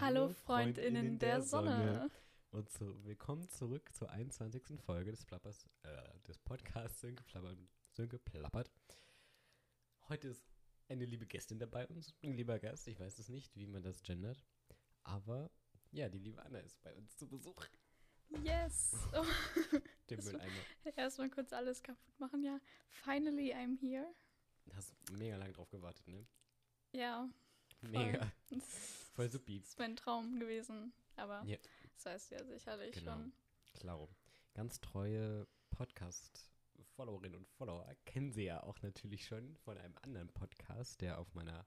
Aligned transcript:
Hallo, 0.00 0.30
Freundinnen 0.30 1.18
der 1.18 1.42
Sonne. 1.42 2.10
Und 2.52 2.70
so, 2.70 3.04
willkommen 3.04 3.46
zurück 3.50 3.94
zur 3.94 4.10
21. 4.10 4.80
Folge 4.80 5.10
des 5.10 5.26
Plappers, 5.26 5.68
äh, 5.82 6.18
des 6.26 6.38
Podcasts 6.38 7.02
Sönke 7.02 7.22
Plappert. 7.22 7.58
Sönke 7.92 8.18
Plappert. 8.18 8.70
Heute 10.08 10.28
ist 10.28 10.48
eine 10.88 11.04
liebe 11.04 11.26
Gästin 11.26 11.58
dabei 11.58 11.86
uns, 11.88 12.14
ein 12.22 12.32
lieber 12.32 12.58
Gast, 12.58 12.88
ich 12.88 12.98
weiß 12.98 13.18
es 13.18 13.28
nicht, 13.28 13.54
wie 13.56 13.66
man 13.66 13.82
das 13.82 14.02
gendert, 14.02 14.42
aber 15.04 15.50
ja, 15.92 16.08
die 16.08 16.18
liebe 16.18 16.42
Anna 16.42 16.60
ist 16.60 16.80
bei 16.80 16.94
uns 16.94 17.14
zu 17.18 17.28
Besuch. 17.28 17.62
Yes. 18.42 18.96
Oh. 19.12 19.26
Dem 20.08 20.24
Mülleimer. 20.24 20.62
Erstmal 20.96 21.28
kurz 21.28 21.52
alles 21.52 21.82
kaputt 21.82 22.18
machen, 22.18 22.42
ja. 22.42 22.58
Finally, 22.88 23.52
I'm 23.52 23.78
here. 23.78 24.06
Hast 24.74 24.94
mega 25.12 25.36
lang 25.36 25.52
drauf 25.52 25.68
gewartet, 25.68 26.08
ne? 26.08 26.26
Ja. 26.92 27.28
Mega. 27.82 28.32
Das 29.10 29.16
Voll 29.16 29.30
supi. 29.30 29.58
ist 29.58 29.78
mein 29.78 29.96
Traum 29.96 30.38
gewesen. 30.38 30.92
Aber 31.16 31.42
Ja. 31.44 31.58
das 31.94 32.06
heißt 32.06 32.30
ja 32.32 32.44
sicherlich 32.44 32.94
Genau. 32.94 33.12
schon. 33.12 33.32
Klaro. 33.74 34.08
Ganz 34.54 34.80
treue 34.80 35.46
Podcast-Followerinnen 35.70 37.36
und 37.36 37.48
Follower 37.48 37.86
kennen 38.04 38.32
sie 38.32 38.44
ja 38.44 38.62
auch 38.62 38.80
natürlich 38.82 39.24
schon 39.26 39.56
von 39.58 39.76
einem 39.78 39.96
anderen 40.02 40.28
Podcast, 40.32 41.00
der 41.00 41.18
auf 41.18 41.32
meiner 41.34 41.66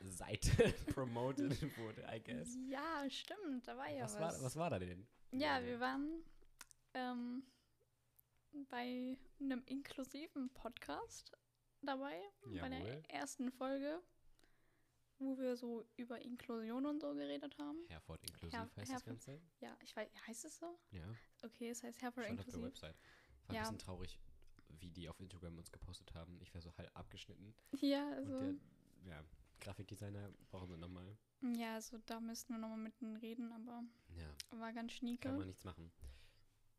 Seite 0.00 0.50
promoted 0.94 1.60
wurde, 1.78 2.06
I 2.14 2.22
guess. 2.22 2.56
Ja, 2.68 3.08
stimmt. 3.10 3.66
Da 3.66 3.76
war 3.76 3.90
ja 3.90 4.04
was, 4.04 4.14
was. 4.14 4.20
war, 4.36 4.42
was 4.42 4.56
war 4.56 4.70
da 4.70 4.78
denn? 4.78 5.06
Ja, 5.32 5.62
wir 5.64 5.80
waren 5.80 6.22
ähm, 6.94 7.42
bei 8.70 9.18
einem 9.40 9.62
inklusiven 9.66 10.50
Podcast 10.54 11.32
dabei, 11.82 12.20
bei 12.44 12.50
Jawohl. 12.52 12.70
der 12.70 13.10
ersten 13.10 13.50
Folge, 13.52 14.00
wo 15.18 15.38
wir 15.38 15.56
so 15.56 15.84
über 15.96 16.20
Inklusion 16.20 16.86
und 16.86 17.00
so 17.00 17.12
geredet 17.14 17.56
haben. 17.58 17.78
Herford 17.88 18.22
inklusiv 18.24 18.52
Her- 18.52 18.62
heißt 18.62 18.76
das 18.78 18.88
Herford. 18.90 19.06
Ganze. 19.06 19.40
Ja, 19.60 19.76
ich 19.82 19.94
weiß, 19.96 20.08
heißt 20.26 20.44
es 20.44 20.58
so? 20.58 20.78
Ja, 20.90 21.04
Okay, 21.42 21.70
es 21.70 21.82
heißt 21.82 22.00
Herford 22.02 22.24
stand 22.24 22.38
auf 22.40 22.46
der 22.46 22.54
inklusiv. 22.54 22.82
Website. 22.82 22.96
War 23.46 23.54
Ja. 23.54 23.60
ein 23.62 23.64
bisschen 23.64 23.78
traurig, 23.78 24.18
wie 24.80 24.90
die 24.90 25.08
auf 25.08 25.18
Instagram 25.20 25.58
uns 25.58 25.72
gepostet 25.72 26.14
haben. 26.14 26.38
Ich 26.40 26.52
wäre 26.54 26.62
so 26.62 26.72
halb 26.76 26.90
abgeschnitten. 26.96 27.54
Ja, 27.80 28.08
also, 28.12 28.36
Und 28.38 28.60
der 29.04 29.12
ja, 29.14 29.24
Grafikdesigner 29.60 30.30
brauchen 30.50 30.70
wir 30.70 30.76
nochmal. 30.76 31.16
ja, 31.56 31.74
also 31.74 31.98
da 32.06 32.20
müssten 32.20 32.52
wir 32.52 32.58
nochmal 32.60 32.78
mit 32.78 33.00
denen 33.00 33.16
reden, 33.16 33.52
aber 33.52 33.82
Ja, 34.16 34.28
war 34.58 34.72
ganz 34.72 34.74
kann 34.74 34.74
man 34.74 34.90
schnieke. 34.90 35.46
nichts 35.46 35.64
machen. 35.64 35.90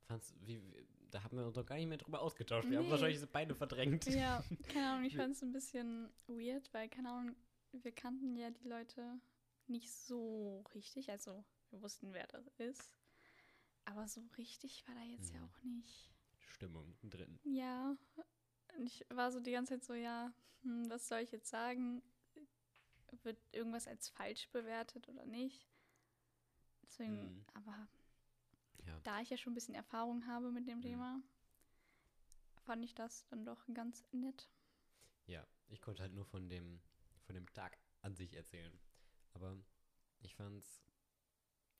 Fand's, 0.03 0.33
wie, 0.41 0.59
wie, 0.73 0.88
da 1.11 1.23
haben 1.23 1.38
wir 1.38 1.45
uns 1.45 1.56
doch 1.56 1.66
gar 1.66 1.75
nicht 1.75 1.88
mehr 1.88 1.97
drüber 1.97 2.22
ausgetauscht. 2.22 2.67
Wir 2.69 2.78
haben 2.80 2.85
Nee. 2.85 2.91
wahrscheinlich 2.91 3.23
beide 3.31 3.53
verdrängt. 3.53 4.06
Ja, 4.08 4.44
keine 4.67 4.89
Ahnung, 4.91 5.06
ich 5.06 5.16
fand 5.16 5.35
es 5.35 5.41
ein 5.44 5.52
bisschen 5.52 6.09
weird, 6.28 6.72
weil, 6.73 6.89
keine 6.89 7.09
Ahnung, 7.11 7.35
wir 7.72 7.92
kannten 7.92 8.36
ja 8.36 8.50
die 8.52 8.67
Leute 8.67 9.20
nicht 9.67 9.92
so 9.92 10.64
richtig, 10.73 11.12
also 11.12 11.44
wir 11.70 11.81
wussten, 11.81 12.14
wer 12.14 12.28
das 12.28 12.48
ist. 12.58 12.98
Aber 13.86 14.08
so 14.08 14.22
richtig 14.38 14.88
war 14.88 14.95
da 14.95 15.03
jetzt 15.03 15.34
ja 15.34 15.39
Mhm. 15.39 15.45
auch 15.45 15.64
nicht. 15.64 16.12
Stimmung 16.47 16.97
drin. 17.03 17.40
Ja, 17.44 17.97
und 18.78 18.88
ich 18.88 19.06
war 19.09 19.31
so 19.31 19.40
die 19.40 19.52
ganze 19.52 19.73
Zeit 19.75 19.84
so, 19.84 19.94
ja, 19.94 20.31
hm, 20.64 20.90
was 20.90 21.08
soll 21.08 21.20
ich 21.20 21.31
jetzt 21.31 21.50
sagen? 21.50 22.02
Wird 23.23 23.38
irgendwas 23.52 23.88
als 23.88 24.08
falsch 24.09 24.50
bewertet 24.52 25.09
oder 25.09 25.25
nicht? 25.25 25.67
Deswegen, 26.84 27.31
Mhm. 27.31 27.45
aber 27.53 27.88
Ja. 28.86 29.03
da 29.03 29.20
ich 29.22 29.30
ja 29.30 29.38
schon 29.38 29.52
ein 29.52 29.56
bisschen 29.56 29.75
Erfahrung 29.75 30.25
habe 30.28 30.52
mit 30.52 30.67
dem 30.67 30.81
Mhm. 30.81 30.81
Thema, 30.81 31.22
fand 32.66 32.86
ich 32.86 32.94
das 32.95 33.25
dann 33.28 33.44
doch 33.44 33.66
ganz 33.73 34.06
nett. 34.12 34.50
ja, 35.28 35.45
ich 35.70 35.81
konnte 35.81 36.03
halt 36.03 36.14
nur 36.14 36.25
von 36.25 36.50
dem, 36.50 36.81
von 37.30 37.35
dem 37.35 37.53
Tag 37.53 37.77
an 38.02 38.16
sich 38.16 38.33
erzählen. 38.33 38.73
Aber 39.33 39.55
ich 40.22 40.33
fand's 40.33 40.81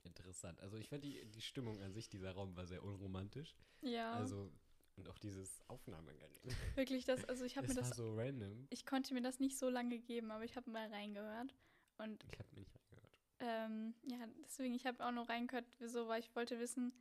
interessant. 0.04 0.60
Also 0.62 0.78
ich 0.78 0.90
fand 0.90 1.04
die, 1.04 1.26
die 1.26 1.42
Stimmung 1.42 1.82
an 1.82 1.92
sich, 1.92 2.08
dieser 2.08 2.34
Raum 2.34 2.56
war 2.56 2.68
sehr 2.68 2.84
unromantisch. 2.84 3.56
Ja, 3.82 4.12
Also, 4.14 4.52
und 4.96 5.10
auch 5.10 5.18
dieses 5.18 5.68
Aufnahmegerät. 5.68 6.40
wirklich 6.76 7.04
das, 7.06 7.26
also 7.26 7.46
ich 7.46 7.58
habe 7.58 7.68
mir 7.68 7.74
das, 7.74 7.90
so 7.96 8.14
random. 8.16 8.68
ich 8.70 8.86
konnte 8.86 9.16
mir 9.16 9.22
das 9.24 9.40
nicht 9.40 9.58
so 9.58 9.70
lange 9.70 9.98
geben, 9.98 10.30
aber 10.30 10.44
ich 10.44 10.56
habe 10.56 10.70
mal 10.70 10.88
reingehört. 10.90 11.56
Und 11.98 12.24
Ich 12.32 12.38
habe 12.40 12.50
mir 12.52 12.60
nicht 12.60 12.72
reingehört. 12.76 13.14
ähm, 13.40 13.96
ja, 14.04 14.28
deswegen, 14.44 14.76
ich 14.76 14.86
habe 14.86 15.04
auch 15.04 15.12
nur 15.12 15.28
reingehört, 15.28 15.66
wieso, 15.80 16.08
weil 16.08 16.20
ich 16.20 16.36
wollte 16.36 16.60
wissen, 16.60 16.94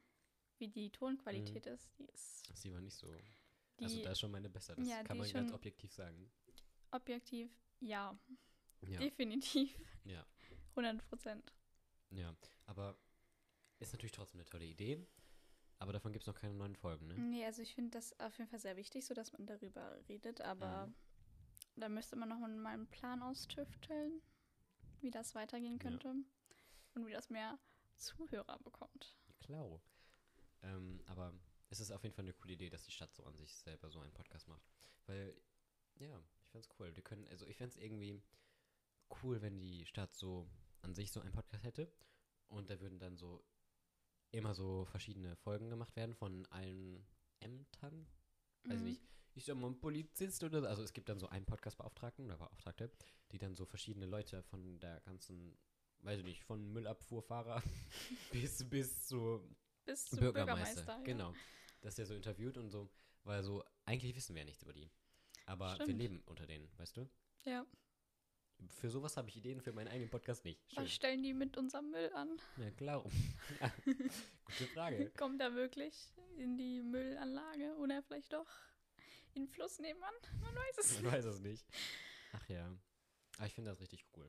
wie 0.56 0.68
die 0.68 0.88
Tonqualität 0.90 1.66
ist. 1.66 1.92
Die 1.98 2.06
ist 2.06 2.46
Sie 2.56 2.72
war 2.72 2.80
nicht 2.80 2.96
so. 2.96 3.12
die 3.78 3.84
also 3.84 4.02
da 4.02 4.12
ist 4.12 4.20
schon 4.20 4.30
meine 4.30 4.48
besser. 4.48 4.74
Das 4.74 4.88
Ja, 4.88 5.02
kann 5.04 5.18
man 5.18 5.30
ganz 5.30 5.52
objektiv 5.52 5.92
sagen. 5.92 6.30
objektiv, 6.92 7.50
ja, 7.80 8.18
Ja. 8.82 8.98
definitiv, 8.98 9.76
Ja. 10.04 10.24
100 10.76 11.02
Prozent. 11.08 11.52
Ja. 12.10 12.34
Aber 12.66 12.96
ist 13.78 13.92
natürlich 13.92 14.12
trotzdem 14.12 14.40
eine 14.40 14.48
tolle 14.48 14.64
Idee. 14.66 15.06
Aber 15.80 15.92
davon 15.92 16.12
gibt 16.12 16.24
es 16.24 16.26
noch 16.26 16.34
keine 16.34 16.54
neuen 16.54 16.74
Folgen, 16.74 17.06
ne? 17.06 17.14
Nee, 17.14 17.44
also 17.44 17.62
ich 17.62 17.74
finde 17.74 17.90
das 17.90 18.18
auf 18.18 18.36
jeden 18.38 18.50
Fall 18.50 18.58
sehr 18.58 18.76
wichtig, 18.76 19.04
so 19.06 19.14
dass 19.14 19.32
man 19.32 19.46
darüber 19.46 19.96
redet, 20.08 20.40
aber 20.40 20.86
Mhm. 20.88 20.94
da 21.76 21.88
müsste 21.88 22.16
man 22.16 22.28
noch 22.28 22.38
mal 22.40 22.72
einen 22.72 22.88
Plan 22.88 23.22
austüfteln, 23.22 24.20
wie 25.00 25.10
das 25.12 25.34
weitergehen 25.36 25.74
Ja. 25.74 25.78
könnte 25.78 26.14
und 26.94 27.06
wie 27.06 27.12
das 27.12 27.30
mehr 27.30 27.58
Zuhörer 27.96 28.58
bekommt. 28.58 29.14
Klar. 29.40 29.80
Ähm, 30.62 31.00
aber 31.06 31.32
es 31.70 31.78
ist 31.78 31.92
auf 31.92 32.02
jeden 32.02 32.14
Fall 32.14 32.24
eine 32.24 32.34
coole 32.34 32.54
Idee, 32.54 32.70
dass 32.70 32.82
die 32.84 32.90
Stadt 32.92 33.14
so 33.14 33.24
an 33.24 33.36
sich 33.36 33.54
selber 33.56 33.88
so 33.90 34.00
einen 34.00 34.12
Podcast 34.12 34.48
macht. 34.48 34.64
Weil, 35.06 35.40
ja, 36.00 36.20
ich 36.48 36.52
fand's 36.52 36.68
cool. 36.78 36.92
Die 36.92 37.02
können, 37.02 37.26
also 37.28 37.46
ich 37.46 37.56
fänd's 37.56 37.76
irgendwie 37.76 38.22
cool, 39.22 39.40
wenn 39.42 39.60
die 39.60 39.84
Stadt 39.86 40.14
so 40.14 40.48
an 40.82 40.94
sich 40.94 41.12
so 41.12 41.20
einen 41.20 41.32
Podcast 41.32 41.64
hätte. 41.64 41.92
Und 42.48 42.70
da 42.70 42.80
würden 42.80 42.98
dann 42.98 43.16
so 43.16 43.44
immer 44.30 44.54
so 44.54 44.84
verschiedene 44.86 45.36
Folgen 45.36 45.68
gemacht 45.70 45.94
werden 45.96 46.14
von 46.14 46.46
allen 46.46 47.06
Ämtern. 47.40 48.06
Weiß 48.64 48.78
Mhm. 48.80 48.84
nicht, 48.86 49.02
ich 49.34 49.44
sag 49.44 49.56
mal, 49.56 49.68
ein 49.68 49.78
Polizist 49.80 50.42
oder 50.42 50.60
so. 50.62 50.66
Also 50.66 50.82
es 50.82 50.92
gibt 50.92 51.08
dann 51.08 51.18
so 51.20 51.28
einen 51.28 51.44
Podcast-Beauftragten 51.46 52.24
oder 52.26 52.38
Beauftragte, 52.38 52.90
die 53.32 53.38
dann 53.38 53.54
so 53.54 53.64
verschiedene 53.66 54.06
Leute 54.06 54.42
von 54.44 54.80
der 54.80 55.00
ganzen, 55.00 55.56
weiß 56.00 56.18
ich 56.20 56.24
nicht, 56.24 56.42
von 56.44 56.66
Müllabfuhrfahrer 56.72 57.62
bis, 58.32 58.68
bis 58.68 59.06
zu 59.06 59.42
Bis 59.84 60.06
zum 60.06 60.20
Bürgermeister. 60.20 60.82
Bürgermeister. 60.82 60.98
ja. 60.98 61.04
Genau. 61.04 61.34
Dass 61.80 61.94
der 61.96 62.06
so 62.06 62.14
interviewt 62.14 62.56
und 62.58 62.70
so, 62.70 62.90
weil 63.24 63.42
so, 63.42 63.62
eigentlich 63.84 64.16
wissen 64.16 64.34
wir 64.34 64.40
ja 64.40 64.46
nichts 64.46 64.62
über 64.62 64.72
die. 64.72 64.90
Aber 65.48 65.68
wir 65.78 65.84
Stimmt. 65.84 65.98
leben 65.98 66.22
unter 66.26 66.46
denen, 66.46 66.68
weißt 66.78 66.96
du? 66.96 67.08
Ja. 67.44 67.64
Für 68.68 68.90
sowas 68.90 69.16
habe 69.16 69.28
ich 69.28 69.36
Ideen, 69.36 69.60
für 69.60 69.72
meinen 69.72 69.88
eigenen 69.88 70.10
Podcast 70.10 70.44
nicht. 70.44 70.60
Schön. 70.72 70.82
Was 70.84 70.92
stellen 70.92 71.22
die 71.22 71.32
mit 71.32 71.56
unserem 71.56 71.90
Müll 71.90 72.10
an? 72.12 72.40
Ja, 72.56 72.70
klar. 72.72 73.04
Ja. 73.60 73.72
Gute 73.84 74.66
Frage. 74.74 75.10
Kommt 75.16 75.40
er 75.40 75.54
wirklich 75.54 75.94
in 76.36 76.56
die 76.56 76.82
Müllanlage 76.82 77.76
oder 77.76 78.02
vielleicht 78.02 78.32
doch 78.32 78.48
in 79.34 79.44
den 79.44 79.48
Fluss 79.48 79.78
nebenan? 79.78 80.12
Man 80.40 80.54
weiß 80.54 80.78
es 80.78 80.94
Man 80.94 81.02
nicht. 81.04 81.12
weiß 81.12 81.24
es 81.26 81.40
nicht. 81.40 81.64
Ach 82.32 82.48
ja. 82.48 82.76
Aber 83.36 83.46
ich 83.46 83.54
finde 83.54 83.70
das 83.70 83.80
richtig 83.80 84.04
cool. 84.16 84.28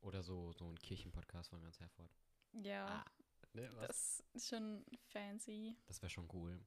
Oder 0.00 0.22
so, 0.22 0.52
so 0.52 0.68
ein 0.68 0.78
Kirchenpodcast 0.80 1.48
von 1.50 1.62
ganz 1.62 1.78
Herford. 1.80 2.10
Ja, 2.52 2.86
Ah, 2.86 3.04
ne, 3.54 3.70
das 3.86 4.22
ist 4.32 4.48
schon 4.48 4.84
fancy. 5.12 5.76
Das 5.86 6.02
wäre 6.02 6.10
schon 6.10 6.28
cool. 6.34 6.60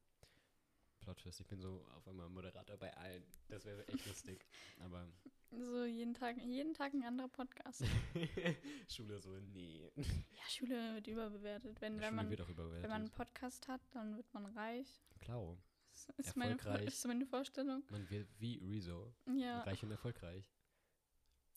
Plot 1.08 1.20
Twist, 1.20 1.40
ich 1.40 1.48
bin 1.48 1.62
so 1.62 1.86
auf 1.96 2.06
einmal 2.06 2.28
Moderator 2.28 2.76
bei 2.76 2.94
allen. 2.98 3.24
Das 3.48 3.64
wäre 3.64 3.88
echt 3.88 4.06
lustig. 4.08 4.46
Aber 4.82 5.08
So 5.52 5.86
jeden 5.86 6.14
Tag, 6.14 6.36
jeden 6.44 6.74
Tag 6.74 6.94
ein 6.94 7.02
anderer 7.02 7.30
Podcast. 7.30 7.86
Schule 8.90 9.18
so, 9.22 9.40
nee. 9.40 9.90
Ja, 9.96 10.50
Schule 10.50 10.96
wird 10.96 11.08
überbewertet. 11.08 11.80
Wenn, 11.80 12.02
wenn, 12.02 12.14
man, 12.14 12.30
überbewertet. 12.30 12.84
wenn 12.84 12.90
man 12.90 13.02
einen 13.04 13.12
Podcast 13.12 13.70
hat, 13.70 13.80
dann 13.92 14.18
wird 14.18 14.34
man 14.34 14.48
reich. 14.48 15.02
Klar. 15.20 15.58
Das 15.94 16.10
ist 16.18 16.36
meine, 16.36 16.58
Erfolgreich. 16.58 16.88
ist 16.88 17.08
meine 17.08 17.26
Vorstellung. 17.26 17.84
Man 17.90 18.10
wird 18.10 18.28
wie 18.40 18.58
Rezo. 18.58 19.14
Ja, 19.34 19.62
Reich 19.62 19.82
und 19.84 19.92
erfolgreich. 19.92 20.52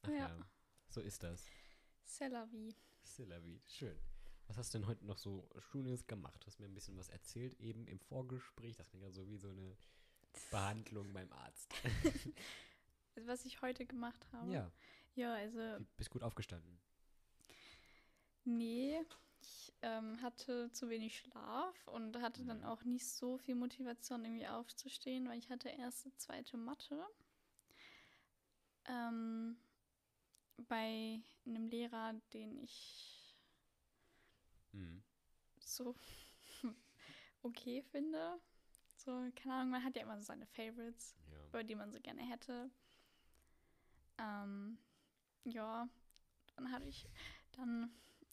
Ach 0.02 0.10
Ja. 0.10 0.16
ja. 0.28 0.46
So 0.90 1.00
ist 1.00 1.24
das. 1.24 1.44
c'est 2.04 2.28
la 2.30 2.44
vie. 2.46 2.72
Sillavi. 3.02 3.60
Schön. 3.66 3.98
Was 4.50 4.58
hast 4.58 4.74
du 4.74 4.78
denn 4.78 4.88
heute 4.88 5.06
noch 5.06 5.16
so 5.18 5.48
Schönes 5.60 6.08
gemacht? 6.08 6.42
Du 6.42 6.48
hast 6.48 6.58
mir 6.58 6.66
ein 6.66 6.74
bisschen 6.74 6.98
was 6.98 7.08
erzählt, 7.08 7.54
eben 7.60 7.86
im 7.86 8.00
Vorgespräch. 8.00 8.74
Das 8.76 8.88
klingt 8.90 9.04
ja 9.04 9.12
so 9.12 9.28
wie 9.28 9.36
so 9.36 9.48
eine 9.50 9.76
Behandlung 10.50 11.12
beim 11.12 11.32
Arzt. 11.32 11.72
Also, 11.84 12.32
Was 13.26 13.44
ich 13.44 13.62
heute 13.62 13.86
gemacht 13.86 14.26
habe. 14.32 14.50
Ja. 14.52 14.72
Ja, 15.14 15.34
also, 15.34 15.78
Du 15.78 15.84
bist 15.96 16.10
gut 16.10 16.24
aufgestanden. 16.24 16.80
nee. 18.44 19.00
Ich 19.42 19.72
ähm, 19.82 20.20
hatte 20.20 20.70
zu 20.72 20.90
wenig 20.90 21.16
Schlaf 21.18 21.86
und 21.86 22.20
hatte 22.20 22.44
dann 22.44 22.58
Mhm. 22.58 22.64
auch 22.64 22.82
nicht 22.82 23.06
so 23.08 23.38
viel 23.38 23.54
Motivation, 23.54 24.24
irgendwie 24.24 24.48
aufzustehen, 24.48 25.28
weil 25.28 25.38
ich 25.38 25.48
hatte 25.48 25.68
erste, 25.68 26.12
zweite 26.16 26.56
Mathe. 26.58 27.06
Ähm, 28.86 29.56
bei 30.68 31.20
einem 31.46 31.68
Lehrer, 31.68 32.14
den 32.34 32.58
ich 32.58 33.19
Hm. 34.72 35.02
so 35.58 35.94
okay 37.42 37.82
finde. 37.82 38.40
So, 38.96 39.12
keine 39.34 39.54
Ahnung, 39.54 39.70
man 39.70 39.84
hat 39.84 39.96
ja 39.96 40.02
immer 40.02 40.18
so 40.18 40.24
seine 40.24 40.46
Favorites, 40.46 41.14
Ja. 41.32 41.38
über 41.48 41.64
die 41.64 41.74
man 41.74 41.90
so 41.92 42.00
gerne 42.00 42.22
hätte. 42.22 42.70
Ähm, 44.18 44.78
ja, 45.44 45.88
dann 46.56 46.70
hatte 46.72 46.86
ich, 46.88 47.08
dann 47.52 47.90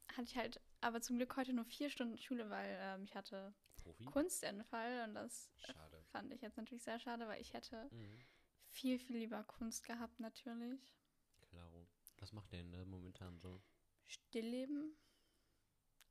hatte 0.09 0.23
ich 0.23 0.35
halt 0.37 0.61
aber 0.81 1.01
zum 1.01 1.17
Glück 1.17 1.35
heute 1.37 1.53
nur 1.53 1.65
vier 1.65 1.89
Stunden 1.89 2.17
Schule, 2.17 2.49
weil 2.49 2.77
ähm, 2.81 3.03
ich 3.03 3.15
hatte 3.15 3.53
Profi? 3.77 4.05
Kunstentfall 4.05 5.07
und 5.07 5.15
das 5.15 5.49
Schade. 5.57 6.03
fand 6.11 6.31
ich 6.33 6.41
jetzt 6.41 6.57
natürlich 6.57 6.83
sehr 6.83 6.99
schade, 6.99 7.27
weil 7.27 7.41
ich 7.41 7.53
hätte 7.53 7.89
Mhm. 7.91 8.25
viel, 8.69 8.99
viel 8.99 9.17
lieber 9.17 9.43
Kunst 9.43 9.85
gehabt 9.85 10.19
natürlich. 10.19 10.93
Klaro. 11.41 11.87
Was 12.19 12.31
macht 12.33 12.51
der 12.51 12.59
denn 12.59 12.71
da 12.71 12.85
momentan 12.85 13.39
so? 13.39 13.61
Stillleben. 14.05 14.95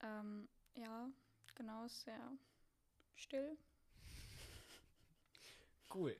Ähm, 0.00 0.48
ja, 0.74 1.10
genau, 1.54 1.84
ist 1.84 2.02
sehr 2.02 2.36
still. 3.14 3.56
Cool. 5.94 6.16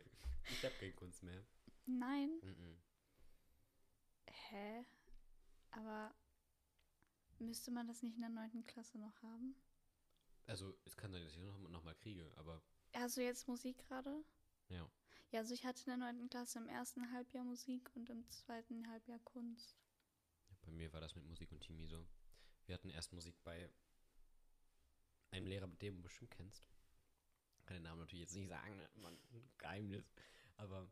Ich 0.49 0.65
hab 0.65 0.79
keine 0.79 0.93
Kunst 0.93 1.23
mehr. 1.23 1.45
Nein. 1.87 2.31
Mhm. 2.43 2.79
Hä? 4.51 4.85
Aber 5.73 6.15
müsste 7.39 7.71
man 7.71 7.87
das 7.87 8.03
nicht 8.03 8.15
in 8.17 8.21
der 8.23 8.31
neunten 8.31 8.65
Klasse 8.67 8.99
noch 8.99 9.23
haben? 9.23 9.55
Also, 10.47 10.75
es 10.85 10.97
kann 10.97 11.13
sein, 11.13 11.25
dass 11.25 11.35
ich 11.37 11.43
noch, 11.43 11.59
noch 11.59 11.83
mal 11.83 11.95
kriege, 11.95 12.33
aber 12.37 12.63
Also 12.93 13.21
jetzt 13.21 13.49
Musik 13.49 13.79
gerade? 13.79 14.25
ja. 14.69 14.89
Ja, 15.33 15.41
also 15.41 15.53
ich 15.55 15.65
hatte 15.67 15.81
in 15.83 15.87
der 15.87 15.97
neunten 15.97 16.29
Klasse 16.31 16.59
im 16.61 16.69
ersten 16.69 17.11
Halbjahr 17.13 17.45
Musik 17.45 17.91
und 17.95 18.09
im 18.11 18.29
zweiten 18.31 18.89
Halbjahr 18.89 19.19
Kunst. 19.21 19.77
Bei 20.65 20.71
mir 20.73 20.93
war 20.93 21.01
das 21.01 21.15
mit 21.15 21.25
Musik 21.27 21.51
und 21.53 21.65
Chemie 21.65 21.87
so. 21.87 22.07
Wir 22.67 22.75
hatten 22.75 22.91
erst 22.91 23.13
Musik 23.13 23.37
bei 23.45 23.71
einem 25.31 25.47
Lehrer, 25.47 25.67
den 25.69 25.97
du 25.97 26.03
bestimmt 26.03 26.31
kennst. 26.31 26.67
Kann 27.65 27.75
den 27.77 27.83
Namen 27.83 28.01
natürlich 28.01 28.23
jetzt 28.23 28.35
nicht 28.35 28.49
sagen? 28.49 28.81
Mann, 28.97 29.19
ein 29.33 29.49
Geheimnis. 29.59 30.13
Aber 30.57 30.89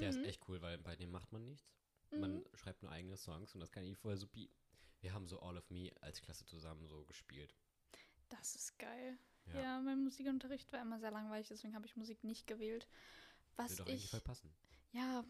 der 0.00 0.10
ist 0.10 0.18
Mhm. 0.18 0.24
echt 0.24 0.48
cool, 0.48 0.60
weil 0.60 0.78
bei 0.78 0.96
dem 0.96 1.10
macht 1.10 1.32
man 1.32 1.44
nichts. 1.44 1.66
Mhm. 2.10 2.20
Man 2.20 2.44
schreibt 2.54 2.82
nur 2.82 2.92
eigene 2.92 3.16
Songs 3.16 3.54
und 3.54 3.60
das 3.60 3.70
kann 3.72 3.84
ich 3.84 3.96
voll 3.96 4.16
supi. 4.16 4.50
Wir 5.00 5.12
haben 5.12 5.26
so 5.28 5.40
All 5.40 5.56
of 5.56 5.70
Me 5.70 5.92
als 6.00 6.20
Klasse 6.20 6.44
zusammen 6.44 6.86
so 6.86 7.04
gespielt. 7.04 7.54
Das 8.28 8.54
ist 8.56 8.78
geil. 8.78 9.18
Ja. 9.46 9.60
Ja, 9.62 9.80
mein 9.80 10.02
Musikunterricht 10.04 10.70
war 10.72 10.82
immer 10.82 10.98
sehr 11.00 11.10
langweilig, 11.10 11.48
deswegen 11.48 11.74
habe 11.74 11.86
ich 11.86 11.96
Musik 11.96 12.22
nicht 12.24 12.46
gewählt. 12.46 12.86
Was 13.56 13.70
Würde 13.72 13.84
doch 13.84 13.88
eigentlich 13.88 14.04
ich. 14.04 14.10
voll 14.10 14.20
passen. 14.20 14.52
Ja, 14.92 15.24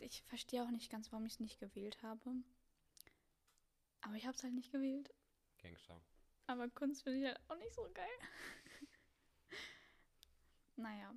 ich 0.00 0.22
verstehe 0.24 0.64
auch 0.64 0.70
nicht 0.70 0.90
ganz, 0.90 1.12
warum 1.12 1.24
ich 1.26 1.34
es 1.34 1.40
nicht 1.40 1.60
gewählt 1.60 2.02
habe. 2.02 2.34
Aber 4.02 4.14
ich 4.14 4.26
habe 4.26 4.36
es 4.36 4.42
halt 4.42 4.54
nicht 4.54 4.72
gewählt. 4.72 5.12
Gangster. 5.62 6.00
Aber 6.46 6.68
Kunst 6.70 7.02
finde 7.02 7.18
ich 7.20 7.26
halt 7.26 7.40
auch 7.48 7.56
nicht 7.56 7.74
so 7.74 7.88
geil. 7.92 8.08
naja. 10.76 11.14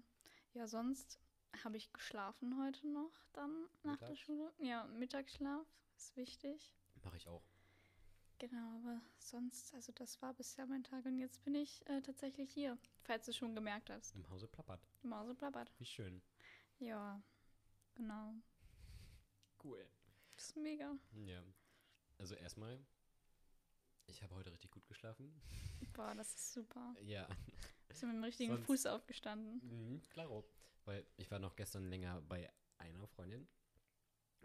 Ja, 0.54 0.68
sonst 0.68 1.20
habe 1.64 1.78
ich 1.78 1.92
geschlafen 1.94 2.62
heute 2.64 2.88
noch 2.88 3.12
dann 3.34 3.68
nach 3.84 4.00
der? 4.00 4.16
Schule. 4.16 4.52
Ja, 4.60 4.86
Mittagsschlaf 4.86 5.66
ist 5.96 6.16
wichtig. 6.16 6.74
Mache 7.04 7.18
ich 7.18 7.28
auch. 7.28 7.44
Genau, 8.40 8.78
aber 8.78 9.02
sonst, 9.20 9.74
also 9.74 9.92
das 9.94 10.22
war 10.22 10.34
bisher 10.34 10.66
mein 10.66 10.84
Tag 10.84 11.06
und 11.06 11.18
jetzt 11.18 11.44
bin 11.44 11.56
ich 11.56 11.88
äh, 11.88 12.02
tatsächlich 12.02 12.52
hier, 12.52 12.78
falls 13.04 13.26
du 13.26 13.34
schon 13.34 13.56
gemerkt 13.56 13.90
hast. 13.90 14.14
Im 14.16 14.30
Hause 14.30 14.48
plappert. 14.48 14.86
Die 15.02 15.08
Mause 15.08 15.34
plappert. 15.34 15.72
Wie 15.78 15.86
schön. 15.86 16.22
Ja, 16.80 17.22
genau. 17.96 18.34
Cool. 19.64 19.88
Das 20.36 20.46
ist 20.46 20.58
mega. 20.58 20.94
Ja. 21.14 21.42
Also 22.24 22.36
erstmal, 22.36 22.80
ich 24.08 24.24
habe 24.24 24.34
heute 24.36 24.50
richtig 24.50 24.72
gut 24.72 24.88
geschlafen. 24.88 25.42
Boah, 25.92 26.16
das 26.16 26.34
ist 26.34 26.54
super. 26.54 26.96
Ja. 27.02 27.28
Bist 27.90 28.02
du 28.02 28.06
mit 28.08 28.16
dem 28.16 28.24
richtigen 28.24 28.54
Sonst- 28.54 28.66
Fuß 28.66 28.86
aufgestanden. 28.86 29.60
Mhm, 29.62 30.02
klaro. 30.10 30.50
Weil 30.86 31.06
ich 31.18 31.30
war 31.30 31.40
noch 31.40 31.58
gestern 31.58 31.90
länger 31.90 32.22
bei 32.22 32.50
einer 32.78 33.06
Freundin. 33.08 33.46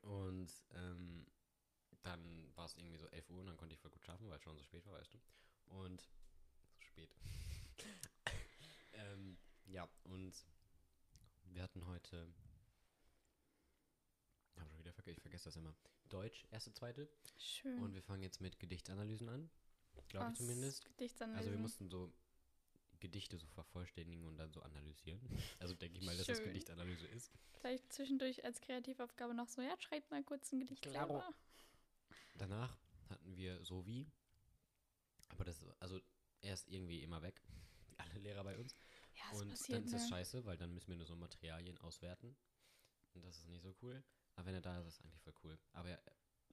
Und 0.02 0.52
ähm, 0.72 1.24
dann 2.02 2.50
war 2.56 2.66
es 2.66 2.74
irgendwie 2.74 2.98
so 2.98 3.06
11 3.10 3.30
Uhr 3.30 3.38
und 3.42 3.46
dann 3.46 3.56
konnte 3.56 3.76
ich 3.76 3.80
voll 3.80 3.92
gut 3.92 4.02
schlafen, 4.02 4.28
weil 4.28 4.38
es 4.38 4.42
schon 4.42 4.56
so 4.56 4.64
spät 4.64 4.84
war, 4.84 4.94
weißt 4.94 5.14
du. 5.14 5.18
Und 5.66 6.00
so 6.00 6.80
spät. 6.80 7.14
ähm, 8.94 9.38
ja, 9.66 9.88
und 10.02 10.34
wir 11.44 11.62
hatten 11.62 11.86
heute. 11.86 12.26
Hab 14.56 14.68
schon 14.68 14.80
wieder 14.80 14.92
vergessen, 14.92 15.18
ich 15.18 15.22
vergesse 15.22 15.44
das 15.44 15.54
immer. 15.54 15.76
Deutsch, 16.08 16.46
erste, 16.50 16.72
zweite. 16.72 17.08
Schön. 17.38 17.78
Und 17.82 17.94
wir 17.94 18.02
fangen 18.02 18.22
jetzt 18.22 18.40
mit 18.40 18.58
Gedichtanalysen 18.58 19.28
an. 19.28 19.50
Glaube 20.08 20.32
ich 20.32 20.38
zumindest. 20.38 20.84
Gedichtsanlesen. 20.86 21.38
Also 21.38 21.50
wir 21.50 21.58
mussten 21.58 21.88
so 21.88 22.12
Gedichte 23.00 23.38
so 23.38 23.46
vervollständigen 23.46 24.24
und 24.26 24.36
dann 24.36 24.52
so 24.52 24.60
analysieren. 24.62 25.20
Also 25.60 25.74
denke 25.74 25.98
ich 25.98 26.04
mal, 26.04 26.16
dass 26.16 26.26
das. 26.26 26.42
Gedichtanalyse 26.42 27.06
ist. 27.08 27.32
Vielleicht 27.60 27.92
zwischendurch 27.92 28.44
als 28.44 28.60
Kreativaufgabe 28.60 29.34
noch 29.34 29.48
so, 29.48 29.60
ja, 29.62 29.74
schreibt 29.80 30.10
mal 30.10 30.22
kurz 30.22 30.52
ein 30.52 30.60
Gedicht 30.60 30.82
Klaro. 30.82 31.20
selber. 31.20 31.34
Danach 32.34 32.78
hatten 33.08 33.36
wir 33.36 33.62
so 33.64 33.84
wie. 33.86 34.06
Aber 35.28 35.44
das, 35.44 35.64
also 35.80 36.00
er 36.40 36.54
ist 36.54 36.68
irgendwie 36.68 37.02
immer 37.02 37.22
weg. 37.22 37.42
Wie 37.88 37.98
alle 37.98 38.18
Lehrer 38.18 38.44
bei 38.44 38.56
uns. 38.56 38.74
Ja, 39.16 39.24
das 39.30 39.40
und 39.40 39.48
passiert 39.50 39.78
dann 39.78 39.84
ist 39.84 39.92
es 39.94 40.02
mir. 40.02 40.08
scheiße, 40.08 40.44
weil 40.44 40.56
dann 40.56 40.72
müssen 40.72 40.88
wir 40.88 40.96
nur 40.96 41.06
so 41.06 41.16
Materialien 41.16 41.76
auswerten. 41.78 42.36
Und 43.14 43.24
das 43.24 43.36
ist 43.38 43.48
nicht 43.48 43.62
so 43.62 43.74
cool. 43.82 44.02
Aber 44.38 44.46
wenn 44.46 44.54
er 44.54 44.60
da 44.60 44.78
ist, 44.78 44.86
ist 44.86 44.94
es 44.94 45.00
eigentlich 45.04 45.20
voll 45.22 45.34
cool. 45.42 45.58
Aber 45.72 45.88
er, 45.90 46.00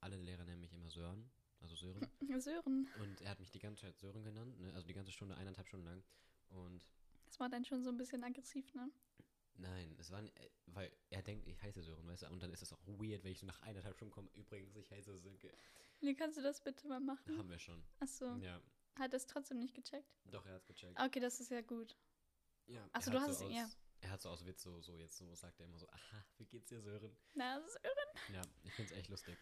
alle 0.01 0.17
Lehrer 0.17 0.43
nennen 0.43 0.59
mich 0.59 0.73
immer 0.73 0.89
Sören. 0.89 1.29
Also 1.59 1.75
Sören. 1.75 2.01
Sören, 2.41 2.87
und 2.97 3.21
er 3.21 3.29
hat 3.29 3.39
mich 3.39 3.51
die 3.51 3.59
ganze 3.59 3.83
Zeit 3.83 3.99
Sören 3.99 4.23
genannt. 4.23 4.59
Ne? 4.59 4.73
Also 4.73 4.87
die 4.87 4.93
ganze 4.95 5.11
Stunde, 5.11 5.35
eineinhalb 5.37 5.67
Stunden 5.67 5.85
lang. 5.85 6.03
Und 6.49 6.83
das 7.25 7.39
war 7.39 7.47
dann 7.47 7.63
schon 7.63 7.83
so 7.83 7.91
ein 7.91 7.97
bisschen 7.97 8.23
aggressiv, 8.23 8.73
ne? 8.73 8.89
Nein, 9.57 9.95
es 9.99 10.09
war, 10.11 10.19
n- 10.19 10.35
äh, 10.35 10.49
weil 10.65 10.91
er 11.11 11.21
denkt, 11.21 11.47
ich 11.47 11.61
heiße 11.61 11.83
Sören, 11.83 12.07
weißt 12.07 12.23
du, 12.23 12.27
und 12.29 12.41
dann 12.41 12.51
ist 12.51 12.63
es 12.63 12.73
auch 12.73 12.81
weird, 12.87 13.23
wenn 13.23 13.31
ich 13.31 13.39
so 13.39 13.45
nach 13.45 13.61
eineinhalb 13.61 13.95
Stunden 13.95 14.11
komme, 14.13 14.29
übrigens, 14.33 14.75
ich 14.75 14.89
heiße 14.91 15.15
Sönke. 15.19 15.51
Wie 16.01 16.15
kannst 16.15 16.37
du 16.37 16.41
das 16.41 16.61
bitte 16.61 16.87
mal 16.87 16.99
machen? 16.99 17.37
Haben 17.37 17.49
wir 17.49 17.59
schon. 17.59 17.83
Achso, 17.99 18.35
Ja, 18.37 18.59
hat 18.95 19.13
er 19.13 19.17
es 19.17 19.27
trotzdem 19.27 19.59
nicht 19.59 19.75
gecheckt? 19.75 20.11
doch, 20.25 20.43
er 20.47 20.55
hat's 20.55 20.65
gecheckt. 20.65 20.99
Okay, 20.99 21.19
das 21.19 21.39
ist 21.39 21.51
ja 21.51 21.61
gut. 21.61 21.95
Ja, 22.65 22.89
Ach 22.93 23.01
so, 23.03 23.11
er 23.11 23.13
du 23.13 23.21
hat 23.21 23.29
hast 23.29 23.35
es- 23.35 23.41
aus, 23.43 23.53
ja. 23.53 23.69
Er 24.05 24.11
hat 24.11 24.21
so 24.21 24.29
aus 24.29 24.45
Witz 24.45 24.61
so, 24.61 24.79
so 24.81 24.95
jetzt 24.99 25.17
so 25.17 25.33
sagt 25.33 25.59
er 25.59 25.65
immer 25.65 25.79
so, 25.79 25.89
aha, 25.89 26.23
wie 26.37 26.45
geht's 26.45 26.69
dir, 26.69 26.79
Sören? 26.79 27.17
Na, 27.33 27.59
Sören. 27.67 28.33
Ja, 28.35 28.43
ich 28.61 28.71
find's 28.73 28.91
echt 28.91 29.09
lustig. 29.09 29.35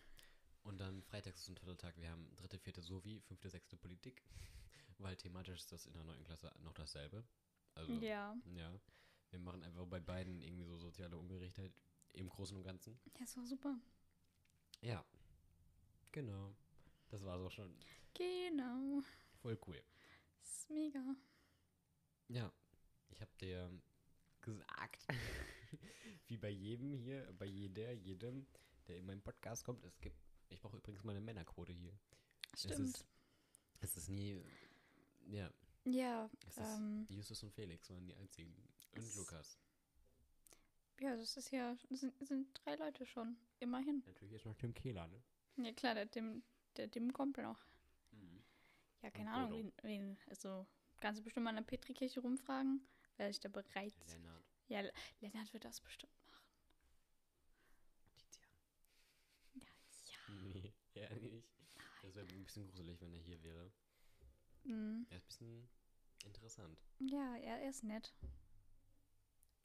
Und 0.64 0.78
dann 0.80 1.04
freitags 1.04 1.42
ist 1.42 1.50
ein 1.50 1.58
toller 1.58 1.76
Tag, 1.78 1.98
wir 1.98 2.10
haben 2.10 2.34
dritte, 2.38 2.58
vierte 2.58 2.82
Sovi, 2.82 3.20
fünfte, 3.20 3.50
sechste 3.50 3.76
Politik, 3.76 4.24
weil 5.00 5.18
thematisch 5.18 5.60
ist 5.60 5.72
das 5.74 5.86
in 5.86 5.92
der 5.92 6.06
neunten 6.06 6.24
Klasse 6.24 6.50
noch 6.60 6.74
dasselbe. 6.74 7.26
Also, 7.76 7.92
Ja. 7.96 8.38
ja. 8.56 8.80
Wir 9.32 9.40
machen 9.40 9.64
einfach 9.64 9.86
bei 9.86 10.00
beiden 10.00 10.42
irgendwie 10.42 10.64
so 10.64 10.78
soziale 10.78 11.18
Ungerechtheit 11.18 11.74
im 12.14 12.30
Großen 12.30 12.56
und 12.56 12.64
Ganzen. 12.64 12.98
Ja, 13.04 13.12
das 13.20 13.36
war 13.36 13.46
super. 13.46 13.78
Ja, 14.80 15.04
genau. 16.14 16.56
Das 17.10 17.22
war's 17.26 17.42
auch 17.42 17.52
schon. 17.52 17.78
Genau. 18.14 19.02
Voll 19.42 19.60
cool. 19.68 19.84
Das 20.40 20.50
ist 20.60 20.70
mega. 20.70 21.04
Ja, 22.30 22.50
ich 23.10 23.20
habe 23.20 23.32
dir 23.42 23.70
gesagt, 24.44 25.08
wie 26.28 26.38
bei 26.38 26.50
jedem 26.50 26.94
hier, 26.94 27.34
bei 27.38 27.46
jeder, 27.46 27.92
jedem, 27.94 28.46
der 28.88 28.98
in 28.98 29.06
meinen 29.06 29.22
Podcast 29.22 29.64
kommt, 29.64 29.84
es 29.84 30.00
gibt, 30.00 30.18
ich 30.50 30.62
brauche 30.62 30.78
übrigens 30.78 31.04
mal 31.04 31.12
eine 31.12 31.22
Männerquote 31.22 31.74
hier. 31.74 31.98
Stimmt. 32.56 32.74
Es 32.74 32.80
ist, 32.80 33.06
es 33.82 33.98
ist 33.98 34.10
nie, 34.10 34.40
ja, 35.26 35.50
ja, 35.86 36.30
es 36.48 36.58
ähm, 36.58 37.06
ist, 37.10 37.16
Justus 37.16 37.44
und 37.44 37.54
Felix 37.54 37.90
waren 37.90 38.06
die 38.06 38.16
einzigen. 38.16 38.56
Und 38.96 39.16
Lukas. 39.16 39.58
ja, 41.00 41.16
das 41.16 41.36
ist 41.36 41.52
ja, 41.52 41.76
das 41.90 42.00
sind, 42.00 42.14
das 42.22 42.30
sind 42.30 42.48
drei 42.64 42.76
Leute 42.76 43.06
schon. 43.06 43.36
Immerhin. 43.60 44.04
Natürlich 44.06 44.34
ist 44.34 44.46
noch 44.46 44.56
Tim 44.56 44.74
Kehler, 44.74 45.08
ne? 45.08 45.22
Ja, 45.58 45.72
klar, 45.74 45.96
der 45.96 46.10
Tim, 46.10 46.44
der 46.78 46.90
Tim 46.90 47.12
kommt 47.12 47.38
noch. 47.38 47.66
Ja, 49.02 49.12
keine 49.12 49.30
Und 49.30 49.36
Ahnung, 49.36 49.52
wen, 49.52 49.74
wen, 49.84 50.18
also, 50.30 50.66
kannst 51.02 51.20
du 51.20 51.24
bestimmt 51.24 51.44
mal 51.44 51.50
in 51.50 51.58
der 51.58 51.64
Petrikirche 51.64 52.22
rumfragen? 52.22 52.82
Wäre 53.18 53.30
ich 53.30 53.40
da 53.40 53.50
bereit? 53.50 53.94
Lennart. 54.08 54.44
Ja, 54.68 54.82
Lennart 55.20 55.54
wird 55.54 55.66
das 55.66 55.82
bestimmt 55.82 56.14
machen. 56.30 56.48
Tizian. 58.18 58.50
Ja, 59.54 59.68
ja. 60.06 60.18
Nee, 60.54 60.74
eher 60.94 61.16
nicht. 61.20 61.48
Das 62.02 62.16
wäre 62.16 62.28
ein 62.28 62.44
bisschen 62.44 62.68
gruselig, 62.68 63.00
wenn 63.02 63.14
er 63.14 63.20
hier 63.20 63.42
wäre. 63.44 63.72
Mhm. 64.64 65.06
Er 65.10 65.18
ist 65.18 65.24
ein 65.24 65.28
bisschen 65.28 65.70
interessant. 66.26 66.80
Ja, 67.00 67.38
er, 67.38 67.62
er 67.62 67.70
ist 67.70 67.84
nett. 67.84 68.14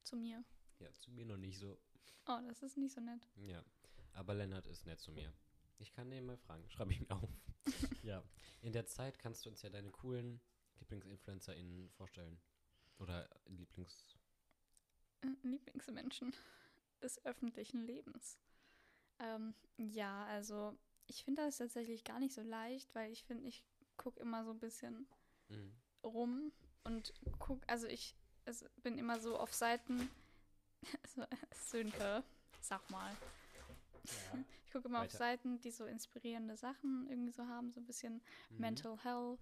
Zu 0.03 0.17
mir. 0.17 0.45
Ja, 0.79 0.93
zu 0.95 1.11
mir 1.11 1.27
noch 1.27 1.37
nicht 1.37 1.59
so. 1.59 1.81
Oh, 2.27 2.39
das 2.47 2.63
ist 2.63 2.77
nicht 2.77 2.95
so 2.95 3.01
nett. 3.01 3.27
Ja, 3.37 3.65
aber 4.13 4.35
Lennart 4.35 4.67
ist 4.67 4.87
nett 4.87 5.01
zu 5.01 5.13
mir. 5.13 5.33
Ich 5.79 5.93
kann 5.93 6.11
den 6.11 6.27
mal 6.27 6.37
fragen. 6.37 6.69
Schreibe 6.69 6.93
ich 6.93 7.01
mir 7.01 7.11
auf. 7.11 7.31
ja. 8.03 8.23
In 8.61 8.73
der 8.73 8.87
Zeit 8.87 9.19
kannst 9.19 9.47
du 9.47 9.51
uns 9.51 9.63
ja 9.63 9.71
deine 9.71 9.91
coolen 9.91 10.41
LieblingsinfluencerInnen 10.81 11.91
vorstellen. 11.91 12.41
Oder 12.99 13.29
Lieblings... 13.47 14.17
Äh, 15.23 15.29
Lieblingsmenschen 15.43 16.35
des 17.03 17.25
öffentlichen 17.25 17.81
Lebens. 17.81 18.39
Ähm, 19.21 19.55
ja, 19.77 20.25
also 20.27 20.77
ich 21.07 21.25
finde 21.25 21.43
das 21.43 21.59
tatsächlich 21.59 22.05
gar 22.05 22.19
nicht 22.21 22.35
so 22.35 22.43
leicht, 22.43 22.95
weil 22.95 23.11
ich 23.13 23.25
finde, 23.25 23.47
ich 23.49 23.65
gucke 23.97 24.21
immer 24.21 24.45
so 24.45 24.51
ein 24.53 24.59
bisschen 24.61 25.07
Mhm. 25.49 25.75
rum 26.05 26.53
und 26.85 27.13
guck, 27.39 27.63
also 27.67 27.87
ich 27.87 28.15
es, 28.45 28.65
bin 28.83 28.99
immer 28.99 29.19
so 29.19 29.39
auf 29.39 29.53
Seiten. 29.55 30.11
Sönke, 31.53 32.23
sag 32.61 32.89
mal. 32.91 33.17
Ja. 34.05 34.45
Ich 34.65 34.71
gucke 34.73 34.89
immer 34.89 34.99
auf 34.99 35.05
Weiter. 35.05 35.19
Seiten, 35.19 35.61
die 35.61 35.71
so 35.71 35.87
inspirierende 35.87 36.57
Sachen 36.57 37.07
irgendwie 37.09 37.33
so 37.33 37.47
haben, 37.47 37.73
so 37.73 37.81
ein 37.81 37.87
bisschen 37.87 38.23
Mhm. 38.51 38.59
Mental 38.59 39.03
Health. 39.03 39.41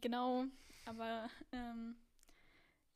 Genau, 0.00 0.46
aber 0.86 1.28
ähm, 1.52 1.96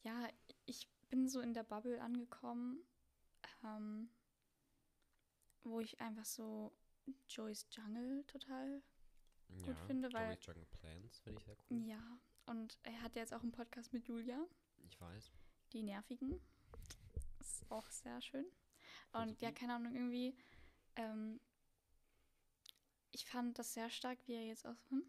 ja, 0.03 0.29
ich 0.65 0.89
bin 1.11 1.29
so 1.29 1.41
in 1.41 1.53
der 1.55 1.63
Bubble 1.63 2.01
angekommen, 2.01 2.81
ähm, 3.65 4.09
wo 5.63 5.81
ich 5.81 6.01
einfach 6.01 6.25
so 6.25 6.73
Joyce 7.29 7.67
Jungle 7.71 8.25
total 8.25 8.83
ja. 9.49 9.75
finde, 9.87 10.13
weil- 10.13 10.31
Joey's 10.33 10.47
Jungle 10.47 10.67
Plans 10.67 11.19
finde 11.21 11.39
ich 11.41 11.45
sehr 11.45 11.57
cool. 11.71 11.79
Ja, 11.87 12.19
und 12.47 12.79
er 12.83 13.03
hat 13.03 13.15
ja 13.15 13.23
jetzt 13.23 13.35
auch 13.35 13.43
einen 13.43 13.53
Podcast 13.53 13.93
mit 13.93 14.07
Julia, 14.07 14.45
Ich 14.87 15.01
weiß. 15.01 15.31
die 15.73 15.83
Nervigen. 15.83 16.41
Ist 17.41 17.71
auch 17.71 17.89
sehr 17.91 18.21
schön. 18.23 18.47
Und 19.13 19.41
ja, 19.41 19.53
keine 19.53 19.75
Ahnung, 19.75 19.95
irgendwie, 19.95 20.37
ähm, 20.97 21.41
ich 23.13 23.25
fand 23.27 23.59
das 23.59 23.75
sehr 23.75 23.91
stark, 23.91 24.19
wie 24.27 24.35
er 24.35 24.47
jetzt 24.47 24.67
auch, 24.67 24.77
hm? 24.91 25.05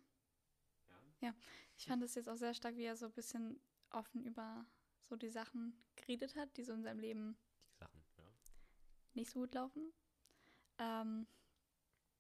Ja. 1.22 1.34
Ich 1.78 1.86
fand 1.86 2.02
das 2.04 2.16
jetzt 2.16 2.30
auch 2.30 2.36
sehr 2.38 2.54
stark, 2.54 2.76
wie 2.76 2.84
er 2.84 2.96
so 2.96 3.06
ein 3.08 3.12
bisschen 3.14 3.60
offen 3.92 4.24
über 4.24 4.66
so 5.10 5.16
die 5.16 5.30
Sachen 5.30 5.74
geredet 5.96 6.36
hat, 6.36 6.56
die 6.58 6.64
so 6.64 6.74
in 6.74 6.84
seinem 6.84 7.00
Leben 7.00 7.38
Die 7.74 7.78
Sachen, 7.80 8.02
ja. 8.18 8.24
nicht 9.14 9.32
so 9.32 9.40
gut 9.40 9.54
laufen. 9.54 9.92
Ähm, 10.80 11.28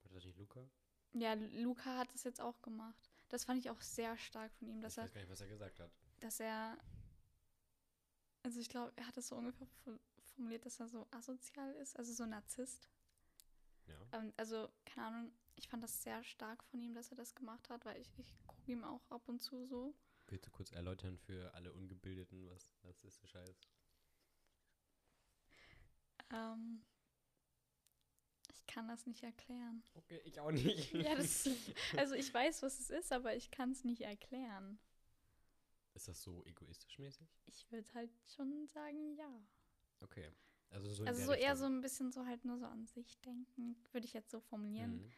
War 0.03 0.11
das 0.13 0.25
nicht 0.25 0.37
Luca? 0.37 0.67
ja, 1.13 1.33
Luca 1.33 1.97
hat 1.97 2.13
das 2.13 2.23
jetzt 2.23 2.41
auch 2.41 2.61
gemacht. 2.61 3.09
Das 3.29 3.43
fand 3.43 3.59
ich 3.59 3.69
auch 3.69 3.81
sehr 3.81 4.17
stark 4.17 4.51
von 4.55 4.67
ihm, 4.69 4.81
dass 4.81 4.93
ich 4.93 4.97
er 4.99 5.03
weiß 5.05 5.13
gar 5.13 5.21
nicht, 5.21 5.29
was 5.31 5.41
er 5.41 5.47
gesagt 5.47 5.79
hat. 5.79 5.91
dass 6.21 6.39
er, 6.39 6.77
also 8.43 8.59
ich 8.59 8.69
glaube, 8.69 8.93
er 8.95 9.05
hat 9.07 9.17
es 9.17 9.27
so 9.27 9.35
ungefähr 9.35 9.67
formuliert, 10.35 10.65
dass 10.65 10.79
er 10.79 10.87
so 10.87 11.07
asozial 11.11 11.73
ist, 11.75 11.97
also 11.97 12.13
so 12.13 12.25
Narzisst. 12.25 12.87
Ja. 13.87 13.95
Ähm, 14.19 14.33
also, 14.37 14.69
keine 14.85 15.07
Ahnung, 15.07 15.31
ich 15.57 15.67
fand 15.67 15.83
das 15.83 16.01
sehr 16.03 16.23
stark 16.23 16.63
von 16.63 16.81
ihm, 16.81 16.93
dass 16.93 17.09
er 17.09 17.17
das 17.17 17.35
gemacht 17.35 17.69
hat, 17.69 17.83
weil 17.85 17.99
ich, 17.99 18.09
ich 18.17 18.33
gucke 18.45 18.71
ihm 18.71 18.83
auch 18.83 19.09
ab 19.09 19.27
und 19.27 19.41
zu 19.41 19.65
so. 19.65 19.93
Willst 20.27 20.45
du 20.45 20.51
kurz 20.51 20.71
erläutern 20.71 21.17
für 21.17 21.53
alle 21.53 21.73
Ungebildeten, 21.73 22.49
was 22.49 22.67
narzisstisch 22.83 23.33
heißt? 23.33 23.67
Ähm, 26.31 26.83
ich 28.49 28.65
kann 28.67 28.87
das 28.87 29.05
nicht 29.05 29.23
erklären. 29.23 29.83
Okay, 29.95 30.21
ich 30.25 30.39
auch 30.39 30.51
nicht. 30.51 30.91
ja, 30.93 31.15
das, 31.15 31.49
also 31.97 32.13
ich 32.15 32.33
weiß, 32.33 32.61
was 32.61 32.79
es 32.79 32.89
ist, 32.89 33.11
aber 33.11 33.35
ich 33.35 33.49
kann 33.51 33.71
es 33.71 33.83
nicht 33.83 34.01
erklären. 34.01 34.79
Ist 35.93 36.07
das 36.07 36.21
so 36.21 36.45
egoistisch 36.45 36.99
mäßig? 36.99 37.27
Ich 37.47 37.71
würde 37.71 37.91
halt 37.95 38.11
schon 38.35 38.67
sagen, 38.67 39.15
ja. 39.15 39.41
Okay. 40.01 40.29
Also 40.69 40.93
so, 40.93 41.05
Also 41.05 41.23
so 41.23 41.31
eher 41.31 41.55
so 41.55 41.65
ein 41.65 41.81
bisschen 41.81 42.11
so 42.11 42.25
halt 42.25 42.43
nur 42.45 42.59
so 42.59 42.65
an 42.65 42.85
sich 42.85 43.19
denken, 43.21 43.75
würde 43.93 44.05
ich 44.05 44.13
jetzt 44.13 44.29
so 44.29 44.39
formulieren. 44.41 44.97
Mhm. 44.97 45.13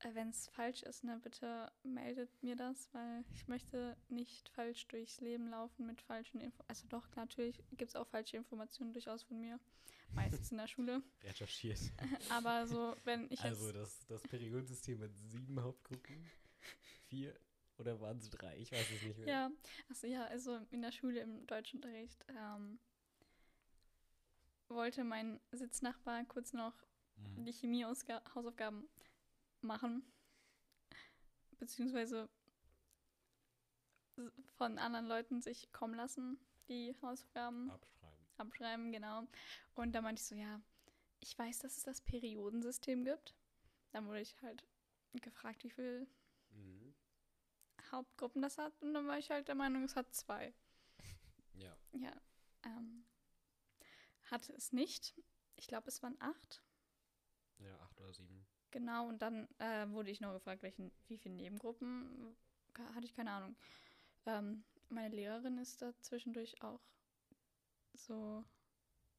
Äh, 0.00 0.14
Wenn 0.14 0.28
es 0.28 0.48
falsch 0.48 0.82
ist, 0.82 1.04
ne, 1.04 1.18
bitte 1.22 1.70
meldet 1.82 2.30
mir 2.42 2.54
das, 2.56 2.92
weil 2.92 3.24
ich 3.34 3.48
möchte 3.48 3.96
nicht 4.08 4.48
falsch 4.50 4.86
durchs 4.88 5.20
Leben 5.20 5.48
laufen 5.48 5.86
mit 5.86 6.02
falschen 6.02 6.40
Info. 6.40 6.62
Also 6.68 6.86
doch, 6.88 7.06
natürlich 7.16 7.62
gibt 7.70 7.90
es 7.90 7.96
auch 7.96 8.06
falsche 8.06 8.36
Informationen 8.36 8.92
durchaus 8.92 9.22
von 9.22 9.40
mir. 9.40 9.58
Meistens 10.12 10.50
in 10.52 10.58
der 10.58 10.68
Schule. 10.68 11.02
Recherchiert. 11.22 11.80
Aber 12.30 12.66
so, 12.66 12.94
wenn 13.04 13.26
ich 13.30 13.40
also 13.42 13.72
das, 13.72 14.06
das 14.06 14.22
Periodensystem 14.22 15.00
hat 15.02 15.10
sieben 15.30 15.60
Hauptgruppen. 15.62 16.30
Vier 17.08 17.38
oder 17.78 18.00
waren 18.00 18.18
es 18.18 18.28
drei? 18.30 18.56
Ich 18.58 18.72
weiß 18.72 18.90
es 18.90 19.02
nicht 19.02 19.18
mehr. 19.18 19.26
Ja, 19.28 19.50
also 19.88 20.06
ja, 20.06 20.24
also 20.26 20.58
in 20.70 20.82
der 20.82 20.92
Schule 20.92 21.20
im 21.20 21.46
Deutschunterricht 21.46 22.24
ähm, 22.28 22.78
wollte 24.68 25.04
mein 25.04 25.40
Sitznachbar 25.52 26.24
kurz 26.24 26.52
noch 26.52 26.74
Mhm. 27.18 27.44
die 27.46 27.52
Chemie-Hausaufgaben 27.52 28.86
machen. 29.66 30.02
Beziehungsweise 31.58 32.28
von 34.56 34.78
anderen 34.78 35.06
Leuten 35.06 35.42
sich 35.42 35.72
kommen 35.72 35.94
lassen, 35.94 36.38
die 36.68 36.94
Hausaufgaben 37.02 37.70
Abschreiben. 37.70 38.26
abschreiben, 38.38 38.92
genau. 38.92 39.26
Und 39.74 39.92
da 39.92 40.00
meinte 40.00 40.20
ich 40.20 40.26
so, 40.26 40.34
ja, 40.34 40.60
ich 41.20 41.38
weiß, 41.38 41.60
dass 41.60 41.76
es 41.76 41.82
das 41.82 42.00
Periodensystem 42.00 43.04
gibt. 43.04 43.34
Dann 43.92 44.06
wurde 44.06 44.20
ich 44.20 44.40
halt 44.42 44.64
gefragt, 45.14 45.64
wie 45.64 45.70
viele 45.70 46.06
Mhm. 46.50 46.94
Hauptgruppen 47.90 48.42
das 48.42 48.58
hat. 48.58 48.72
Und 48.80 48.94
dann 48.94 49.06
war 49.06 49.18
ich 49.18 49.30
halt 49.30 49.48
der 49.48 49.54
Meinung, 49.54 49.84
es 49.84 49.96
hat 49.96 50.14
zwei. 50.14 50.54
Ja. 51.54 51.76
Ja, 51.92 52.12
ähm, 52.64 53.04
hatte 54.30 54.52
es 54.54 54.72
nicht. 54.72 55.14
Ich 55.56 55.66
glaube, 55.66 55.88
es 55.88 56.02
waren 56.02 56.16
acht. 56.20 56.62
Ja, 57.58 57.78
acht 57.80 57.98
oder 58.00 58.12
sieben. 58.12 58.46
Genau, 58.70 59.08
und 59.08 59.22
dann 59.22 59.48
äh, 59.58 59.88
wurde 59.90 60.10
ich 60.10 60.20
noch 60.20 60.32
gefragt, 60.32 60.62
welchen, 60.62 60.90
wie 61.08 61.18
viele 61.18 61.34
Nebengruppen. 61.34 62.36
Hatte 62.94 63.06
ich 63.06 63.14
keine 63.14 63.30
Ahnung. 63.30 63.56
Ähm, 64.26 64.64
meine 64.88 65.14
Lehrerin 65.14 65.58
ist 65.58 65.80
da 65.80 65.92
zwischendurch 66.00 66.62
auch 66.62 66.80
so 67.94 68.44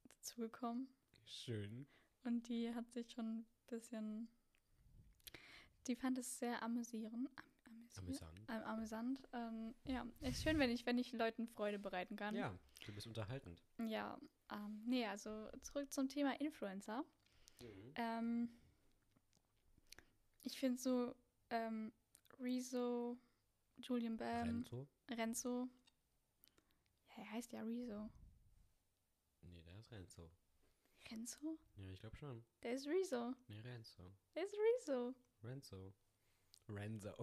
dazugekommen. 0.04 0.88
Schön. 1.26 1.88
Und 2.24 2.48
die 2.50 2.74
hat 2.74 2.92
sich 2.92 3.12
schon 3.12 3.40
ein 3.40 3.46
bisschen. 3.68 4.28
Die 5.88 5.96
fand 5.96 6.18
es 6.18 6.40
sehr 6.40 6.62
amüsierend. 6.62 7.30
Am? 7.36 7.90
Amüsant. 7.98 8.40
Ähm, 8.50 8.64
amüsant. 8.64 9.22
Ähm, 9.34 9.76
ja, 9.86 10.06
ist 10.22 10.44
schön, 10.44 10.60
wenn 10.60 10.70
ich, 10.70 10.86
wenn 10.86 10.98
ich 10.98 11.14
Leuten 11.14 11.48
Freude 11.48 11.80
bereiten 11.80 12.16
kann. 12.16 12.36
Ja, 12.36 12.54
du 12.86 12.94
bist 12.94 13.08
unterhaltend. 13.08 13.64
Ja, 13.88 14.20
ähm, 14.52 14.84
nee, 14.86 15.06
also 15.06 15.50
zurück 15.62 15.92
zum 15.92 16.08
Thema 16.08 16.40
Influencer. 16.40 17.04
Mhm. 17.62 17.94
Ähm, 17.96 18.50
ich 20.48 20.60
finde 20.60 20.80
so 20.82 21.16
ähm, 21.50 21.92
Rezo, 22.40 23.18
Julian 23.78 24.18
Bam, 24.18 24.48
Renzo? 24.48 24.88
Renzo. 25.10 25.70
Ja, 27.10 27.24
er 27.24 27.32
heißt 27.32 27.52
ja 27.54 27.62
Rezo. 27.62 28.10
Nee, 29.42 29.62
der 29.62 29.78
ist 29.80 29.92
Renzo. 29.92 30.30
Renzo? 31.10 31.58
Ja, 31.78 31.92
ich 31.92 32.00
glaube 32.00 32.16
schon. 32.18 32.44
Der 32.64 32.74
ist 32.74 32.88
Rezo. 32.88 33.34
Nee, 33.48 33.60
Renzo. 33.62 34.12
Der 34.36 34.44
ist 34.44 34.54
Rezo. 34.54 35.16
Renzo. 35.44 35.94
Renzo. 36.70 37.16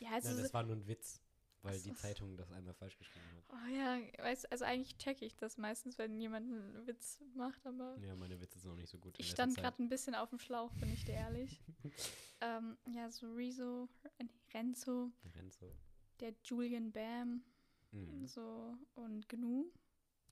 Ja, 0.00 0.10
also 0.12 0.28
Nein, 0.28 0.36
so- 0.36 0.42
das 0.42 0.52
war 0.54 0.62
nur 0.64 0.76
ein 0.76 0.86
Witz, 0.86 1.22
weil 1.64 1.80
die. 1.80 1.92
Zeitung 1.94 2.36
das 2.36 2.50
einmal 2.52 2.74
falsch 2.74 2.96
geschrieben 2.98 3.24
hat. 3.36 3.44
Oh 3.50 3.74
ja, 3.74 3.98
weißt, 4.22 4.50
also 4.52 4.64
eigentlich 4.64 4.96
checke 4.98 5.24
ich 5.24 5.36
das 5.36 5.56
meistens, 5.58 5.98
wenn 5.98 6.18
jemand 6.20 6.46
einen 6.46 6.86
Witz 6.86 7.20
macht, 7.34 7.64
aber 7.66 7.96
Ja, 7.98 8.14
meine 8.16 8.40
Witze 8.40 8.58
sind 8.58 8.70
auch 8.70 8.76
nicht 8.76 8.88
so 8.90 8.98
gut. 8.98 9.14
ich 9.18 9.30
stand 9.30 9.56
gerade 9.56 9.82
ein 9.82 9.88
bisschen 9.88 10.14
auf 10.14 10.30
dem 10.30 10.38
Schlauch, 10.38 10.72
bin 10.74 10.92
ich 10.92 11.04
dir 11.04 11.14
ehrlich. 11.14 11.60
ähm, 12.40 12.76
ja, 12.88 13.10
so 13.10 13.32
Rezo, 13.32 13.88
äh, 14.18 14.24
Renzo, 14.52 15.10
Renzo. 15.34 15.72
der 16.20 16.34
Julian 16.44 16.92
Bam, 16.92 17.42
Mhm. 17.92 18.26
so 18.26 18.76
und 18.94 19.28
Gnu. 19.28 19.70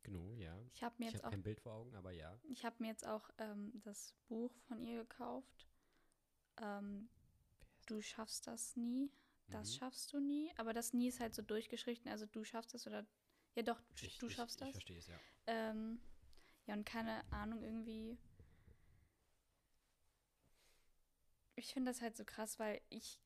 Gnu, 0.02 0.34
ja. 0.34 0.58
Ich 0.74 0.82
habe 0.82 0.96
mir 0.98 1.06
Ich 1.06 1.12
jetzt 1.12 1.22
habe 1.22 1.28
auch 1.28 1.30
kein 1.30 1.42
Bild 1.44 1.60
vor 1.60 1.72
Augen, 1.74 1.94
aber 1.94 2.10
ja. 2.10 2.36
Ich 2.48 2.64
habe 2.64 2.74
mir 2.80 2.88
jetzt 2.88 3.06
auch 3.06 3.30
ähm, 3.38 3.70
das 3.84 4.14
Buch 4.26 4.52
von 4.66 4.82
ihr 4.82 4.98
gekauft. 5.04 5.68
Ähm, 6.60 7.08
du 7.86 8.02
schaffst 8.02 8.48
das 8.48 8.74
nie. 8.76 9.12
Das 9.52 9.70
Mhm. 9.70 9.78
schaffst 9.78 10.12
du 10.12 10.20
nie. 10.20 10.52
Aber 10.56 10.72
das 10.72 10.92
nie 10.92 11.08
ist 11.08 11.20
halt 11.20 11.34
so 11.34 11.42
durchgeschrieben. 11.42 12.08
Also 12.10 12.26
du 12.26 12.44
schaffst 12.44 12.74
es 12.74 12.86
oder. 12.86 13.06
Ja, 13.54 13.62
doch, 13.62 13.80
du, 13.80 14.06
Ich, 14.06 14.18
du 14.18 14.26
ich, 14.26 14.34
schaffst 14.34 14.60
ich 14.60 14.66
das. 14.66 14.70
verstehe 14.72 14.98
es, 14.98 15.06
ja. 15.08 15.20
Ähm, 15.46 16.00
ja, 16.66 16.74
und 16.74 16.84
keine 16.84 17.30
Ahnung, 17.32 17.62
irgendwie. 17.62 18.18
Ich 21.54 21.72
finde 21.72 21.90
das 21.90 22.00
halt 22.00 22.16
so 22.16 22.24
krass, 22.24 22.58
weil 22.58 22.80
ich 22.88 23.20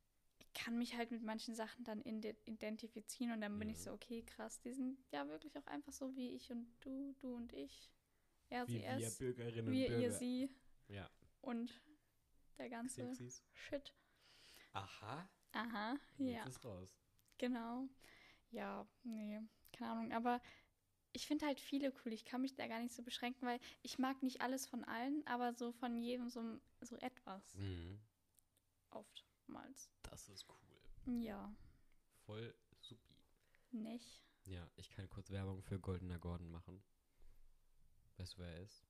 kann 0.53 0.79
mich 0.79 0.97
halt 0.97 1.11
mit 1.11 1.23
manchen 1.23 1.55
Sachen 1.55 1.85
dann 1.85 2.03
ide- 2.03 2.37
identifizieren 2.45 3.33
und 3.33 3.41
dann 3.41 3.59
bin 3.59 3.69
ich 3.69 3.79
Mhm. 3.79 3.83
so, 3.83 3.93
okay, 3.93 4.23
krass, 4.23 4.59
die 4.61 4.73
sind 4.73 4.99
ja 5.13 5.29
wirklich 5.29 5.57
auch 5.59 5.67
einfach 5.67 5.93
so 5.93 6.17
wie 6.17 6.35
ich 6.35 6.51
und 6.51 6.67
du, 6.81 7.15
du 7.21 7.35
und 7.35 7.53
ich. 7.53 7.91
Er, 8.49 8.67
Wie 8.67 8.73
sie, 8.73 8.79
wir 8.81 8.89
es, 8.89 9.19
Bürgerinnen 9.19 9.73
wir, 9.73 9.87
und 9.87 9.89
Bürger. 9.93 10.03
ihr, 10.03 10.13
sie 10.13 10.51
Ja. 10.89 11.11
und 11.43 11.83
der 12.59 12.71
ganze 12.71 13.03
Ximxis. 13.03 13.45
Shit. 13.53 13.95
Aha. 14.73 15.29
Aha, 15.57 15.97
Jetzt 16.19 16.35
ja, 16.37 16.45
ist 16.47 16.65
raus. 16.65 16.97
genau. 17.39 17.89
Ja, 18.51 18.87
nee, 19.03 19.41
keine 19.73 19.91
Ahnung. 19.93 20.13
Aber 20.13 20.41
ich 21.13 21.27
finde 21.27 21.47
halt 21.47 21.61
viele 21.61 21.93
cool. 22.05 22.13
Ich 22.13 22.25
kann 22.25 22.43
mich 22.43 22.55
da 22.55 22.67
gar 22.67 22.81
nicht 22.81 22.95
so 22.95 23.03
beschränken, 23.03 23.47
weil 23.47 23.59
ich 23.83 23.99
mag 23.99 24.23
nicht 24.23 24.41
alles 24.43 24.67
von 24.67 24.85
allen, 24.85 25.27
aber 25.27 25.55
so 25.55 25.73
von 25.73 26.01
jedem 26.03 26.29
so, 26.29 26.61
so 26.81 26.97
etwas. 26.97 27.55
Mhm. 27.55 27.99
Oftmals. 28.91 29.91
Das 30.03 30.29
ist 30.29 30.47
cool. 30.49 31.21
Ja, 31.23 31.55
Voll 32.27 32.55
supi. 32.81 33.15
nicht. 33.71 34.25
Ja, 34.45 34.69
ich 34.77 34.91
kann 34.91 35.09
kurz 35.09 35.31
Werbung 35.31 35.63
für 35.63 35.79
Goldener 35.81 36.19
Gordon 36.19 36.51
machen. 36.51 36.83
Weißt 38.17 38.35
du, 38.35 38.39
wer 38.39 38.49
er 38.55 38.61
ist? 38.63 38.85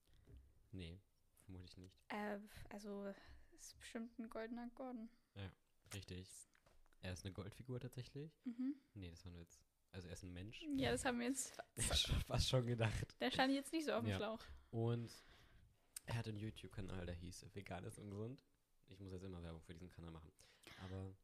Nee, 0.72 1.00
vermutlich 1.44 1.76
nicht. 1.76 1.96
Äh, 2.08 2.38
also, 2.70 3.12
ist 3.58 3.76
bestimmt 3.78 4.18
ein 4.18 4.28
goldener 4.28 4.68
Gordon. 4.74 5.08
Richtig. 5.94 6.28
Er 7.02 7.12
ist 7.12 7.24
eine 7.24 7.32
Goldfigur 7.34 7.78
tatsächlich. 7.80 8.32
Mhm. 8.44 8.74
Nee, 8.94 9.10
das 9.10 9.24
war 9.24 9.32
ein 9.32 9.38
Witz. 9.38 9.60
Also 9.92 10.08
er 10.08 10.14
ist 10.14 10.22
ein 10.24 10.32
Mensch. 10.32 10.60
Ja, 10.76 10.90
das 10.90 11.04
haben 11.04 11.18
wir 11.20 11.26
jetzt. 11.28 11.56
Fast 12.26 12.48
schon 12.48 12.66
gedacht. 12.66 13.16
Der 13.20 13.30
stand 13.30 13.52
jetzt 13.54 13.72
nicht 13.72 13.84
so 13.86 13.92
auf 13.92 14.00
dem 14.02 14.10
Ja. 14.10 14.16
Schlauch. 14.16 14.42
Und 14.70 15.10
Er 16.06 16.16
hat 16.16 16.28
einen 16.28 16.38
YouTube-Kanal, 16.38 17.06
der 17.06 17.14
hieß 17.14 17.46
Vegan 17.54 17.84
ist 17.84 17.98
ungesund. 17.98 18.40
Ich 18.88 19.00
muss 19.00 19.12
jetzt 19.12 19.24
immer 19.24 19.42
Werbung 19.42 19.60
für 19.62 19.72
diesen 19.74 19.90
Kanal 19.90 20.10
machen. 20.12 20.30
Aber 20.84 21.14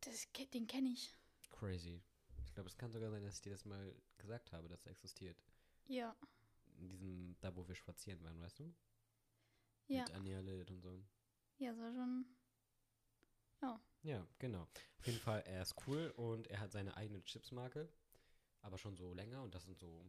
Das, 0.00 0.26
den 0.52 0.66
kenne 0.66 0.90
ich. 0.90 1.14
crazy. 1.50 2.02
Ich 2.44 2.52
glaube, 2.54 2.68
es 2.68 2.76
kann 2.76 2.92
sogar 2.92 3.10
sein, 3.10 3.22
dass 3.24 3.36
ich 3.36 3.42
dir 3.42 3.50
das 3.52 3.64
mal 3.64 3.94
gesagt 4.18 4.52
habe, 4.52 4.68
dass 4.68 4.84
er 4.84 4.92
existiert. 4.92 5.42
Ja. 5.86 6.14
In 6.78 6.88
diesem, 6.88 7.36
da 7.40 7.54
wo 7.56 7.66
wir 7.66 7.74
spazieren 7.74 8.22
waren, 8.22 8.40
weißt 8.40 8.58
du? 8.60 8.74
Ja. 9.88 10.02
Mit 10.02 10.12
Anja 10.12 10.40
Lilith 10.40 10.70
und 10.70 10.80
so. 10.82 11.02
Ja, 11.58 11.74
so 11.74 11.82
schon. 11.92 12.26
Ja, 14.04 14.26
genau. 14.38 14.68
Auf 14.98 15.06
jeden 15.06 15.18
Fall, 15.18 15.42
er 15.46 15.62
ist 15.62 15.74
cool 15.86 16.12
und 16.16 16.46
er 16.48 16.60
hat 16.60 16.72
seine 16.72 16.94
eigene 16.96 17.24
Chipsmarke, 17.24 17.88
aber 18.60 18.76
schon 18.76 18.96
so 18.96 19.14
länger 19.14 19.42
und 19.42 19.54
das 19.54 19.64
sind 19.64 19.78
so, 19.78 20.04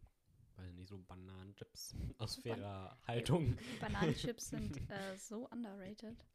weiß 0.57 0.73
nicht, 0.73 0.89
so 0.89 0.97
Bananenchips 0.97 1.95
aus 2.17 2.35
fairer 2.35 2.97
Haltung. 3.07 3.57
Bananenchips 3.79 4.49
sind 4.49 4.77
äh, 4.91 5.17
so 5.17 5.47
underrated. 5.49 6.25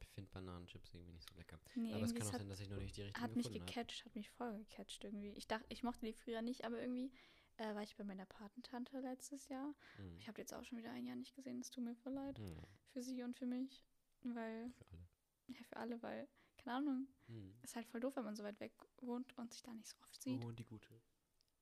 Ich 0.00 0.08
finde 0.10 0.30
Bananenchips 0.30 0.94
irgendwie 0.94 1.12
nicht 1.12 1.28
so 1.28 1.36
lecker. 1.36 1.58
Nee, 1.74 1.92
aber 1.92 2.04
es 2.04 2.14
kann 2.14 2.26
auch 2.28 2.32
hat, 2.32 2.40
sein, 2.40 2.48
dass 2.48 2.60
ich 2.60 2.70
noch 2.70 2.78
nicht 2.78 2.96
die 2.96 3.02
richtigen 3.02 3.22
hat 3.22 3.34
mich 3.34 3.46
gefunden 3.46 3.60
habe. 3.62 3.72
gecatcht, 3.72 4.04
hat 4.04 4.14
mich 4.14 4.30
voll 4.30 4.58
gecatcht 4.58 5.04
irgendwie. 5.04 5.30
Ich 5.32 5.46
dachte, 5.46 5.66
ich 5.68 5.82
mochte 5.82 6.06
die 6.06 6.12
früher 6.12 6.40
nicht, 6.40 6.64
aber 6.64 6.80
irgendwie 6.80 7.12
äh, 7.56 7.74
war 7.74 7.82
ich 7.82 7.96
bei 7.96 8.04
meiner 8.04 8.26
Patentante 8.26 9.00
letztes 9.00 9.48
Jahr. 9.48 9.74
Hm. 9.96 10.16
Ich 10.18 10.28
habe 10.28 10.40
jetzt 10.40 10.54
auch 10.54 10.64
schon 10.64 10.78
wieder 10.78 10.92
ein 10.92 11.04
Jahr 11.04 11.16
nicht 11.16 11.34
gesehen, 11.34 11.60
es 11.60 11.70
tut 11.70 11.84
mir 11.84 11.94
voll 11.96 12.12
leid. 12.12 12.38
Hm, 12.38 12.62
Für 12.92 13.02
sie 13.02 13.22
und 13.22 13.36
für 13.36 13.46
mich. 13.46 13.84
Weil, 14.22 14.70
für 14.70 14.86
alle. 14.88 15.03
Ja, 15.48 15.62
für 15.64 15.76
alle, 15.76 16.02
weil, 16.02 16.28
keine 16.58 16.76
Ahnung, 16.76 17.08
Hm. 17.26 17.54
ist 17.62 17.74
halt 17.76 17.86
voll 17.86 18.00
doof, 18.00 18.16
wenn 18.16 18.24
man 18.24 18.36
so 18.36 18.44
weit 18.44 18.60
weg 18.60 18.72
wohnt 18.98 19.36
und 19.38 19.52
sich 19.52 19.62
da 19.62 19.72
nicht 19.72 19.88
so 19.88 19.96
oft 20.02 20.22
sieht. 20.22 20.42
Oh, 20.42 20.48
und 20.48 20.58
die 20.58 20.64
gute. 20.64 21.00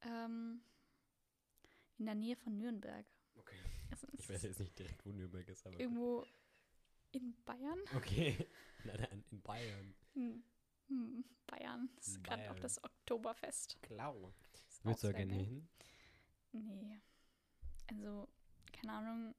Ähm, 0.02 0.62
in 1.98 2.06
der 2.06 2.14
Nähe 2.14 2.36
von 2.36 2.56
Nürnberg. 2.56 3.06
Okay. 3.36 3.58
Ist 3.90 4.06
Ich 4.18 4.28
weiß 4.28 4.42
jetzt 4.42 4.58
nicht 4.60 4.78
direkt, 4.78 5.04
wo 5.06 5.10
Nürnberg 5.12 5.46
ist, 5.48 5.66
aber. 5.66 5.78
irgendwo 5.78 6.26
in 7.12 7.34
Bayern. 7.44 7.78
Okay. 7.96 8.36
Nein, 8.84 8.96
nein, 8.98 9.24
in 9.30 9.40
Bayern. 9.42 9.94
In 10.14 10.44
hm, 10.88 11.24
Bayern. 11.46 11.88
Das 11.94 12.08
ist 12.08 12.24
gerade 12.24 12.50
auch 12.50 12.58
das 12.58 12.82
Oktoberfest. 12.82 13.78
Auch 13.98 14.32
Willst 14.82 15.04
du 15.04 15.06
da 15.08 15.12
gerne 15.12 15.34
hin? 15.34 15.68
Nee. 16.50 17.00
Also, 17.86 18.28
keine 18.72 18.92
Ahnung, 18.94 19.34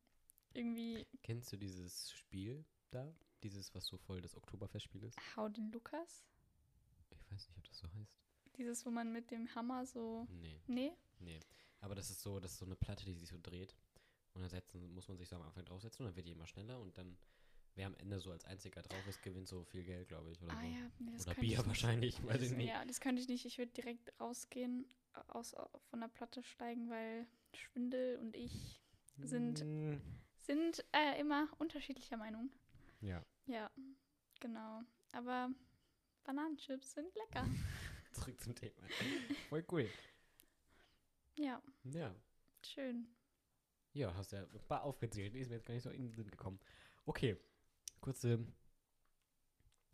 irgendwie 0.53 1.05
Kennst 1.23 1.51
du 1.51 1.57
dieses 1.57 2.11
Spiel 2.13 2.63
da? 2.91 3.13
Dieses, 3.43 3.73
was 3.75 3.85
so 3.85 3.97
voll 3.97 4.21
das 4.21 4.35
Oktoberfestspiel 4.35 5.03
ist? 5.03 5.17
Hau 5.35 5.49
den 5.49 5.71
Lukas. 5.71 6.25
Ich 7.11 7.31
weiß 7.31 7.47
nicht, 7.47 7.57
ob 7.57 7.63
das 7.67 7.77
so 7.77 7.87
heißt. 7.93 8.17
Dieses, 8.57 8.85
wo 8.85 8.89
man 8.91 9.11
mit 9.11 9.31
dem 9.31 9.53
Hammer 9.53 9.85
so. 9.85 10.25
Nee, 10.29 10.61
Nee? 10.67 10.93
nee. 11.19 11.39
Aber 11.81 11.95
das 11.95 12.09
ist 12.09 12.21
so, 12.21 12.39
das 12.39 12.53
ist 12.53 12.59
so 12.59 12.65
eine 12.65 12.75
Platte, 12.75 13.03
die 13.03 13.13
sich 13.13 13.27
so 13.29 13.37
dreht. 13.41 13.75
Und 14.33 14.41
dann 14.41 14.49
setzen, 14.49 14.93
muss 14.93 15.07
man 15.09 15.17
sich 15.17 15.27
so 15.27 15.35
am 15.35 15.41
Anfang 15.43 15.65
draufsetzen 15.65 16.05
und 16.05 16.09
dann 16.11 16.15
wird 16.15 16.25
die 16.27 16.31
immer 16.31 16.47
schneller 16.47 16.79
und 16.79 16.97
dann, 16.97 17.17
wer 17.75 17.87
am 17.87 17.95
Ende 17.95 18.19
so 18.19 18.31
als 18.31 18.45
einziger 18.45 18.81
drauf 18.81 19.05
ist, 19.07 19.21
gewinnt 19.21 19.47
so 19.47 19.63
viel 19.65 19.83
Geld, 19.83 20.07
glaube 20.07 20.31
ich. 20.31 20.41
Oder 20.41 20.53
Ah 20.53 20.61
so. 20.61 20.67
ja, 20.67 20.91
nee, 20.99 21.11
das 21.11 21.27
oder 21.27 21.35
Bier 21.35 21.59
ich 21.59 21.67
wahrscheinlich, 21.67 22.25
weiß 22.25 22.41
ich 22.41 22.51
nicht. 22.53 22.69
Ja, 22.69 22.85
das 22.85 22.99
könnte 23.01 23.21
ich 23.21 23.27
nicht. 23.27 23.45
Ich 23.45 23.57
würde 23.57 23.71
direkt 23.73 24.11
rausgehen, 24.19 24.85
äh, 25.13 25.19
aus, 25.33 25.53
von 25.89 25.99
der 25.99 26.07
Platte 26.07 26.41
steigen, 26.43 26.89
weil 26.89 27.27
Schwindel 27.53 28.17
und 28.19 28.35
ich 28.35 28.81
sind- 29.21 29.63
Mm, 29.65 29.97
sind 30.41 30.83
äh, 30.93 31.19
immer 31.19 31.47
unterschiedlicher 31.59 32.17
Meinung. 32.17 32.49
Ja, 33.01 33.23
Ja, 33.45 33.69
genau. 34.39 34.81
Aber 35.11 35.49
Bananenchips 36.23 36.93
sind 36.93 37.13
lecker. 37.15 37.45
zurück 38.13 38.39
zum 38.41 38.55
Thema. 38.55 38.81
Voll 39.49 39.65
cool. 39.71 39.89
ja, 41.37 41.61
Ja. 41.83 42.15
schön. 42.65 43.07
Ja, 43.93 44.13
hast 44.15 44.31
ja 44.31 44.43
ein 44.43 44.67
paar 44.67 44.83
aufgezählt. 44.83 45.33
Die 45.35 45.39
ist 45.39 45.49
mir 45.49 45.55
jetzt 45.55 45.65
gar 45.67 45.73
nicht 45.75 45.83
so 45.83 45.89
in 45.91 46.03
den 46.03 46.13
Sinn 46.13 46.29
gekommen. 46.31 46.59
Okay. 47.05 47.37
Kurze 48.01 48.45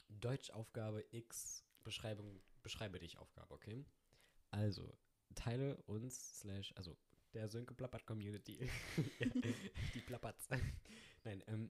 Deutschaufgabe 0.09 1.05
X 1.11 1.63
Beschreibung, 1.83 2.41
beschreibe 2.61 2.99
dich 2.99 3.17
Aufgabe, 3.17 3.53
okay? 3.53 3.85
Also, 4.51 4.97
teile 5.35 5.77
uns, 5.83 6.39
slash, 6.39 6.73
also 6.75 6.97
der 7.33 7.47
Sönke 7.47 7.73
Plappert 7.73 8.05
Community. 8.05 8.69
Die 9.93 10.01
Plapperts. 10.01 10.47
Nein, 11.23 11.43
ähm, 11.47 11.69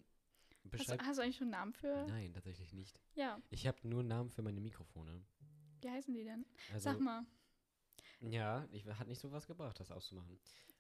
beschreib. 0.71 1.01
hast 1.03 1.17
du 1.17 1.23
eigentlich 1.23 1.37
schon 1.37 1.45
einen 1.47 1.51
Namen 1.51 1.73
für? 1.73 2.05
Nein, 2.07 2.33
tatsächlich 2.33 2.73
nicht. 2.73 2.99
Ja, 3.15 3.41
Ich 3.49 3.67
habe 3.67 3.77
nur 3.87 4.03
Namen 4.03 4.29
für 4.29 4.41
meine 4.41 4.59
Mikrofone. 4.61 5.21
wie 5.81 5.89
heißen 5.89 6.13
die 6.13 6.23
denn? 6.23 6.45
Also, 6.73 6.89
Sag 6.91 6.99
mal. 6.99 7.25
Ja, 8.21 8.67
ich, 8.71 8.85
hat 8.85 9.07
nicht 9.07 9.19
so 9.21 9.31
was 9.31 9.47
gebracht, 9.47 9.79
das 9.79 9.91
auszumachen. 9.91 10.39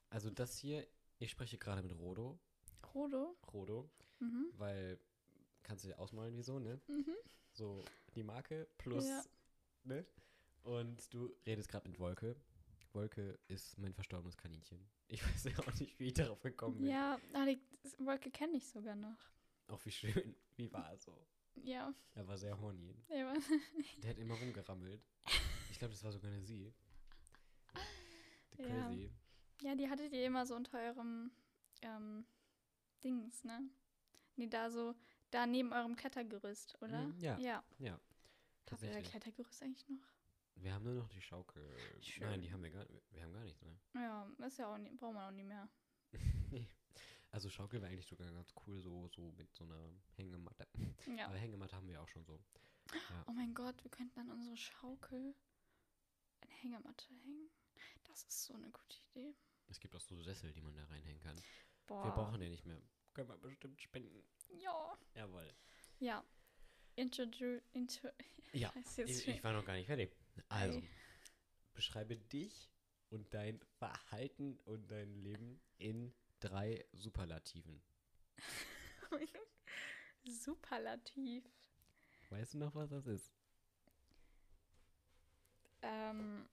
Also 0.09 0.29
das 0.29 0.57
hier, 0.57 0.85
ich 1.19 1.31
spreche 1.31 1.57
gerade 1.57 1.81
mit 1.81 1.93
Rodo. 1.97 2.37
Rodo? 2.93 3.37
Rodo, 3.53 3.89
Mhm. 4.19 4.47
weil, 4.57 4.99
kannst 5.63 5.83
du 5.85 5.87
dir 5.89 5.99
ausmalen, 5.99 6.35
wieso, 6.35 6.59
ne? 6.59 6.81
Mhm. 6.87 7.15
So 7.53 7.83
die 8.15 8.23
Marke 8.23 8.67
plus, 8.77 9.07
Ja. 9.07 9.23
ne? 9.83 10.05
Und 10.63 11.13
du 11.13 11.33
redest 11.45 11.69
gerade 11.69 11.87
mit 11.87 11.97
Wolke. 11.99 12.35
Wolke 12.91 13.39
ist 13.47 13.77
mein 13.77 13.93
verstorbenes 13.93 14.35
Kaninchen. 14.35 14.83
Ich 15.07 15.23
weiß 15.23 15.43
ja 15.45 15.59
auch 15.59 15.79
nicht, 15.79 15.97
wie 15.99 16.07
ich 16.07 16.13
darauf 16.15 16.41
gekommen 16.41 16.77
bin. 16.79 16.89
Ja, 16.89 17.17
die 17.45 17.61
Wolke 17.99 18.29
kenne 18.31 18.57
ich 18.57 18.67
sogar 18.67 18.95
noch. 18.95 19.17
Auch 19.69 19.85
wie 19.85 19.91
schön. 19.91 20.35
Wie 20.55 20.71
war 20.73 20.91
er 20.91 20.97
so? 20.97 21.15
Ja, 21.55 21.93
Er 22.15 22.27
war 22.27 22.37
sehr 22.37 22.59
horny. 22.59 22.95
ja. 23.09 23.33
Der 24.03 24.09
hat 24.11 24.17
immer 24.17 24.35
rumgerammelt. 24.35 25.01
Ich 25.71 25.77
glaube, 25.79 25.93
das 25.93 26.03
war 26.03 26.11
sogar 26.11 26.31
eine 26.31 26.41
Sie. 26.41 26.73
The 28.57 28.63
Ja. 28.63 28.87
Crazy. 28.87 29.11
ja, 29.61 29.75
die 29.75 29.89
hattet 29.89 30.11
ihr 30.13 30.25
immer 30.25 30.45
so 30.45 30.55
unter 30.55 30.77
eurem 30.79 31.31
ähm, 31.81 32.25
Dings, 33.03 33.43
ne? 33.43 33.69
Nee, 34.35 34.47
da 34.47 34.69
so, 34.69 34.95
da 35.31 35.45
neben 35.45 35.71
eurem 35.73 35.95
Klettergerüst, 35.95 36.81
oder? 36.81 37.03
Mhm, 37.03 37.19
ja. 37.19 37.37
Ja. 37.39 37.63
Ja, 37.79 37.99
Habt 38.71 38.81
ihr 38.83 38.91
da. 38.91 39.01
Klettergerüst 39.01 39.61
eigentlich 39.63 39.87
noch? 39.89 40.07
Wir 40.55 40.73
haben 40.73 40.83
nur 40.83 40.93
noch 40.95 41.07
die 41.09 41.21
Schaukel. 41.21 41.63
Schön. 42.01 42.27
Nein, 42.27 42.41
die 42.41 42.51
haben 42.51 42.63
wir 42.63 42.71
gar 42.71 42.85
wir 43.11 43.23
haben 43.23 43.33
gar 43.33 43.43
nichts 43.43 43.61
mehr. 43.61 43.77
Ja, 43.95 44.29
ist 44.45 44.57
ja 44.57 44.73
auch 44.73 44.77
nie, 44.77 44.93
braucht 44.95 45.13
man 45.13 45.27
auch 45.27 45.31
nie 45.35 45.43
mehr. 45.43 45.69
nee. 46.51 46.67
Also 47.31 47.49
Schaukel 47.49 47.81
wäre 47.81 47.91
eigentlich 47.91 48.07
sogar 48.07 48.31
ganz 48.31 48.53
cool, 48.65 48.81
so, 48.81 49.07
so 49.09 49.31
mit 49.37 49.53
so 49.53 49.63
einer 49.63 49.93
Hängematte. 50.15 50.67
Ja. 51.15 51.27
Aber 51.27 51.37
Hängematte 51.37 51.75
haben 51.75 51.87
wir 51.87 52.01
auch 52.01 52.07
schon 52.07 52.25
so. 52.25 52.39
Ja. 52.91 53.25
Oh 53.27 53.33
mein 53.33 53.53
Gott, 53.53 53.83
wir 53.83 53.91
könnten 53.91 54.19
an 54.19 54.31
unsere 54.31 54.57
Schaukel 54.57 55.35
eine 56.41 56.51
Hängematte 56.53 57.05
hängen. 57.23 57.49
Das 58.05 58.23
ist 58.23 58.45
so 58.45 58.53
eine 58.55 58.69
gute 58.71 58.97
Idee. 59.11 59.35
Es 59.67 59.79
gibt 59.79 59.95
auch 59.95 60.01
so 60.01 60.19
Sessel, 60.23 60.51
die 60.51 60.61
man 60.61 60.73
da 60.73 60.83
reinhängen 60.85 61.21
kann. 61.21 61.35
Boah. 61.85 62.03
Wir 62.03 62.11
brauchen 62.11 62.39
den 62.39 62.49
nicht 62.49 62.65
mehr. 62.65 62.81
Können 63.13 63.29
wir 63.29 63.37
bestimmt 63.37 63.79
spenden. 63.81 64.23
Ja. 64.49 64.97
Jawohl. 65.13 65.53
Ja. 65.99 66.23
Introdu 66.95 67.61
intro 67.73 68.09
Ja, 68.53 68.73
ich, 69.05 69.27
ich 69.27 69.43
war 69.43 69.53
noch 69.53 69.65
gar 69.65 69.73
nicht 69.75 69.87
fertig. 69.87 70.11
Also, 70.49 70.79
Ei. 70.79 70.89
beschreibe 71.73 72.17
dich 72.17 72.69
und 73.09 73.33
dein 73.33 73.59
Verhalten 73.77 74.57
und 74.65 74.89
dein 74.91 75.13
Leben 75.15 75.61
in 75.77 76.13
drei 76.39 76.85
Superlativen. 76.93 77.81
Superlativ. 80.23 81.43
Weißt 82.29 82.53
du 82.53 82.59
noch, 82.59 82.75
was 82.75 82.89
das 82.89 83.07
ist? 83.07 83.31
Ähm, 85.81 86.47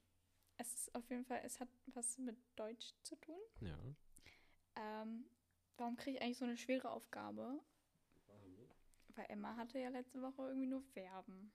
es 0.56 0.72
ist 0.72 0.94
auf 0.94 1.08
jeden 1.10 1.24
Fall, 1.24 1.40
es 1.44 1.60
hat 1.60 1.68
was 1.86 2.18
mit 2.18 2.36
Deutsch 2.56 2.94
zu 3.02 3.16
tun. 3.16 3.40
Ja. 3.60 3.78
Ähm, 4.76 5.26
warum 5.76 5.96
kriege 5.96 6.16
ich 6.16 6.22
eigentlich 6.22 6.38
so 6.38 6.44
eine 6.44 6.56
schwere 6.56 6.90
Aufgabe? 6.90 7.60
Weil 9.16 9.26
Emma 9.30 9.56
hatte 9.56 9.78
ja 9.78 9.88
letzte 9.88 10.20
Woche 10.20 10.42
irgendwie 10.42 10.66
nur 10.66 10.82
Verben. 10.82 11.52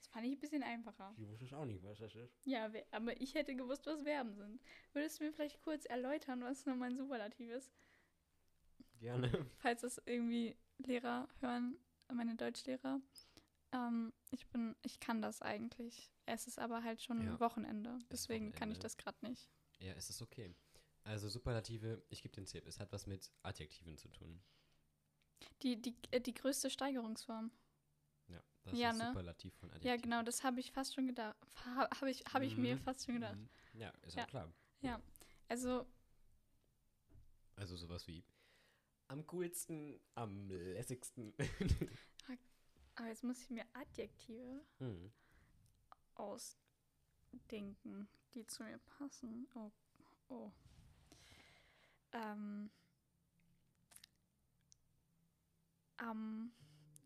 Das 0.00 0.08
fand 0.08 0.24
ich 0.26 0.32
ein 0.32 0.38
bisschen 0.40 0.62
einfacher. 0.62 1.14
Ich 1.18 1.28
wusste 1.28 1.56
auch 1.58 1.66
nicht, 1.66 1.84
was 1.84 1.98
das 1.98 2.14
ist. 2.14 2.46
Ja, 2.46 2.70
aber 2.90 3.20
ich 3.20 3.34
hätte 3.34 3.54
gewusst, 3.54 3.86
was 3.86 4.02
Verben 4.02 4.34
sind. 4.34 4.60
Würdest 4.94 5.20
du 5.20 5.24
mir 5.24 5.32
vielleicht 5.32 5.60
kurz 5.60 5.84
erläutern, 5.84 6.42
was 6.42 6.64
nochmal 6.64 6.88
ein 6.90 6.96
Superlativ 6.96 7.50
ist? 7.50 7.70
Gerne. 8.98 9.46
Falls 9.58 9.82
das 9.82 10.00
irgendwie 10.06 10.56
Lehrer 10.78 11.28
hören, 11.40 11.76
meine 12.12 12.34
Deutschlehrer. 12.34 13.00
Ähm, 13.72 14.12
ich 14.30 14.46
bin, 14.48 14.74
ich 14.82 15.00
kann 15.00 15.20
das 15.22 15.42
eigentlich. 15.42 16.10
Es 16.26 16.46
ist 16.46 16.58
aber 16.58 16.82
halt 16.82 17.02
schon 17.02 17.22
Ja. 17.24 17.38
Wochenende. 17.40 17.98
Deswegen 18.10 18.52
kann 18.52 18.70
ich 18.70 18.78
Wochenende. 18.78 18.80
das 18.80 18.96
gerade 18.96 19.26
nicht. 19.26 19.50
Ja, 19.80 19.92
es 19.92 20.10
ist 20.10 20.22
okay. 20.22 20.54
Also 21.04 21.28
Superlative, 21.28 22.02
ich 22.08 22.22
gebe 22.22 22.34
den 22.34 22.46
Tipp, 22.46 22.66
es 22.66 22.80
hat 22.80 22.92
was 22.92 23.06
mit 23.06 23.30
Adjektiven 23.42 23.96
zu 23.96 24.08
tun. 24.08 24.42
Die, 25.62 25.80
die, 25.80 25.94
äh, 26.10 26.20
die 26.20 26.34
größte 26.34 26.68
Steigerungsform. 26.70 27.50
Das 28.64 28.78
ja, 28.78 28.90
ist 28.90 28.98
ne? 28.98 29.08
superlativ 29.08 29.54
von 29.54 29.70
Adjektiv. 29.70 29.90
Ja, 29.90 29.96
genau, 29.96 30.22
das 30.22 30.44
habe 30.44 30.60
ich 30.60 30.70
fast 30.72 30.94
schon 30.94 31.06
gedacht. 31.06 31.36
Habe 31.64 32.10
ich, 32.10 32.24
hab 32.32 32.42
ich 32.42 32.56
mhm. 32.56 32.62
mir 32.62 32.78
fast 32.78 33.04
schon 33.06 33.14
gedacht. 33.14 33.36
Mhm. 33.36 33.48
Ja, 33.74 33.90
ist 34.02 34.16
ja 34.16 34.26
klar. 34.26 34.52
Ja, 34.80 35.00
also. 35.48 35.86
Also 37.56 37.76
sowas 37.76 38.06
wie 38.06 38.24
am 39.08 39.26
coolsten, 39.26 40.00
am 40.14 40.48
lässigsten. 40.50 41.34
Ah, 42.28 43.02
aber 43.02 43.08
jetzt 43.08 43.24
muss 43.24 43.40
ich 43.40 43.50
mir 43.50 43.64
Adjektive 43.72 44.62
mhm. 44.78 45.10
ausdenken, 46.14 48.08
die 48.34 48.46
zu 48.46 48.62
mir 48.62 48.78
passen. 48.78 49.48
Oh. 49.54 49.70
oh. 50.28 50.52
Ähm. 52.12 52.70
Am. 55.96 56.10
Um, 56.10 56.52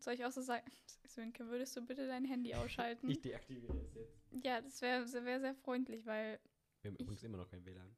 soll 0.05 0.13
ich 0.13 0.23
auch 0.25 0.31
so 0.31 0.41
sagen, 0.41 0.65
Sönke, 1.07 1.45
würdest 1.47 1.75
du 1.75 1.81
bitte 1.85 2.07
dein 2.07 2.25
Handy 2.25 2.53
ausschalten? 2.55 3.09
Ich 3.09 3.21
deaktiviere 3.21 3.77
es 3.77 3.93
jetzt. 3.93 4.45
ja, 4.45 4.61
das 4.61 4.81
wäre 4.81 5.05
wär 5.25 5.39
sehr 5.39 5.55
freundlich, 5.55 6.05
weil, 6.05 6.39
Wir 6.81 6.89
haben 6.91 6.95
Ich- 6.95 7.01
übrigens 7.01 7.23
immer 7.23 7.37
noch 7.37 7.49
kein 7.49 7.65
WLAN. 7.65 7.95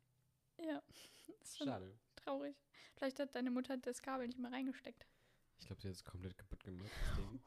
ja, 0.64 0.82
das 1.40 1.50
ist 1.50 1.58
schon 1.58 1.68
Schade. 1.68 2.00
traurig. 2.16 2.56
Vielleicht 2.96 3.20
hat 3.20 3.36
deine 3.36 3.52
Mutter 3.52 3.78
das 3.78 4.02
Kabel 4.02 4.26
nicht 4.28 4.40
mehr 4.40 4.52
reingesteckt. 4.52 5.06
Ich 5.60 5.68
glaube, 5.68 5.82
sie 5.82 5.88
hat 5.90 5.96
es 5.96 6.04
komplett 6.04 6.38
kaputt 6.38 6.64
gemacht. 6.64 6.90
Das 7.10 7.18
Ding. 7.18 7.42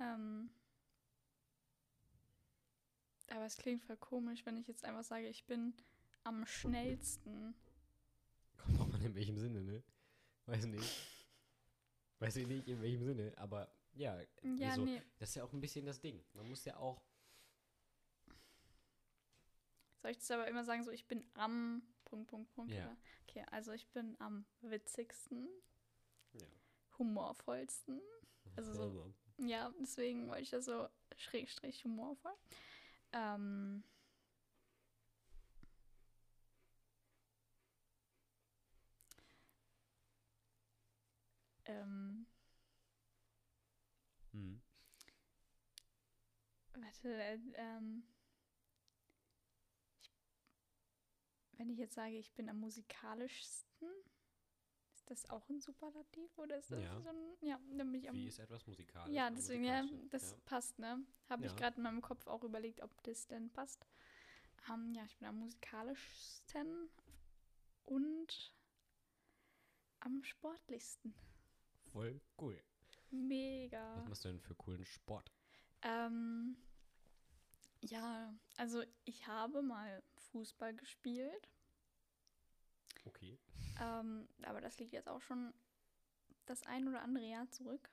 Ähm, 0.00 0.50
aber 3.30 3.44
es 3.46 3.56
klingt 3.56 3.82
voll 3.84 3.96
komisch, 3.96 4.44
wenn 4.46 4.56
ich 4.56 4.66
jetzt 4.66 4.84
einfach 4.84 5.04
sage, 5.04 5.28
ich 5.28 5.44
bin 5.46 5.74
am 6.24 6.46
schnellsten. 6.46 7.54
Kommt 8.56 8.80
auch 8.80 8.94
an, 8.94 9.02
in 9.02 9.14
welchem 9.14 9.38
Sinne, 9.38 9.62
ne? 9.62 9.82
Weiß 10.46 10.66
nicht. 10.66 10.90
Weiß 12.20 12.36
ich 12.36 12.46
nicht, 12.46 12.66
in 12.68 12.80
welchem 12.82 13.04
Sinne, 13.04 13.32
aber 13.36 13.70
ja, 13.94 14.20
Ja, 14.42 14.74
so, 14.74 14.84
nee. 14.84 15.02
das 15.18 15.30
ist 15.30 15.34
ja 15.36 15.44
auch 15.44 15.52
ein 15.52 15.60
bisschen 15.60 15.86
das 15.86 16.00
Ding. 16.00 16.24
Man 16.34 16.48
muss 16.48 16.64
ja 16.64 16.76
auch. 16.76 17.00
Soll 20.02 20.12
ich 20.12 20.18
das 20.18 20.30
aber 20.30 20.46
immer 20.48 20.64
sagen, 20.64 20.84
so 20.84 20.90
ich 20.90 21.06
bin 21.06 21.24
am 21.34 21.82
Punkt, 22.04 22.28
Punkt, 22.30 22.50
Punkt? 22.54 22.72
Ja. 22.72 22.86
Oder? 22.86 22.96
Okay, 23.28 23.44
also 23.50 23.72
ich 23.72 23.88
bin 23.88 24.16
am 24.20 24.44
witzigsten, 24.60 25.48
Ja. 26.34 26.46
humorvollsten. 26.98 28.00
Also 28.56 28.72
so, 28.72 28.82
Also, 28.82 29.14
ja, 29.38 29.72
deswegen 29.80 30.28
wollte 30.28 30.42
ich 30.42 30.50
das 30.50 30.64
so 30.64 30.88
schrägstrich 31.16 31.84
humorvoll. 31.84 32.34
Ähm, 33.12 33.84
ähm, 41.68 42.26
hm. 44.32 44.60
Warte, 46.74 47.12
äh, 47.14 47.38
ähm. 47.56 48.02
Ich, 50.02 51.58
wenn 51.58 51.68
ich 51.70 51.78
jetzt 51.78 51.94
sage, 51.94 52.16
ich 52.18 52.32
bin 52.34 52.48
am 52.48 52.60
musikalischsten, 52.60 53.88
ist 54.94 55.10
das 55.10 55.28
auch 55.30 55.48
ein 55.48 55.60
Superlativ 55.60 56.36
oder 56.38 56.58
ist 56.58 56.70
das 56.72 56.82
Ja. 56.82 57.00
so 57.00 57.08
ein. 57.08 57.36
Ja, 57.48 57.58
dann 57.76 57.90
bin 57.92 58.00
ich 58.00 58.08
am. 58.08 58.16
Wie 58.16 58.26
ist 58.28 58.38
etwas 58.38 58.66
musikalisch? 58.66 59.14
ja, 59.14 59.30
deswegen, 59.30 59.64
ja, 59.64 59.84
das 60.10 60.22
Ja. 60.22 60.36
passt, 60.44 60.78
ne? 60.78 61.00
Habe 61.28 61.46
ich 61.46 61.52
Ja. 61.52 61.58
gerade 61.58 61.76
in 61.76 61.82
meinem 61.82 62.02
Kopf 62.02 62.26
auch 62.26 62.42
überlegt, 62.44 62.82
ob 62.82 62.90
das 63.04 63.26
denn 63.26 63.50
passt. 63.50 63.86
Ähm, 64.70 64.92
ja, 64.94 65.04
ich 65.04 65.16
bin 65.18 65.28
am 65.28 65.38
musikalischsten 65.38 66.90
und 67.86 68.52
am 70.00 70.22
sportlichsten. 70.24 71.14
Voll 71.92 72.20
cool. 72.40 72.60
Mega. 73.10 73.96
Was 73.96 74.08
machst 74.08 74.24
du 74.24 74.28
denn 74.28 74.40
für 74.40 74.54
coolen 74.54 74.84
Sport? 74.84 75.32
Ähm, 75.82 76.56
ja, 77.80 78.34
also 78.56 78.82
ich 79.04 79.26
habe 79.26 79.62
mal 79.62 80.02
Fußball 80.16 80.74
gespielt, 80.74 81.48
Okay. 83.04 83.38
ähm, 83.80 84.28
aber 84.42 84.60
das 84.60 84.78
liegt 84.78 84.92
jetzt 84.92 85.08
auch 85.08 85.20
schon 85.22 85.54
das 86.46 86.62
ein 86.64 86.88
oder 86.88 87.02
andere 87.02 87.24
Jahr 87.24 87.48
zurück. 87.50 87.90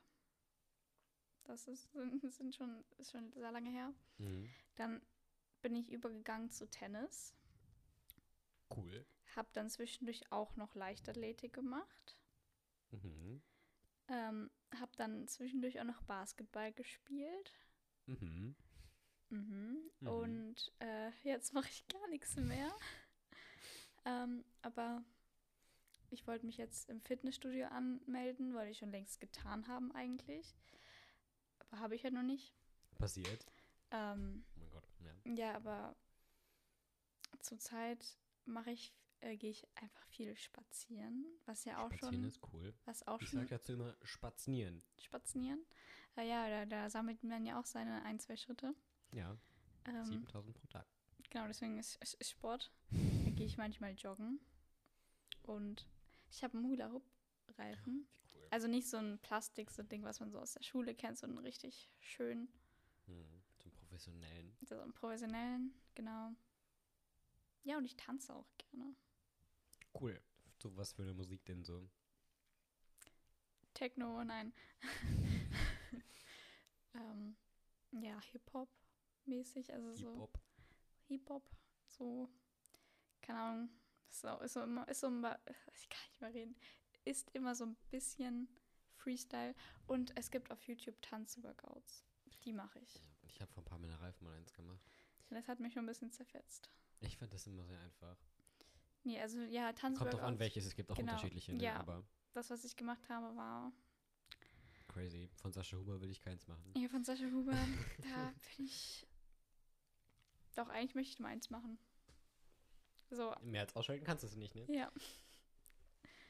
Das 1.43 1.67
ist, 1.67 1.89
sind, 2.23 2.55
schon, 2.55 2.84
ist 2.97 3.12
schon 3.12 3.31
sehr 3.34 3.51
lange 3.51 3.69
her. 3.69 3.93
Mhm. 4.17 4.49
Dann 4.75 5.01
bin 5.62 5.75
ich 5.75 5.91
übergegangen 5.91 6.49
zu 6.51 6.67
Tennis, 6.69 7.34
Cool. 8.75 9.05
habe 9.36 9.47
dann 9.53 9.69
zwischendurch 9.69 10.31
auch 10.31 10.55
noch 10.55 10.75
Leichtathletik 10.75 11.53
gemacht, 11.53 12.17
Mhm. 12.91 13.41
Ähm, 14.07 14.49
habe 14.79 14.91
dann 14.97 15.27
zwischendurch 15.27 15.79
auch 15.79 15.85
noch 15.85 16.01
Basketball 16.03 16.71
gespielt. 16.73 17.53
Mhm. 18.05 18.55
Mhm. 19.29 19.91
Mhm. 19.99 20.07
Und 20.07 20.73
äh, 20.79 21.11
jetzt 21.23 21.53
mache 21.53 21.69
ich 21.69 21.87
gar 21.87 22.07
nichts 22.09 22.35
mehr. 22.35 22.71
ähm, 24.05 24.45
aber 24.61 25.03
ich 26.09 26.27
wollte 26.27 26.45
mich 26.45 26.57
jetzt 26.57 26.89
im 26.89 27.01
Fitnessstudio 27.01 27.67
anmelden, 27.67 28.53
wollte 28.53 28.71
ich 28.71 28.77
schon 28.77 28.91
längst 28.91 29.19
getan 29.19 29.67
haben 29.67 29.91
eigentlich. 29.93 30.55
Aber 31.59 31.79
habe 31.79 31.95
ich 31.95 32.03
ja 32.03 32.11
noch 32.11 32.23
nicht. 32.23 32.53
Passiert. 32.97 33.45
Ähm, 33.91 34.45
Oh 34.55 34.59
mein 34.59 34.69
Gott. 34.69 34.87
Ja. 35.25 35.33
ja, 35.33 35.55
aber 35.55 35.95
zurzeit 37.39 38.17
mache 38.45 38.71
ich, 38.71 38.93
äh, 39.21 39.38
gehe 39.38 39.51
ich 39.51 39.65
einfach 39.75 40.06
viel 40.08 40.36
spazieren, 40.36 41.25
was 41.45 41.65
ja 41.65 41.84
auch 41.84 41.91
Spazieren 41.91 42.15
schon, 42.15 42.23
ist 42.25 42.54
cool. 42.54 42.73
was 42.86 43.08
auch 43.08 43.21
Ich 43.21 43.30
schon 43.30 43.39
sag 43.41 43.49
dazu 43.49 43.73
immer 43.73 43.95
spazieren. 44.04 44.84
spazieren. 44.99 45.65
Äh, 46.17 46.28
ja, 46.30 46.47
da, 46.49 46.65
da 46.65 46.89
sammelt 46.89 47.23
man 47.23 47.45
ja 47.45 47.60
auch 47.60 47.65
seine 47.65 48.04
ein, 48.04 48.19
zwei 48.19 48.38
Schritte. 48.38 48.73
Ja. 49.12 49.38
Ähm, 49.86 50.06
7000 50.06 50.56
pro 50.56 50.67
Tag. 50.67 50.88
Genau, 51.30 51.47
deswegen 51.47 51.78
ist, 51.78 51.95
ist, 52.01 52.13
ist 52.15 52.32
Sport. 52.32 52.71
Da 52.91 53.30
gehe 53.32 53.45
ich 53.45 53.58
manchmal 53.58 53.93
joggen. 53.93 54.39
Und 55.43 55.86
ich 56.32 56.43
habe 56.43 56.58
einen 56.58 56.67
Hula-Hoop-Reifen. 56.67 58.08
Wie 58.08 58.38
cool. 58.38 58.47
Also 58.51 58.67
nicht 58.67 58.88
so 58.88 58.97
ein 58.97 59.19
Plastik, 59.19 59.69
so 59.71 59.82
ein 59.82 59.89
Ding, 59.89 60.04
was 60.04 60.19
man 60.19 60.32
so 60.32 60.39
aus 60.39 60.54
der 60.54 60.63
Schule 60.63 60.95
kennt, 60.95 61.17
sondern 61.17 61.39
richtig 61.43 61.89
schön. 61.99 62.47
Mhm. 63.08 63.41
Zum 63.60 63.71
professionellen. 63.71 64.56
So 64.62 64.80
einen 64.80 64.93
professionellen, 64.93 65.73
genau. 65.93 66.32
Ja, 67.63 67.78
und 67.78 67.86
ich 67.86 67.95
tanze 67.95 68.34
auch 68.34 68.47
gerne. 68.58 68.95
Cool. 69.99 70.19
So 70.62 70.75
was 70.75 70.93
für 70.93 71.03
eine 71.03 71.13
Musik 71.13 71.43
denn 71.45 71.63
so? 71.63 71.89
Techno, 73.73 74.23
nein. 74.23 74.53
ähm, 76.95 77.36
ja, 77.91 78.19
Hip-Hop-mäßig, 78.31 79.73
also 79.73 79.93
so. 79.95 80.12
Hip-Hop. 80.13 80.39
Hip-Hop, 81.08 81.49
so, 81.88 82.29
keine 83.21 83.39
Ahnung, 83.39 83.69
ist 84.10 84.21
so, 84.21 84.39
ist 84.39 84.53
so 84.53 84.63
immer, 84.63 84.88
ist 84.88 84.99
so, 85.01 85.08
immer- 85.08 85.39
ich 85.75 85.89
kann 85.89 86.01
nicht 86.10 86.21
mehr 86.21 86.34
reden, 86.34 86.55
ist 87.03 87.29
immer 87.36 87.53
so 87.53 87.65
ein 87.65 87.75
bisschen 87.91 88.47
Freestyle 88.95 89.53
und 89.88 90.17
es 90.17 90.31
gibt 90.31 90.51
auf 90.51 90.63
YouTube 90.63 90.99
Tanzworkouts. 91.01 92.05
Die 92.43 92.53
mache 92.53 92.79
ich. 92.79 93.03
Ich 93.27 93.41
habe 93.41 93.51
vor 93.51 93.62
ein 93.63 93.65
paar 93.65 94.01
Ralf 94.01 94.21
mal 94.21 94.34
eins 94.36 94.53
gemacht. 94.53 94.81
Das 95.29 95.47
hat 95.47 95.60
mich 95.60 95.73
schon 95.73 95.84
ein 95.84 95.88
bisschen 95.88 96.12
zerfetzt. 96.12 96.69
Ich 97.01 97.17
fand 97.17 97.34
das 97.34 97.45
immer 97.47 97.65
sehr 97.65 97.79
einfach. 97.81 98.17
Nee, 99.05 99.19
also 99.21 99.39
ja, 99.43 99.67
Kommt 99.67 99.79
Tanzworkouts. 99.79 100.17
drauf 100.17 100.27
an, 100.27 100.39
welches. 100.39 100.65
Es 100.65 100.75
gibt 100.75 100.91
auch 100.91 100.95
Genau. 100.95 101.13
unterschiedliche, 101.13 101.53
ne? 101.53 101.63
Ja. 101.63 101.77
aber 101.79 102.03
Das, 102.33 102.49
was 102.49 102.63
ich 102.65 102.75
gemacht 102.75 103.07
habe, 103.07 103.35
war 103.37 103.71
crazy. 104.87 105.29
Von 105.41 105.53
Sascha 105.53 105.77
Huber 105.77 106.01
will 106.01 106.09
ich 106.09 106.21
keins 106.21 106.47
machen. 106.47 106.73
hier 106.75 106.89
von 106.89 107.03
Sascha 107.03 107.25
Huber. 107.25 107.51
da 108.01 108.33
bin 108.57 108.65
ich. 108.65 109.05
Doch, 110.55 110.69
eigentlich 110.69 110.95
möchte 110.95 111.13
ich 111.13 111.19
mal 111.19 111.29
eins 111.29 111.49
machen. 111.49 111.77
So, 113.11 113.35
Mehr 113.41 113.61
als 113.61 113.75
ausschalten 113.75 114.03
kannst 114.03 114.23
du 114.23 114.27
es 114.27 114.35
nicht, 114.35 114.55
ne? 114.55 114.65
ja. 114.69 114.91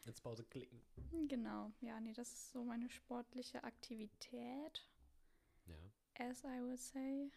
Jetzt 0.04 0.22
Pause 0.22 0.44
klicken. 0.44 0.82
Genau. 1.28 1.72
Ja, 1.82 2.00
nee, 2.00 2.14
das 2.14 2.32
ist 2.32 2.52
so 2.52 2.64
meine 2.64 2.90
sportliche 2.92 3.64
Aktivität. 3.64 4.88
Ja. 5.66 5.76
As 6.20 6.44
I 6.44 6.62
would 6.62 6.80
say. 6.80 7.32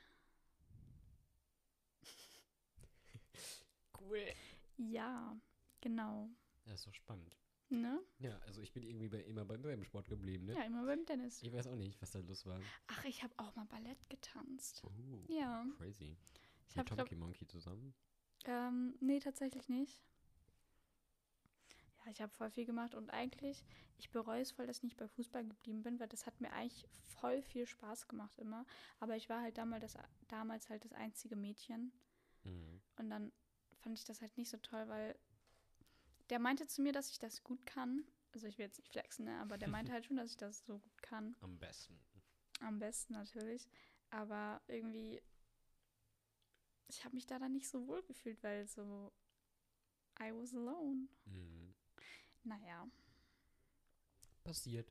Cool. 4.01 4.33
Ja, 4.79 5.37
genau. 5.81 6.31
Ja, 6.65 6.75
ist 6.75 6.87
doch 6.87 6.95
spannend. 6.95 7.37
Ne? 7.71 8.01
Ja, 8.19 8.39
also 8.47 8.63
ich 8.63 8.73
bin 8.73 8.83
irgendwie 8.83 9.09
bei, 9.09 9.21
immer 9.25 9.45
beim 9.45 9.85
Sport 9.85 10.09
geblieben, 10.09 10.47
ne? 10.47 10.55
Ja, 10.55 10.63
immer 10.63 10.87
beim 10.87 11.05
Tennis. 11.05 11.43
Ich 11.43 11.53
weiß 11.53 11.67
auch 11.67 11.77
nicht, 11.77 12.01
was 12.01 12.11
da 12.13 12.21
los 12.21 12.47
war. 12.47 12.61
Ach, 12.87 13.05
ich 13.05 13.23
habe 13.23 13.35
auch 13.37 13.55
mal 13.57 13.67
Ballett 13.67 14.09
getanzt. 14.09 14.83
Oh, 14.85 14.91
Ja. 15.29 15.67
crazy. 15.77 16.17
Ich 16.71 16.77
Mit 16.77 16.89
Tomky 16.89 17.15
Monkey 17.15 17.47
zusammen? 17.47 17.95
ähm, 18.45 18.95
nee, 19.01 19.19
tatsächlich 19.21 19.69
nicht. 19.69 20.01
Ja, 22.05 22.11
ich 22.11 22.23
habe 22.23 22.33
voll 22.33 22.51
viel 22.51 22.65
gemacht 22.65 22.95
und 22.95 23.11
eigentlich, 23.11 23.65
ich 23.99 24.11
bereue 24.11 24.41
es 24.41 24.53
voll, 24.53 24.67
dass 24.67 24.79
ich 24.79 24.85
nicht 24.85 24.97
bei 24.97 25.09
Fußball 25.09 25.45
geblieben 25.45 25.83
bin, 25.83 26.01
weil 26.01 26.09
das 26.09 26.25
hat 26.25 26.41
mir 26.41 26.53
eigentlich 26.53 26.89
voll 27.05 27.43
viel 27.43 27.67
Spaß 27.67 28.09
gemacht 28.09 28.39
immer. 28.39 28.65
Aber 29.01 29.17
ich 29.17 29.29
war 29.29 29.43
halt 29.43 29.59
damals, 29.59 29.93
das, 29.93 30.03
damals 30.29 30.71
halt 30.71 30.85
das 30.85 30.93
einzige 30.93 31.37
Mädchen. 31.37 31.93
Mhm. 32.45 32.81
Und 32.97 33.11
dann 33.11 33.33
fand 33.79 33.99
ich 33.99 34.05
das 34.05 34.21
halt 34.21 34.37
nicht 34.37 34.51
so 34.51 34.57
toll, 34.59 34.89
weil 34.89 35.19
der 36.31 36.39
meinte 36.39 36.67
zu 36.67 36.83
mir, 36.83 36.93
dass 36.93 37.11
ich 37.11 37.19
das 37.19 37.43
gut 37.43 37.65
kann. 37.67 38.05
Also 38.33 38.47
ich 38.47 38.59
will 38.59 38.67
jetzt 38.67 38.79
nicht 38.79 38.91
flexen, 38.91 39.25
ne? 39.25 39.39
aber 39.41 39.57
der 39.59 39.69
meinte 39.69 39.93
halt 39.93 40.07
schon, 40.07 40.17
dass 40.17 40.31
ich 40.31 40.37
das 40.37 40.65
so 40.67 40.79
gut 40.79 41.03
kann. 41.03 41.37
Am 41.41 41.59
besten. 41.59 41.99
Am 42.61 42.79
besten 42.79 43.15
natürlich. 43.15 43.69
Aber 44.11 44.61
irgendwie, 44.69 45.23
ich 46.89 47.05
habe 47.05 47.15
mich 47.15 47.27
da 47.27 47.39
dann 47.39 47.53
nicht 47.53 47.69
so 47.69 47.87
wohl 47.87 48.03
gefühlt, 48.03 48.43
weil 48.43 48.67
so, 48.67 49.13
I 50.21 50.33
was 50.33 50.55
alone. 50.55 51.09
Mhm. 51.25 51.75
Naja, 52.45 52.89
Passiert. 54.49 54.91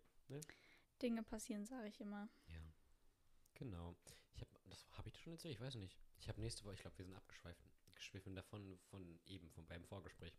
Dinge 1.01 1.23
passieren, 1.23 1.65
sage 1.65 1.87
ich 1.87 1.99
immer. 1.99 2.29
Ja. 2.45 2.61
Genau. 3.55 3.95
Ich 4.35 4.41
habe, 4.41 4.51
das 4.69 4.85
habe 4.91 5.09
ich 5.09 5.19
schon 5.19 5.33
erzählt, 5.33 5.55
ich 5.55 5.59
weiß 5.59 5.73
nicht. 5.77 5.97
Ich 6.19 6.29
habe 6.29 6.39
nächste 6.39 6.63
Woche, 6.63 6.75
ich 6.75 6.81
glaube, 6.81 6.95
wir 6.99 7.05
sind 7.05 7.15
abgeschweift, 7.15 7.59
geschwiffen 7.97 8.35
davon, 8.35 8.77
von 8.89 9.19
eben, 9.25 9.49
von 9.51 9.65
beim 9.65 9.83
Vorgespräch. 9.83 10.33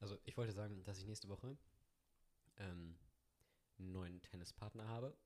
Also 0.00 0.18
ich 0.24 0.36
wollte 0.36 0.52
sagen, 0.52 0.82
dass 0.84 0.98
ich 0.98 1.04
nächste 1.06 1.28
Woche 1.28 1.56
ähm, 2.56 2.96
einen 3.78 3.92
neuen 3.92 4.22
Tennispartner 4.22 4.86
habe. 4.88 5.16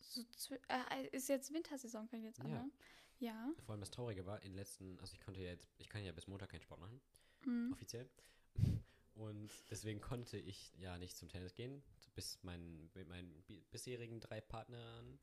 So 0.00 0.20
zwi- 0.36 0.60
äh, 0.68 1.08
ist 1.16 1.28
jetzt 1.28 1.52
Wintersaison, 1.52 2.08
fängt 2.08 2.24
jetzt 2.24 2.40
an, 2.40 2.50
Ja. 2.50 2.62
ne? 2.62 2.70
Ja. 3.18 3.52
Vor 3.64 3.72
allem 3.72 3.80
das 3.80 3.90
Traurige 3.90 4.26
war, 4.26 4.38
in 4.42 4.50
den 4.52 4.56
letzten, 4.56 4.98
also 5.00 5.14
ich 5.14 5.20
konnte 5.20 5.40
ja 5.40 5.50
jetzt, 5.50 5.66
ich 5.78 5.88
kann 5.88 6.04
ja 6.04 6.12
bis 6.12 6.26
Montag 6.26 6.50
keinen 6.50 6.60
Sport 6.62 6.80
machen, 6.80 7.00
Mhm. 7.44 7.72
offiziell. 7.72 8.08
Und 9.14 9.50
deswegen 9.70 10.00
konnte 10.00 10.38
ich 10.38 10.72
ja 10.78 10.98
nicht 10.98 11.16
zum 11.16 11.28
Tennis 11.28 11.54
gehen, 11.54 11.82
bis 12.14 12.42
mein, 12.42 12.90
mit 12.94 13.08
meinen 13.08 13.42
bi- 13.44 13.62
bisherigen 13.70 14.20
drei 14.20 14.40
Partnern. 14.40 15.18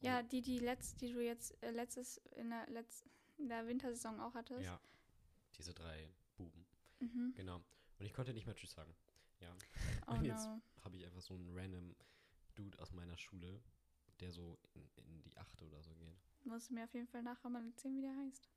Ja, 0.00 0.22
die, 0.22 0.42
die, 0.42 0.58
letzt, 0.58 1.00
die 1.00 1.12
du 1.12 1.20
jetzt 1.22 1.56
äh, 1.62 1.70
letztes, 1.70 2.18
in 2.34 2.50
der, 2.50 2.66
letz, 2.68 3.04
in 3.38 3.48
der 3.48 3.66
Wintersaison 3.66 4.20
auch 4.20 4.34
hattest. 4.34 4.64
Ja, 4.64 4.80
diese 5.56 5.72
drei 5.74 6.08
Buben. 6.36 6.66
Mhm. 7.00 7.32
Genau. 7.34 7.56
Und 7.98 8.06
ich 8.06 8.12
konnte 8.12 8.32
nicht 8.32 8.46
mehr 8.46 8.54
Tschüss 8.56 8.72
sagen. 8.72 8.94
Ja. 9.40 9.54
Oh 10.06 10.12
Und 10.12 10.24
jetzt 10.24 10.46
no. 10.46 10.60
habe 10.84 10.96
ich 10.96 11.04
einfach 11.04 11.20
so 11.22 11.34
einen 11.34 11.48
random 11.56 11.94
Dude 12.54 12.78
aus 12.78 12.92
meiner 12.92 13.16
Schule, 13.16 13.60
der 14.20 14.32
so 14.32 14.58
in, 14.74 14.88
in 14.96 15.22
die 15.22 15.36
achte 15.36 15.64
oder 15.66 15.82
so 15.82 15.94
geht. 15.94 16.16
Musst 16.44 16.70
du 16.70 16.74
mir 16.74 16.84
auf 16.84 16.94
jeden 16.94 17.06
Fall 17.08 17.22
nachher 17.22 17.50
mal 17.50 17.64
erzählen, 17.66 17.96
wie 17.96 18.02
der 18.02 18.16
heißt. 18.16 18.48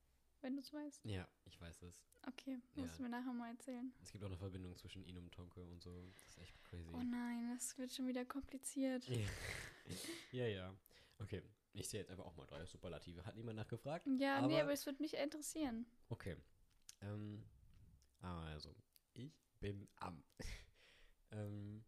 Wenn 0.42 0.54
du 0.56 0.62
es 0.62 0.72
weißt. 0.72 1.04
Ja, 1.04 1.28
ich 1.44 1.60
weiß 1.60 1.82
es. 1.82 2.02
Okay, 2.26 2.58
musst 2.76 2.92
Ja. 2.94 2.98
du 2.98 3.04
mir 3.04 3.10
nachher 3.10 3.34
mal 3.34 3.50
erzählen. 3.52 3.92
Es 4.02 4.12
gibt 4.12 4.24
auch 4.24 4.28
eine 4.30 4.38
Verbindung 4.38 4.74
zwischen 4.78 5.04
ihn 5.04 5.18
und 5.18 5.32
Tonke 5.34 5.62
und 5.66 5.82
so. 5.82 6.06
Das 6.14 6.28
ist 6.30 6.38
echt 6.38 6.64
crazy. 6.64 6.90
Oh 6.94 7.02
nein, 7.04 7.50
das 7.54 7.78
wird 7.78 7.92
schon 7.94 8.08
wieder 8.08 8.24
kompliziert. 8.24 9.06
Ja. 9.10 9.28
ja, 10.32 10.48
ja. 10.48 10.74
Okay, 11.18 11.44
ich 11.74 11.88
sehe 11.90 12.00
jetzt 12.02 12.10
einfach 12.10 12.26
auch 12.26 12.36
mal 12.36 12.46
drei 12.46 12.66
Superlative. 12.66 13.26
Hat 13.26 13.36
niemand 13.36 13.58
nachgefragt? 13.58 14.06
Ja, 14.18 14.42
nee, 14.42 14.56
Aber- 14.56 14.64
aber 14.64 14.74
es 14.74 14.86
würde 14.86 15.02
mich 15.02 15.14
interessieren. 15.16 15.86
Okay. 16.10 16.36
Ähm, 17.02 17.46
also, 18.22 18.76
ich 19.14 19.32
bin 19.60 19.88
am. 19.98 20.24
ähm, 21.32 21.86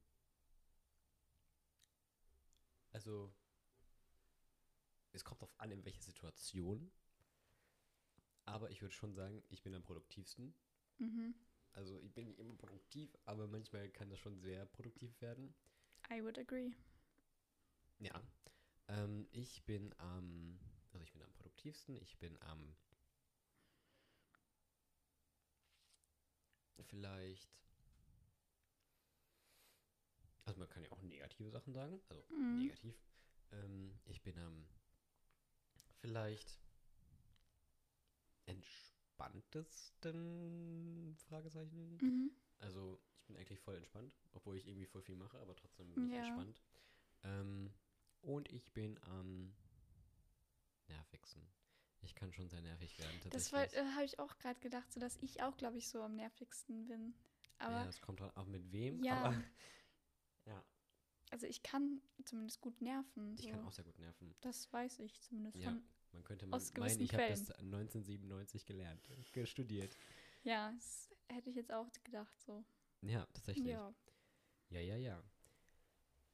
also, 2.91 3.33
es 5.11 5.23
kommt 5.23 5.41
darauf 5.41 5.59
an, 5.59 5.71
in 5.71 5.83
welche 5.83 6.01
Situation. 6.01 6.91
Aber 8.45 8.69
ich 8.71 8.81
würde 8.81 8.93
schon 8.93 9.13
sagen, 9.13 9.43
ich 9.49 9.61
bin 9.61 9.73
am 9.75 9.83
produktivsten. 9.83 10.53
Mhm. 10.97 11.35
Also, 11.73 11.97
ich 11.99 12.13
bin 12.13 12.25
nicht 12.25 12.39
immer 12.39 12.55
produktiv, 12.55 13.15
aber 13.25 13.47
manchmal 13.47 13.89
kann 13.89 14.09
das 14.09 14.19
schon 14.19 14.39
sehr 14.39 14.65
produktiv 14.65 15.19
werden. 15.21 15.53
I 16.11 16.21
would 16.23 16.37
agree. 16.37 16.71
Ja. 17.99 18.21
Ähm, 18.91 19.27
ich 19.31 19.63
bin 19.63 19.93
am, 19.99 20.59
also 20.91 21.01
ich 21.03 21.13
bin 21.13 21.23
am 21.23 21.31
produktivsten, 21.31 21.95
ich 21.97 22.17
bin 22.19 22.37
am 22.41 22.75
vielleicht, 26.89 27.49
also 30.43 30.59
man 30.59 30.67
kann 30.69 30.83
ja 30.83 30.91
auch 30.91 31.01
negative 31.01 31.49
Sachen 31.51 31.73
sagen, 31.73 32.01
also 32.09 32.21
Mhm. 32.29 32.63
negativ. 32.63 33.01
Ähm, 33.53 33.97
ich 34.05 34.21
bin 34.23 34.37
am 34.37 34.67
vielleicht 36.01 36.59
entspanntesten 38.45 41.15
Fragezeichen. 41.29 41.97
Mhm. 42.01 42.31
Also 42.59 42.99
ich 43.15 43.23
bin 43.25 43.37
eigentlich 43.37 43.61
voll 43.61 43.75
entspannt, 43.75 44.13
obwohl 44.33 44.57
ich 44.57 44.67
irgendwie 44.67 44.85
voll 44.87 45.01
viel 45.01 45.15
mache, 45.15 45.39
aber 45.39 45.55
trotzdem 45.55 45.93
bin 45.93 46.05
ich 46.07 46.11
Ja. 46.11 46.17
entspannt. 46.17 46.61
Ähm, 47.23 47.73
und 48.21 48.51
ich 48.51 48.71
bin 48.71 48.99
am 49.03 49.53
nervigsten. 50.87 51.41
Ich 52.01 52.15
kann 52.15 52.33
schon 52.33 52.49
sehr 52.49 52.61
nervig 52.61 52.97
werden. 52.97 53.19
Das 53.29 53.53
äh, 53.53 53.67
habe 53.93 54.05
ich 54.05 54.19
auch 54.19 54.37
gerade 54.37 54.59
gedacht, 54.59 54.91
so 54.91 54.99
dass 54.99 55.17
ich 55.21 55.43
auch, 55.43 55.55
glaube 55.57 55.77
ich, 55.77 55.87
so 55.87 56.01
am 56.01 56.15
nervigsten 56.15 56.87
bin. 56.87 57.13
Aber 57.59 57.81
ja, 57.81 57.87
es 57.87 58.01
kommt 58.01 58.21
halt 58.21 58.35
auch 58.35 58.47
mit 58.47 58.71
wem. 58.71 59.03
Ja. 59.03 59.23
Aber, 59.25 59.43
ja, 60.45 60.63
also 61.31 61.47
ich 61.47 61.63
kann 61.63 62.01
zumindest 62.25 62.59
gut 62.59 62.81
nerven. 62.81 63.35
ich 63.35 63.45
so. 63.45 63.51
kann 63.51 63.65
auch 63.65 63.71
sehr 63.71 63.85
gut 63.85 63.97
nerven. 63.99 64.35
Das 64.41 64.71
weiß 64.71 64.99
ich 64.99 65.21
zumindest 65.21 65.57
Ja, 65.57 65.69
von. 65.69 65.83
man 66.11 66.23
könnte 66.23 66.45
man 66.45 66.61
meinen, 66.77 67.01
ich 67.01 67.13
habe 67.13 67.29
das 67.29 67.51
1997 67.51 68.65
gelernt, 68.65 69.01
äh, 69.09 69.45
studiert. 69.45 69.95
Ja, 70.43 70.71
das 70.73 71.09
hätte 71.29 71.49
ich 71.49 71.55
jetzt 71.55 71.71
auch 71.71 71.87
gedacht 72.03 72.39
so. 72.41 72.65
Ja, 73.01 73.25
tatsächlich. 73.27 73.67
Ja. 73.67 73.93
Ja, 74.69 74.81
ja, 74.81 74.97
ja. 74.97 75.23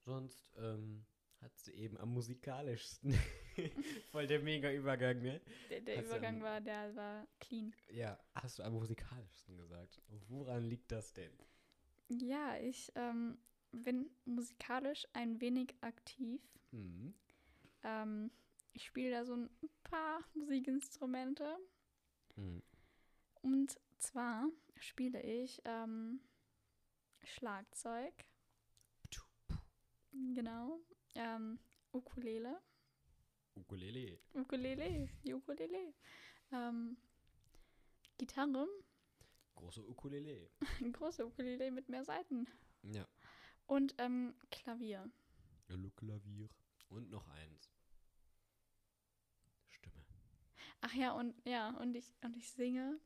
Sonst 0.04 0.50
ähm, 0.56 1.06
hat 1.48 1.58
sie 1.60 1.72
eben 1.76 1.98
am 1.98 2.14
musikalischsten. 2.14 3.14
Voll 4.12 4.28
der 4.28 4.42
mega 4.42 4.70
Übergang, 4.72 5.22
ne? 5.22 5.40
Der, 5.70 5.80
der 5.80 6.02
du 6.02 6.08
Übergang 6.08 6.36
am- 6.36 6.42
war, 6.42 6.60
der 6.60 6.94
war 6.96 7.26
clean. 7.40 7.74
Ja, 7.90 8.20
hast 8.36 8.60
du 8.60 8.64
am 8.64 8.74
musikalischsten 8.74 9.56
gesagt. 9.56 10.02
Woran 10.28 10.66
liegt 10.66 10.92
das 10.92 11.14
denn? 11.14 11.32
Ja, 12.10 12.58
ich 12.58 12.92
ähm, 12.96 13.38
bin 13.72 14.10
musikalisch 14.26 15.08
ein 15.14 15.40
wenig 15.40 15.74
aktiv. 15.80 16.42
Mhm. 16.72 17.14
Ähm, 17.84 18.30
ich 18.74 18.84
spiele 18.86 19.12
da 19.12 19.24
so 19.26 19.36
ein 19.36 19.50
paar 19.86 20.20
Musikinstrumente. 20.34 21.58
Mhm. 22.36 22.62
Und 23.42 23.80
zwar 24.00 24.50
spiele 24.76 25.22
ich 25.24 25.62
ähm, 25.64 26.20
Schlagzeug. 27.24 28.14
Genau. 30.34 30.80
Ähm, 31.18 31.60
Ukulele. 31.92 32.62
Ukulele. 33.56 34.20
Ukulele. 34.34 35.10
Die 35.26 35.34
Ukulele. 35.34 35.94
Ähm, 36.52 36.96
Gitarre. 38.20 38.68
Große 39.56 39.84
Ukulele. 39.88 40.50
Große 40.94 41.26
Ukulele 41.26 41.72
mit 41.72 41.90
mehr 41.90 42.04
Seiten. 42.06 42.48
Ja. 42.84 43.08
Und 43.66 43.96
ähm, 43.98 44.36
Klavier. 44.52 45.10
Klavier. 45.96 46.50
Und 46.90 47.10
noch 47.10 47.28
eins. 47.30 47.72
Stimme. 49.70 50.06
Ach 50.82 50.94
ja, 50.94 51.14
und 51.14 51.34
ja, 51.46 51.72
und 51.78 51.96
ich, 51.96 52.14
und 52.24 52.38
ich 52.38 52.50
singe 52.52 53.00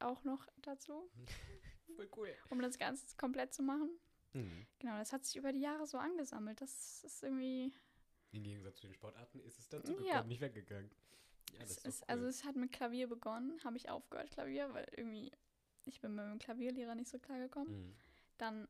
auch 0.00 0.24
noch 0.24 0.44
dazu, 0.62 1.08
Voll 1.96 2.10
cool. 2.16 2.34
um 2.50 2.60
das 2.60 2.78
Ganze 2.78 3.16
komplett 3.16 3.54
zu 3.54 3.62
machen. 3.62 3.88
Mhm. 4.34 4.66
Genau, 4.78 4.98
das 4.98 5.12
hat 5.12 5.24
sich 5.24 5.36
über 5.36 5.52
die 5.52 5.60
Jahre 5.60 5.86
so 5.86 5.96
angesammelt. 5.98 6.60
Das 6.60 7.02
ist 7.04 7.22
irgendwie. 7.22 7.72
Im 8.32 8.42
Gegensatz 8.42 8.76
zu 8.76 8.82
den 8.88 8.94
Sportarten 8.94 9.40
ist 9.40 9.58
es 9.58 9.68
dazu 9.68 9.92
Ja. 9.92 9.98
gekommen, 10.14 10.28
nicht 10.28 10.40
weggegangen. 10.40 10.90
Ja, 11.52 11.62
es 11.62 11.78
ist 11.78 12.08
Also 12.08 12.24
cool. 12.24 12.28
es 12.30 12.44
hat 12.44 12.56
mit 12.56 12.72
Klavier 12.72 13.08
begonnen, 13.08 13.62
habe 13.64 13.76
ich 13.76 13.88
aufgehört 13.88 14.30
Klavier, 14.32 14.72
weil 14.74 14.86
irgendwie 14.96 15.30
ich 15.84 16.00
bin 16.00 16.14
mit 16.16 16.24
meinem 16.24 16.38
Klavierlehrer 16.38 16.94
nicht 16.96 17.08
so 17.10 17.18
klar 17.18 17.38
gekommen. 17.38 17.70
Mhm. 17.90 17.96
Dann 18.38 18.68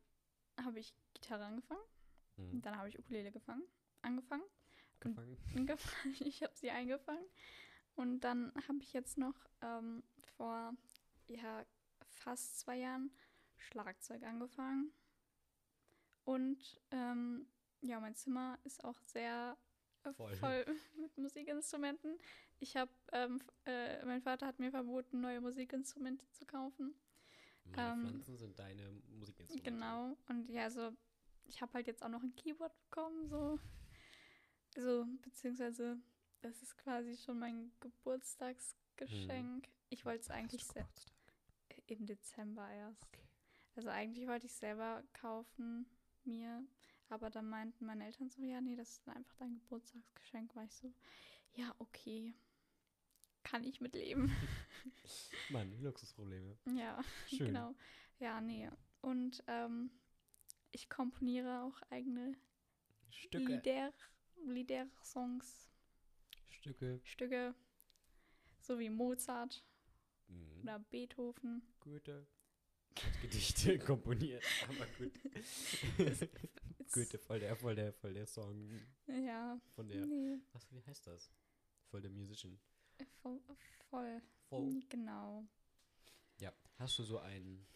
habe 0.63 0.81
ich 0.81 0.95
Gitarre 1.15 1.45
angefangen, 1.47 1.81
Mhm. 2.37 2.61
dann 2.63 2.77
habe 2.77 2.89
ich 2.89 2.99
Ukulele 2.99 3.31
gefangen, 3.33 3.63
angefangen, 4.03 4.43
Gefangen. 5.01 5.39
angefangen. 5.57 6.17
ich 6.21 6.43
habe 6.43 6.55
sie 6.57 6.71
eingefangen 6.71 7.25
und 7.95 8.21
dann 8.21 8.53
habe 8.69 8.79
ich 8.83 8.93
jetzt 8.93 9.17
noch 9.17 9.35
ähm, 9.63 10.03
vor 10.37 10.75
ja 11.29 11.65
fast 12.07 12.59
zwei 12.61 12.77
Jahren 12.81 13.11
Schlagzeug 13.57 14.23
angefangen 14.25 14.93
und 16.25 16.81
ähm, 16.91 17.47
ja 17.81 18.01
mein 18.01 18.15
Zimmer 18.15 18.59
ist 18.65 18.83
auch 18.85 18.99
sehr 19.03 19.57
äh, 20.05 20.13
Voll. 20.13 20.35
voll 20.37 20.65
mit 20.97 21.17
Musikinstrumenten. 21.19 22.19
Ich 22.61 22.77
habe, 22.77 22.91
ähm, 23.13 23.41
äh, 23.65 24.05
mein 24.05 24.23
Vater 24.23 24.47
hat 24.47 24.59
mir 24.59 24.71
verboten, 24.71 25.21
neue 25.21 25.41
Musikinstrumente 25.41 26.29
zu 26.31 26.45
kaufen. 26.47 26.95
Meine 27.65 27.93
ähm, 27.93 28.01
Pflanzen 28.09 28.37
sind 28.37 28.59
deine 28.59 28.91
Musikinstrumente. 29.19 29.71
Genau. 29.71 30.17
Und 30.29 30.49
ja, 30.51 30.71
so, 30.71 30.93
ich 31.45 31.61
habe 31.63 31.73
halt 31.75 31.87
jetzt 31.87 32.03
auch 32.03 32.09
noch 32.11 32.23
ein 32.23 32.35
Keyboard 32.37 32.73
bekommen, 32.91 33.29
so. 33.29 33.59
Also, 34.77 35.07
beziehungsweise, 35.23 35.99
das 36.43 36.61
ist 36.63 36.77
quasi 36.79 37.17
schon 37.17 37.39
mein 37.39 37.73
Geburtstagsgeschenk. 37.81 39.69
Ich 39.91 40.05
wollte 40.05 40.21
es 40.21 40.31
eigentlich 40.31 40.63
du 40.67 40.73
se- 40.73 40.81
Geburtstag? 40.81 41.15
im 41.87 42.07
Dezember 42.07 42.69
erst. 42.71 43.03
Okay. 43.05 43.23
Also 43.77 43.89
eigentlich 43.91 44.27
wollte 44.27 44.47
ich 44.47 44.55
selber 44.55 45.03
kaufen, 45.13 45.87
mir. 46.27 46.65
Aber 47.09 47.31
dann 47.31 47.49
meinten 47.49 47.85
meine 47.87 48.07
Eltern 48.07 48.31
so, 48.31 48.43
ja, 48.43 48.61
nee, 48.61 48.77
das 48.77 48.91
ist 48.99 49.09
einfach 49.09 49.35
dein 49.37 49.55
Geburtstagsgeschenk. 49.55 50.55
War 50.57 50.65
ich 50.65 50.75
so, 50.75 50.93
ja, 51.55 51.75
okay. 51.79 52.35
Kann 53.43 53.63
ich 53.65 53.81
mitleben. 53.81 54.33
Mann, 55.51 55.71
Luxusprobleme. 55.83 56.57
ja, 56.77 57.03
Schön. 57.29 57.47
genau. 57.49 57.75
Ja, 58.19 58.41
nee. 58.41 58.71
Und 59.03 59.45
ähm, 59.49 59.91
ich 60.73 60.89
komponiere 60.89 61.63
auch 61.63 61.83
eigene 61.91 62.37
Stücke. 63.11 63.39
Lieder, 63.57 63.93
Lieder-Songs, 64.47 65.71
Stücke. 66.49 67.01
Stücke, 67.05 67.55
so 68.61 68.79
wie 68.79 68.89
Mozart 68.91 69.63
Mhm. 70.29 70.61
oder 70.63 70.79
Beethoven. 70.79 71.63
Goethe. 71.81 72.27
Gedichte 73.23 73.79
komponiert, 73.79 74.45
aber 74.69 74.87
gut. 74.99 75.13
Goethe, 76.93 77.19
voll 77.27 77.41
der, 77.41 77.57
voll 77.57 77.75
der, 77.75 77.93
voll 77.93 78.15
der 78.15 78.27
Song 78.27 78.81
Ja, 79.07 79.61
von 79.75 79.89
der, 79.89 80.07
nee, 80.07 80.39
was, 80.53 80.71
wie 80.73 80.83
heißt 80.83 81.07
das? 81.07 81.31
Voll 81.91 82.01
der 82.03 82.11
Musician. 82.11 82.59
voll. 83.23 83.41
voll. 83.91 84.23
Voll. 84.49 84.83
Genau. 84.89 85.45
Ja. 86.41 86.53
Hast 86.79 86.99
du 86.99 87.03
so 87.05 87.19
einen 87.19 87.67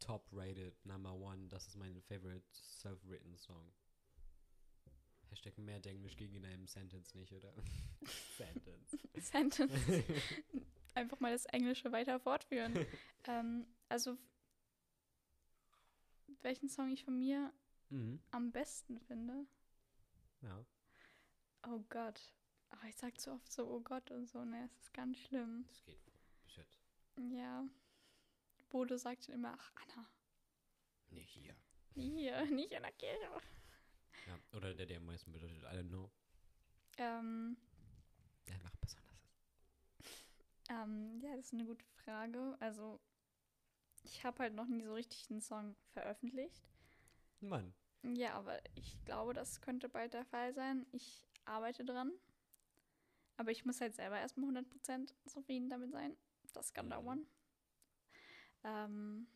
top-rated, 0.00 0.74
number 0.84 1.12
one. 1.12 1.48
Das 1.48 1.66
ist 1.66 1.76
mein 1.76 2.00
favorite 2.02 2.44
self-written 2.52 3.36
Song. 3.36 3.72
Hashtag 5.30 5.58
mehr 5.58 5.84
Englisch 5.84 6.16
ging 6.16 6.34
in 6.34 6.44
einem 6.44 6.66
Sentence 6.66 7.14
nicht, 7.14 7.32
oder? 7.32 7.52
Sentence. 8.36 8.96
Sentence. 9.18 9.72
Einfach 10.94 11.20
mal 11.20 11.32
das 11.32 11.46
Englische 11.46 11.92
weiter 11.92 12.18
fortführen. 12.20 12.86
ähm, 13.26 13.66
also, 13.88 14.16
welchen 16.46 16.68
Song 16.70 16.90
ich 16.90 17.04
von 17.04 17.18
mir 17.18 17.52
Mhm. 17.90 18.20
am 18.30 18.50
besten 18.52 18.98
finde? 19.00 19.46
Ja. 20.42 20.64
Oh 21.68 21.80
Gott. 21.88 22.32
Ach, 22.70 22.84
ich 22.84 22.96
sag 22.96 23.20
zu 23.20 23.32
oft 23.32 23.50
so, 23.52 23.68
oh 23.68 23.80
Gott 23.80 24.10
und 24.10 24.26
so, 24.26 24.44
ne, 24.44 24.64
es 24.64 24.76
ist 24.80 24.92
ganz 24.94 25.18
schlimm. 25.18 25.64
Das 25.68 25.84
geht 25.84 26.00
bis 26.44 26.56
jetzt. 26.56 26.78
Ja. 27.30 27.64
Bodo 28.70 28.96
sagt 28.96 29.28
immer, 29.28 29.54
ach 29.58 29.72
Anna, 29.76 30.08
Nicht 31.10 31.30
hier. 31.30 31.54
hier, 31.94 32.44
nicht 32.50 32.72
in 32.72 32.82
der 32.82 32.92
Kirche. 32.92 33.30
Ja. 34.26 34.38
Oder 34.56 34.74
der, 34.74 34.86
der 34.86 34.96
am 34.98 35.06
meisten 35.06 35.30
bedeutet. 35.32 35.62
I 35.62 35.76
don't 35.76 35.88
know. 35.88 36.10
Ähm, 36.98 37.56
Der 38.48 38.54
einfach 38.56 38.74
besonders 38.80 39.20
ist. 39.22 39.40
ähm, 40.70 41.20
ja, 41.20 41.36
das 41.36 41.46
ist 41.46 41.54
eine 41.54 41.64
gute 41.66 41.84
Frage. 42.04 42.56
Also, 42.60 43.00
ich 44.06 44.24
habe 44.24 44.38
halt 44.42 44.54
noch 44.54 44.66
nie 44.66 44.84
so 44.84 44.94
richtig 44.94 45.30
einen 45.30 45.40
Song 45.40 45.76
veröffentlicht. 45.92 46.62
Mann. 47.40 47.74
Ja, 48.14 48.34
aber 48.34 48.58
ich 48.76 49.04
glaube, 49.04 49.34
das 49.34 49.60
könnte 49.60 49.88
bald 49.88 50.14
der 50.14 50.24
Fall 50.24 50.54
sein. 50.54 50.86
Ich 50.92 51.26
arbeite 51.44 51.84
dran. 51.84 52.12
Aber 53.36 53.50
ich 53.50 53.64
muss 53.64 53.80
halt 53.80 53.94
selber 53.94 54.18
erstmal 54.18 54.48
100% 54.48 55.14
zufrieden 55.26 55.68
damit 55.68 55.90
sein. 55.92 56.16
Das 56.54 56.72
kann 56.72 56.86
Mhm. 56.86 56.90
dauern. 56.90 57.26
Ähm, 58.64 59.26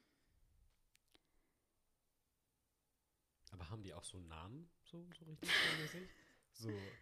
Aber 3.52 3.68
haben 3.68 3.82
die 3.82 3.92
auch 3.92 4.04
so 4.04 4.18
einen 4.18 4.28
Namen? 4.28 4.70
So, 4.84 5.04
so 5.18 5.24
richtig 5.24 5.50
mäßig? 5.78 6.08
So. 6.52 6.96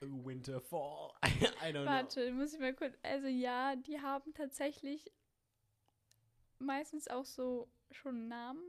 Winterfall. 0.00 1.12
I 1.22 1.72
don't 1.72 1.84
warte, 1.86 2.32
muss 2.32 2.54
ich 2.54 2.60
mal 2.60 2.74
kurz. 2.74 2.96
Also, 3.02 3.26
ja, 3.28 3.76
die 3.76 4.00
haben 4.00 4.32
tatsächlich 4.32 5.12
meistens 6.60 7.08
auch 7.08 7.24
so 7.24 7.68
schon 7.90 8.28
Namen. 8.28 8.62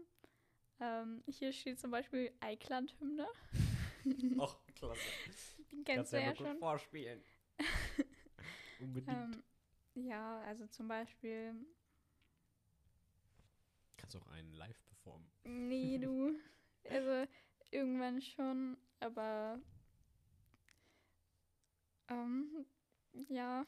Ähm, 0.79 1.23
hier 1.27 1.53
steht 1.53 1.79
zum 1.79 1.91
Beispiel 1.91 2.31
Eikland-Hymne. 2.39 3.27
Och, 4.37 4.65
klasse. 4.75 5.01
Den 5.71 5.83
kennst 5.83 6.11
du 6.11 6.17
ja 6.17 6.29
ja 6.29 6.35
schon. 6.35 6.57
vorspielen. 6.57 7.23
Unbedingt. 8.79 9.15
Ähm, 9.15 9.43
ja, 9.93 10.41
also 10.41 10.65
zum 10.67 10.87
Beispiel. 10.87 11.53
Kannst 13.97 14.15
du 14.15 14.19
auch 14.19 14.27
einen 14.27 14.53
live 14.53 14.83
performen. 14.85 15.29
Nee, 15.43 15.97
du. 15.97 16.35
Also 16.89 17.31
irgendwann 17.69 18.19
schon, 18.23 18.75
aber 18.99 19.61
ähm, 22.07 22.65
ja. 23.27 23.67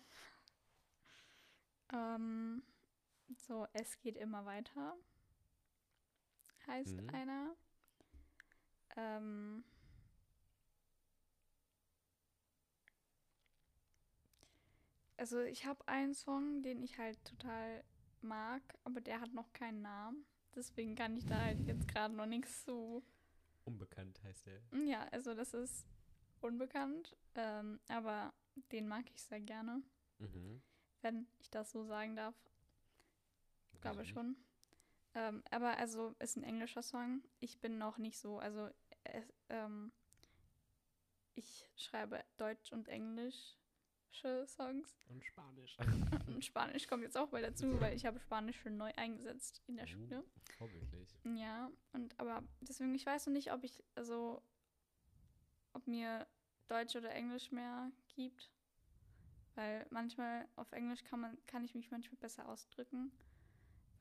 Ähm, 1.93 2.63
so, 3.39 3.67
es 3.73 3.99
geht 3.99 4.17
immer 4.17 4.45
weiter. 4.45 4.95
Heißt 6.67 6.97
Mhm. 6.99 7.09
einer. 7.13 7.55
Ähm, 8.95 9.63
also 15.17 15.41
ich 15.41 15.65
habe 15.65 15.87
einen 15.87 16.13
Song, 16.13 16.61
den 16.63 16.81
ich 16.83 16.97
halt 16.97 17.23
total 17.25 17.83
mag, 18.21 18.61
aber 18.83 19.01
der 19.01 19.19
hat 19.21 19.33
noch 19.33 19.51
keinen 19.53 19.81
Namen. 19.81 20.25
Deswegen 20.55 20.95
kann 20.95 21.17
ich 21.17 21.25
da 21.25 21.39
halt 21.39 21.65
jetzt 21.67 21.87
gerade 21.87 22.13
noch 22.13 22.25
nichts 22.27 22.63
zu. 22.63 23.03
Unbekannt 23.65 24.21
heißt 24.23 24.45
der. 24.45 24.61
Ja, 24.85 25.07
also 25.11 25.33
das 25.33 25.53
ist 25.53 25.85
unbekannt, 26.41 27.15
ähm, 27.35 27.79
aber 27.87 28.33
den 28.71 28.87
mag 28.87 29.05
ich 29.13 29.21
sehr 29.23 29.39
gerne, 29.39 29.81
Mhm. 30.19 30.61
wenn 31.01 31.27
ich 31.39 31.49
das 31.49 31.71
so 31.71 31.83
sagen 31.85 32.15
darf. 32.15 32.35
Glaube 33.83 34.05
schon. 34.05 34.37
Ähm, 35.13 35.43
aber 35.51 35.77
also 35.77 36.15
ist 36.19 36.37
ein 36.37 36.43
englischer 36.43 36.81
Song. 36.81 37.21
Ich 37.39 37.59
bin 37.59 37.77
noch 37.77 37.97
nicht 37.97 38.17
so, 38.17 38.39
also 38.39 38.69
es, 39.03 39.31
ähm, 39.49 39.91
ich 41.35 41.69
schreibe 41.75 42.23
Deutsch 42.37 42.71
und 42.71 42.87
englische 42.87 44.47
Songs. 44.47 44.97
Und 45.09 45.23
Spanisch. 45.25 45.77
Und 46.27 46.45
Spanisch 46.45 46.87
kommt 46.87 47.03
jetzt 47.03 47.17
auch 47.17 47.31
mal 47.31 47.41
dazu, 47.41 47.79
weil 47.79 47.95
ich 47.95 48.05
habe 48.05 48.19
Spanisch 48.19 48.59
schon 48.61 48.77
neu 48.77 48.91
eingesetzt 48.95 49.61
in 49.67 49.75
der 49.75 49.85
Schule. 49.85 50.23
Oh, 50.23 50.57
vorbildlich. 50.59 51.09
Ja, 51.35 51.69
und 51.91 52.19
aber 52.19 52.43
deswegen, 52.61 52.95
ich 52.95 53.05
weiß 53.05 53.27
noch 53.27 53.33
nicht, 53.33 53.51
ob 53.51 53.63
ich, 53.63 53.83
also, 53.95 54.41
ob 55.73 55.85
mir 55.85 56.25
Deutsch 56.67 56.95
oder 56.95 57.11
Englisch 57.11 57.51
mehr 57.51 57.91
gibt. 58.15 58.49
Weil 59.55 59.85
manchmal 59.91 60.47
auf 60.55 60.71
Englisch 60.71 61.03
kann 61.03 61.19
man, 61.19 61.37
kann 61.45 61.63
ich 61.63 61.75
mich 61.75 61.91
manchmal 61.91 62.17
besser 62.17 62.47
ausdrücken. 62.49 63.11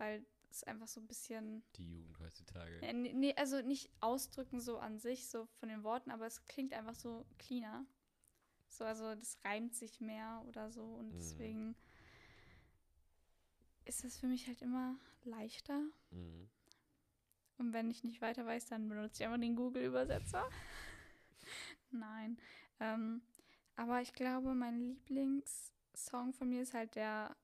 Weil 0.02 0.26
es 0.50 0.64
einfach 0.64 0.88
so 0.88 1.00
ein 1.00 1.06
bisschen. 1.06 1.62
Die 1.76 1.88
Jugend 1.88 2.18
heutzutage. 2.18 2.82
Äh, 2.82 2.92
nee, 2.92 3.32
also 3.36 3.62
nicht 3.62 3.88
ausdrücken 4.00 4.58
so 4.60 4.78
an 4.78 4.98
sich, 4.98 5.28
so 5.28 5.46
von 5.60 5.68
den 5.68 5.84
Worten, 5.84 6.10
aber 6.10 6.26
es 6.26 6.44
klingt 6.46 6.72
einfach 6.72 6.96
so 6.96 7.24
cleaner. 7.38 7.86
So, 8.68 8.84
also 8.84 9.14
das 9.14 9.38
reimt 9.44 9.76
sich 9.76 10.00
mehr 10.00 10.42
oder 10.48 10.72
so 10.72 10.82
und 10.82 11.10
Mhm. 11.12 11.18
deswegen 11.18 11.76
ist 13.84 14.02
es 14.04 14.18
für 14.18 14.26
mich 14.26 14.48
halt 14.48 14.60
immer 14.60 14.96
leichter. 15.22 15.80
Mhm. 16.10 16.50
Und 17.58 17.72
wenn 17.72 17.88
ich 17.88 18.02
nicht 18.02 18.20
weiter 18.20 18.44
weiß, 18.44 18.66
dann 18.66 18.88
benutze 18.88 19.22
ich 19.22 19.26
einfach 19.28 19.40
den 19.40 19.54
Google-Übersetzer. 19.54 20.48
Nein. 21.92 22.38
Ähm, 22.80 23.22
aber 23.76 24.00
ich 24.02 24.14
glaube, 24.14 24.52
mein 24.54 24.80
Lieblingssong 24.80 26.32
von 26.32 26.48
mir 26.48 26.62
ist 26.62 26.74
halt 26.74 26.96
der 26.96 27.36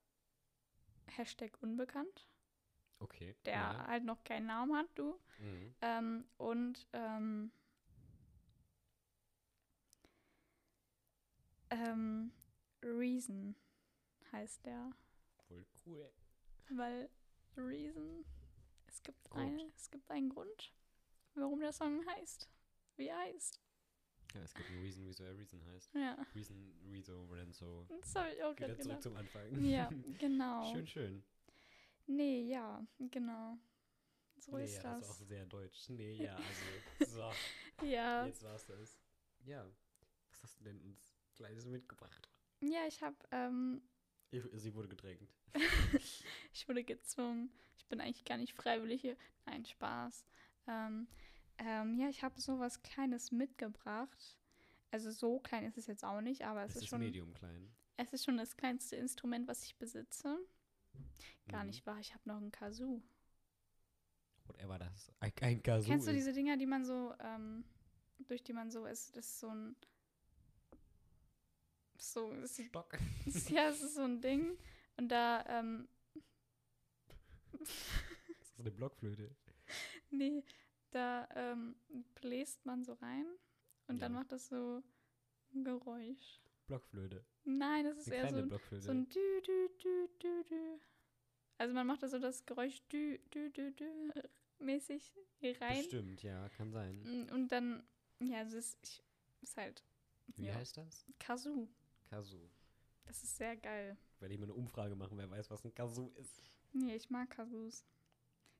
Hashtag 1.06 1.56
unbekannt, 1.62 2.26
Okay. 3.00 3.36
der 3.44 3.52
ja. 3.52 3.86
halt 3.86 4.04
noch 4.04 4.22
keinen 4.24 4.46
Namen 4.46 4.74
hat, 4.76 4.88
du. 4.96 5.18
Mhm. 5.38 5.74
Ähm, 5.82 6.24
und 6.36 6.88
ähm, 6.92 7.52
ähm, 11.70 12.32
Reason 12.82 13.54
heißt 14.32 14.66
der. 14.66 14.90
Voll 15.46 15.64
cool. 15.86 16.10
Weil 16.70 17.08
Reason, 17.56 18.24
es 18.86 19.02
gibt, 19.02 19.32
eine, 19.32 19.72
es 19.76 19.90
gibt 19.90 20.10
einen 20.10 20.28
Grund, 20.28 20.72
warum 21.34 21.60
der 21.60 21.72
Song 21.72 22.04
heißt, 22.06 22.48
wie 22.96 23.08
er 23.08 23.18
heißt. 23.18 23.60
Ja, 24.34 24.42
es 24.42 24.54
gibt 24.54 24.68
einen 24.68 24.82
Reason, 24.82 25.06
wieso 25.06 25.24
er 25.24 25.36
Reason 25.36 25.64
heißt. 25.64 25.94
Ja, 25.94 26.26
Reason, 26.34 26.74
Rezo, 26.90 27.24
Renzo. 27.30 27.86
das 28.00 28.14
habe 28.14 28.30
ich 28.34 28.42
auch 28.42 28.54
gerade 28.54 28.74
Wieder 28.74 28.82
zurück 28.82 29.02
zum 29.02 29.16
Anfang. 29.16 29.64
Ja, 29.64 29.88
genau. 30.18 30.72
Schön, 30.72 30.86
schön. 30.86 31.24
Nee, 32.08 32.42
ja, 32.48 32.84
genau. 32.98 33.58
So 34.38 34.56
nee, 34.56 34.64
ist 34.64 34.76
ja, 34.76 34.82
das. 34.82 35.04
ist 35.04 35.10
auch 35.10 35.26
sehr 35.26 35.46
deutsch. 35.46 35.88
Nee, 35.90 36.14
ja, 36.14 36.36
also. 37.00 37.12
So, 37.80 37.86
ja. 37.86 38.26
jetzt 38.26 38.42
war's 38.42 38.64
das. 38.66 38.98
Ja. 39.44 39.64
Was 40.30 40.42
hast 40.42 40.60
du 40.60 40.64
denn 40.64 40.80
uns 40.80 41.14
Kleines 41.34 41.66
mitgebracht? 41.66 42.28
ja, 42.60 42.86
ich 42.88 43.02
habe, 43.02 43.16
ähm, 43.30 43.82
Ich- 44.30 44.42
Sie 44.54 44.74
wurde 44.74 44.88
gedrängt. 44.88 45.30
ich 46.52 46.66
wurde 46.68 46.82
gezwungen. 46.84 47.50
Ich 47.76 47.86
bin 47.86 48.00
eigentlich 48.00 48.24
gar 48.24 48.36
nicht 48.36 48.54
freiwillig 48.54 49.00
hier. 49.00 49.16
Nein, 49.46 49.64
Spaß. 49.64 50.24
Ähm, 50.66 51.08
ähm, 51.58 51.98
ja, 51.98 52.08
ich 52.08 52.22
habe 52.22 52.40
sowas 52.40 52.82
Kleines 52.82 53.32
mitgebracht. 53.32 54.36
Also 54.90 55.10
so 55.10 55.38
klein 55.40 55.64
ist 55.64 55.76
es 55.78 55.86
jetzt 55.86 56.04
auch 56.04 56.20
nicht, 56.20 56.42
aber 56.44 56.62
es, 56.64 56.70
Es 56.70 56.76
ist, 56.76 56.82
ist 56.84 56.88
schon, 56.88 57.00
medium 57.00 57.34
klein. 57.34 57.70
es 57.96 58.12
ist 58.12 58.24
schon 58.24 58.36
das 58.38 58.56
kleinste 58.56 58.96
Instrument, 58.96 59.46
was 59.46 59.64
ich 59.64 59.76
besitze. 59.76 60.38
Gar 61.48 61.62
Mhm. 61.62 61.68
nicht 61.70 61.86
wahr, 61.86 61.98
ich 61.98 62.12
habe 62.14 62.28
noch 62.28 62.36
ein 62.38 62.50
Kazoo. 62.52 63.02
Whatever 64.46 64.78
das. 64.78 65.12
Ein, 65.20 65.32
ein 65.42 65.62
Kazoo 65.62 65.86
Kennst 65.88 66.06
du 66.06 66.10
ist. 66.10 66.16
diese 66.18 66.32
Dinger, 66.32 66.56
die 66.56 66.66
man 66.66 66.84
so, 66.84 67.14
ähm, 67.20 67.64
durch 68.18 68.42
die 68.42 68.52
man 68.52 68.70
so 68.70 68.86
ist, 68.86 69.16
das 69.16 69.26
ist 69.26 69.40
so 69.40 69.48
ein, 69.48 69.76
so, 71.96 72.30
ist, 72.32 72.62
Stock. 72.64 72.96
ja, 73.50 73.68
es 73.68 73.82
ist 73.82 73.94
so 73.94 74.02
ein 74.02 74.20
Ding 74.20 74.56
und 74.96 75.08
da, 75.08 75.44
ähm, 75.48 75.88
Das 77.52 77.68
ist 78.50 78.60
eine 78.60 78.70
Blockflöte. 78.70 79.34
nee, 80.10 80.44
da, 80.90 81.28
ähm, 81.34 81.76
bläst 82.14 82.64
man 82.66 82.84
so 82.84 82.94
rein 82.94 83.26
und 83.86 84.00
dann 84.00 84.12
Ja. 84.12 84.18
macht 84.20 84.32
das 84.32 84.48
so 84.48 84.82
ein 85.54 85.64
Geräusch. 85.64 86.40
Blockflöte. 86.66 87.24
Nein, 87.44 87.84
das 87.84 87.98
ist 87.98 88.06
Eine 88.08 88.16
eher 88.16 88.28
so 88.30 88.36
ein, 88.36 88.48
Blockflöte. 88.48 88.82
so 88.84 88.90
ein 88.92 89.08
dü, 89.08 89.42
dü, 89.42 89.68
dü, 89.82 90.08
dü, 90.22 90.44
dü. 90.44 90.78
Also 91.58 91.74
man 91.74 91.86
macht 91.86 92.02
da 92.02 92.08
so 92.08 92.18
das 92.18 92.46
Geräusch 92.46 92.80
dü, 92.92 93.18
dü, 93.34 93.50
dü, 93.50 93.72
dü 93.72 94.22
mäßig 94.60 95.12
rein 95.60 95.78
Bestimmt, 95.82 96.22
ja, 96.22 96.48
kann 96.50 96.70
sein. 96.72 97.02
Mm, 97.02 97.32
und 97.34 97.48
dann, 97.52 97.82
ja, 98.20 98.42
es 98.42 98.52
ist, 98.52 98.78
ich, 98.82 99.02
ist 99.42 99.56
halt 99.56 99.84
Wie 100.36 100.46
ja, 100.46 100.54
heißt 100.54 100.76
das? 100.76 101.04
Kazoo. 101.18 101.68
Kazoo. 102.10 102.48
Das 103.06 103.22
ist 103.22 103.36
sehr 103.36 103.56
geil. 103.56 103.96
Werde 104.20 104.34
ich 104.34 104.40
mal 104.40 104.44
eine 104.46 104.54
Umfrage 104.54 104.94
machen, 104.94 105.16
wer 105.18 105.30
weiß, 105.30 105.50
was 105.50 105.64
ein 105.64 105.74
Kazoo 105.74 106.10
ist. 106.16 106.42
Nee, 106.72 106.94
ich 106.94 107.10
mag 107.10 107.30
Kazoos. 107.30 107.84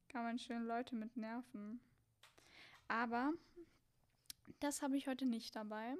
kann 0.08 0.24
man 0.24 0.38
schön 0.38 0.64
Leute 0.66 0.94
mit 0.94 1.16
nerven. 1.16 1.80
Aber 2.88 3.32
das 4.60 4.82
habe 4.82 4.96
ich 4.96 5.06
heute 5.06 5.26
nicht 5.26 5.54
dabei. 5.54 5.94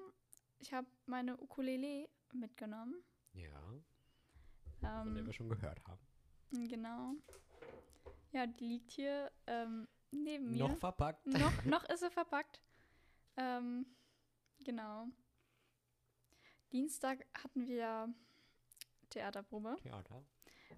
Ich 0.59 0.73
habe 0.73 0.87
meine 1.07 1.37
Ukulele 1.37 2.09
mitgenommen. 2.33 3.03
Ja, 3.35 3.61
von 4.81 4.81
der 4.81 5.21
Ähm, 5.23 5.27
wir 5.27 5.33
schon 5.33 5.49
gehört 5.49 5.85
haben. 5.87 6.08
Genau. 6.51 7.15
Ja, 8.33 8.47
die 8.47 8.67
liegt 8.67 8.91
hier 8.93 9.31
ähm, 9.47 9.89
neben 10.11 10.51
mir. 10.51 10.69
Noch 10.69 10.77
verpackt. 10.79 11.27
noch, 11.27 11.65
noch 11.65 11.85
ist 11.85 12.01
sie 12.01 12.11
verpackt. 12.11 12.63
Ähm, 13.37 13.87
genau. 14.61 15.07
Dienstag 16.73 17.25
hatten 17.43 17.67
wir 17.67 18.13
Theaterprobe 19.09 19.77
Theater. 19.83 20.23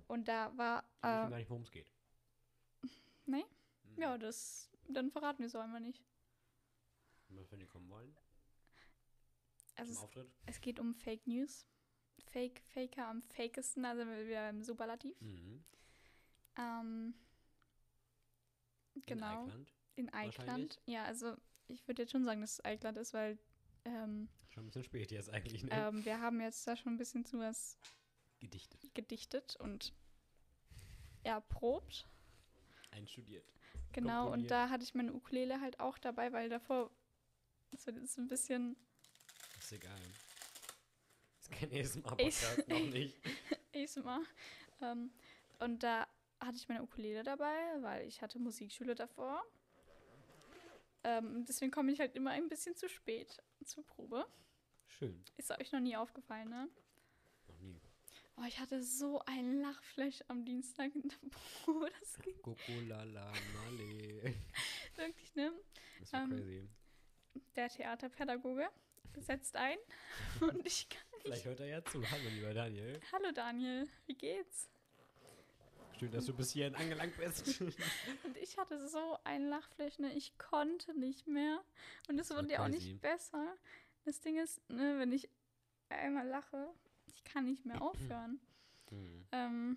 und 0.06 0.28
da 0.28 0.56
war 0.56 0.84
Ich 0.98 1.02
weiß 1.02 1.26
äh, 1.26 1.30
gar 1.30 1.38
nicht, 1.38 1.50
worum 1.50 1.62
es 1.62 1.70
geht. 1.70 1.90
Nee? 3.26 3.44
Hm. 3.84 4.02
ja 4.02 4.18
das 4.18 4.70
dann 4.88 5.10
verraten 5.10 5.40
wir 5.40 5.46
es 5.46 5.54
auch 5.54 5.62
einfach 5.62 5.80
nicht. 5.80 6.02
Was, 7.28 7.50
wenn 7.52 7.60
die 7.60 7.66
kommen 7.66 7.88
wollen? 7.88 8.16
Also 9.76 9.92
es, 9.92 10.26
es 10.46 10.60
geht 10.60 10.80
um 10.80 10.94
Fake 10.94 11.26
News. 11.26 11.66
Fake, 12.20 12.60
Faker 12.72 13.06
am 13.08 13.22
fakesten, 13.22 13.84
also 13.84 14.06
wir 14.06 14.48
im 14.48 14.62
Superlativ. 14.62 15.20
Mhm. 15.20 15.64
Ähm, 16.56 17.14
genau. 19.06 19.44
In 19.44 19.48
Eichland. 19.48 19.72
In. 19.96 20.14
Eichland. 20.14 20.80
Ja, 20.86 21.04
also 21.04 21.36
ich 21.68 21.86
würde 21.86 22.02
jetzt 22.02 22.12
schon 22.12 22.24
sagen, 22.24 22.40
dass 22.40 22.54
es 22.54 22.64
Eichland 22.64 22.98
ist, 22.98 23.14
weil 23.14 23.38
ähm, 23.84 24.28
Schon 24.50 24.64
ein 24.64 24.66
bisschen 24.66 24.84
spät 24.84 25.10
jetzt 25.12 25.30
eigentlich, 25.30 25.62
ne? 25.62 25.70
ähm, 25.72 26.04
wir 26.04 26.20
haben 26.20 26.40
jetzt 26.40 26.66
da 26.66 26.76
schon 26.76 26.94
ein 26.94 26.98
bisschen 26.98 27.24
zu 27.24 27.38
was 27.38 27.78
Gedichtet. 28.40 28.94
gedichtet 28.94 29.56
und 29.56 29.92
erprobt. 31.22 32.08
Einstudiert. 32.90 33.44
Genau, 33.92 34.32
und 34.32 34.50
da 34.50 34.68
hatte 34.68 34.84
ich 34.84 34.94
meine 34.94 35.12
Ukulele 35.12 35.60
halt 35.60 35.80
auch 35.80 35.98
dabei, 35.98 36.32
weil 36.32 36.48
davor, 36.48 36.90
das 37.70 37.86
wird 37.86 37.96
jetzt 37.98 38.18
ein 38.18 38.28
bisschen 38.28 38.76
Ist 39.58 39.72
egal. 39.72 39.98
Ist 41.50 41.60
kein 41.60 41.72
ASMR-Podcast, 41.72 42.68
noch 42.68 42.80
nicht. 42.80 43.16
ASMR. 43.74 44.22
Ähm, 44.82 45.10
und 45.58 45.82
da 45.82 46.06
hatte 46.40 46.56
ich 46.56 46.68
meine 46.68 46.82
Ukulele 46.82 47.22
dabei, 47.22 47.54
weil 47.80 48.06
ich 48.08 48.22
hatte 48.22 48.38
Musikschule 48.38 48.94
davor. 48.94 49.42
Ähm, 51.04 51.44
deswegen 51.46 51.70
komme 51.70 51.92
ich 51.92 52.00
halt 52.00 52.14
immer 52.14 52.30
ein 52.30 52.48
bisschen 52.48 52.76
zu 52.76 52.88
spät 52.88 53.38
zur 53.64 53.84
Probe. 53.86 54.26
Schön. 54.86 55.24
Ist 55.36 55.50
euch 55.58 55.72
noch 55.72 55.80
nie 55.80 55.96
aufgefallen, 55.96 56.48
ne? 56.50 56.68
Noch 57.48 57.58
nie. 57.60 57.80
Oh, 58.36 58.42
ich 58.46 58.58
hatte 58.58 58.82
so 58.82 59.20
ein 59.26 59.60
Lachflash 59.60 60.22
am 60.28 60.44
Dienstag 60.44 60.94
in 60.94 61.08
der 61.08 61.16
Probe. 61.64 61.90
Das 62.00 62.18
ging 62.22 62.40
Kokolala 62.42 63.32
Male. 63.54 64.34
wirklich, 64.96 65.34
ne? 65.34 65.52
Das 66.00 66.12
war 66.12 66.22
Ähm, 66.22 66.30
crazy. 66.30 66.68
Der 67.56 67.68
Theaterpädagoge 67.68 68.68
setzt 69.18 69.56
ein 69.56 69.78
und 70.40 70.66
ich 70.66 70.88
kann 70.88 71.02
Vielleicht 71.22 71.44
hört 71.44 71.60
er 71.60 71.66
ja 71.66 71.84
zu. 71.84 72.02
Hallo, 72.10 72.28
lieber 72.30 72.54
Daniel. 72.54 72.98
Hallo 73.12 73.30
Daniel, 73.32 73.86
wie 74.06 74.14
geht's? 74.14 74.70
Schön, 75.98 76.10
dass 76.12 76.24
du 76.24 76.32
bis 76.32 76.52
hierhin 76.52 76.74
angelangt 76.76 77.14
bist. 77.18 77.60
Und 78.24 78.36
ich 78.40 78.56
hatte 78.56 78.88
so 78.88 79.18
ein 79.24 79.50
Lachflash, 79.50 79.98
ne? 79.98 80.14
Ich 80.14 80.38
konnte 80.38 80.98
nicht 80.98 81.26
mehr. 81.26 81.62
Und 82.08 82.18
es 82.18 82.30
wurde 82.30 82.50
ja 82.50 82.64
auch 82.64 82.68
nicht 82.68 83.02
besser. 83.02 83.54
Das 84.06 84.18
Ding 84.22 84.38
ist, 84.38 84.66
ne, 84.70 84.98
wenn 84.98 85.12
ich 85.12 85.28
einmal 85.90 86.26
lache, 86.26 86.72
ich 87.06 87.22
kann 87.24 87.44
nicht 87.44 87.66
mehr 87.66 87.82
aufhören. 87.82 88.40
Hm. 88.88 89.26
ähm, 89.32 89.76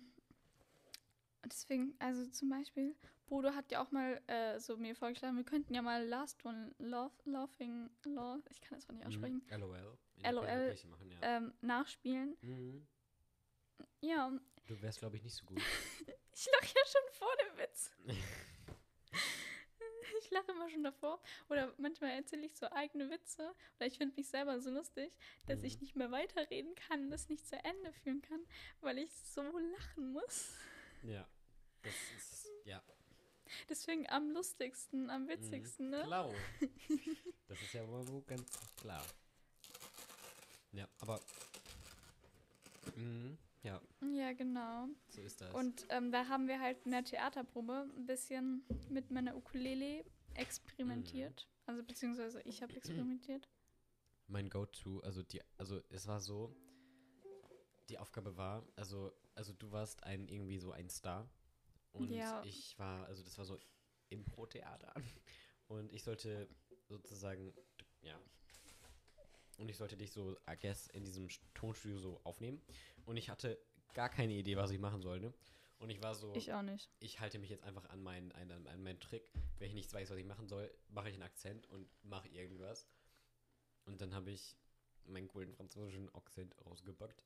deswegen, 1.44 1.94
also 1.98 2.26
zum 2.30 2.48
Beispiel, 2.48 2.96
Bodo 3.26 3.54
hat 3.54 3.70
ja 3.70 3.82
auch 3.82 3.90
mal 3.90 4.20
äh, 4.26 4.58
so 4.60 4.76
mir 4.76 4.94
vorgeschlagen, 4.94 5.36
wir 5.36 5.44
könnten 5.44 5.74
ja 5.74 5.82
mal 5.82 6.04
Last 6.06 6.44
One 6.44 6.74
Love, 6.78 7.14
Laughing, 7.24 7.90
Love, 8.04 8.42
ich 8.50 8.60
kann 8.60 8.78
das 8.78 8.86
mal 8.88 8.94
nicht 8.94 9.06
aussprechen, 9.06 9.42
Mhm. 9.50 9.60
LOL. 9.60 9.98
LOL, 10.22 10.76
machen, 10.88 11.10
ja. 11.10 11.18
ähm, 11.22 11.54
nachspielen. 11.60 12.36
Mhm. 12.42 12.86
Ja, 14.00 14.30
Du 14.66 14.80
wärst, 14.80 15.00
glaube 15.00 15.16
ich, 15.16 15.22
nicht 15.22 15.34
so 15.36 15.44
gut. 15.44 15.58
ich 16.32 16.46
lache 16.46 16.74
ja 16.74 16.82
schon 16.86 17.12
vor 17.12 17.34
dem 17.44 17.58
Witz. 17.58 17.90
Ich 20.20 20.30
lache 20.30 20.52
immer 20.52 20.70
schon 20.70 20.84
davor. 20.84 21.20
Oder 21.50 21.74
manchmal 21.76 22.10
erzähle 22.12 22.46
ich 22.46 22.56
so 22.56 22.66
eigene 22.70 23.10
Witze. 23.10 23.54
Oder 23.76 23.86
ich 23.86 23.98
finde 23.98 24.14
mich 24.16 24.28
selber 24.28 24.60
so 24.60 24.70
lustig, 24.70 25.12
dass 25.46 25.62
ich 25.62 25.74
Mhm. 25.76 25.80
nicht 25.80 25.96
mehr 25.96 26.10
weiterreden 26.10 26.74
kann, 26.76 27.10
das 27.10 27.28
nicht 27.28 27.46
zu 27.46 27.56
Ende 27.62 27.92
führen 27.92 28.22
kann, 28.22 28.40
weil 28.80 28.98
ich 28.98 29.12
so 29.12 29.42
lachen 29.42 30.12
muss. 30.12 30.54
ja. 31.02 31.28
Das 31.82 31.94
ist, 32.16 32.48
ja. 32.64 32.82
Deswegen 33.68 34.08
am 34.08 34.30
lustigsten, 34.30 35.10
am 35.10 35.28
witzigsten, 35.28 35.90
ne? 35.90 36.02
Klar. 36.02 36.32
Das 37.46 37.60
ist 37.60 37.74
ja 37.74 37.86
wohl 37.86 38.22
ganz 38.22 38.50
klar. 38.76 39.04
Ja, 40.72 40.88
aber. 41.00 41.20
Mhm, 42.96 43.36
ja, 43.62 43.80
Ja, 44.00 44.32
genau. 44.32 44.88
so 45.08 45.20
ist 45.20 45.40
das. 45.40 45.52
Und 45.54 45.86
ähm, 45.90 46.10
da 46.10 46.26
haben 46.28 46.48
wir 46.48 46.60
halt 46.60 46.84
in 46.84 46.90
der 46.92 47.04
Theaterprobe 47.04 47.86
ein 47.96 48.06
bisschen 48.06 48.64
mit 48.88 49.10
meiner 49.10 49.36
Ukulele 49.36 50.04
experimentiert. 50.34 51.46
Mhm. 51.46 51.62
Also 51.66 51.82
beziehungsweise 51.82 52.40
ich 52.42 52.62
habe 52.62 52.74
experimentiert. 52.74 53.48
mein 54.26 54.48
Go-To, 54.48 55.00
also 55.00 55.22
die, 55.22 55.40
also 55.58 55.80
es 55.90 56.06
war 56.06 56.20
so, 56.20 56.54
die 57.88 57.98
Aufgabe 57.98 58.36
war, 58.36 58.66
also, 58.76 59.12
also 59.34 59.52
du 59.52 59.70
warst 59.70 60.02
ein 60.04 60.28
irgendwie 60.28 60.58
so 60.58 60.72
ein 60.72 60.88
Star 60.90 61.28
und 61.94 62.10
Ja. 62.10 62.42
ich 62.44 62.78
war, 62.78 63.06
also 63.06 63.22
das 63.22 63.36
war 63.38 63.44
so 63.44 63.58
Impro-Theater 64.10 64.92
und 65.68 65.92
ich 65.92 66.02
sollte 66.04 66.48
sozusagen, 66.88 67.52
ja, 68.02 68.20
und 69.58 69.68
ich 69.68 69.76
sollte 69.76 69.96
dich 69.96 70.10
so, 70.12 70.36
I 70.50 70.56
guess, 70.60 70.88
in 70.88 71.04
diesem 71.04 71.28
St- 71.28 71.40
Tonstudio 71.54 71.98
so 71.98 72.20
aufnehmen 72.24 72.60
und 73.06 73.16
ich 73.16 73.30
hatte 73.30 73.58
gar 73.94 74.08
keine 74.08 74.34
Idee, 74.34 74.56
was 74.56 74.70
ich 74.70 74.78
machen 74.78 75.00
soll, 75.02 75.20
ne? 75.20 75.32
Und 75.78 75.90
ich 75.90 76.02
war 76.02 76.14
so, 76.14 76.32
Ich 76.34 76.52
auch 76.52 76.62
nicht. 76.62 76.88
ich 77.00 77.20
halte 77.20 77.38
mich 77.38 77.50
jetzt 77.50 77.62
einfach 77.64 77.84
an 77.90 78.02
meinen, 78.02 78.32
an, 78.32 78.50
an 78.66 78.82
meinen 78.82 79.00
Trick. 79.00 79.30
Wenn 79.58 79.68
ich 79.68 79.74
nicht 79.74 79.92
weiß, 79.92 80.08
was 80.10 80.16
ich 80.16 80.24
machen 80.24 80.48
soll, 80.48 80.72
mache 80.88 81.08
ich 81.08 81.14
einen 81.14 81.24
Akzent 81.24 81.66
und 81.66 81.88
mache 82.04 82.28
irgendwas. 82.28 82.88
Und 83.84 84.00
dann 84.00 84.14
habe 84.14 84.30
ich 84.30 84.56
meinen 85.04 85.28
coolen 85.28 85.52
französischen 85.52 86.08
Akzent 86.14 86.54
rausgepackt. 86.64 87.24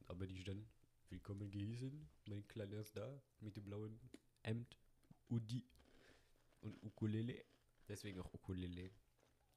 Und 0.00 0.10
aber 0.10 0.26
die 0.26 0.44
dann 0.44 0.68
willkommen 1.10 1.50
geheißen, 1.50 2.08
mein 2.26 2.46
kleiner 2.48 2.82
Star 2.84 3.22
mit 3.40 3.56
dem 3.56 3.64
blauen 3.64 3.98
Hemd, 4.42 4.76
Udi 5.30 5.64
und 6.60 6.82
Ukulele. 6.82 7.44
Deswegen 7.88 8.20
auch 8.20 8.32
Ukulele. 8.32 8.90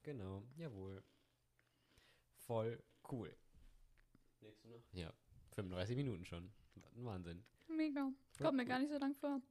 Genau, 0.04 0.44
jawohl. 0.56 1.04
Voll 2.38 2.84
cool. 3.12 3.36
Nächste 4.42 4.68
noch? 4.68 4.84
Ja, 4.94 5.14
35 5.56 5.96
Minuten 5.96 6.26
schon. 6.26 6.52
Ein 6.96 7.06
Wahnsinn. 7.06 7.44
Mega. 7.68 8.12
Kommt 8.38 8.58
mir 8.58 8.66
gar 8.66 8.80
nicht 8.80 8.92
so 8.92 8.98
lang 8.98 9.16
vor. 9.16 9.42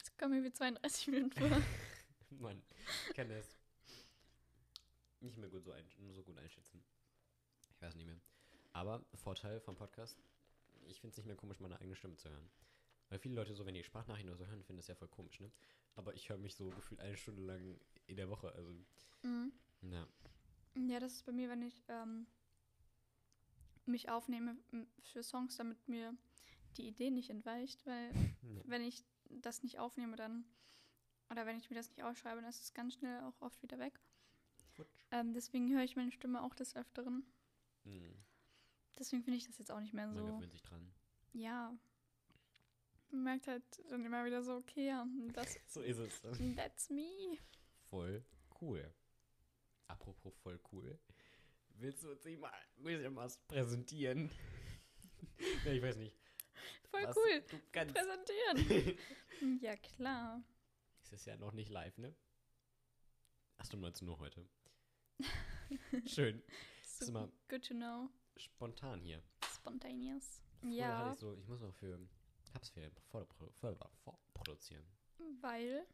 Es 0.00 0.16
kommt 0.16 0.32
mir 0.32 0.42
wie 0.42 0.52
32 0.52 1.08
Minuten 1.08 1.32
vor. 1.32 1.62
Mann, 2.40 2.62
ich 3.08 3.14
kann 3.14 3.28
das 3.28 3.56
nicht 5.20 5.38
mehr 5.38 5.48
gut 5.48 5.64
so, 5.64 5.72
ein, 5.72 5.86
so 6.12 6.22
gut 6.22 6.38
einschätzen. 6.38 6.82
Ich 7.70 7.80
weiß 7.80 7.94
nicht 7.94 8.06
mehr. 8.06 8.20
Aber 8.74 9.04
Vorteil 9.14 9.60
vom 9.60 9.76
Podcast, 9.76 10.18
ich 10.86 11.00
finde 11.00 11.12
es 11.12 11.16
nicht 11.16 11.26
mehr 11.26 11.36
komisch, 11.36 11.60
meine 11.60 11.80
eigene 11.80 11.96
Stimme 11.96 12.16
zu 12.16 12.28
hören. 12.28 12.50
Weil 13.08 13.18
viele 13.18 13.36
Leute 13.36 13.54
so, 13.54 13.64
wenn 13.64 13.74
die 13.74 13.84
Sprachnachrichten 13.84 14.30
oder 14.30 14.38
so 14.38 14.46
hören, 14.46 14.62
finden 14.64 14.78
das 14.78 14.88
ja 14.88 14.94
voll 14.94 15.08
komisch, 15.08 15.40
ne? 15.40 15.50
Aber 15.94 16.12
ich 16.14 16.28
höre 16.28 16.38
mich 16.38 16.56
so 16.56 16.68
gefühlt 16.70 17.00
eine 17.00 17.16
Stunde 17.16 17.42
lang 17.42 17.80
in 18.06 18.16
der 18.16 18.28
Woche, 18.28 18.52
also, 18.52 18.74
mhm. 19.22 19.52
na. 19.80 20.08
Ja, 20.76 20.98
das 20.98 21.12
ist 21.14 21.24
bei 21.24 21.32
mir, 21.32 21.48
wenn 21.48 21.62
ich 21.62 21.84
ähm, 21.88 22.26
mich 23.86 24.10
aufnehme 24.10 24.56
für 25.02 25.22
Songs, 25.22 25.56
damit 25.56 25.88
mir 25.88 26.16
die 26.76 26.88
Idee 26.88 27.10
nicht 27.10 27.30
entweicht, 27.30 27.86
weil 27.86 28.10
Ja. 28.42 28.62
wenn 28.64 28.82
ich 28.82 29.04
das 29.30 29.62
nicht 29.62 29.78
aufnehme, 29.78 30.16
dann 30.16 30.44
oder 31.30 31.46
wenn 31.46 31.58
ich 31.58 31.70
mir 31.70 31.76
das 31.76 31.90
nicht 31.90 32.02
aufschreibe, 32.02 32.40
dann 32.40 32.50
ist 32.50 32.62
es 32.62 32.74
ganz 32.74 32.94
schnell 32.94 33.20
auch 33.22 33.40
oft 33.40 33.62
wieder 33.62 33.78
weg. 33.78 33.98
Ähm, 35.10 35.32
deswegen 35.32 35.72
höre 35.72 35.84
ich 35.84 35.96
meine 35.96 36.10
Stimme 36.10 36.42
auch 36.42 36.54
des 36.54 36.74
Öfteren. 36.76 37.24
Hm, 37.84 38.14
Deswegen 38.98 39.22
finde 39.22 39.38
ich 39.38 39.46
das 39.46 39.58
jetzt 39.58 39.70
auch 39.70 39.80
nicht 39.80 39.92
mehr 39.94 40.06
man 40.06 40.16
so. 40.16 40.24
gewöhnt 40.24 40.52
sich 40.52 40.62
dran. 40.62 40.92
Ja. 41.32 41.76
Man 43.10 43.22
merkt 43.24 43.46
halt 43.48 43.62
dann 43.90 44.04
immer 44.04 44.24
wieder 44.24 44.42
so, 44.42 44.56
okay, 44.56 44.86
ja, 44.86 45.06
das, 45.32 45.58
So 45.66 45.80
ist 45.80 45.98
es. 45.98 46.20
that's 46.56 46.90
me. 46.90 47.38
Voll 47.90 48.24
cool. 48.60 48.92
Apropos 49.88 50.34
voll 50.42 50.60
cool. 50.72 50.98
Willst 51.76 52.02
du 52.02 52.10
uns 52.10 52.24
nicht 52.24 52.40
mal 52.40 52.50
ein 52.50 52.82
bisschen 52.82 53.16
was 53.16 53.38
präsentieren? 53.46 54.30
ja, 55.64 55.72
ich 55.72 55.82
weiß 55.82 55.96
nicht. 55.96 56.16
Voll 56.90 57.04
was 57.04 57.16
cool. 57.16 57.44
Du 57.50 57.60
kannst. 57.72 57.94
Präsentieren. 57.94 58.98
ja, 59.60 59.76
klar. 59.76 60.42
Es 61.02 61.12
ist 61.12 61.26
ja 61.26 61.36
noch 61.36 61.52
nicht 61.52 61.68
live, 61.68 61.98
ne? 61.98 62.14
Ach, 63.58 63.72
um 63.72 63.80
19 63.80 64.08
Uhr 64.08 64.18
heute. 64.18 64.48
Schön. 66.06 66.42
So, 66.82 67.30
good 67.48 67.64
to 67.66 67.74
know. 67.74 68.08
Spontan 68.36 69.00
hier. 69.00 69.22
Spontaneous. 69.54 70.40
Früher 70.60 70.86
hatte 70.86 71.04
Ja. 71.06 71.12
ich 71.12 71.18
so, 71.18 71.34
ich 71.36 71.46
muss 71.46 71.60
noch 71.60 71.74
für 71.74 71.98
Herbstferien 72.52 72.92
vorpro- 73.10 73.50
vor- 73.52 73.90
vorproduzieren. 74.04 74.84
Weil 75.40 75.86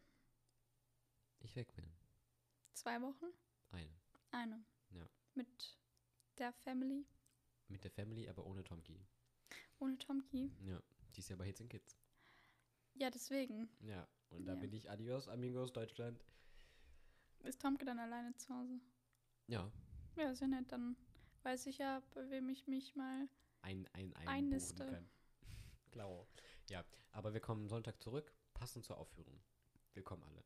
Ich 1.41 1.55
weg 1.57 1.73
bin. 1.75 1.85
zwei 2.75 3.01
Wochen, 3.03 3.27
Eine. 3.71 3.95
eine. 4.31 4.65
Ja. 4.91 5.09
Mit 5.35 5.79
der 6.39 6.53
Family, 6.53 7.07
Mit 7.69 7.85
der 7.85 7.91
Family, 7.91 8.29
aber 8.29 8.45
ohne 8.47 8.65
Tomki. 8.65 9.01
ohne 9.79 9.97
Tomki. 9.99 10.51
Ja. 10.61 10.81
Die 11.15 11.21
ist 11.21 11.29
ja 11.29 11.37
bei 11.37 11.47
Hits 11.47 11.61
and 11.61 11.71
Kids. 11.71 11.97
Ja, 12.95 13.11
deswegen. 13.11 13.69
Ja. 13.81 14.07
Und 14.31 14.45
da 14.47 14.55
Ja. 14.55 14.61
bin 14.61 14.73
ich 14.73 14.91
Adios, 14.91 15.29
Amigos, 15.29 15.73
Deutschland. 15.73 16.25
Ist 17.45 17.61
Tomke 17.61 17.85
dann 17.85 17.99
alleine 17.99 18.35
zu 18.37 18.53
Hause? 18.55 18.81
Ja. 19.47 19.71
Ja, 20.17 20.31
ist 20.31 20.41
ja 20.41 20.47
nett. 20.49 20.71
Dann 20.73 20.97
weiß 21.43 21.67
ich 21.67 21.79
ja, 21.79 22.03
bei 22.15 22.29
wem 22.31 22.49
ich 22.49 22.67
mich 22.67 22.95
mal. 22.97 23.29
Ein, 23.63 23.89
ein, 23.93 24.15
ein 24.17 24.29
Einniste. 24.29 24.85
kann. 24.87 25.11
Klar. 25.91 26.27
Ja. 26.69 26.85
Aber 27.13 27.33
wir 27.35 27.41
kommen 27.41 27.69
Sonntag 27.69 28.01
zurück, 28.01 28.33
passend 28.55 28.85
zur 28.85 28.99
Aufführung. 28.99 29.41
Wir 29.95 30.03
kommen 30.05 30.23
alle. 30.23 30.45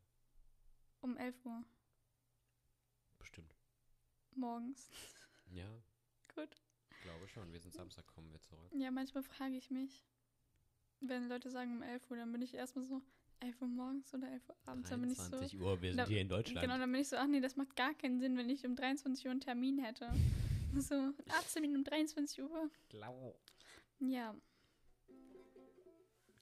Um 1.00 1.16
11 1.16 1.44
Uhr 1.44 1.62
Bestimmt. 3.18 3.54
morgens. 4.34 4.88
Ja. 5.50 5.68
Gut. 6.34 6.48
Ich 6.90 7.02
glaube 7.02 7.28
schon. 7.28 7.52
Wir 7.52 7.60
sind 7.60 7.74
Samstag, 7.74 8.06
kommen 8.06 8.32
wir 8.32 8.40
zurück. 8.40 8.72
Ja, 8.74 8.90
manchmal 8.90 9.22
frage 9.22 9.54
ich 9.56 9.70
mich, 9.70 10.02
wenn 11.00 11.28
Leute 11.28 11.50
sagen 11.50 11.76
um 11.76 11.82
11 11.82 12.10
Uhr, 12.10 12.16
dann 12.16 12.32
bin 12.32 12.40
ich 12.42 12.54
erstmal 12.54 12.84
so 12.86 13.02
11 13.40 13.60
Uhr 13.60 13.68
morgens 13.68 14.12
oder 14.14 14.32
11 14.32 14.48
Uhr 14.48 14.56
abends. 14.64 14.88
Dann 14.88 15.02
bin 15.02 15.10
ich 15.10 15.18
so. 15.18 15.28
23 15.30 15.60
Uhr, 15.60 15.80
wir 15.82 15.90
sind 15.90 15.98
Da- 15.98 16.06
hier 16.06 16.22
in 16.22 16.28
Deutschland. 16.28 16.62
Genau, 16.62 16.78
dann 16.78 16.90
bin 16.90 17.02
ich 17.02 17.08
so, 17.08 17.16
ach 17.16 17.26
nee, 17.26 17.40
das 17.40 17.56
macht 17.56 17.76
gar 17.76 17.94
keinen 17.94 18.18
Sinn, 18.18 18.36
wenn 18.38 18.48
ich 18.48 18.64
um 18.66 18.74
23 18.74 19.26
Uhr 19.26 19.30
einen 19.32 19.40
Termin 19.42 19.78
hätte. 19.78 20.10
So, 20.80 21.12
Arzttermin 21.28 21.76
um 21.76 21.84
23 21.84 22.42
Uhr. 22.42 22.70
Klar. 22.88 23.14
Ja, 24.00 24.34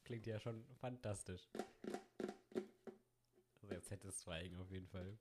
Klingt 0.04 0.26
ja 0.26 0.38
schon 0.40 0.64
fantastisch. 0.80 1.48
Also 3.62 3.74
jetzt 3.74 3.90
hätte 3.90 4.08
es 4.08 4.22
Schweigen 4.22 4.56
auf 4.58 4.70
jeden 4.70 4.88
Fall. 4.88 5.16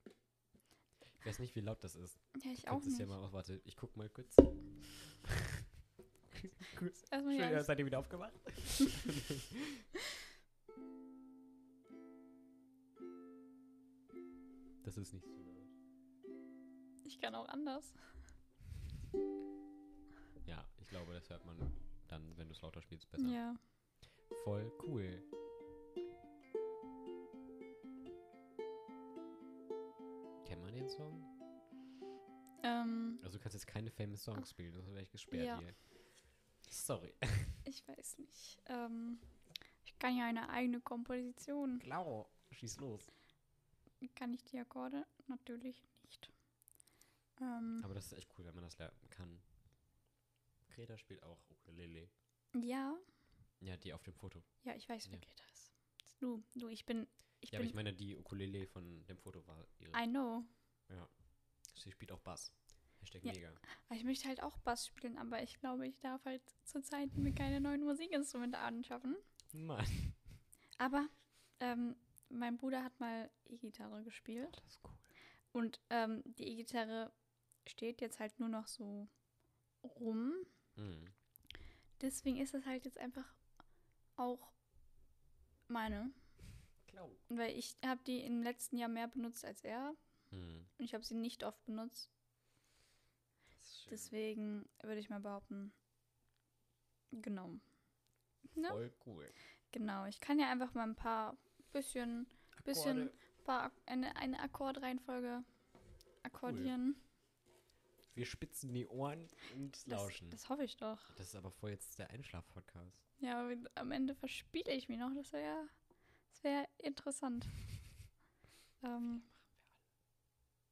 Ich 1.19 1.25
weiß 1.27 1.39
nicht, 1.39 1.55
wie 1.55 1.61
laut 1.61 1.83
das 1.83 1.95
ist. 1.95 2.19
ja, 2.43 2.51
ich 2.51 2.63
Du 2.63 2.71
auch 2.71 2.83
nicht. 2.83 2.99
ja 2.99 3.05
mal 3.05 3.19
aus. 3.19 3.31
Warte, 3.31 3.61
ich 3.63 3.77
guck 3.77 3.95
mal 3.95 4.09
kurz. 4.09 4.35
Erstmal 7.11 7.37
Schön, 7.37 7.51
ja, 7.51 7.63
seid 7.63 7.77
ihr 7.79 7.85
wieder 7.85 7.99
aufgemacht? 7.99 8.33
das 14.83 14.97
ist 14.97 15.13
nicht 15.13 15.25
so 15.25 15.31
laut. 15.43 15.67
ich 17.05 17.19
kann 17.19 17.35
auch 17.35 17.47
anders. 17.49 17.93
Ja, 20.45 20.65
ich 20.79 20.87
glaube, 20.87 21.13
das 21.13 21.29
hört 21.29 21.45
man 21.45 21.57
dann, 22.07 22.37
wenn 22.37 22.47
du 22.47 22.53
es 22.53 22.61
lauter 22.61 22.81
spielst, 22.81 23.09
besser. 23.09 23.27
Ja. 23.27 23.55
Voll 24.43 24.71
cool. 24.83 25.21
Kennt 30.45 30.61
man 30.63 30.73
den 30.73 30.87
Song? 30.89 31.23
Ähm, 32.63 33.19
Also 33.23 33.37
du 33.37 33.43
kannst 33.43 33.55
jetzt 33.55 33.67
keine 33.67 33.89
famous 33.89 34.23
Songs 34.23 34.49
spielen, 34.49 34.73
das 34.73 34.87
wäre 34.87 35.01
ich 35.01 35.11
gesperrt 35.11 35.43
Ja. 35.45 35.59
hier. 35.59 35.73
Sorry. 36.69 37.13
ich 37.65 37.87
weiß 37.87 38.17
nicht. 38.19 38.57
Ähm, 38.67 39.19
ich 39.83 39.97
kann 39.99 40.15
ja 40.17 40.25
eine 40.25 40.49
eigene 40.49 40.79
Komposition. 40.81 41.79
Klar, 41.79 42.27
schieß 42.51 42.79
los. 42.79 43.11
Kann 44.15 44.33
ich 44.33 44.43
die 44.45 44.59
Akkorde? 44.59 45.05
Natürlich. 45.27 45.83
Ähm, 47.41 47.81
Aber 47.83 47.93
das 47.93 48.05
ist 48.07 48.13
echt 48.13 48.29
cool, 48.37 48.45
wenn 48.45 48.53
man 48.55 48.63
das 48.63 48.77
lernen 48.77 49.09
kann. 49.09 49.41
Greta 50.69 50.97
spielt 50.97 51.23
auch 51.23 51.39
Ukulele. 51.49 52.09
ja, 52.61 52.95
Ja, 53.59 53.77
die 53.77 53.93
auf 53.93 54.03
dem 54.03 54.13
Foto. 54.13 54.43
ja, 54.63 54.75
ich 54.75 54.87
weiß, 54.87 55.09
wer 55.09 55.19
Ja. 55.19 55.25
Greta 55.25 55.43
ist. 55.53 55.71
Du, 56.19 56.43
du, 56.55 56.67
ich 56.67 56.85
bin, 56.85 57.07
ich 57.39 57.51
ja, 57.51 57.57
aber 57.57 57.63
bin, 57.63 57.69
ich 57.69 57.73
meine, 57.75 57.93
die 57.93 58.15
Ukulele 58.15 58.67
von 58.67 59.05
dem 59.07 59.17
Foto 59.17 59.45
war 59.47 59.65
ihre. 59.79 59.91
I 59.97 60.07
know. 60.07 60.43
ja. 60.89 61.07
Sie 61.75 61.91
spielt 61.91 62.11
auch 62.11 62.19
Bass. 62.19 62.51
Hashtag 62.99 63.23
Ja. 63.23 63.33
mega. 63.33 63.51
Aber 63.87 63.95
Ich 63.95 64.03
möchte 64.03 64.27
halt 64.27 64.43
auch 64.43 64.57
Bass 64.59 64.85
spielen, 64.85 65.17
aber 65.17 65.41
ich 65.41 65.57
glaube, 65.59 65.87
ich 65.87 65.99
darf 65.99 66.23
halt 66.25 66.43
zurzeit 66.63 67.15
mir 67.17 67.33
keine 67.33 67.59
neuen 67.59 67.83
Musikinstrumente 67.83 68.59
anschaffen. 68.59 69.15
Mann. 69.53 69.85
Aber 70.77 71.07
ähm, 71.59 71.95
mein 72.29 72.57
Bruder 72.57 72.83
hat 72.83 72.99
mal 72.99 73.29
E-Gitarre 73.45 74.03
gespielt 74.03 74.55
Das 74.63 74.73
ist 74.73 74.79
cool. 74.83 74.91
und 75.53 75.79
ähm, 75.89 76.21
die 76.37 76.47
E-Gitarre 76.49 77.11
steht 77.67 78.01
jetzt 78.01 78.19
halt 78.19 78.39
nur 78.39 78.49
noch 78.49 78.67
so 78.67 79.07
rum. 79.83 80.33
Mhm. 80.75 81.07
Deswegen 82.01 82.37
ist 82.37 82.53
es 82.53 82.65
halt 82.65 82.85
jetzt 82.85 82.97
einfach 82.97 83.35
auch 84.15 84.51
meine. 85.67 86.11
Klar. 86.87 87.09
Weil 87.29 87.57
ich 87.57 87.77
habe 87.85 88.01
die 88.05 88.21
im 88.21 88.41
letzten 88.43 88.77
Jahr 88.77 88.89
mehr 88.89 89.07
benutzt 89.07 89.45
als 89.45 89.63
er 89.63 89.95
Mhm. 90.31 90.65
und 90.77 90.85
ich 90.85 90.93
habe 90.93 91.03
sie 91.03 91.15
nicht 91.15 91.43
oft 91.43 91.63
benutzt. 91.65 92.09
Das. 93.49 93.85
Deswegen 93.89 94.67
würde 94.81 94.99
ich 94.99 95.09
mal 95.09 95.19
behaupten, 95.19 95.73
genau. 97.11 97.59
Ne? 98.55 98.69
Voll 98.69 98.93
cool. 99.05 99.33
Genau, 99.71 100.05
ich 100.05 100.19
kann 100.19 100.39
ja 100.39 100.49
einfach 100.49 100.73
mal 100.73 100.83
ein 100.83 100.95
paar 100.95 101.37
bisschen, 101.71 102.27
bisschen, 102.63 103.11
paar, 103.43 103.71
eine, 103.85 104.15
eine 104.15 104.39
Akkordreihenfolge 104.39 105.43
akkordieren. 106.23 106.95
Wir 108.13 108.25
spitzen 108.25 108.73
die 108.73 108.87
Ohren 108.87 109.27
und 109.55 109.75
Das, 109.75 109.87
lauschen. 109.87 110.29
das 110.31 110.49
hoffe 110.49 110.63
ich 110.63 110.75
doch. 110.77 110.99
Das 111.15 111.27
ist 111.27 111.35
aber 111.35 111.51
voll 111.51 111.71
jetzt 111.71 111.97
der 111.97 112.09
Einschlaf-Podcast. 112.09 113.01
Ja, 113.19 113.41
aber 113.41 113.55
am 113.75 113.91
Ende 113.91 114.15
verspiele 114.15 114.73
ich 114.73 114.89
mich 114.89 114.97
noch. 114.99 115.13
Das 115.15 115.31
wäre 115.31 115.69
das 116.31 116.43
wär 116.43 116.67
interessant. 116.79 117.47
ähm, 118.83 119.23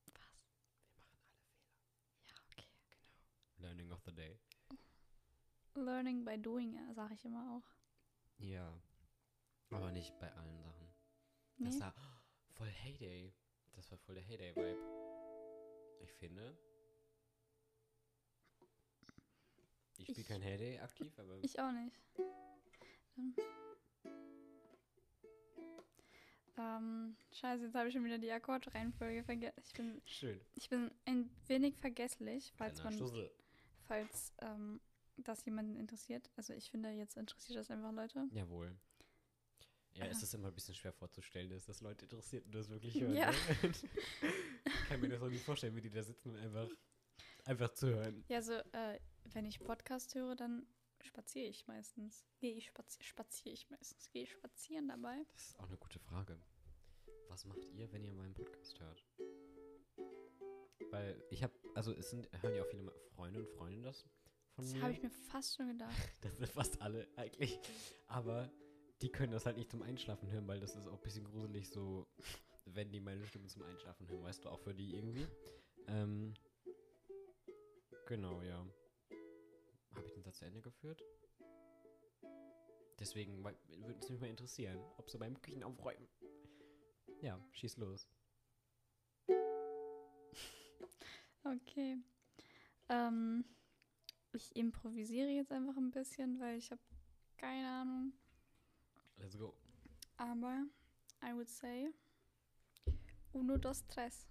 was? 0.05 0.11
Wir 0.11 0.19
machen 0.19 0.37
alle 0.39 0.57
Fehler. 1.13 1.47
Ja, 2.27 2.35
okay. 2.51 2.67
Learning 3.57 3.91
of 3.91 4.01
the 4.05 4.13
day. 4.13 4.39
Learning 5.75 6.25
by 6.25 6.37
doing, 6.37 6.77
sage 6.93 7.13
ich 7.13 7.23
immer 7.23 7.55
auch. 7.55 7.75
Ja. 8.39 8.73
Aber 9.71 9.91
nicht 9.91 10.17
bei 10.19 10.33
allen 10.33 10.59
Sachen. 10.61 10.87
Nee? 11.57 11.65
Das 11.69 11.79
war 11.79 11.93
voll 12.49 12.67
Heyday. 12.69 13.33
Das 13.73 13.89
war 13.91 13.97
voll 13.99 14.15
der 14.15 14.23
Heyday-Vibe. 14.23 14.79
Ich 16.01 16.11
finde. 16.13 16.57
Ich 19.99 20.07
spiele 20.07 20.27
kein 20.27 20.41
Heyday 20.41 20.79
aktiv, 20.79 21.11
aber. 21.19 21.37
Ich 21.41 21.59
auch 21.59 21.71
nicht. 21.71 21.95
Ähm, 26.57 27.15
scheiße, 27.31 27.65
jetzt 27.65 27.75
habe 27.75 27.87
ich 27.87 27.93
schon 27.93 28.03
wieder 28.03 28.17
die 28.17 28.31
Akkordreihenfolge 28.31 29.23
vergessen. 29.23 29.61
Ich 29.63 29.73
bin, 29.73 30.01
Schön. 30.05 30.41
ich 30.55 30.69
bin 30.69 30.91
ein 31.05 31.29
wenig 31.47 31.77
vergesslich, 31.77 32.53
falls 32.57 32.81
Kleiner 32.81 32.97
man 32.97 32.99
Schussel. 32.99 33.31
falls 33.87 34.33
ähm, 34.41 34.81
das 35.17 35.45
jemanden 35.45 35.77
interessiert. 35.77 36.29
Also 36.35 36.53
ich 36.53 36.69
finde, 36.69 36.89
jetzt 36.89 37.15
interessiert 37.15 37.59
das 37.59 37.71
einfach 37.71 37.93
Leute. 37.93 38.27
Jawohl. 38.31 38.75
Ja, 39.93 40.05
es 40.05 40.21
ist 40.21 40.33
immer 40.33 40.49
ein 40.49 40.53
bisschen 40.53 40.75
schwer 40.75 40.93
vorzustellen, 40.93 41.49
dass 41.49 41.65
das 41.65 41.81
Leute 41.81 42.05
interessiert 42.05 42.45
und 42.45 42.55
das 42.55 42.69
wirklich 42.69 42.99
hören. 43.01 43.15
Ja. 43.15 43.31
Ne? 43.31 43.37
ich 44.65 44.89
kann 44.89 45.01
mir 45.01 45.09
das 45.09 45.21
auch 45.21 45.29
nicht 45.29 45.43
vorstellen, 45.43 45.75
wie 45.75 45.81
die 45.81 45.89
da 45.89 46.03
sitzen 46.03 46.29
und 46.29 46.37
einfach, 46.37 46.69
einfach 47.45 47.73
zu 47.73 47.87
hören. 47.87 48.23
Ja, 48.27 48.37
also 48.37 48.53
äh, 48.53 48.99
wenn 49.25 49.45
ich 49.45 49.59
Podcast 49.59 50.15
höre, 50.15 50.35
dann 50.35 50.65
spaziere 51.01 51.47
ich 51.47 51.67
meistens. 51.67 52.25
Gehe 52.39 52.53
ich 52.53 52.67
spazier 52.67 53.03
spaziere 53.03 53.53
ich 53.53 53.69
meistens. 53.69 54.09
Gehe 54.11 54.23
ich 54.23 54.31
spazieren 54.31 54.87
dabei. 54.87 55.25
Das 55.33 55.47
ist 55.49 55.59
auch 55.59 55.67
eine 55.67 55.77
gute 55.77 55.99
Frage. 55.99 56.39
Was 57.29 57.45
macht 57.45 57.63
ihr, 57.65 57.91
wenn 57.91 58.03
ihr 58.03 58.13
meinen 58.13 58.33
Podcast 58.33 58.79
hört? 58.79 59.05
Weil 60.91 61.23
ich 61.29 61.43
habe, 61.43 61.53
also 61.75 61.93
es 61.93 62.09
sind, 62.09 62.27
hören 62.41 62.55
ja 62.55 62.63
auch 62.63 62.67
viele 62.67 62.91
Freunde 63.15 63.39
und 63.39 63.49
Freundinnen 63.49 63.83
das 63.83 64.01
von 64.55 64.65
Das 64.65 64.73
mir. 64.73 64.81
habe 64.81 64.93
ich 64.93 65.01
mir 65.03 65.11
fast 65.11 65.55
schon 65.55 65.67
gedacht. 65.67 65.93
Das 66.21 66.35
sind 66.37 66.49
fast 66.49 66.81
alle 66.81 67.07
eigentlich. 67.15 67.59
Aber 68.07 68.51
die 69.01 69.09
können 69.11 69.31
das 69.31 69.45
halt 69.45 69.57
nicht 69.57 69.69
zum 69.69 69.81
Einschlafen 69.83 70.29
hören, 70.31 70.47
weil 70.47 70.59
das 70.59 70.75
ist 70.75 70.87
auch 70.87 70.97
ein 70.97 71.01
bisschen 71.03 71.23
gruselig 71.25 71.69
so, 71.69 72.07
wenn 72.65 72.91
die 72.91 72.99
meine 72.99 73.25
Stimme 73.25 73.47
zum 73.47 73.61
Einschlafen 73.63 74.07
hören, 74.09 74.23
weißt 74.23 74.43
du, 74.45 74.49
auch 74.49 74.59
für 74.59 74.73
die 74.73 74.95
irgendwie. 74.95 75.27
Ähm, 75.87 76.33
genau, 78.07 78.41
ja. 78.41 78.65
Habe 79.99 80.07
ich 80.07 80.13
den 80.13 80.23
Satz 80.23 80.37
zu 80.37 80.45
Ende 80.45 80.61
geführt? 80.61 81.03
Deswegen 82.99 83.43
würde 83.43 83.99
es 83.99 84.09
mich 84.09 84.21
mal 84.21 84.29
interessieren, 84.29 84.79
ob 84.97 85.09
sie 85.09 85.17
beim 85.17 85.41
Küchen 85.41 85.61
aufräumen. 85.61 86.07
Ja, 87.21 87.37
schieß 87.51 87.75
los. 87.77 88.07
Okay. 91.43 91.97
Ähm, 92.87 93.43
ich 94.31 94.55
improvisiere 94.55 95.29
jetzt 95.31 95.51
einfach 95.51 95.75
ein 95.75 95.91
bisschen, 95.91 96.39
weil 96.39 96.59
ich 96.59 96.71
habe 96.71 96.81
keine 97.35 97.67
Ahnung. 97.67 98.13
Let's 99.17 99.37
go. 99.37 99.53
Aber 100.15 100.65
I 101.21 101.33
would 101.33 101.49
say 101.49 101.89
uno, 103.33 103.57
dos, 103.57 103.85
tres. 103.87 104.29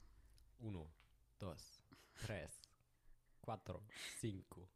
Uno, 0.60 0.90
dos, 1.38 1.82
tres, 2.14 2.58
cuatro, 3.42 3.82
cinco, 4.18 4.66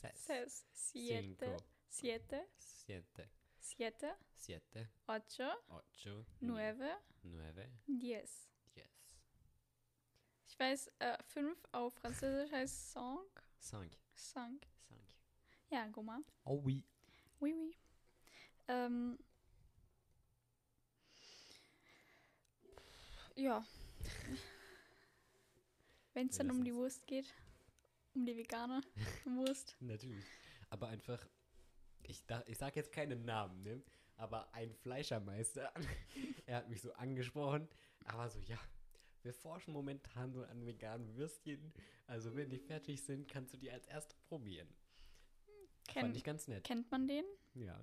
seis, 0.00 0.24
Ses, 0.24 0.66
siete, 0.72 1.46
cinco, 1.46 1.56
siete, 1.88 2.46
siete, 2.58 3.28
siete, 3.58 4.16
siete, 4.36 4.88
ocho, 5.06 5.50
ocho, 5.68 6.24
nueve, 6.40 6.96
nueve, 7.22 7.70
diez. 7.86 8.48
diez, 8.74 8.88
Ich 10.46 10.58
weiß, 10.58 10.90
äh, 11.00 11.22
fünf 11.24 11.58
auf 11.72 11.94
Französisch 11.94 12.52
heißt 12.52 12.92
cinq. 12.92 13.42
cinq, 13.60 13.92
Cinq. 14.14 14.66
cinq. 14.88 15.00
Ja, 15.70 15.86
guck 15.92 16.04
mal. 16.04 16.22
Oh 16.44 16.60
oui. 16.64 16.84
Oui, 17.40 17.54
oui. 17.54 17.76
Ähm, 18.68 19.18
ja. 23.34 23.64
Wenn 26.14 26.28
es 26.28 26.38
dann 26.38 26.50
um 26.50 26.64
die 26.64 26.74
Wurst 26.74 27.06
geht, 27.06 27.32
um 28.18 28.26
die 28.26 28.36
vegane 28.36 28.80
Wurst. 29.24 29.76
Natürlich. 29.80 30.24
Aber 30.70 30.88
einfach, 30.88 31.26
ich, 32.02 32.24
da, 32.26 32.42
ich 32.46 32.58
sag 32.58 32.76
jetzt 32.76 32.92
keinen 32.92 33.24
Namen, 33.24 33.62
ne? 33.62 33.82
Aber 34.16 34.52
ein 34.52 34.74
Fleischermeister, 34.74 35.72
er 36.46 36.56
hat 36.58 36.68
mich 36.68 36.80
so 36.80 36.92
angesprochen, 36.94 37.68
aber 38.04 38.28
so, 38.28 38.40
ja, 38.40 38.58
wir 39.22 39.32
forschen 39.32 39.72
momentan 39.72 40.32
so 40.32 40.42
an 40.42 40.66
veganen 40.66 41.14
Würstchen. 41.16 41.72
Also 42.06 42.34
wenn 42.34 42.50
die 42.50 42.58
fertig 42.58 43.02
sind, 43.02 43.28
kannst 43.28 43.52
du 43.54 43.58
die 43.58 43.70
als 43.70 43.86
erste 43.86 44.14
probieren. 44.28 44.68
Fand 45.86 45.94
Kennt, 46.04 46.16
ich 46.16 46.24
ganz 46.24 46.48
nett. 46.48 46.64
kennt 46.64 46.90
man 46.90 47.06
den? 47.06 47.24
Ja, 47.54 47.80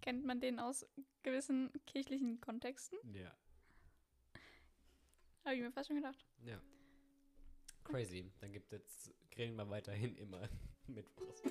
Kennt 0.00 0.24
man 0.24 0.40
den 0.40 0.60
aus 0.60 0.86
gewissen 1.24 1.72
kirchlichen 1.86 2.40
Kontexten? 2.40 2.98
ja, 3.12 3.34
Habe 5.44 5.56
ich 5.56 5.62
mir 5.62 5.72
fast 5.72 5.88
schon 5.88 5.96
gedacht. 5.96 6.24
ja. 6.44 6.60
Crazy. 7.88 8.30
Dann 8.40 8.52
gibt 8.52 8.70
jetzt, 8.72 9.12
grillen 9.30 9.56
wir 9.56 9.68
weiterhin 9.70 10.16
immer 10.16 10.48
Mittwochs. 10.86 11.42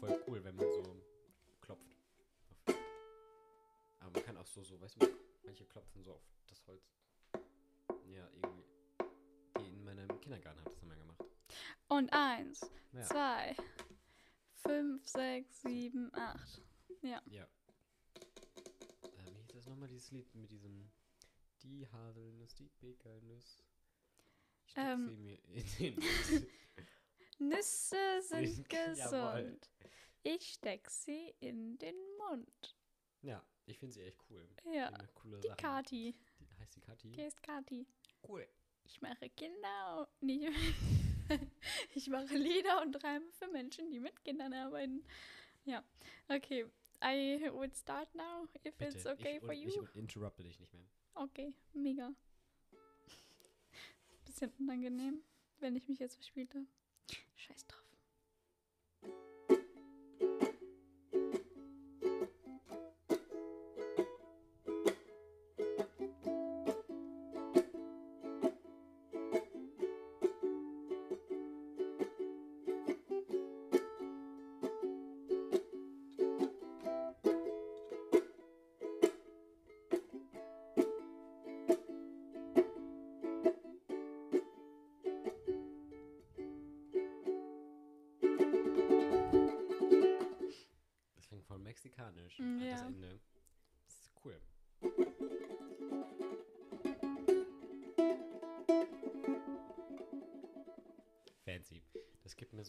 Voll 0.00 0.22
cool, 0.28 0.44
wenn 0.44 0.54
man 0.56 0.66
so 0.72 1.02
klopft. 1.60 1.96
Aber 4.00 4.10
man 4.12 4.22
kann 4.22 4.36
auch 4.36 4.46
so, 4.46 4.62
so, 4.62 4.80
weißt 4.80 5.02
du, 5.02 5.06
manche 5.44 5.64
klopfen 5.66 6.02
so 6.02 6.12
auf 6.14 6.22
das 6.46 6.64
Holz. 6.66 6.94
Ja, 8.06 8.28
irgendwie. 8.34 8.64
Die 9.58 9.68
in 9.72 9.84
meinem 9.84 10.20
Kindergarten 10.20 10.60
hat 10.60 10.68
das 10.72 10.82
immer 10.82 10.94
gemacht. 10.94 11.24
Und 11.88 12.12
eins, 12.12 12.60
Ja. 12.92 13.02
zwei, 13.02 13.56
fünf, 14.54 15.06
sechs, 15.08 15.62
sieben, 15.62 16.12
acht. 16.14 16.62
Ja. 17.02 17.18
Äh, 17.24 17.46
wie 19.26 19.34
hieß 19.38 19.48
das 19.48 19.66
nochmal, 19.66 19.88
dieses 19.88 20.10
Lied 20.10 20.32
mit 20.34 20.50
diesem 20.50 20.90
Die 21.68 21.86
Haselnuss, 21.88 22.54
die 22.54 22.68
Pekanuss. 22.68 23.62
Ich 24.66 24.74
Ähm. 24.76 25.08
sie 25.08 25.16
mir 25.16 25.38
in 25.44 25.66
den 25.78 25.94
Mund. 25.96 26.46
Nüsse 27.38 28.22
sind 28.22 28.68
gesund. 28.68 29.70
Ich 30.22 30.52
steck 30.54 30.88
sie 30.90 31.34
in 31.40 31.76
den 31.78 31.96
Mund. 32.18 32.76
Ja, 33.22 33.44
ich 33.66 33.78
finde 33.78 33.94
sie 33.94 34.02
echt 34.02 34.18
cool. 34.30 34.48
Ja, 34.72 34.90
Die 34.90 35.40
die 35.40 35.48
Sachen. 35.48 35.56
Kati. 35.56 36.14
Die, 36.40 36.60
heißt 36.60 36.76
die 36.76 36.80
Kati? 36.80 37.12
Hier 37.14 37.26
ist 37.26 37.42
Kati. 37.42 37.86
Cool. 38.26 38.46
Ich 38.84 39.00
mache 39.00 39.28
Kinder. 39.30 40.08
Nicht, 40.20 40.48
ich 41.94 42.08
mache 42.08 42.36
Lieder 42.36 42.82
und 42.82 43.02
Reime 43.02 43.30
für 43.32 43.48
Menschen, 43.48 43.90
die 43.90 43.98
mit 43.98 44.24
Kindern 44.24 44.52
arbeiten. 44.52 45.04
Ja, 45.64 45.82
okay. 46.28 46.66
I 47.02 47.50
would 47.52 47.76
start 47.76 48.14
now, 48.14 48.48
if 48.64 48.76
Bitte. 48.78 48.96
it's 48.96 49.06
okay 49.06 49.36
ich, 49.36 49.40
for 49.40 49.50
und 49.50 49.56
you. 49.58 49.82
Ich 49.82 49.96
interrupte 49.96 50.42
dich 50.44 50.58
nicht 50.60 50.72
mehr. 50.72 50.86
Okay, 51.18 51.54
mega. 51.72 52.12
Bisschen 54.26 54.52
unangenehm, 54.58 55.22
wenn 55.60 55.74
ich 55.74 55.88
mich 55.88 55.98
jetzt 55.98 56.16
verspielte. 56.16 56.66
Scheiß 57.36 57.66
drauf. 57.66 57.85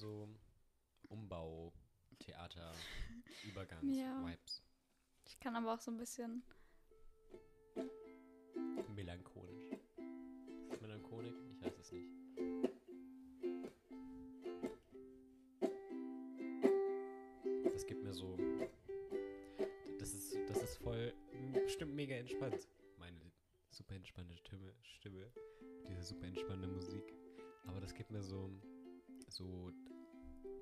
So 0.07 0.27
Umbau, 1.09 1.73
Theater, 2.19 2.71
Übergangs, 3.47 3.83
Ja. 3.97 4.25
Vibes. 4.25 4.63
Ich 5.25 5.39
kann 5.39 5.55
aber 5.55 5.73
auch 5.73 5.79
so 5.81 5.91
ein 5.91 5.97
bisschen. 5.97 6.43
Melancholisch. 8.95 9.69
Melancholik? 10.81 11.33
Ich 11.51 11.61
weiß 11.61 11.77
es 11.79 11.91
nicht. 11.91 12.09
Das 17.73 17.85
gibt 17.85 18.03
mir 18.03 18.13
so. 18.13 18.37
Das 19.99 20.13
ist, 20.13 20.37
das 20.47 20.63
ist 20.63 20.77
voll. 20.77 21.13
Bestimmt 21.53 21.93
mega 21.93 22.15
entspannt. 22.15 22.67
Meine 22.97 23.19
super 23.69 23.95
entspannte 23.95 24.35
Stimme. 24.37 24.73
Stimme. 24.81 25.31
Diese 25.89 26.03
super 26.03 26.25
entspannte 26.25 26.67
Musik. 26.67 27.13
Aber 27.65 27.79
das 27.81 27.93
gibt 27.93 28.11
mir 28.11 28.23
so. 28.23 28.49
So. 29.29 29.71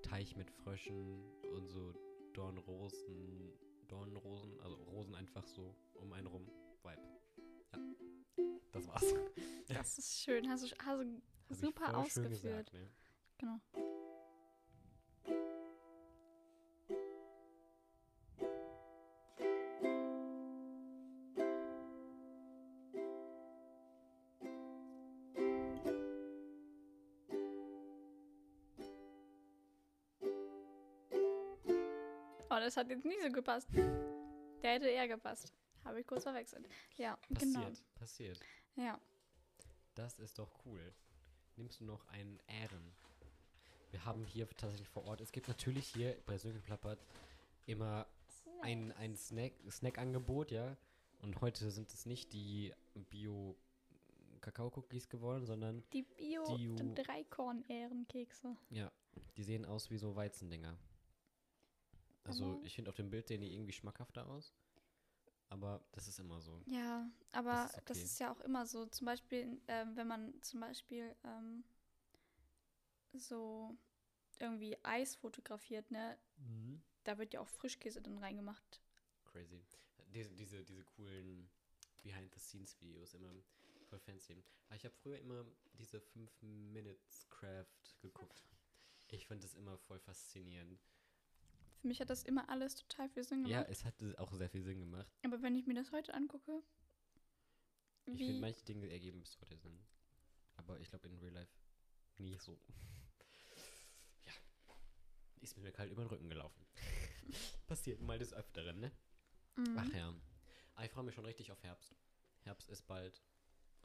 Teich 0.05 0.35
mit 0.35 0.51
Fröschen 0.51 1.23
und 1.55 1.67
so 1.67 1.93
Dornrosen. 2.33 3.51
Dornrosen. 3.87 4.59
Also 4.61 4.75
Rosen 4.75 5.15
einfach 5.15 5.47
so 5.47 5.75
um 5.95 6.13
einen 6.13 6.27
rum. 6.27 6.47
Vibe. 6.83 7.01
Ja. 7.73 7.79
Das 8.71 8.87
war's. 8.87 9.13
Das 9.67 9.97
ist 9.97 10.21
schön. 10.21 10.47
Hast 10.47 10.63
du, 10.63 10.75
hast 10.77 11.61
du 11.61 11.67
super 11.67 11.97
ausgeführt. 11.97 12.29
gesagt, 12.29 12.73
ne? 12.73 12.91
Genau. 13.39 13.59
Das 32.65 32.77
hat 32.77 32.89
jetzt 32.89 33.05
nicht 33.05 33.21
so 33.21 33.29
gepasst. 33.31 33.67
Der 33.73 34.71
hätte 34.73 34.87
eher 34.87 35.07
gepasst. 35.07 35.53
Habe 35.83 35.99
ich 36.01 36.07
kurz 36.07 36.23
verwechselt. 36.23 36.67
Ja, 36.97 37.17
genau. 37.29 37.59
Passiert, 37.61 37.83
passiert. 37.95 38.39
Ja. 38.75 38.99
Das 39.93 40.17
ist 40.19 40.39
doch 40.39 40.49
cool. 40.65 40.93
Nimmst 41.57 41.79
du 41.79 41.85
noch 41.85 42.05
einen 42.07 42.39
Ähren? 42.47 42.91
Wir 43.91 44.03
haben 44.03 44.25
hier 44.25 44.49
tatsächlich 44.49 44.89
vor 44.89 45.05
Ort, 45.05 45.21
es 45.21 45.31
gibt 45.31 45.47
natürlich 45.47 45.87
hier 45.87 46.17
bei 46.25 46.37
Sönkelplappert 46.37 46.99
immer 47.65 48.07
ein, 48.61 48.91
ein 48.93 49.15
Snack, 49.15 49.53
Snack-Angebot, 49.69 50.51
ja. 50.51 50.75
Und 51.21 51.39
heute 51.41 51.69
sind 51.71 51.93
es 51.93 52.05
nicht 52.05 52.33
die 52.33 52.73
Bio-Kakao-Cookies 52.95 55.07
geworden, 55.07 55.45
sondern, 55.45 55.83
Die 55.93 56.01
Bio 56.03 56.43
Die 56.57 56.67
Ju- 56.69 56.93
Dreikorn-Ehrenkekse. 56.95 58.57
ja, 58.71 58.91
die 59.37 59.43
sehen 59.43 59.63
aus 59.65 59.89
wie 59.91 59.97
so 59.97 60.13
Weizendinger. 60.15 60.77
Also, 62.25 62.61
ich 62.63 62.75
finde 62.75 62.89
auf 62.89 62.95
dem 62.95 63.09
Bild 63.09 63.27
sehen 63.27 63.41
die 63.41 63.53
irgendwie 63.53 63.73
schmackhafter 63.73 64.27
aus. 64.27 64.53
Aber 65.49 65.85
das 65.91 66.07
ist 66.07 66.19
immer 66.19 66.41
so. 66.41 66.63
Ja, 66.65 67.09
aber 67.31 67.65
ist 67.65 67.81
das 67.85 67.97
okay. 67.97 68.05
ist 68.05 68.19
ja 68.19 68.33
auch 68.33 68.39
immer 68.41 68.65
so. 68.65 68.85
Zum 68.87 69.05
Beispiel, 69.05 69.61
ähm, 69.67 69.95
wenn 69.95 70.07
man 70.07 70.41
zum 70.41 70.59
Beispiel 70.59 71.15
ähm, 71.23 71.63
so 73.13 73.77
irgendwie 74.39 74.75
Eis 74.83 75.15
fotografiert, 75.15 75.91
ne? 75.91 76.17
Da 77.03 77.17
wird 77.17 77.33
ja 77.33 77.41
auch 77.41 77.47
Frischkäse 77.47 78.01
dann 78.01 78.17
reingemacht. 78.17 78.81
Crazy. 79.25 79.63
Diese, 80.07 80.33
diese, 80.33 80.63
diese 80.63 80.83
coolen 80.83 81.49
Behind-the-Scenes-Videos 82.03 83.13
immer 83.13 83.31
voll 83.85 83.99
fancy. 83.99 84.43
Aber 84.67 84.75
ich 84.75 84.85
habe 84.85 84.95
früher 84.95 85.19
immer 85.19 85.45
diese 85.73 85.99
5-Minutes-Craft 85.99 87.99
geguckt. 88.01 88.43
Ich 89.09 89.27
fand 89.27 89.43
das 89.43 89.53
immer 89.53 89.77
voll 89.77 89.99
faszinierend. 89.99 90.81
Für 91.85 91.89
mich 91.89 92.01
hat 92.01 92.09
das 92.09 92.23
immer 92.23 92.49
alles 92.49 92.73
total 92.77 93.07
viel 93.09 93.23
Sinn 93.23 93.45
Ja, 93.45 93.61
gemacht. 93.61 93.69
es 93.71 93.85
hat 93.85 93.93
auch 94.17 94.33
sehr 94.33 94.49
viel 94.49 94.63
Sinn 94.63 94.79
gemacht. 94.79 95.05
Aber 95.23 95.43
wenn 95.43 95.55
ich 95.55 95.67
mir 95.67 95.75
das 95.75 95.91
heute 95.91 96.15
angucke, 96.15 96.63
Ich 98.05 98.17
finde, 98.17 98.41
manche 98.41 98.65
Dinge 98.65 98.89
ergeben 98.89 99.19
bis 99.21 99.39
heute 99.39 99.55
Sinn. 99.55 99.85
Aber 100.55 100.79
ich 100.79 100.89
glaube 100.89 101.05
in 101.07 101.19
Real 101.19 101.33
Life 101.33 101.51
nie 102.17 102.39
so. 102.39 102.59
Ja. 104.25 104.31
Ist 105.41 105.55
mir 105.59 105.71
kalt 105.71 105.91
über 105.91 106.01
den 106.03 106.07
Rücken 106.07 106.27
gelaufen. 106.27 106.65
Passiert 107.67 108.01
mal 108.01 108.17
des 108.17 108.33
Öfteren, 108.33 108.79
ne? 108.79 108.91
Mhm. 109.55 109.77
Ach 109.77 109.93
ja. 109.93 110.11
Aber 110.73 110.85
ich 110.85 110.91
freue 110.91 111.03
mich 111.03 111.13
schon 111.13 111.25
richtig 111.25 111.51
auf 111.51 111.61
Herbst. 111.61 111.95
Herbst 112.45 112.67
ist 112.71 112.87
bald. 112.87 113.21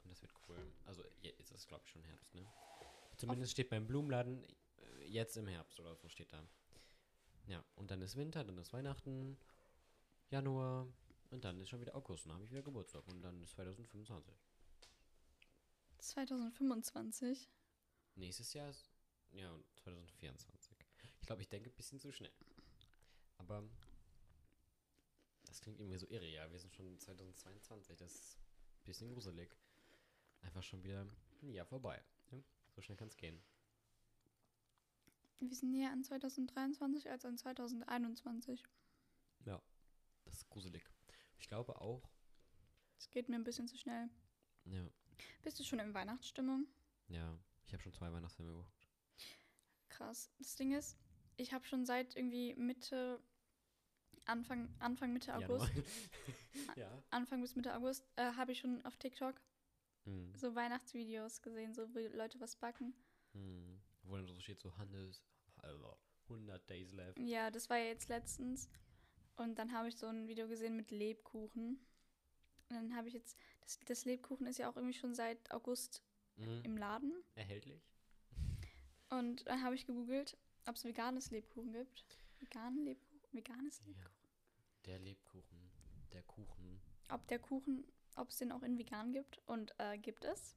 Und 0.03 0.09
das 0.09 0.23
wird 0.23 0.33
cool. 0.49 0.57
Also 0.85 1.03
jetzt 1.21 1.39
ist 1.39 1.51
es, 1.51 1.67
glaube 1.67 1.83
ich, 1.85 1.91
schon 1.91 2.03
Herbst, 2.05 2.33
ne? 2.33 2.51
Zumindest 3.15 3.51
steht 3.51 3.69
beim 3.69 3.85
Blumenladen 3.85 4.43
äh, 4.77 5.05
jetzt 5.05 5.37
im 5.37 5.45
Herbst 5.45 5.79
oder 5.79 5.95
so 5.95 6.09
steht 6.09 6.33
da. 6.33 6.43
Dann 7.91 8.01
ist 8.01 8.15
Winter, 8.15 8.45
dann 8.45 8.57
ist 8.57 8.71
Weihnachten, 8.71 9.37
Januar 10.29 10.87
und 11.29 11.43
dann 11.43 11.59
ist 11.59 11.67
schon 11.67 11.81
wieder 11.81 11.93
August. 11.93 12.23
Und 12.23 12.29
dann 12.29 12.35
habe 12.35 12.45
ich 12.45 12.51
wieder 12.51 12.61
Geburtstag 12.61 13.05
und 13.09 13.21
dann 13.21 13.43
ist 13.43 13.51
2025. 13.51 14.33
2025. 15.97 17.49
Nächstes 18.15 18.53
Jahr 18.53 18.69
ist, 18.69 18.89
ja, 19.33 19.51
und 19.51 19.65
2024. 19.75 20.77
Ich 21.19 21.25
glaube, 21.25 21.41
ich 21.41 21.49
denke 21.49 21.69
ein 21.69 21.75
bisschen 21.75 21.99
zu 21.99 22.13
schnell. 22.13 22.31
Aber 23.39 23.61
das 25.47 25.59
klingt 25.59 25.81
irgendwie 25.81 25.97
so 25.97 26.07
irre, 26.07 26.29
ja. 26.29 26.49
Wir 26.49 26.59
sind 26.59 26.73
schon 26.73 26.97
2022, 26.97 27.97
das 27.97 28.09
ist 28.09 28.37
ein 28.37 28.85
bisschen 28.85 29.09
gruselig. 29.09 29.53
Einfach 30.43 30.63
schon 30.63 30.81
wieder 30.81 31.05
ein 31.41 31.51
Jahr 31.51 31.65
vorbei. 31.65 32.01
Ja? 32.31 32.41
So 32.73 32.81
schnell 32.81 32.97
kann 32.97 33.09
es 33.09 33.17
gehen. 33.17 33.43
Wir 35.41 35.55
sind 35.55 35.71
näher 35.71 35.91
an 35.91 36.03
2023 36.03 37.09
als 37.09 37.25
an 37.25 37.37
2021. 37.37 38.63
Ja, 39.45 39.61
das 40.23 40.35
ist 40.35 40.49
gruselig. 40.49 40.83
Ich 41.39 41.47
glaube 41.47 41.79
auch, 41.81 42.07
Es 42.97 43.09
geht 43.09 43.27
mir 43.27 43.35
ein 43.35 43.43
bisschen 43.43 43.67
zu 43.67 43.75
schnell. 43.77 44.09
ja, 44.65 44.87
Bist 45.41 45.59
du 45.59 45.63
schon 45.63 45.79
in 45.79 45.93
Weihnachtsstimmung? 45.93 46.67
ja, 47.07 47.37
ich 47.65 47.73
habe 47.73 47.81
schon 47.83 47.93
zwei 47.93 48.11
Weihnachtsfilme 48.13 48.51
geguckt. 48.51 48.87
Krass. 49.89 50.29
Das 50.37 50.55
Ding 50.55 50.73
ist, 50.73 50.97
ich 51.37 51.51
habe 51.53 51.65
schon 51.65 51.85
seit 51.85 52.15
irgendwie 52.15 52.53
Mitte, 52.55 53.19
Anfang, 54.25 54.73
Anfang 54.79 55.11
Mitte 55.11 55.33
August, 55.35 55.71
ja. 56.75 57.03
Anfang 57.09 57.41
bis 57.41 57.55
Mitte 57.55 57.75
August, 57.75 58.07
äh, 58.15 58.31
habe 58.33 58.51
ich 58.51 58.59
schon 58.59 58.83
auf 58.85 58.95
TikTok 58.97 59.41
Hm. 60.05 60.33
so 60.35 60.55
Weihnachtsvideos 60.55 61.41
gesehen, 61.43 61.73
so 61.75 61.93
wie 61.93 62.07
Leute 62.07 62.39
was 62.39 62.55
backen. 62.55 62.93
Hm. 63.33 63.79
Wo 64.11 64.17
dann 64.17 64.27
so 64.27 64.37
steht, 64.39 64.59
so 64.59 64.75
Hannes, 64.77 65.23
also 65.57 65.97
100 66.23 66.69
Days 66.69 66.91
left. 66.91 67.17
Ja, 67.19 67.49
das 67.49 67.69
war 67.69 67.77
ja 67.77 67.85
jetzt 67.85 68.09
letztens. 68.09 68.69
Und 69.37 69.57
dann 69.57 69.71
habe 69.71 69.87
ich 69.87 69.95
so 69.95 70.07
ein 70.07 70.27
Video 70.27 70.47
gesehen 70.47 70.75
mit 70.75 70.91
Lebkuchen. 70.91 71.79
Und 72.69 72.75
dann 72.75 72.95
habe 72.95 73.07
ich 73.07 73.13
jetzt, 73.13 73.37
das, 73.61 73.79
das 73.85 74.05
Lebkuchen 74.05 74.45
ist 74.47 74.59
ja 74.59 74.69
auch 74.69 74.75
irgendwie 74.75 74.97
schon 74.97 75.13
seit 75.15 75.51
August 75.51 76.03
Mhm. 76.37 76.61
im 76.63 76.77
Laden. 76.77 77.13
Erhältlich? 77.35 77.81
Und 79.09 79.45
dann 79.47 79.61
habe 79.63 79.75
ich 79.75 79.85
gegoogelt, 79.85 80.37
ob 80.67 80.75
es 80.75 80.85
veganes 80.85 81.31
Lebkuchen 81.31 81.71
gibt. 81.73 82.05
Veganen 82.39 82.83
Lebkuchen? 82.85 83.19
Veganes 83.33 83.79
Lebkuchen? 83.85 84.01
Ja. 84.03 84.11
Der 84.85 84.99
Lebkuchen. 84.99 85.71
Der 86.13 86.23
Kuchen. 86.23 86.81
Ob 87.09 87.27
der 87.27 87.39
Kuchen, 87.39 87.85
ob 88.15 88.29
es 88.29 88.37
den 88.37 88.51
auch 88.51 88.63
in 88.63 88.77
vegan 88.77 89.11
gibt. 89.11 89.39
Und 89.45 89.73
äh, 89.79 89.97
gibt 89.97 90.23
es. 90.25 90.55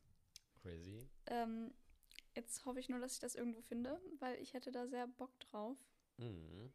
Crazy. 0.62 1.09
Ähm, 1.26 1.74
jetzt 2.35 2.64
hoffe 2.64 2.80
ich 2.80 2.89
nur, 2.89 3.01
dass 3.01 3.14
ich 3.14 3.20
das 3.20 3.35
irgendwo 3.35 3.61
finde, 3.62 4.01
weil 4.18 4.41
ich 4.41 4.55
hätte 4.55 4.72
da 4.72 4.87
sehr 4.87 5.07
Bock 5.07 5.39
drauf. 5.41 5.78
Mhm. 6.18 6.72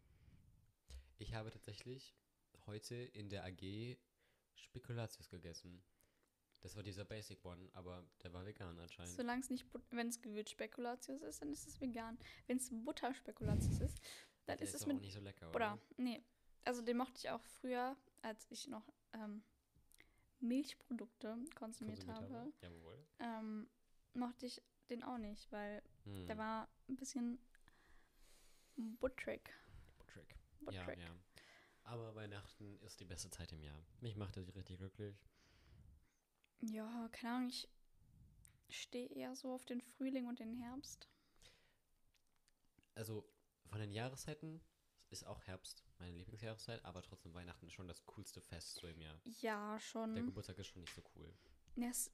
Ich 1.18 1.34
habe 1.34 1.50
tatsächlich 1.50 2.16
heute 2.66 2.96
in 2.96 3.30
der 3.30 3.44
AG 3.46 3.98
Spekulatius 4.56 5.30
gegessen. 5.30 5.84
Das 6.62 6.76
war 6.76 6.84
dieser 6.84 7.06
Basic 7.06 7.44
One, 7.46 7.70
aber 7.74 8.06
der 8.22 8.34
war 8.34 8.46
vegan 8.46 8.78
anscheinend. 8.80 9.16
Solange 9.16 9.42
es 9.42 9.50
nicht, 9.50 9.66
wenn 9.92 10.10
es 10.10 10.22
Gewürzspekulatius 10.22 11.22
ist, 11.22 11.42
dann 11.42 11.52
ist 11.52 11.68
es 11.68 11.80
vegan. 11.80 12.18
Wenn 12.48 12.58
es 12.58 12.70
Butterspekulatius 12.70 13.80
ist, 13.80 14.02
dann 14.46 14.58
der 14.58 14.68
ist 14.68 14.76
es 14.76 14.84
auch 14.84 14.88
mit 14.88 15.00
nicht 15.02 15.14
so 15.14 15.22
lecker, 15.22 15.50
Butter. 15.52 15.74
oder? 15.74 15.80
Nee. 15.98 16.22
Also 16.66 16.82
den 16.82 16.98
mochte 16.98 17.18
ich 17.18 17.30
auch 17.30 17.44
früher, 17.46 17.96
als 18.22 18.46
ich 18.50 18.68
noch 18.68 18.92
ähm, 19.14 19.42
Milchprodukte 20.42 21.38
konsumiert, 21.56 22.06
habe. 22.08 22.52
Jawohl. 22.62 23.06
Ähm, 23.20 23.70
mochte 24.14 24.46
ich 24.46 24.62
den 24.90 25.04
auch 25.04 25.18
nicht, 25.18 25.52
weil 25.52 25.82
Hm. 26.06 26.28
der 26.28 26.38
war 26.38 26.68
ein 26.88 26.96
bisschen 26.96 27.40
butterig. 28.76 29.54
Trick. 30.08 30.36
Ja, 30.72 30.92
ja. 30.94 31.16
Aber 31.84 32.14
Weihnachten 32.16 32.80
ist 32.82 33.00
die 33.00 33.06
beste 33.06 33.30
Zeit 33.30 33.52
im 33.52 33.62
Jahr. 33.64 33.84
Mich 34.02 34.16
macht 34.16 34.38
das 34.38 34.54
richtig 34.56 34.78
glücklich. 34.78 35.16
Ja, 36.62 37.08
keine 37.12 37.34
Ahnung, 37.36 37.50
ich 37.50 37.68
stehe 38.70 39.10
eher 39.10 39.36
so 39.36 39.54
auf 39.54 39.66
den 39.66 39.82
Frühling 39.82 40.28
und 40.28 40.40
den 40.40 40.54
Herbst. 40.54 41.08
Also 42.96 43.28
von 43.70 43.80
den 43.80 43.92
Jahreszeiten 43.94 44.62
ist 45.10 45.26
auch 45.26 45.42
Herbst 45.48 45.84
meine 45.98 46.16
Lieblingsjahreszeit, 46.16 46.84
aber 46.86 47.02
trotzdem 47.02 47.34
Weihnachten 47.34 47.66
ist 47.66 47.74
schon 47.74 47.88
das 47.88 48.06
coolste 48.06 48.42
Fest 48.42 48.76
so 48.76 48.88
im 48.88 49.02
Jahr. 49.02 49.20
Ja, 49.42 49.74
Der 49.74 49.80
schon. 49.80 50.16
Geburtstag 50.16 50.58
ist 50.60 50.68
schon 50.68 50.82
nicht 50.82 50.94
so 50.94 51.02
cool. 51.16 51.34
Das, 51.76 52.12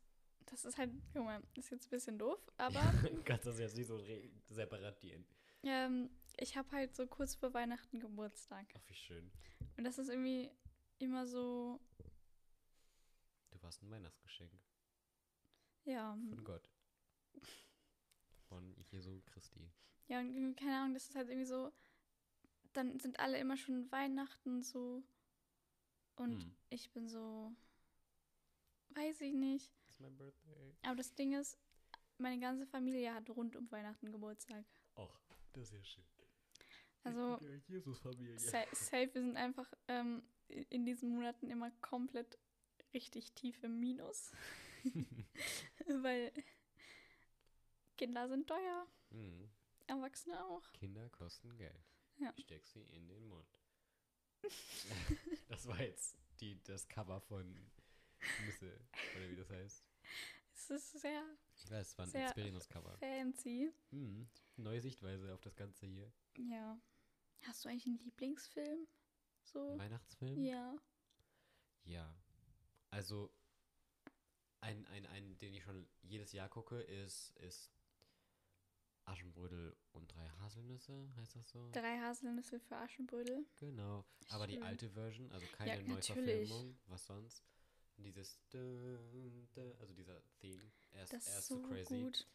das 0.47 0.65
ist 0.65 0.77
halt, 0.77 0.91
Junge, 1.13 1.41
ist 1.55 1.69
jetzt 1.71 1.87
ein 1.87 1.89
bisschen 1.89 2.17
doof, 2.17 2.39
aber 2.57 2.79
Kannst 3.25 3.45
das 3.47 3.59
jetzt 3.59 3.75
nicht 3.75 3.87
so 3.87 3.97
re- 3.97 4.29
separatieren. 4.49 5.25
ähm, 5.63 6.09
ich 6.37 6.55
habe 6.57 6.69
halt 6.71 6.95
so 6.95 7.07
kurz 7.07 7.35
vor 7.35 7.53
Weihnachten 7.53 7.99
Geburtstag. 7.99 8.67
Ach, 8.75 8.81
wie 8.87 8.93
schön. 8.95 9.31
Und 9.77 9.83
das 9.85 9.97
ist 9.97 10.09
irgendwie 10.09 10.51
immer 10.99 11.25
so, 11.25 11.79
Du 13.51 13.61
warst 13.63 13.81
ein 13.81 13.89
Weihnachtsgeschenk 13.89 14.51
ja, 15.85 16.17
von 16.29 16.43
Gott. 16.43 16.69
Von 18.49 18.75
Jesu 18.91 19.21
Christi. 19.25 19.69
ja, 20.07 20.19
und 20.19 20.55
keine 20.55 20.77
Ahnung, 20.77 20.93
das 20.93 21.07
ist 21.09 21.15
halt 21.15 21.29
irgendwie 21.29 21.45
so, 21.47 21.71
dann 22.73 22.99
sind 22.99 23.19
alle 23.19 23.39
immer 23.39 23.55
schon 23.57 23.91
Weihnachten 23.91 24.61
so 24.61 25.03
und 26.15 26.43
Hm. 26.43 26.55
ich 26.69 26.91
bin 26.91 27.07
so, 27.07 27.53
weiß 28.89 29.21
ich 29.21 29.33
nicht. 29.33 29.71
It's 29.95 29.99
my 30.01 30.09
birthday. 30.09 30.75
Aber 30.83 30.95
das 30.95 31.13
Ding 31.15 31.33
ist, 31.33 31.57
meine 32.17 32.39
ganze 32.39 32.65
Familie 32.67 33.13
hat 33.13 33.29
rund 33.29 33.55
um 33.55 33.71
Weihnachten 33.71 34.11
Geburtstag. 34.11 34.65
Ach, 34.95 35.21
das 35.53 35.63
ist 35.69 35.73
ja 35.73 35.83
schön. 35.83 36.03
Also, 37.03 37.39
Jesus-Familie. 37.67 38.39
sa 38.39 38.63
safe, 38.73 39.13
wir 39.13 39.21
sind 39.21 39.37
einfach 39.37 39.71
ähm, 39.87 40.23
in 40.47 40.85
diesen 40.85 41.11
Monaten 41.11 41.49
immer 41.49 41.71
komplett 41.81 42.37
richtig 42.93 43.31
tief 43.33 43.63
im 43.63 43.79
Minus. 43.79 44.31
Weil 45.87 46.33
Kinder 47.97 48.27
sind 48.27 48.47
teuer, 48.47 48.87
Hm. 49.11 49.49
Erwachsene 49.87 50.43
auch. 50.45 50.71
Kinder 50.73 51.07
kosten 51.09 51.55
Geld. 51.57 51.85
Ja. 52.17 52.33
Ich 52.35 52.45
steck 52.45 52.65
sie 52.65 52.81
in 52.81 53.07
den 53.07 53.27
Mund. 53.27 53.61
das 55.47 55.67
war 55.67 55.79
jetzt 55.81 56.17
die, 56.39 56.61
das 56.63 56.87
Cover 56.87 57.21
von 57.21 57.71
Nüsse, 58.45 58.79
oder 59.15 59.29
wie 59.29 59.35
das 59.35 59.49
heißt. 59.49 59.83
Es 60.53 60.69
ist 60.69 60.99
sehr 61.01 61.23
Ich 61.57 61.69
weiß, 61.69 61.87
es 61.87 61.97
war 61.97 62.05
ein 62.05 62.13
Experience-Cover. 62.13 62.97
fancy. 62.97 63.71
Hm. 63.91 64.27
Neue 64.57 64.81
Sichtweise 64.81 65.33
auf 65.33 65.41
das 65.41 65.55
Ganze 65.55 65.85
hier. 65.85 66.11
Ja. 66.37 66.79
Hast 67.41 67.63
du 67.63 67.69
eigentlich 67.69 67.85
einen 67.85 67.99
Lieblingsfilm? 67.99 68.87
So? 69.43 69.73
Ein 69.73 69.79
Weihnachtsfilm? 69.79 70.37
Ja. 70.43 70.75
Ja. 71.83 72.15
Also, 72.89 73.31
ein, 74.61 74.85
ein, 74.87 75.05
ein, 75.07 75.37
den 75.37 75.53
ich 75.53 75.63
schon 75.63 75.87
jedes 76.01 76.31
Jahr 76.31 76.49
gucke, 76.49 76.81
ist, 76.81 77.31
ist 77.37 77.69
Aschenbrödel 79.03 79.75
und 79.91 80.07
drei 80.15 80.27
Haselnüsse, 80.39 81.07
heißt 81.17 81.35
das 81.35 81.49
so? 81.49 81.69
Drei 81.71 81.99
Haselnüsse 81.99 82.59
für 82.59 82.75
Aschenbrödel. 82.77 83.45
Genau. 83.57 84.03
Aber 84.29 84.47
die 84.47 84.55
Schön. 84.55 84.63
alte 84.63 84.89
Version, 84.89 85.31
also 85.31 85.45
keine 85.47 85.75
Ja, 85.75 85.81
Neuverfilmung, 85.83 86.75
was 86.87 87.05
sonst. 87.05 87.43
Dieses, 87.97 88.39
also 89.79 89.93
dieser 89.93 90.21
Theme, 90.39 90.71
er 90.91 91.03
ist, 91.03 91.13
Das 91.13 91.27
er 91.27 91.39
ist 91.39 91.47
so 91.47 91.61
so 91.61 91.67
crazy. 91.67 92.01
gut. 92.01 92.27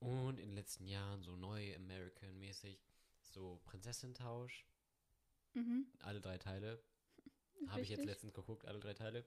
Und 0.00 0.38
in 0.38 0.48
den 0.50 0.54
letzten 0.54 0.86
Jahren 0.86 1.22
so 1.22 1.36
neu 1.36 1.74
American-mäßig, 1.76 2.78
so 3.22 3.60
Prinzessintausch, 3.64 4.64
Mhm. 5.54 5.90
alle 6.00 6.20
drei 6.20 6.38
Teile. 6.38 6.82
Habe 7.68 7.80
ich 7.80 7.88
jetzt 7.88 8.04
letztens 8.04 8.32
geguckt, 8.34 8.64
alle 8.66 8.78
drei 8.80 8.94
Teile. 8.94 9.24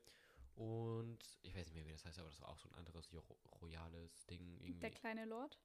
Und 0.55 1.19
ich 1.41 1.55
weiß 1.55 1.65
nicht 1.67 1.75
mehr, 1.75 1.85
wie 1.87 1.91
das 1.91 2.05
heißt, 2.05 2.19
aber 2.19 2.29
das 2.29 2.39
war 2.41 2.49
auch 2.49 2.59
so 2.59 2.69
ein 2.69 2.75
anderes 2.75 3.09
jo 3.11 3.21
royales 3.61 4.25
Ding 4.27 4.59
irgendwie. 4.59 4.79
Der 4.79 4.91
kleine 4.91 5.25
Lord. 5.25 5.59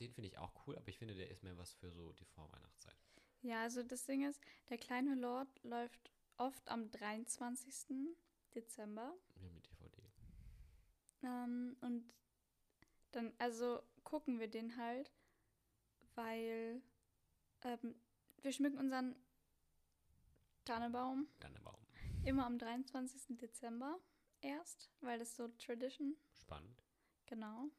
Den 0.00 0.12
finde 0.12 0.28
ich 0.28 0.38
auch 0.38 0.66
cool, 0.66 0.76
aber 0.76 0.88
ich 0.88 0.98
finde, 0.98 1.14
der 1.14 1.30
ist 1.30 1.42
mehr 1.42 1.56
was 1.58 1.72
für 1.74 1.90
so 1.92 2.12
die 2.12 2.24
Vorweihnachtszeit. 2.24 2.96
Ja, 3.42 3.62
also 3.62 3.82
das 3.82 4.04
Ding 4.06 4.28
ist, 4.28 4.40
der 4.68 4.78
kleine 4.78 5.14
Lord 5.14 5.48
läuft 5.62 6.10
oft 6.36 6.68
am 6.68 6.90
23. 6.90 8.16
Dezember. 8.62 9.14
Wir 9.36 9.48
haben 9.48 9.54
die 9.62 9.62
DVD. 9.62 10.02
Ähm, 11.22 11.76
und 11.80 12.12
dann, 13.12 13.32
also 13.38 13.82
gucken 14.04 14.38
wir 14.40 14.48
den 14.48 14.76
halt, 14.76 15.10
weil 16.14 16.80
ähm, 17.62 17.94
wir 18.42 18.52
schmücken 18.52 18.78
unseren 18.78 19.14
Tannenbaum 20.64 21.26
Dannebaum. 21.40 21.78
immer 22.24 22.46
am 22.46 22.58
23. 22.58 23.36
Dezember 23.38 23.98
erst, 24.40 24.90
weil 25.00 25.18
das 25.18 25.34
so 25.36 25.48
Tradition, 25.48 26.16
Spannend. 26.40 26.82
genau. 27.26 27.70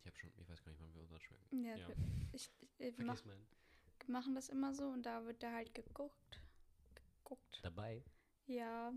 Ich 0.00 0.06
habe 0.06 0.16
schon, 0.18 0.30
ich 0.38 0.48
weiß 0.48 0.62
gar 0.64 0.72
nicht, 0.72 0.80
wann 0.80 0.94
wir 0.94 1.02
unseren 1.02 1.20
schmecken. 1.20 1.64
Ja, 1.64 1.76
Ja. 1.76 1.88
wir- 1.88 1.96
Ich, 2.32 2.50
ich, 2.78 2.98
wir 2.98 3.04
mach, 3.04 3.22
machen 4.06 4.34
das 4.34 4.48
immer 4.48 4.72
so 4.74 4.86
und 4.88 5.04
da 5.04 5.24
wird 5.26 5.42
der 5.42 5.52
halt 5.52 5.74
geguckt. 5.74 6.40
geguckt. 7.24 7.60
Dabei? 7.62 8.02
Ja, 8.46 8.92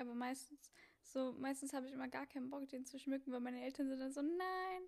aber 0.00 0.14
meistens, 0.14 0.70
so, 1.02 1.32
meistens 1.32 1.72
habe 1.72 1.86
ich 1.86 1.92
immer 1.92 2.08
gar 2.08 2.26
keinen 2.26 2.50
Bock, 2.50 2.68
den 2.68 2.84
zu 2.86 2.98
schmücken, 2.98 3.32
weil 3.32 3.40
meine 3.40 3.62
Eltern 3.62 3.88
sind 3.88 3.98
dann 4.00 4.12
so, 4.12 4.22
nein, 4.22 4.82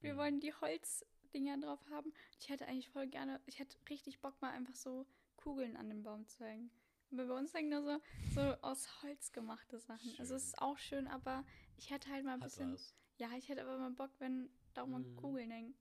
wir 0.00 0.14
Mhm. 0.14 0.18
wollen 0.18 0.40
die 0.40 0.52
Holzdinger 0.54 1.58
drauf 1.58 1.80
haben. 1.90 2.12
Ich 2.40 2.48
hätte 2.48 2.66
eigentlich 2.66 2.90
voll 2.90 3.06
gerne, 3.06 3.40
ich 3.46 3.58
hätte 3.58 3.76
richtig 3.90 4.20
Bock, 4.20 4.40
mal 4.40 4.50
einfach 4.50 4.74
so 4.74 5.06
Kugeln 5.36 5.76
an 5.76 5.88
den 5.88 6.02
Baum 6.02 6.26
zu 6.28 6.44
hängen. 6.44 6.70
Aber 7.10 7.26
bei 7.26 7.34
uns 7.38 7.54
hängen 7.54 7.70
nur 7.70 7.82
so, 7.82 8.02
so 8.34 8.40
aus 8.62 9.02
Holz 9.02 9.32
gemachte 9.32 9.78
Sachen. 9.78 10.14
Also 10.18 10.34
es 10.34 10.42
Schön. 10.42 10.48
ist 10.50 10.58
auch 10.62 10.78
schön, 10.78 11.06
aber 11.08 11.44
ich 11.78 11.90
hätte 11.90 12.10
halt 12.10 12.24
mal 12.24 12.34
ein 12.34 12.40
Hat 12.40 12.48
bisschen. 12.50 12.72
was. 12.72 12.94
Ja, 13.16 13.30
ich 13.36 13.48
hätte 13.48 13.62
aber 13.62 13.78
mal 13.78 13.90
Bock, 13.90 14.10
wenn 14.18 14.50
da 14.74 14.82
auch 14.82 14.86
mal 14.86 15.00
Mhm. 15.00 15.16
Kugeln 15.16 15.50
hängen. 15.50 15.74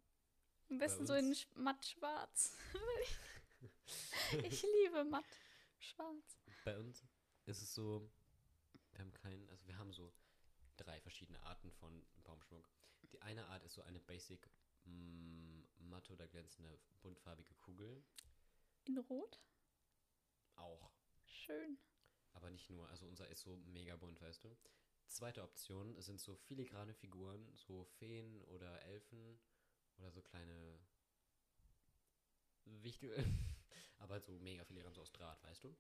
Am 0.70 0.78
besten 0.80 1.06
so 1.06 1.14
in 1.14 1.36
matt 1.56 1.86
schwarz. 1.86 2.58
ich 4.44 4.62
liebe 4.84 5.04
matt 5.06 5.26
schwarz. 5.80 6.38
Bei 6.66 6.78
uns 6.78 7.04
ist 7.48 7.62
es 7.62 7.74
so, 7.74 8.10
wir 8.92 9.00
haben 9.00 9.14
keinen, 9.14 9.50
also 9.50 9.66
wir 9.68 9.78
haben 9.78 9.94
so 9.94 10.14
drei 10.76 11.00
verschiedene 11.02 11.42
Arten 11.44 11.72
von 11.72 12.06
Baumschmuck. 12.24 12.70
Die 13.12 13.22
eine 13.22 13.46
Art 13.48 13.64
ist 13.64 13.74
so 13.74 13.82
eine 13.84 14.00
basic 14.00 14.50
mm, 14.86 15.62
matte 15.78 16.14
oder 16.14 16.28
glänzende 16.28 16.78
buntfarbige 17.02 17.56
Kugel. 17.56 18.04
In 18.86 18.98
Rot? 18.98 19.42
Auch. 20.56 20.92
Schön. 21.26 21.78
Aber 22.34 22.50
nicht 22.50 22.70
nur, 22.70 22.90
also 22.90 23.08
unser 23.08 23.28
ist 23.30 23.42
so 23.42 23.58
mega 23.58 23.96
bunt, 23.96 24.22
weißt 24.22 24.44
du. 24.44 24.56
Zweite 25.08 25.44
Option 25.44 26.00
sind 26.02 26.20
so 26.20 26.36
filigrane 26.36 26.94
Figuren, 26.94 27.50
so 27.56 27.86
Feen 27.86 28.44
oder 28.44 28.82
Elfen 28.84 29.40
oder 29.98 30.12
so 30.12 30.22
kleine 30.22 30.80
Wichtel. 32.66 33.16
Aber 34.00 34.16
halt 34.16 34.26
so 34.26 34.34
mega 34.40 34.64
filigran, 34.66 34.94
so 34.94 35.02
aus 35.02 35.12
Draht, 35.12 35.42
weißt 35.44 35.64
du. 35.64 35.76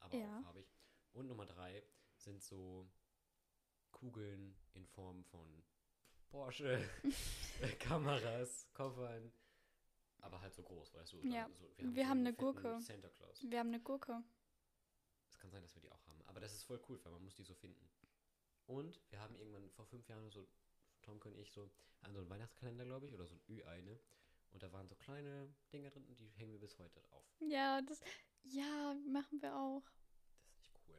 Aber 0.00 0.16
Ja. 0.16 0.38
auch 0.38 0.42
farbig. 0.44 0.66
Und 1.12 1.26
Nummer 1.26 1.46
drei 1.46 1.82
sind 2.16 2.42
so 2.42 2.90
Kugeln 3.90 4.56
in 4.74 4.86
Form 4.86 5.24
von 5.24 5.64
Porsche, 6.28 6.78
Kameras, 7.80 8.68
Koffern. 8.72 9.32
Aber 10.22 10.40
halt 10.40 10.54
so 10.54 10.62
groß, 10.62 10.94
weißt 10.94 11.14
du. 11.14 11.18
Ja, 11.26 11.48
So, 11.58 11.72
wir 11.94 12.04
so 12.04 12.10
haben 12.10 12.20
eine 12.20 12.34
Gurke. 12.34 12.78
Santa 12.80 13.08
Claus. 13.08 13.42
Wir 13.48 13.58
haben 13.58 13.68
eine 13.68 13.80
Gurke. 13.80 14.22
Es 15.28 15.38
kann 15.38 15.50
sein, 15.50 15.62
dass 15.62 15.74
wir 15.74 15.80
die 15.80 15.90
auch 15.90 16.06
haben. 16.06 16.22
Aber 16.26 16.40
das 16.40 16.52
ist 16.54 16.64
voll 16.64 16.80
cool, 16.88 17.00
weil 17.04 17.12
man 17.12 17.22
muss 17.24 17.34
die 17.36 17.42
so 17.44 17.54
finden. 17.54 17.88
Und 18.66 19.00
wir 19.10 19.18
haben 19.20 19.34
irgendwann 19.36 19.70
vor 19.70 19.86
fünf 19.86 20.06
Jahren 20.08 20.28
so, 20.30 20.46
Tomke 21.00 21.28
und 21.28 21.36
ich, 21.38 21.50
so 21.50 21.70
an 22.02 22.12
so 22.12 22.20
einen 22.20 22.28
Weihnachtskalender, 22.28 22.84
glaube 22.84 23.06
ich, 23.06 23.14
oder 23.14 23.26
so 23.26 23.34
ein 23.34 23.40
Ü-Ei, 23.48 23.80
ne? 23.80 23.98
Und 24.52 24.62
da 24.62 24.72
waren 24.72 24.88
so 24.88 24.94
kleine 24.96 25.52
Dinger 25.72 25.90
drin 25.90 26.04
und 26.06 26.18
die 26.18 26.28
hängen 26.30 26.52
wir 26.52 26.60
bis 26.60 26.78
heute 26.78 27.00
drauf. 27.00 27.24
Ja, 27.40 27.80
das. 27.82 28.00
Ja, 28.42 28.94
machen 29.06 29.40
wir 29.42 29.54
auch. 29.56 29.82
Das 30.44 30.54
ist 30.56 30.60
nicht 30.60 30.88
cool. 30.88 30.98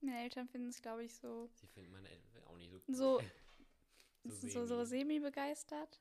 Meine 0.00 0.22
Eltern 0.22 0.48
finden 0.48 0.68
es, 0.68 0.82
glaube 0.82 1.04
ich, 1.04 1.14
so. 1.14 1.48
Sie 1.54 1.66
finden 1.68 1.92
meine 1.92 2.08
Eltern 2.10 2.44
auch 2.44 2.56
nicht 2.56 2.70
so 2.72 2.78
cool. 2.88 2.94
So- 2.94 3.20
so, 4.24 4.30
so, 4.34 4.48
so, 4.48 4.66
so 4.66 4.84
semi. 4.84 5.14
semi-begeistert. 5.14 6.00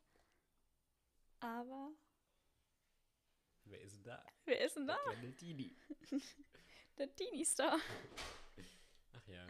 Aber. 1.39 1.91
Wer 3.65 3.81
ist 3.81 3.95
denn 3.95 4.03
da? 4.03 4.25
Wer 4.45 4.61
ist 4.61 4.75
denn 4.75 4.87
da? 4.87 4.97
Der 5.21 5.35
Tini. 5.35 5.75
Der 6.97 7.15
Teenie-Star. 7.15 7.79
Ach 9.13 9.27
ja, 9.27 9.47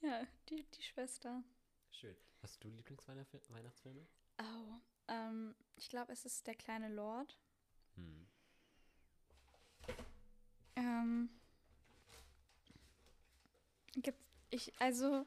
Ja, 0.00 0.26
die, 0.48 0.64
die 0.70 0.82
Schwester. 0.82 1.42
schön. 1.90 2.16
Hast 2.42 2.62
du 2.64 2.68
Lieblingsweihnachtsfilme? 2.68 4.06
Oh. 4.40 4.80
Ähm, 5.08 5.54
ich 5.76 5.88
glaube, 5.88 6.12
es 6.12 6.24
ist 6.24 6.46
der 6.46 6.54
kleine 6.54 6.88
Lord. 6.88 7.38
Hm. 7.96 8.26
Ähm. 10.76 11.30
Gibt 13.94 14.22
ich, 14.50 14.72
also, 14.80 15.26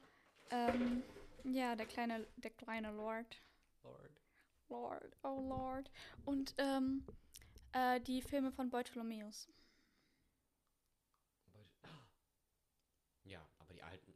ähm, 0.51 1.03
ja, 1.43 1.76
der 1.76 1.86
kleine, 1.86 2.28
der 2.38 2.51
kleine 2.51 2.91
Lord. 2.91 3.41
Lord. 3.84 4.21
Lord, 4.69 5.17
oh 5.23 5.41
Lord. 5.41 5.91
Und, 6.26 6.55
ähm, 6.57 7.05
äh, 7.71 7.99
die 8.01 8.21
Filme 8.21 8.51
von 8.51 8.69
Bartholomäus. 8.69 9.47
Ja, 13.23 13.47
aber 13.57 13.73
die 13.73 13.82
alten, 13.82 14.13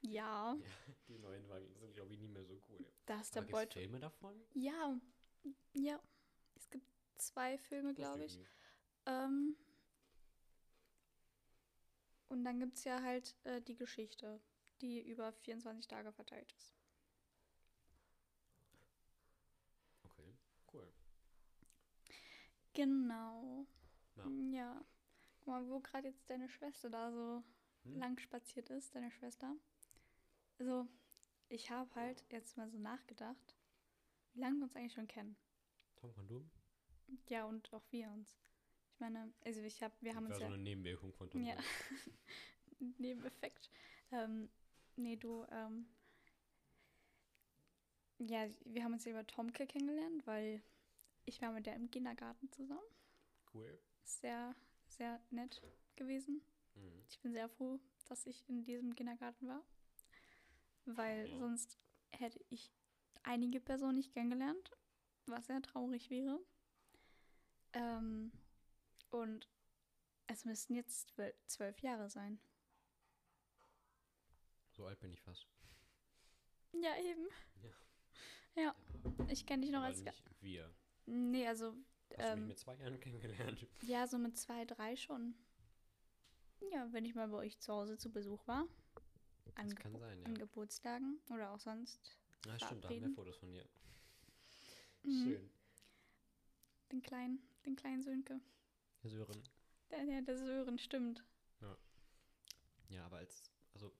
Ja, 0.00 0.54
ja, 0.54 0.94
die 1.08 1.18
neuen 1.18 1.48
waren, 1.48 1.74
sind, 1.74 1.94
glaube 1.94 2.12
ich, 2.12 2.20
nie 2.20 2.28
mehr 2.28 2.44
so 2.44 2.60
cool. 2.68 2.86
Da 3.08 3.20
ist 3.20 3.34
der 3.34 3.42
Aber 3.42 3.46
gibt's 3.46 3.66
Beut. 3.66 3.72
Filme 3.72 4.00
davon? 4.00 4.34
Ja, 4.54 5.00
ja. 5.72 6.00
Es 6.56 6.68
gibt 6.70 6.86
zwei 7.16 7.58
Filme, 7.58 7.94
glaube 7.94 8.24
ich. 8.24 8.38
Ähm, 9.06 9.56
und 12.28 12.44
dann 12.44 12.60
gibt 12.60 12.76
es 12.76 12.84
ja 12.84 13.02
halt 13.02 13.34
äh, 13.44 13.60
die 13.62 13.76
Geschichte, 13.76 14.40
die 14.80 15.00
über 15.00 15.32
24 15.32 15.86
Tage 15.88 16.12
verteilt 16.12 16.52
ist. 16.52 16.74
Okay, 20.04 20.34
cool. 20.72 20.88
Genau. 22.74 23.66
Ja. 24.16 24.24
Ja. 24.52 24.84
Guck 25.40 25.46
mal, 25.46 25.68
wo 25.68 25.80
gerade 25.80 26.08
jetzt 26.08 26.28
deine 26.30 26.48
Schwester 26.48 26.90
da 26.90 27.10
so 27.12 27.42
Hm? 27.84 27.98
lang 27.98 28.18
spaziert 28.18 28.70
ist, 28.70 28.94
deine 28.94 29.10
Schwester. 29.10 29.54
Also, 30.58 30.86
ich 31.48 31.70
habe 31.70 31.92
halt 31.94 32.24
jetzt 32.30 32.56
mal 32.56 32.68
so 32.68 32.78
nachgedacht, 32.78 33.54
wie 34.34 34.40
lange 34.40 34.58
wir 34.58 34.64
uns 34.64 34.76
eigentlich 34.76 34.92
schon 34.92 35.08
kennen. 35.08 35.36
Tom 35.96 36.12
von 36.12 36.26
Doom? 36.26 36.50
Ja, 37.28 37.44
und 37.46 37.72
auch 37.72 37.84
wir 37.90 38.10
uns. 38.10 38.38
Ich 38.92 39.00
meine, 39.00 39.32
also 39.44 39.60
ich 39.60 39.82
habe, 39.82 39.94
wir 40.00 40.14
haben 40.14 40.24
war 40.24 40.30
uns 40.30 40.38
so 40.38 40.42
ja. 40.42 40.48
eine 40.48 40.58
Nebenwirkung 40.58 41.12
von 41.12 41.30
Tom 41.30 41.42
Ja. 41.42 41.54
Doom. 41.54 42.94
Nebeneffekt. 42.98 43.70
Ähm, 44.12 44.48
nee, 44.96 45.16
du, 45.16 45.44
ähm, 45.50 45.86
ja, 48.18 48.48
wir 48.64 48.84
haben 48.84 48.92
uns 48.92 49.04
ja 49.04 49.12
über 49.12 49.26
Tomke 49.26 49.66
kennengelernt, 49.66 50.26
weil 50.26 50.62
ich 51.24 51.40
war 51.40 51.52
mit 51.52 51.66
der 51.66 51.76
im 51.76 51.90
Kindergarten 51.90 52.50
zusammen. 52.52 52.80
Cool. 53.54 53.78
Sehr, 54.04 54.54
sehr 54.88 55.20
nett 55.30 55.62
gewesen. 55.96 56.42
Mhm. 56.74 57.02
Ich 57.08 57.20
bin 57.20 57.32
sehr 57.32 57.48
froh, 57.48 57.78
dass 58.08 58.26
ich 58.26 58.48
in 58.48 58.64
diesem 58.64 58.94
Kindergarten 58.94 59.48
war, 59.48 59.62
weil 60.96 61.28
Ja. 61.28 61.38
sonst 61.38 61.78
hätte 62.10 62.40
ich 62.48 62.72
einige 63.22 63.60
Personen 63.60 63.94
nicht 63.96 64.12
kennengelernt, 64.12 64.70
was 65.26 65.46
sehr 65.46 65.60
traurig 65.62 66.10
wäre. 66.10 66.40
Ähm, 67.74 68.32
und 69.10 69.48
es 70.26 70.44
müssten 70.44 70.74
jetzt 70.74 71.12
zwölf, 71.46 71.80
Jahre 71.80 72.08
sein. 72.08 72.40
So 74.72 74.86
alt 74.86 74.98
bin 75.00 75.12
ich 75.12 75.20
fast. 75.20 75.46
Ja, 76.72 76.96
eben. 76.98 77.26
Ja. 77.62 78.62
Ja, 78.62 78.74
ich 79.28 79.46
kenne 79.46 79.62
dich 79.62 79.70
noch 79.70 79.78
Aber 79.80 79.88
als. 79.88 80.02
Nicht 80.02 80.22
wir. 80.40 80.74
Nee, 81.06 81.46
also, 81.46 81.74
Hast 82.10 82.18
du 82.18 82.22
ähm, 82.24 82.38
mich 82.40 82.48
mit 82.48 82.58
zwei 82.58 82.74
Jahren 82.76 83.00
kennengelernt? 83.00 83.66
ja, 83.82 84.06
so 84.06 84.18
mit 84.18 84.36
zwei, 84.36 84.64
drei 84.64 84.96
schon. 84.96 85.34
Ja, 86.72 86.92
wenn 86.92 87.04
ich 87.04 87.14
mal 87.14 87.28
bei 87.28 87.36
euch 87.38 87.58
zu 87.60 87.72
Hause 87.72 87.96
zu 87.98 88.10
Besuch 88.10 88.46
war. 88.46 88.66
An, 89.54 89.74
kann 89.74 89.98
sein, 89.98 90.20
ja. 90.20 90.26
an 90.26 90.38
Geburtstagen 90.38 91.20
oder 91.30 91.52
auch 91.52 91.60
sonst. 91.60 92.00
Ah, 92.48 92.56
stimmt, 92.56 92.84
da 92.84 92.88
haben 92.88 93.00
wir. 93.00 93.10
Fotos 93.10 93.36
von 93.36 93.50
dir. 93.50 93.64
Mhm. 95.02 95.24
Schön. 95.24 95.50
Den 96.92 97.02
kleinen, 97.02 97.42
den 97.66 97.76
kleinen 97.76 98.02
Sönke. 98.02 98.40
Herr 99.02 99.10
Sören. 99.10 99.42
Der, 99.90 100.04
der, 100.04 100.22
der 100.22 100.36
Sören, 100.36 100.78
stimmt. 100.78 101.24
Ja, 102.88 103.04
aber 103.04 103.18
als, 103.18 103.50
also, 103.74 103.92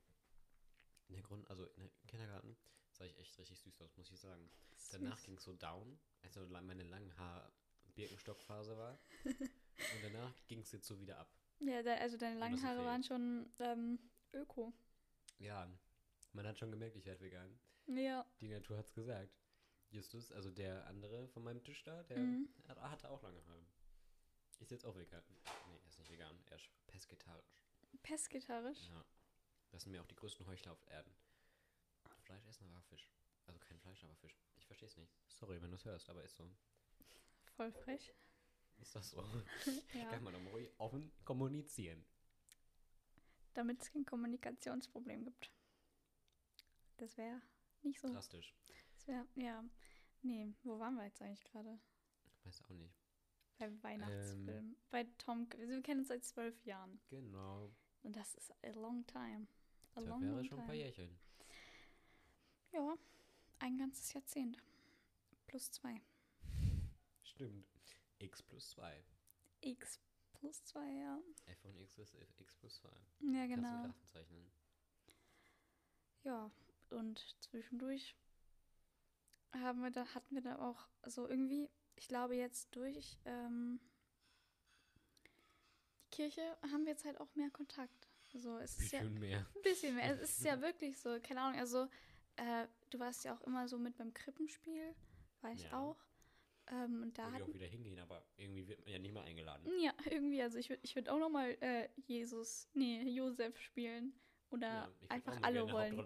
in 1.09 1.15
der 1.15 1.23
Grund, 1.23 1.49
also 1.51 1.67
in 1.67 1.81
der 1.81 1.91
Kindergarten 2.07 2.57
sah 2.93 3.05
ich 3.05 3.19
echt 3.19 3.39
richtig 3.39 3.59
süß 3.61 3.81
aus, 3.83 3.97
muss 3.97 4.11
ich 4.11 4.19
sagen. 4.19 4.51
Danach 4.93 5.19
Süß. 5.19 5.27
ging 5.27 5.37
es 5.37 5.45
so 5.45 5.53
down, 5.53 5.99
als 6.23 6.37
meine 6.37 6.85
langen 6.85 7.17
Haar 7.19 7.53
Birkenstockphase 7.95 8.77
war. 8.77 8.99
Und 9.25 10.03
danach 10.03 10.35
ging 10.47 10.61
es 10.61 10.73
jetzt 10.73 10.87
so 10.87 10.99
wieder 11.01 11.19
ab. 11.19 11.31
Ja, 11.61 11.83
da, 11.83 11.95
also 11.95 12.17
deine 12.17 12.39
langen 12.39 12.63
Haare 12.63 12.85
waren 12.85 13.03
schon 13.03 13.53
ähm, 13.59 13.99
öko. 14.33 14.73
Ja, 15.39 15.69
man 16.33 16.47
hat 16.47 16.59
schon 16.59 16.71
gemerkt, 16.71 16.97
ich 16.97 17.05
werde 17.07 17.21
vegan. 17.21 17.59
Ja. 17.87 18.27
Die 18.41 18.49
Natur 18.49 18.77
hat's 18.79 18.93
gesagt. 18.93 19.33
Justus, 19.91 20.31
also 20.33 20.51
der 20.51 20.87
andere 20.87 21.29
von 21.29 21.43
meinem 21.43 21.63
Tisch 21.65 21.83
da, 21.85 22.03
der 22.05 22.19
Mhm. 22.19 22.49
hat, 22.69 22.79
hatte 22.79 23.11
auch 23.11 23.23
lange 23.23 23.43
Haare. 23.47 23.65
Ist 24.61 24.71
jetzt 24.71 24.85
auch 24.85 24.97
vegan. 24.97 25.23
Nee, 25.69 25.79
er 25.83 25.89
ist 25.89 25.99
nicht 25.99 26.11
vegan, 26.11 26.37
er 26.47 26.57
ist 26.57 26.69
pesketarisch. 26.87 27.65
Pesketarisch. 28.03 28.89
Ja. 28.89 29.05
Das 29.71 29.83
sind 29.83 29.93
mir 29.93 30.03
auch 30.03 30.07
die 30.07 30.17
größten 30.17 30.47
Heuchler 30.47 30.73
auf 30.73 30.85
Erden. 30.89 31.15
Fleisch 32.25 32.45
essen, 32.47 32.67
aber 32.69 32.83
Fisch. 32.83 33.09
Also 33.47 33.59
kein 33.61 33.79
Fleisch, 33.79 34.05
aber 34.05 34.15
Fisch. 34.17 34.37
Ich 34.57 34.67
verstehe 34.67 34.89
es 34.89 34.97
nicht. 34.99 35.11
Sorry, 35.29 35.63
wenn 35.63 35.71
du 35.71 35.77
es 35.77 35.85
hörst, 35.87 36.11
aber 36.11 36.23
ist 36.25 36.37
so. 36.37 36.51
Voll 37.57 37.73
frech. 37.73 38.13
Ist 38.79 38.95
das 38.95 39.11
so? 39.11 39.23
Ja. 39.95 40.11
Kann 40.11 40.23
man 40.23 40.35
doch 40.35 40.41
mal 40.43 40.51
ruhig 40.51 40.69
offen 40.79 41.11
kommunizieren. 41.25 42.05
Damit 43.59 43.83
es 43.83 43.91
kein 43.91 44.07
Kommunikationsproblem 44.07 45.25
gibt. 45.25 45.51
Das 46.99 47.17
wäre 47.17 47.43
nicht 47.83 47.99
so. 47.99 48.07
Drastisch. 48.07 48.55
Das 48.95 49.09
wäre, 49.09 49.27
ja. 49.35 49.65
Nee, 50.23 50.55
wo 50.63 50.79
waren 50.79 50.95
wir 50.95 51.07
jetzt 51.07 51.21
eigentlich 51.21 51.43
gerade? 51.43 51.81
Weiß 52.45 52.63
auch 52.63 52.69
nicht. 52.69 52.95
Bei 53.59 53.83
Weihnachtsfilmen. 53.83 54.49
Ähm, 54.49 54.77
bei 54.91 55.09
Tom, 55.19 55.49
wir 55.57 55.83
kennen 55.83 56.03
uns 56.03 56.09
seit 56.09 56.25
zwölf 56.25 56.65
Jahren. 56.67 57.01
Genau. 57.09 57.75
Und 58.05 58.15
das 58.15 58.37
ist 58.37 58.53
a 58.63 58.71
long 58.71 59.05
time. 59.09 59.49
A 59.95 59.97
das 59.97 60.05
long, 60.05 60.23
wäre 60.23 60.35
long 60.35 60.45
schon 60.45 60.51
time. 60.51 60.61
ein 60.63 60.67
paar 60.67 60.77
Jährchen. 60.77 61.19
Ja, 62.71 62.97
ein 63.59 63.77
ganzes 63.77 64.13
Jahrzehnt. 64.13 64.57
Plus 65.49 65.73
zwei. 65.73 66.01
Stimmt. 67.25 67.67
X 68.21 68.41
plus 68.41 68.71
zwei. 68.71 69.05
X 69.63 69.99
plus 70.39 70.65
zwei, 70.65 70.91
ja. 70.93 71.21
f 71.47 71.59
von 71.61 71.77
x 71.77 71.99
ist 71.99 72.15
x 72.39 72.55
plus 72.55 72.77
zwei. 72.77 72.93
Ja, 73.21 73.47
genau. 73.47 73.83
Kannst 73.83 74.03
du 74.03 74.07
zeichnen. 74.07 74.51
Ja, 76.25 76.51
und 76.91 77.37
zwischendurch 77.41 78.17
haben 79.53 79.81
wir 79.83 79.91
da, 79.91 80.07
hatten 80.15 80.35
wir 80.35 80.43
da 80.43 80.59
auch 80.59 80.89
so 81.07 81.29
irgendwie, 81.29 81.71
ich 81.97 82.09
glaube 82.09 82.35
jetzt 82.37 82.75
durch 82.75 83.19
ähm, 83.25 83.81
die 86.03 86.11
Kirche 86.11 86.57
haben 86.71 86.85
wir 86.85 86.93
jetzt 86.93 87.05
halt 87.05 87.21
auch 87.21 87.35
mehr 87.35 87.51
Kontakt. 87.51 88.09
Also 88.35 88.59
es 88.59 88.79
ist 88.79 88.93
ja 88.93 89.03
mehr. 89.05 89.39
Ein 89.39 89.63
bisschen 89.63 89.95
mehr. 89.95 90.21
Es 90.21 90.31
ist 90.31 90.45
ja 90.45 90.61
wirklich 90.61 90.99
so, 90.99 91.19
keine 91.21 91.41
Ahnung, 91.41 91.59
also 91.59 91.89
äh, 92.37 92.67
du 92.91 92.99
warst 92.99 93.25
ja 93.25 93.35
auch 93.35 93.41
immer 93.43 93.69
so 93.69 93.79
mit 93.79 93.97
beim 93.97 94.13
Krippenspiel, 94.13 94.95
war 95.41 95.53
ich 95.53 95.65
ja. 95.65 95.79
auch. 95.79 95.97
Ähm, 96.71 97.03
und 97.03 97.19
da 97.19 97.33
hat 97.33 97.43
auch 97.43 97.53
wieder 97.53 97.67
hingehen, 97.67 97.99
aber 97.99 98.23
irgendwie 98.37 98.67
wird 98.69 98.81
man 98.81 98.93
ja 98.93 98.99
nicht 98.99 99.13
mal 99.13 99.25
eingeladen. 99.25 99.67
Ja, 99.81 99.95
irgendwie, 100.11 100.43
also 100.43 100.59
ich 100.59 100.69
würde 100.69 100.81
ich 100.83 100.95
würd 100.95 101.09
auch 101.09 101.19
noch 101.19 101.31
mal 101.31 101.57
äh, 101.61 101.89
Jesus, 102.07 102.69
nee, 102.75 103.03
Josef 103.03 103.59
spielen. 103.61 104.13
Oder 104.51 104.67
ja, 104.67 104.91
einfach 105.09 105.39
alle 105.43 105.71
wollen. 105.71 105.99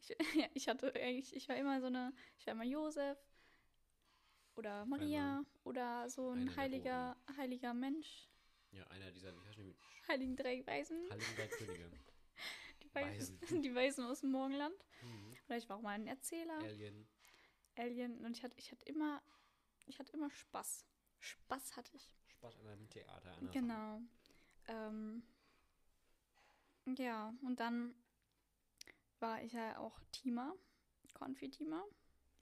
Ich, 0.00 0.08
ja, 0.34 0.46
ich 0.54 0.68
hatte 0.68 0.94
eigentlich, 0.94 1.36
ich 1.36 1.48
war 1.48 1.56
immer 1.56 1.80
so 1.80 1.86
eine, 1.86 2.14
ich 2.38 2.46
war 2.46 2.54
immer 2.54 2.64
Josef 2.64 3.18
oder 4.54 4.84
Maria 4.86 5.38
Einmal 5.38 5.46
oder 5.64 6.08
so 6.08 6.30
ein 6.30 6.54
heiliger, 6.56 7.16
heiliger 7.36 7.74
Mensch. 7.74 8.28
Ja, 8.70 8.86
einer 8.88 9.10
dieser, 9.10 9.34
wie 9.34 9.46
heißt 9.46 9.58
die? 9.58 9.76
Heiligen 10.08 10.36
drei 10.36 10.66
Weisen. 10.66 10.98
Heiligen 11.10 11.36
drei 11.36 11.46
Könige. 11.48 11.90
die 12.82 12.94
Weisen. 12.94 13.40
Weisen. 13.40 13.62
Die 13.62 13.74
Weisen 13.74 14.04
aus 14.04 14.20
dem 14.20 14.30
Morgenland. 14.30 14.74
Mhm. 15.02 15.36
Oder 15.46 15.56
ich 15.58 15.68
war 15.68 15.76
auch 15.76 15.82
mal 15.82 15.90
ein 15.90 16.06
Erzähler. 16.06 16.58
Alien. 16.58 17.06
Alien. 17.76 18.24
Und 18.24 18.36
ich 18.36 18.42
hatte, 18.42 18.54
ich 18.58 18.70
hatte 18.72 18.84
immer, 18.86 19.22
ich 19.86 19.98
hatte 19.98 20.12
immer 20.12 20.30
Spaß. 20.30 20.86
Spaß 21.20 21.76
hatte 21.76 21.96
ich. 21.96 22.10
Spaß 22.26 22.58
an 22.60 22.66
einem 22.68 22.88
Theater. 22.90 23.36
Genau. 23.52 24.00
Ähm, 24.66 25.22
ja, 26.98 27.34
und 27.42 27.60
dann 27.60 27.94
war 29.20 29.42
ich 29.42 29.52
ja 29.52 29.78
auch 29.78 30.00
Teamer, 30.10 30.54
Konfi-Teamer. 31.14 31.84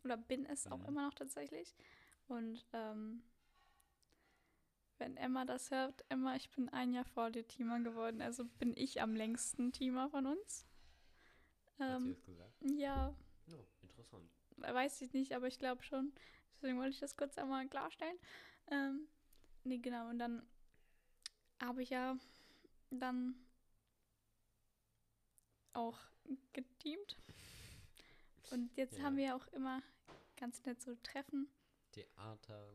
Oder 0.04 0.16
bin 0.16 0.46
es 0.46 0.64
mhm. 0.64 0.72
auch 0.72 0.88
immer 0.88 1.06
noch 1.06 1.14
tatsächlich. 1.14 1.74
Und 2.26 2.64
ähm, 2.72 3.22
wenn 4.98 5.16
Emma 5.16 5.44
das 5.44 5.70
hört, 5.70 6.04
Emma, 6.08 6.36
ich 6.36 6.50
bin 6.50 6.68
ein 6.68 6.92
Jahr 6.92 7.04
vor 7.04 7.30
dir 7.30 7.46
Teamer 7.46 7.80
geworden. 7.80 8.22
Also 8.22 8.44
bin 8.44 8.74
ich 8.76 9.02
am 9.02 9.14
längsten 9.14 9.72
Teamer 9.72 10.08
von 10.10 10.26
uns. 10.26 10.66
Ähm, 11.78 11.88
Hat 11.88 12.00
sie 12.00 12.08
das 12.08 12.24
gesagt? 12.24 12.54
Ja. 12.76 13.16
Oh, 13.50 13.64
interessant. 13.82 14.30
Weiß 14.56 15.00
ich 15.00 15.12
nicht, 15.12 15.34
aber 15.34 15.48
ich 15.48 15.58
glaube 15.58 15.82
schon. 15.82 16.12
Deswegen 16.60 16.78
wollte 16.78 16.90
ich 16.90 17.00
das 17.00 17.16
kurz 17.16 17.38
einmal 17.38 17.66
klarstellen. 17.68 18.18
Ähm, 18.70 19.08
nee, 19.64 19.78
genau. 19.78 20.10
Und 20.10 20.18
dann 20.18 20.42
habe 21.58 21.82
ich 21.82 21.90
ja 21.90 22.18
dann 22.90 23.34
auch 25.72 25.98
geteamt. 26.52 27.16
Und 28.50 28.76
jetzt 28.76 28.98
ja. 28.98 29.04
haben 29.04 29.16
wir 29.16 29.24
ja 29.24 29.36
auch 29.36 29.46
immer 29.48 29.82
ganz 30.36 30.62
nett 30.64 30.82
so 30.82 30.94
Treffen. 31.02 31.48
Theater. 31.92 32.74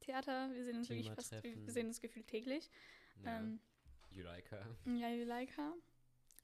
Theater, 0.00 0.50
wir 0.52 0.64
sehen 0.64 0.78
uns 0.78 0.88
wirklich 0.88 1.10
fast, 1.10 1.32
wir 1.42 1.72
sehen 1.72 1.88
uns 1.88 2.00
gefühlt 2.00 2.28
täglich. 2.28 2.70
Ja. 3.24 3.38
Ähm, 3.38 3.60
Juleika. 4.10 4.64
Ja, 4.86 5.10
Juleika, 5.10 5.74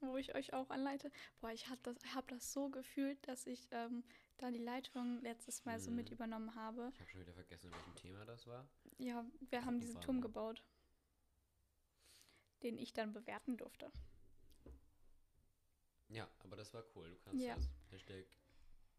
wo 0.01 0.17
ich 0.17 0.35
euch 0.35 0.53
auch 0.53 0.71
anleite. 0.71 1.11
Boah, 1.41 1.51
ich 1.53 1.69
habe 1.69 1.81
das, 1.83 1.97
hab 2.15 2.29
das 2.29 2.53
so 2.53 2.69
gefühlt, 2.69 3.19
dass 3.27 3.47
ich 3.47 3.69
ähm, 3.71 4.05
da 4.37 4.51
die 4.51 4.59
Leitung 4.59 5.21
letztes 5.23 5.65
Mal 5.65 5.77
hm. 5.77 5.81
so 5.81 5.91
mit 5.91 6.11
mhm. 6.11 6.15
übernommen 6.15 6.55
habe. 6.55 6.91
Ich 6.93 7.01
habe 7.01 7.11
schon 7.11 7.21
wieder 7.21 7.33
vergessen, 7.33 7.71
welchem 7.73 7.95
Thema 7.95 8.25
das 8.25 8.47
war. 8.47 8.69
Ja, 8.99 9.25
wir 9.51 9.65
haben 9.65 9.81
diesen 9.81 10.01
Turm 10.01 10.21
gebaut, 10.21 10.63
den 12.63 12.79
ich 12.79 12.93
dann 12.93 13.13
bewerten 13.13 13.57
durfte. 13.57 13.91
Ja, 16.09 16.29
aber 16.45 16.57
das 16.57 16.73
war 16.73 16.85
cool. 16.95 17.11
Du 17.11 17.17
kannst 17.19 17.45
ja. 17.45 17.55
das. 17.55 17.69
Hashtag 17.91 18.27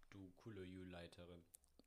du 0.09 0.31
coole 0.38 0.63
You-Leiterin. 0.63 1.43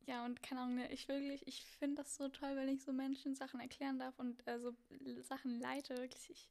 Ja, 0.07 0.25
und 0.25 0.43
keine 0.43 0.63
Ahnung, 0.63 0.77
ne, 0.77 0.93
ich 0.93 1.09
wirklich, 1.09 1.47
ich 1.47 1.65
finde 1.65 2.03
das 2.03 2.17
so 2.17 2.29
toll, 2.29 2.57
wenn 2.57 2.69
ich 2.69 2.83
so 2.83 2.93
Menschen 2.93 3.35
Sachen 3.35 3.61
erklären 3.61 3.99
darf 3.99 4.19
und 4.19 4.47
äh, 4.47 4.59
so 4.59 4.75
Sachen 5.23 5.61
leite. 5.61 5.97
Wirklich, 5.97 6.31
ich. 6.31 6.49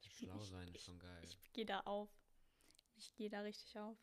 ich 0.00 0.16
Schlau 0.16 0.36
ich, 0.40 0.48
sein 0.48 0.68
ist 0.74 0.84
schon 0.84 0.98
geil. 0.98 1.20
Ich, 1.22 1.38
ich 1.42 1.52
gehe 1.52 1.66
da 1.66 1.80
auf. 1.80 2.10
Ich 2.96 3.14
gehe 3.14 3.30
da 3.30 3.40
richtig 3.40 3.78
auf. 3.78 3.96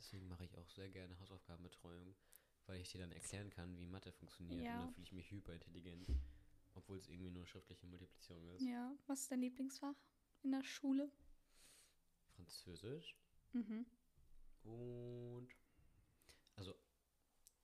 Deswegen 0.00 0.28
mache 0.28 0.44
ich 0.46 0.56
auch 0.56 0.68
sehr 0.70 0.88
gerne 0.88 1.18
Hausaufgabenbetreuung, 1.20 2.14
weil 2.64 2.80
ich 2.80 2.90
dir 2.90 3.02
dann 3.02 3.12
erklären 3.12 3.50
kann, 3.50 3.76
wie 3.76 3.86
Mathe 3.86 4.10
funktioniert. 4.12 4.64
Ja. 4.64 4.72
Und 4.72 4.80
dann 4.80 4.94
fühle 4.94 5.04
ich 5.04 5.12
mich 5.12 5.30
hyperintelligent. 5.30 6.08
Obwohl 6.74 6.98
es 6.98 7.08
irgendwie 7.08 7.30
nur 7.30 7.46
schriftliche 7.46 7.86
Multiplikation 7.86 8.48
ist. 8.48 8.62
Ja, 8.62 8.96
was 9.06 9.20
ist 9.20 9.30
dein 9.30 9.40
Lieblingsfach 9.40 9.94
in 10.42 10.52
der 10.52 10.62
Schule? 10.62 11.10
Französisch. 12.34 13.14
Mhm. 13.52 13.84
Und 14.62 15.48
also 16.56 16.74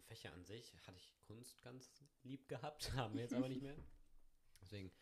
Fächer 0.03 0.35
an 0.35 0.45
sich 0.45 0.75
hatte 0.87 0.99
ich 0.99 1.15
Kunst 1.21 1.63
ganz 1.63 1.91
lieb 2.23 2.49
gehabt, 2.49 2.93
haben 2.93 3.15
wir 3.15 3.23
jetzt 3.23 3.35
aber 3.35 3.49
nicht 3.49 3.63
mehr. 3.63 3.77
Deswegen, 4.61 4.93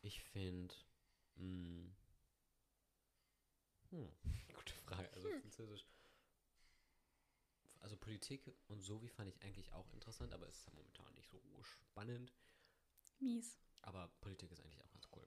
ich 0.00 0.20
finde, 0.22 0.74
hm, 1.36 1.94
hm, 3.90 4.08
gute 4.54 4.74
Frage, 4.74 5.12
also 5.12 5.28
hm. 5.28 5.40
Französisch. 5.40 5.86
Also 7.80 7.96
Politik 7.96 8.54
und 8.68 8.82
so 8.82 9.02
wie 9.02 9.08
fand 9.08 9.28
ich 9.28 9.42
eigentlich 9.42 9.72
auch 9.72 9.90
interessant, 9.92 10.32
aber 10.32 10.46
es 10.46 10.58
ist 10.58 10.66
ja 10.66 10.72
momentan 10.74 11.12
nicht 11.14 11.30
so 11.30 11.40
spannend. 11.62 12.32
Mies. 13.18 13.58
Aber 13.82 14.08
Politik 14.20 14.52
ist 14.52 14.60
eigentlich 14.60 14.80
auch 14.82 14.90
ganz 14.90 15.08
cool. 15.16 15.26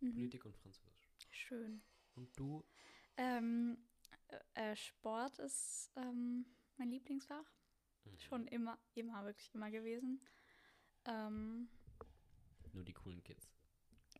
Mhm. 0.00 0.14
Politik 0.14 0.44
und 0.44 0.56
Französisch. 0.56 1.12
Schön. 1.30 1.82
Und 2.14 2.36
du? 2.38 2.64
Ähm, 3.16 3.78
äh, 4.54 4.74
Sport 4.76 5.38
ist 5.38 5.90
ähm, 5.96 6.46
mein 6.76 6.90
Lieblingsfach. 6.90 7.52
Mhm. 8.04 8.18
Schon 8.18 8.46
immer, 8.48 8.78
immer, 8.94 9.24
wirklich 9.24 9.54
immer 9.54 9.70
gewesen. 9.70 10.20
Ähm, 11.04 11.68
Nur 12.72 12.84
die 12.84 12.92
coolen 12.92 13.22
Kids. 13.22 13.48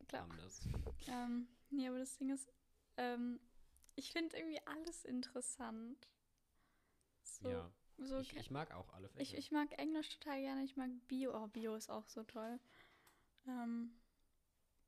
Klar. 0.07 0.23
Haben 0.23 0.37
das. 0.37 0.61
Ähm, 1.07 1.47
nee, 1.69 1.87
aber 1.87 1.99
das 1.99 2.17
Ding 2.17 2.29
ist, 2.29 2.51
ähm, 2.97 3.39
ich 3.95 4.11
finde 4.11 4.37
irgendwie 4.37 4.61
alles 4.65 5.03
interessant. 5.05 6.07
So, 7.41 7.49
ja. 7.49 7.71
So 7.97 8.19
ich, 8.19 8.35
ich, 8.35 8.51
mag 8.51 8.73
auch 8.73 8.93
alle 8.93 9.07
Fächer. 9.09 9.21
Ich, 9.21 9.37
ich 9.37 9.51
mag 9.51 9.71
Englisch 9.79 10.09
total 10.17 10.41
gerne. 10.41 10.63
Ich 10.63 10.75
mag 10.75 10.89
Bio. 11.07 11.33
Oh, 11.33 11.47
Bio 11.47 11.75
ist 11.75 11.89
auch 11.89 12.07
so 12.07 12.23
toll. 12.23 12.59
Ähm, 13.47 13.93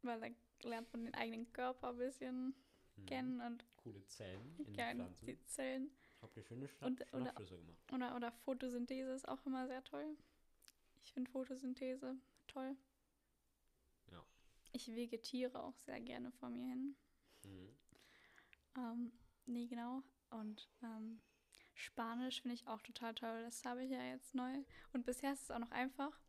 weil 0.01 0.19
da 0.19 0.67
lernt 0.67 0.91
man 0.91 1.05
den 1.05 1.13
eigenen 1.13 1.51
Körper 1.53 1.89
ein 1.89 1.97
bisschen 1.97 2.55
mhm. 2.95 3.05
kennen 3.05 3.41
und 3.41 3.65
coole 3.77 4.05
Zellen 4.07 4.55
in 4.57 4.65
den 4.65 4.75
Pflanzen. 4.75 5.25
die 5.25 5.45
Zellen. 5.45 5.91
Habt 6.21 6.35
ihr 6.35 6.43
schöne 6.43 6.67
Schnapp 6.67 6.89
und, 6.89 7.13
oder, 7.13 7.31
gemacht. 7.31 7.93
Oder, 7.93 8.15
oder 8.15 8.31
Photosynthese 8.31 9.11
ist 9.11 9.27
auch 9.27 9.45
immer 9.45 9.67
sehr 9.67 9.83
toll. 9.83 10.17
Ich 11.03 11.13
finde 11.13 11.29
Photosynthese 11.31 12.17
toll. 12.47 12.75
Ja. 14.11 14.25
Ich 14.71 14.87
vegetiere 14.87 15.63
auch 15.63 15.77
sehr 15.77 16.01
gerne 16.01 16.31
vor 16.31 16.49
mir 16.49 16.65
hin. 16.65 16.95
Mhm. 17.43 17.69
Ähm, 18.77 19.11
nee, 19.45 19.67
genau. 19.67 20.01
Und 20.31 20.67
ähm, 20.81 21.21
Spanisch 21.77 22.41
finde 22.41 22.55
ich 22.55 22.67
auch 22.67 22.81
total 22.81 23.13
toll. 23.13 23.43
Das 23.43 23.63
habe 23.63 23.83
ich 23.83 23.91
ja 23.91 24.03
jetzt 24.03 24.33
neu. 24.33 24.63
Und 24.93 25.05
bisher 25.05 25.33
ist 25.33 25.43
es 25.43 25.51
auch 25.51 25.59
noch 25.59 25.69
einfach. 25.69 26.19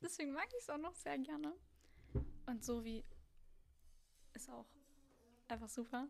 Deswegen 0.00 0.32
mag 0.32 0.48
ich 0.48 0.62
es 0.62 0.70
auch 0.70 0.78
noch 0.78 0.94
sehr 0.94 1.18
gerne. 1.18 1.54
Und 2.46 2.64
so 2.64 2.84
wie 2.84 3.04
ist 4.32 4.48
auch 4.48 4.66
einfach 5.48 5.68
super. 5.68 6.08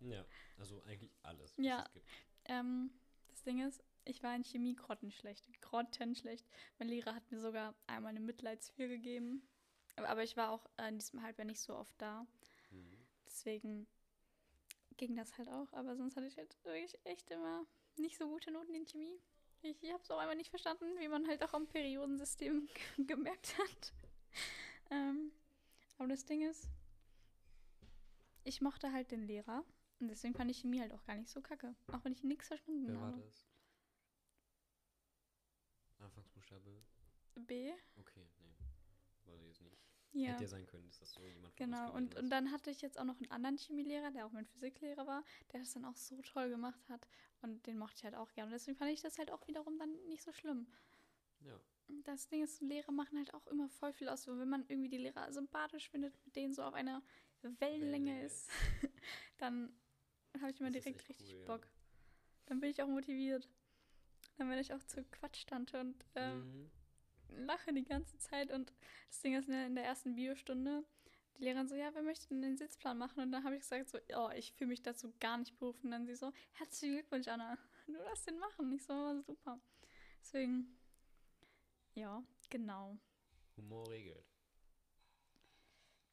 ja, 0.00 0.26
also 0.58 0.82
eigentlich 0.84 1.10
alles, 1.22 1.56
was 1.56 1.64
ja, 1.64 1.84
es 1.86 1.92
gibt. 1.94 2.06
Ähm, 2.44 2.90
das 3.28 3.42
Ding 3.44 3.66
ist, 3.66 3.82
ich 4.04 4.22
war 4.22 4.36
in 4.36 4.44
Chemie 4.44 4.76
grottenschlecht. 4.76 5.48
Grottenschlecht. 5.62 6.46
Mein 6.78 6.88
Lehrer 6.88 7.14
hat 7.14 7.30
mir 7.30 7.40
sogar 7.40 7.74
einmal 7.86 8.10
eine 8.10 8.20
Mitleidsvier 8.20 8.88
gegeben. 8.88 9.42
Aber 9.96 10.22
ich 10.22 10.36
war 10.36 10.50
auch 10.50 10.68
in 10.86 10.98
diesem 10.98 11.22
Halbjahr 11.22 11.46
nicht 11.46 11.60
so 11.60 11.74
oft 11.74 11.94
da. 11.98 12.26
Mhm. 12.70 13.06
Deswegen 13.24 13.86
ging 14.96 15.16
das 15.16 15.36
halt 15.38 15.48
auch. 15.48 15.72
Aber 15.72 15.96
sonst 15.96 16.16
hatte 16.16 16.26
ich 16.26 16.36
halt 16.36 16.56
wirklich 16.64 16.98
echt 17.04 17.30
immer 17.30 17.66
nicht 17.96 18.18
so 18.18 18.28
gute 18.28 18.50
Noten 18.50 18.74
in 18.74 18.86
Chemie. 18.86 19.20
Ich, 19.62 19.82
ich 19.82 19.92
habe 19.92 20.02
es 20.02 20.10
auch 20.10 20.18
einmal 20.18 20.36
nicht 20.36 20.50
verstanden, 20.50 20.84
wie 20.98 21.08
man 21.08 21.26
halt 21.26 21.42
auch 21.42 21.54
am 21.54 21.66
Periodensystem 21.66 22.68
gemerkt 23.06 23.58
hat. 23.58 23.92
ähm, 24.90 25.32
aber 25.98 26.08
das 26.08 26.24
Ding 26.24 26.42
ist, 26.48 26.68
ich 28.44 28.60
mochte 28.60 28.92
halt 28.92 29.10
den 29.10 29.22
Lehrer. 29.22 29.64
Und 29.98 30.08
deswegen 30.08 30.34
fand 30.34 30.50
ich 30.50 30.60
Chemie 30.60 30.80
halt 30.80 30.92
auch 30.92 31.04
gar 31.04 31.16
nicht 31.16 31.30
so 31.30 31.40
kacke. 31.40 31.74
Auch 31.88 32.04
wenn 32.04 32.12
ich 32.12 32.22
nichts 32.22 32.48
verstanden 32.48 32.86
Wer 32.86 33.00
habe. 33.00 33.16
Wer 33.16 33.22
war 33.22 33.26
das? 33.26 33.46
Anfangsbuchstabe? 35.98 36.82
B. 37.34 37.72
Okay, 37.96 38.28
nee. 38.38 38.54
weiß 39.24 39.40
ich 39.40 39.46
jetzt 39.48 39.60
nicht. 39.62 39.78
Ja. 40.16 40.30
Hätte 40.32 40.44
ja 40.44 40.48
sein 40.48 40.66
können, 40.66 40.86
dass 40.86 40.98
das 40.98 41.12
so 41.12 41.26
jemand 41.26 41.54
von 41.54 41.66
Genau, 41.66 41.92
und, 41.92 42.14
ist. 42.14 42.20
und 42.22 42.30
dann 42.30 42.50
hatte 42.50 42.70
ich 42.70 42.80
jetzt 42.80 42.98
auch 42.98 43.04
noch 43.04 43.16
einen 43.18 43.30
anderen 43.30 43.58
Chemielehrer, 43.58 44.10
der 44.10 44.26
auch 44.26 44.32
mein 44.32 44.46
Physiklehrer 44.46 45.06
war, 45.06 45.24
der 45.52 45.60
das 45.60 45.72
dann 45.74 45.84
auch 45.84 45.96
so 45.96 46.22
toll 46.22 46.48
gemacht 46.48 46.80
hat. 46.88 47.06
Und 47.42 47.66
den 47.66 47.76
mochte 47.78 47.96
ich 47.98 48.04
halt 48.04 48.14
auch 48.14 48.32
gerne. 48.32 48.46
Und 48.48 48.52
deswegen 48.54 48.76
fand 48.78 48.90
ich 48.92 49.02
das 49.02 49.18
halt 49.18 49.30
auch 49.30 49.46
wiederum 49.46 49.78
dann 49.78 49.92
nicht 50.08 50.22
so 50.22 50.32
schlimm. 50.32 50.66
Ja. 51.40 51.60
Das 52.04 52.28
Ding 52.28 52.42
ist, 52.42 52.60
Lehrer 52.62 52.92
machen 52.92 53.18
halt 53.18 53.34
auch 53.34 53.46
immer 53.46 53.68
voll 53.68 53.92
viel 53.92 54.08
aus. 54.08 54.26
Wenn 54.26 54.48
man 54.48 54.64
irgendwie 54.68 54.88
die 54.88 54.96
Lehrer 54.98 55.30
sympathisch 55.32 55.88
findet, 55.90 56.14
mit 56.24 56.34
denen 56.34 56.54
so 56.54 56.62
auf 56.62 56.74
einer 56.74 57.02
Wellenlänge 57.42 57.60
Wellenlänge 57.60 58.24
ist, 58.24 58.50
dann 59.38 59.72
habe 60.40 60.50
ich 60.50 60.60
immer 60.60 60.70
Das 60.70 60.82
direkt 60.82 61.08
richtig 61.08 61.34
cool, 61.34 61.40
ja. 61.40 61.46
Bock. 61.46 61.68
Dann 62.46 62.60
bin 62.60 62.70
ich 62.70 62.82
auch 62.82 62.88
motiviert. 62.88 63.48
Dann 64.38 64.48
werde 64.48 64.62
ich 64.62 64.72
auch 64.72 64.82
zu 64.84 65.04
Quatschtante 65.04 65.78
und 65.80 66.04
ähm, 66.14 66.38
Mhm. 66.40 66.70
Lache 67.30 67.72
die 67.72 67.84
ganze 67.84 68.18
Zeit. 68.18 68.50
Und 68.50 68.72
das 69.08 69.20
Ding 69.20 69.34
ist, 69.34 69.48
ne, 69.48 69.66
in 69.66 69.74
der 69.74 69.84
ersten 69.84 70.14
Biostunde, 70.14 70.84
die 71.38 71.44
Lehrerin 71.44 71.68
so, 71.68 71.74
ja, 71.74 71.94
wer 71.94 72.02
möchte 72.02 72.28
denn 72.28 72.42
den 72.42 72.56
Sitzplan 72.56 72.98
machen? 72.98 73.22
Und 73.22 73.32
dann 73.32 73.44
habe 73.44 73.56
ich 73.56 73.62
gesagt 73.62 73.88
so, 73.88 73.98
oh, 74.16 74.30
ich 74.34 74.52
fühle 74.52 74.68
mich 74.68 74.82
dazu 74.82 75.12
gar 75.20 75.38
nicht 75.38 75.58
berufen. 75.58 75.86
Und 75.86 75.90
dann 75.90 76.06
sie 76.06 76.16
so, 76.16 76.32
herzlichen 76.52 76.94
Glückwunsch, 76.94 77.28
Anna. 77.28 77.58
Du 77.86 77.92
darfst 77.92 78.26
den 78.26 78.40
machen. 78.40 78.72
Ich 78.72 78.82
so, 78.82 79.22
super. 79.22 79.60
Deswegen, 80.20 80.76
ja, 81.94 82.20
genau. 82.50 82.98
Humor 83.56 83.88
regelt. 83.88 84.26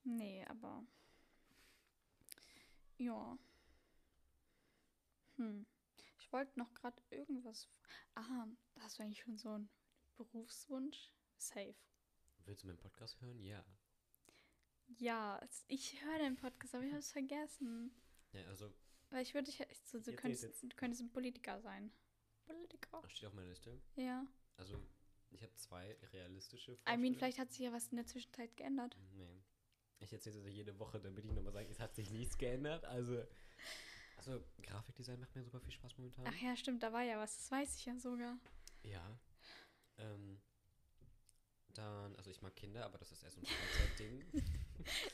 Nee, 0.03 0.45
aber. 0.47 0.86
Ja. 2.97 3.38
Hm. 5.38 5.66
Ich 6.20 6.32
wollte 6.32 6.59
noch 6.59 6.74
gerade 6.74 7.01
irgendwas. 7.09 7.68
Aha, 8.14 8.47
hast 8.80 8.99
du 8.99 9.03
eigentlich 9.03 9.22
schon 9.22 9.38
so 9.38 9.49
einen 9.49 9.70
Berufswunsch? 10.16 11.11
Safe. 11.38 11.76
Willst 12.45 12.64
du 12.64 12.68
meinen 12.68 12.78
Podcast 12.78 13.20
hören? 13.22 13.39
Ja. 13.39 13.64
Ja, 14.97 15.39
es- 15.43 15.64
ich 15.68 16.01
höre 16.03 16.20
den 16.20 16.36
Podcast, 16.36 16.76
aber 16.76 16.84
ich 16.84 16.91
habe 16.91 16.99
es 16.99 17.11
vergessen. 17.11 17.91
Ja, 18.34 18.45
also, 18.47 18.74
Weil 19.09 19.24
ich 19.24 19.34
würde 19.34 19.45
dich. 19.51 19.59
ich- 19.59 19.80
So, 19.86 19.99
du, 19.99 20.11
Jetzt 20.11 20.20
könntest, 20.22 20.64
du 20.64 20.76
könntest 20.76 21.01
ein 21.01 21.11
Politiker 21.11 21.59
sein. 21.61 21.91
Politiker? 22.45 23.01
das 23.01 23.11
steht 23.11 23.28
auf 23.28 23.34
meiner 23.34 23.47
Liste. 23.49 23.80
Ja. 23.95 24.26
Also, 24.57 24.78
ich 25.32 25.41
habe 25.41 25.53
zwei 25.55 25.97
realistische 26.11 26.72
I 26.72 26.76
mean, 26.76 26.84
Vorstellungen. 26.86 27.16
vielleicht 27.16 27.39
hat 27.39 27.51
sich 27.51 27.59
ja 27.61 27.72
was 27.72 27.88
in 27.89 27.95
der 27.97 28.05
Zwischenzeit 28.05 28.55
geändert. 28.57 28.97
Nee. 29.14 29.41
Ich 29.99 30.11
erzähle 30.11 30.36
das 30.36 30.45
ja 30.45 30.49
jede 30.51 30.78
Woche, 30.80 30.99
damit 30.99 31.24
ich 31.24 31.32
nochmal 31.32 31.53
sage, 31.53 31.70
es 31.70 31.80
hat 31.80 31.95
sich 31.95 32.09
nichts 32.11 32.38
geändert. 32.38 32.84
Also, 32.86 33.24
also, 34.18 34.43
Grafikdesign 34.61 35.20
macht 35.20 35.34
mir 35.36 35.43
super 35.43 35.61
viel 35.61 35.72
Spaß 35.72 35.97
momentan. 35.97 36.26
Ach 36.28 36.41
ja, 36.41 36.55
stimmt, 36.57 36.84
da 36.84 36.91
war 36.91 37.03
ja 37.03 37.18
was. 37.20 37.38
Das 37.38 37.51
weiß 37.51 37.76
ich 37.78 37.86
ja 37.86 37.97
sogar. 37.97 38.38
Ja. 38.84 39.20
Ähm, 39.98 40.39
dann, 41.74 42.16
also 42.18 42.30
ich 42.30 42.41
mag 42.41 42.56
Kinder, 42.56 42.86
aber 42.86 42.98
das 42.98 43.12
ist 43.12 43.24
erst 43.24 43.36
so 43.36 43.41
ein 43.41 43.46
Freizeitding. 43.46 44.24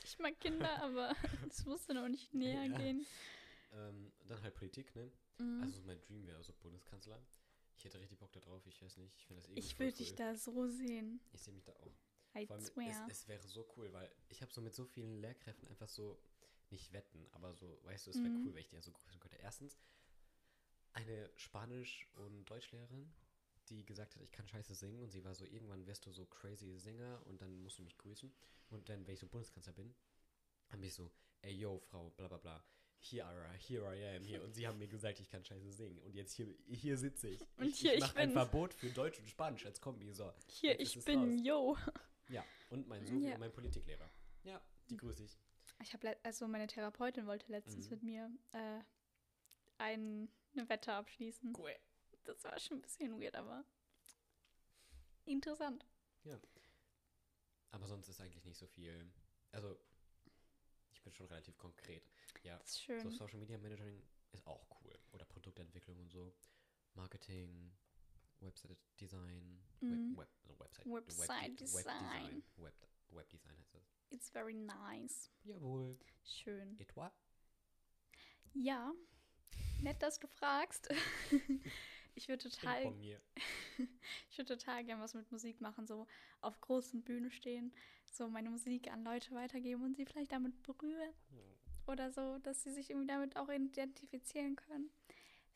Ich 0.02 0.18
mag 0.18 0.40
Kinder, 0.40 0.82
aber 0.82 1.14
es 1.48 1.64
musste 1.64 1.94
noch 1.94 2.08
nicht 2.08 2.34
näher 2.34 2.64
Ja. 2.64 2.76
gehen. 2.76 3.06
ähm, 3.72 4.12
dann 4.26 4.42
halt 4.42 4.54
Politik, 4.54 4.92
ne? 4.96 5.12
Mhm. 5.38 5.62
Also 5.62 5.80
mein 5.82 6.00
Dream 6.00 6.26
wäre 6.26 6.42
so 6.42 6.52
Bundeskanzler. 6.54 7.22
Ich 7.76 7.84
hätte 7.84 8.00
richtig 8.00 8.18
Bock 8.18 8.32
da 8.32 8.40
drauf, 8.40 8.66
ich 8.66 8.82
weiß 8.82 8.96
nicht. 8.96 9.16
Ich 9.16 9.26
finde 9.26 9.40
das 9.42 9.48
irgendwie 9.48 9.60
ich 9.60 9.78
cool. 9.78 9.92
dich 9.92 10.14
da 10.16 10.34
so 10.34 10.66
sehen. 10.66 11.20
Ich 11.32 11.42
sehe 11.42 11.54
mich 11.54 11.62
da 11.64 11.72
auch. 11.74 11.94
I 12.36 12.46
Vor 12.46 12.56
allem, 12.56 12.64
swear. 12.64 13.06
es, 13.08 13.20
es 13.22 13.28
wäre 13.28 13.46
so 13.46 13.64
cool, 13.76 13.92
weil 13.92 14.10
ich 14.28 14.42
habe 14.42 14.52
so 14.52 14.60
mit 14.60 14.74
so 14.74 14.84
vielen 14.86 15.20
Lehrkräften 15.20 15.68
einfach 15.68 15.88
so, 15.88 16.20
nicht 16.70 16.92
wetten, 16.92 17.26
aber 17.30 17.54
so, 17.54 17.78
weißt 17.84 18.06
du, 18.06 18.10
es 18.10 18.16
wäre 18.22 18.28
Mhm. 18.30 18.46
cool, 18.46 18.54
wenn 18.54 18.60
ich 18.62 18.68
die 18.68 18.76
ja 18.76 18.82
so 18.82 18.90
grüßen 18.90 19.20
könnte. 19.20 19.36
Erstens, 19.36 19.78
eine 20.94 21.30
Spanisch- 21.36 22.08
und 22.14 22.44
Deutschlehrerin, 22.46 23.12
die 23.70 23.84
gesagt 23.84 24.14
hat, 24.16 24.22
ich 24.22 24.32
kann 24.32 24.46
scheiße 24.46 24.74
singen 24.74 25.00
und 25.02 25.10
sie 25.10 25.24
war 25.24 25.34
so, 25.34 25.44
irgendwann 25.44 25.86
wirst 25.86 26.04
du 26.06 26.12
so 26.12 26.26
crazy 26.26 26.76
Singer 26.78 27.20
und 27.26 27.40
dann 27.40 27.62
musst 27.62 27.78
du 27.78 27.82
mich 27.82 27.96
grüßen. 27.96 28.32
Und 28.70 28.88
dann, 28.88 29.06
wenn 29.06 29.14
ich 29.14 29.20
so 29.20 29.26
Bundeskanzler 29.26 29.72
bin, 29.72 29.94
dann 30.68 30.80
bin 30.80 30.88
ich 30.88 30.94
so, 30.94 31.10
ey 31.42 31.52
yo, 31.54 31.78
Frau, 31.78 32.10
bla 32.10 32.28
bla 32.28 32.38
bla. 32.38 32.64
Here, 33.02 33.50
here 33.58 33.96
I 33.96 34.16
am, 34.16 34.24
hier. 34.24 34.42
Und 34.42 34.52
sie 34.54 34.68
haben 34.68 34.78
mir 34.78 34.86
gesagt, 34.88 35.20
ich 35.20 35.30
kann 35.30 35.42
scheiße 35.44 35.72
singen. 35.72 35.98
Und 36.00 36.14
jetzt 36.14 36.32
hier, 36.34 36.54
hier 36.68 36.98
sitze 36.98 37.28
ich. 37.28 37.40
Und 37.56 37.68
ich, 37.68 37.78
hier, 37.80 37.92
ich 37.92 37.98
ich 37.98 38.02
mache 38.02 38.16
ein 38.18 38.32
Verbot 38.32 38.74
für 38.74 38.90
Deutsch 38.90 39.18
und 39.18 39.28
Spanisch 39.30 39.64
als 39.64 39.80
Kombi. 39.80 40.12
So, 40.12 40.30
Hier, 40.48 40.78
ich 40.78 41.02
bin 41.04 41.18
raus. 41.32 41.40
Yo. 41.42 41.76
ja, 42.28 42.44
und 42.68 42.86
mein 42.88 43.06
Sohn 43.06 43.22
Ja. 43.22 43.32
und 43.34 43.40
mein 43.40 43.52
Politiklehrer. 43.52 44.10
Ja, 44.44 44.60
die 44.90 44.96
grüße 44.98 45.24
ich. 45.24 45.38
Ich 45.82 45.94
habe 45.94 46.14
also 46.24 46.46
meine 46.46 46.66
Therapeutin 46.66 47.26
wollte 47.26 47.50
letztens 47.50 47.86
Mhm. 47.86 47.94
mit 47.94 48.02
mir 48.02 48.30
äh, 48.52 48.80
ein, 49.78 50.28
eine 50.54 50.68
Wette 50.68 50.92
abschließen. 50.92 51.54
Cool. 51.56 51.74
Das 52.24 52.42
war 52.44 52.58
schon 52.58 52.78
ein 52.78 52.82
bisschen 52.82 53.20
weird, 53.20 53.34
aber 53.36 53.64
interessant. 55.24 55.86
Aber 57.72 57.86
sonst 57.86 58.08
ist 58.08 58.20
eigentlich 58.20 58.44
nicht 58.44 58.58
so 58.58 58.66
viel. 58.66 59.12
Also, 59.52 59.78
ich 60.92 61.00
bin 61.02 61.12
schon 61.12 61.26
relativ 61.28 61.56
konkret. 61.56 62.10
Ja, 62.42 62.58
Das 62.58 62.68
ist 62.70 62.74
so 62.76 62.80
schön. 62.82 63.10
Social 63.12 63.38
Media 63.38 63.58
Managing 63.58 64.02
ist 64.32 64.44
auch 64.46 64.66
cool. 64.82 64.98
Oder 65.12 65.24
Produktentwicklung 65.24 65.98
und 66.00 66.10
so. 66.10 66.34
Marketing, 66.94 67.72
Website 68.40 68.78
Design, 69.00 69.62
Mhm. 69.80 70.16
Web, 70.16 70.28
Web, 70.28 70.28
also 70.42 70.58
Website, 70.58 70.86
Website 70.86 71.50
Web, 71.50 71.58
Design. 71.58 72.42
Web, 72.56 72.74
Webdesign 73.10 73.56
heißt 73.58 73.74
das. 73.74 73.82
It's 74.10 74.28
very 74.30 74.54
nice. 74.54 75.30
Jawohl. 75.44 75.96
Schön. 76.24 76.78
Etwa? 76.80 77.12
Ja, 78.52 78.92
nett, 79.80 80.02
dass 80.02 80.18
du 80.18 80.26
fragst. 80.26 80.88
ich 82.20 82.28
würde 82.28 82.50
total, 82.50 82.92
ich 84.30 84.38
würde 84.38 84.58
total 84.58 84.84
gern 84.84 85.00
was 85.00 85.14
mit 85.14 85.30
Musik 85.32 85.60
machen, 85.60 85.86
so 85.86 86.06
auf 86.42 86.60
großen 86.60 87.02
Bühnen 87.02 87.30
stehen, 87.30 87.72
so 88.12 88.28
meine 88.28 88.50
Musik 88.50 88.92
an 88.92 89.04
Leute 89.04 89.34
weitergeben 89.34 89.82
und 89.84 89.96
sie 89.96 90.04
vielleicht 90.04 90.32
damit 90.32 90.62
berühren 90.62 91.14
oder 91.86 92.12
so, 92.12 92.38
dass 92.38 92.62
sie 92.62 92.72
sich 92.72 92.90
irgendwie 92.90 93.06
damit 93.06 93.36
auch 93.36 93.48
identifizieren 93.48 94.54
können. 94.56 94.90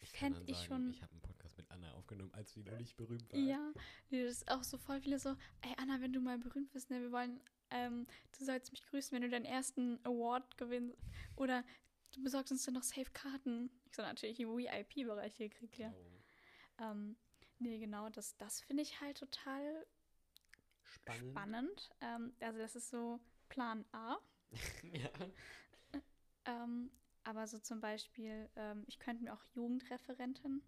Ich 0.00 0.12
kann 0.12 0.34
Fänd 0.34 0.36
dann 0.36 0.48
ich 0.48 0.56
sagen, 0.56 0.66
schon. 0.66 0.90
ich 0.90 1.02
habe 1.02 1.12
einen 1.12 1.22
Podcast 1.22 1.56
mit 1.58 1.70
Anna 1.70 1.92
aufgenommen, 1.92 2.32
als 2.32 2.52
sie 2.52 2.62
noch 2.62 2.78
nicht 2.78 2.96
berühmt 2.96 3.30
war. 3.30 3.38
Ja, 3.38 3.72
nee, 4.10 4.24
das 4.24 4.32
ist 4.32 4.50
auch 4.50 4.62
so 4.62 4.78
voll 4.78 5.00
viele 5.00 5.18
so, 5.18 5.30
ey 5.62 5.74
Anna, 5.76 6.00
wenn 6.00 6.12
du 6.12 6.20
mal 6.20 6.38
berühmt 6.38 6.70
bist, 6.72 6.90
ne, 6.90 7.00
wir 7.00 7.12
wollen, 7.12 7.40
ähm, 7.70 8.06
du 8.38 8.44
sollst 8.44 8.72
mich 8.72 8.82
grüßen, 8.86 9.14
wenn 9.14 9.22
du 9.22 9.28
deinen 9.28 9.44
ersten 9.44 9.98
Award 10.04 10.56
gewinnst 10.56 10.98
oder 11.36 11.62
du 12.12 12.22
besorgst 12.22 12.52
uns 12.52 12.64
dann 12.64 12.74
noch 12.74 12.82
Safe-Karten. 12.82 13.70
Ich 13.86 13.96
so 13.96 14.02
natürlich 14.02 14.40
im 14.40 14.48
VIP-Bereich 14.48 15.36
hier 15.36 15.48
gekriegt, 15.50 15.78
ja. 15.78 15.92
Oh, 15.94 16.13
Ähm, 16.78 17.16
nee, 17.58 17.78
genau, 17.78 18.08
das, 18.10 18.36
das 18.36 18.60
finde 18.60 18.82
ich 18.82 19.00
halt 19.00 19.18
total 19.18 19.86
Spannend. 20.84 21.30
spannend. 21.30 21.90
Ähm, 22.00 22.34
also 22.40 22.58
das 22.58 22.76
ist 22.76 22.90
so 22.90 23.20
Plan 23.48 23.84
A. 23.92 24.16
ja. 24.92 25.10
Ähm, 26.46 26.90
aber 27.24 27.46
so 27.46 27.58
zum 27.58 27.80
Beispiel, 27.80 28.50
ähm, 28.56 28.84
ich 28.86 28.98
könnte 28.98 29.24
mir 29.24 29.32
auch 29.32 29.44
Jugendreferentin 29.54 30.62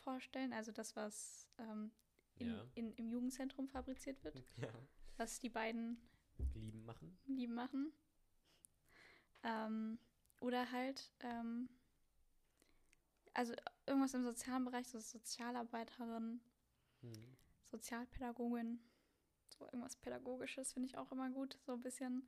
vorstellen, 0.00 0.52
also 0.52 0.72
das, 0.72 0.96
was 0.96 1.46
ähm, 1.58 1.90
in, 2.36 2.48
Ja. 2.48 2.64
in, 2.74 2.92
im 2.94 3.08
Jugendzentrum 3.10 3.68
fabriziert 3.68 4.22
wird, 4.24 4.42
ja. 4.56 4.72
was 5.16 5.40
die 5.40 5.50
beiden 5.50 6.00
Lieben 6.54 6.84
machen. 6.84 7.18
lieben 7.26 7.54
machen. 7.54 7.92
Ähm, 9.42 9.98
oder 10.40 10.70
halt, 10.72 11.12
ähm, 11.20 11.68
also 13.34 13.54
irgendwas 13.86 14.14
im 14.14 14.24
sozialen 14.24 14.64
Bereich, 14.64 14.88
so 14.88 14.98
Sozialarbeiterin, 15.00 16.40
Hm. 17.02 17.36
Sozialpädagogin, 17.64 18.80
so 19.48 19.64
irgendwas 19.66 19.96
Pädagogisches 19.96 20.72
finde 20.72 20.88
ich 20.88 20.96
auch 20.96 21.12
immer 21.12 21.30
gut. 21.30 21.58
So 21.66 21.72
ein 21.72 21.82
bisschen. 21.82 22.26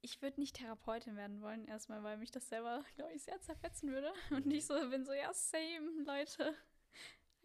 Ich 0.00 0.20
würde 0.20 0.38
nicht 0.38 0.56
Therapeutin 0.56 1.16
werden 1.16 1.40
wollen, 1.40 1.64
erstmal, 1.66 2.02
weil 2.02 2.18
mich 2.18 2.30
das 2.30 2.48
selber, 2.48 2.84
glaube 2.96 3.14
ich, 3.14 3.22
sehr 3.22 3.40
zerfetzen 3.40 3.90
würde. 3.90 4.12
Und 4.30 4.52
ich 4.52 4.66
so 4.66 4.74
bin 4.90 5.04
so, 5.06 5.12
ja, 5.12 5.32
same, 5.32 6.02
Leute. 6.04 6.54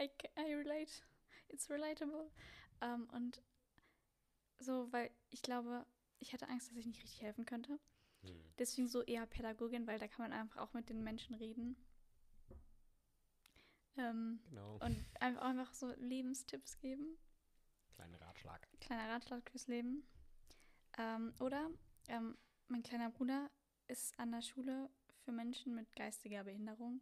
I, 0.01 0.09
I 0.37 0.53
relate. 0.55 0.91
It's 1.47 1.69
relatable. 1.69 2.29
Ähm, 2.81 3.09
und 3.13 3.41
so, 4.59 4.91
weil 4.91 5.09
ich 5.29 5.41
glaube, 5.41 5.85
ich 6.19 6.33
hatte 6.33 6.49
Angst, 6.49 6.69
dass 6.69 6.77
ich 6.77 6.85
nicht 6.85 7.01
richtig 7.01 7.21
helfen 7.21 7.45
könnte. 7.45 7.79
Hm. 8.23 8.43
Deswegen 8.57 8.89
so 8.89 9.03
eher 9.03 9.25
Pädagogin, 9.25 9.87
weil 9.87 9.99
da 9.99 10.09
kann 10.09 10.29
man 10.29 10.33
einfach 10.33 10.57
auch 10.61 10.73
mit 10.73 10.89
den 10.89 11.01
Menschen 11.01 11.35
reden. 11.35 11.77
Ähm, 13.97 14.39
Genau. 14.49 14.75
und 14.77 15.05
einfach, 15.19 15.41
einfach 15.41 15.73
so 15.73 15.91
Lebenstipps 15.97 16.77
geben. 16.79 17.17
Kleiner 17.95 18.21
Ratschlag. 18.21 18.67
Kleiner 18.79 19.09
Ratschlag 19.09 19.49
fürs 19.49 19.67
Leben. 19.67 20.03
Ähm, 20.97 21.33
oder 21.39 21.69
ähm, 22.07 22.37
mein 22.67 22.83
kleiner 22.83 23.09
Bruder 23.09 23.49
ist 23.87 24.17
an 24.19 24.31
der 24.31 24.41
Schule 24.41 24.89
für 25.25 25.31
Menschen 25.31 25.75
mit 25.75 25.93
geistiger 25.95 26.43
Behinderung. 26.43 27.01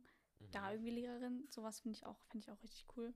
Da 0.51 0.61
Mhm. 0.67 0.71
irgendwie 0.73 0.91
Lehrerin. 0.91 1.47
Sowas 1.49 1.79
finde 1.79 1.97
ich 1.97 2.05
auch, 2.05 2.19
finde 2.29 2.45
ich 2.45 2.51
auch 2.51 2.61
richtig 2.63 2.85
cool. 2.95 3.13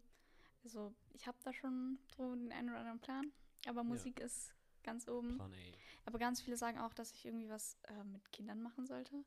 Also 0.64 0.94
ich 1.14 1.26
habe 1.28 1.38
da 1.44 1.54
schon 1.54 1.98
so 2.16 2.36
den 2.36 2.52
einen 2.52 2.70
oder 2.70 2.80
anderen 2.80 3.00
Plan. 3.00 3.32
Aber 3.68 3.84
Musik 3.84 4.20
ist 4.20 4.54
ganz 4.84 5.08
oben. 5.08 5.40
Aber 6.06 6.20
ganz 6.20 6.42
viele 6.42 6.58
sagen 6.58 6.80
auch, 6.80 6.94
dass 6.94 7.12
ich 7.14 7.26
irgendwie 7.26 7.50
was 7.50 7.78
äh, 7.84 8.04
mit 8.04 8.32
Kindern 8.32 8.62
machen 8.62 8.86
sollte. 8.86 9.24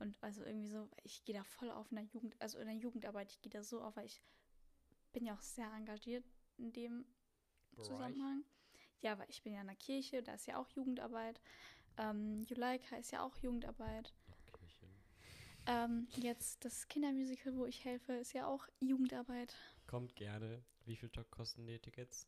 Und 0.00 0.20
also 0.22 0.42
irgendwie 0.44 0.68
so, 0.68 0.88
ich 1.04 1.24
gehe 1.24 1.34
da 1.36 1.44
voll 1.44 1.70
auf 1.70 1.90
in 1.92 1.96
der 1.96 2.04
Jugend, 2.06 2.34
also 2.40 2.58
in 2.58 2.66
der 2.66 2.74
Jugendarbeit, 2.76 3.30
ich 3.30 3.40
gehe 3.42 3.50
da 3.50 3.62
so 3.62 3.80
auf, 3.82 3.94
weil 3.96 4.06
ich 4.06 4.20
bin 5.12 5.24
ja 5.24 5.34
auch 5.34 5.40
sehr 5.42 5.70
engagiert 5.72 6.24
in 6.56 6.72
dem 6.72 7.04
Bereich. 7.72 7.86
Zusammenhang. 7.86 8.44
ja, 9.00 9.18
weil 9.18 9.28
ich 9.30 9.42
bin 9.42 9.52
ja 9.52 9.60
in 9.60 9.66
der 9.68 9.76
Kirche, 9.76 10.22
da 10.22 10.34
ist 10.34 10.46
ja 10.46 10.56
auch 10.58 10.68
Jugendarbeit. 10.70 11.40
Ähm, 11.96 12.42
Juleika 12.42 12.96
ist 12.96 13.10
ja 13.12 13.22
auch 13.22 13.36
Jugendarbeit. 13.38 14.12
Kirche. 14.52 14.86
Ähm, 15.66 16.08
jetzt 16.16 16.64
das 16.64 16.88
Kindermusical, 16.88 17.54
wo 17.56 17.66
ich 17.66 17.84
helfe, 17.84 18.14
ist 18.14 18.32
ja 18.32 18.46
auch 18.46 18.66
Jugendarbeit. 18.80 19.54
Kommt 19.86 20.16
gerne. 20.16 20.64
Wie 20.86 20.96
viel 20.96 21.10
Tag 21.10 21.30
kosten 21.30 21.66
die 21.66 21.78
Tickets? 21.78 22.26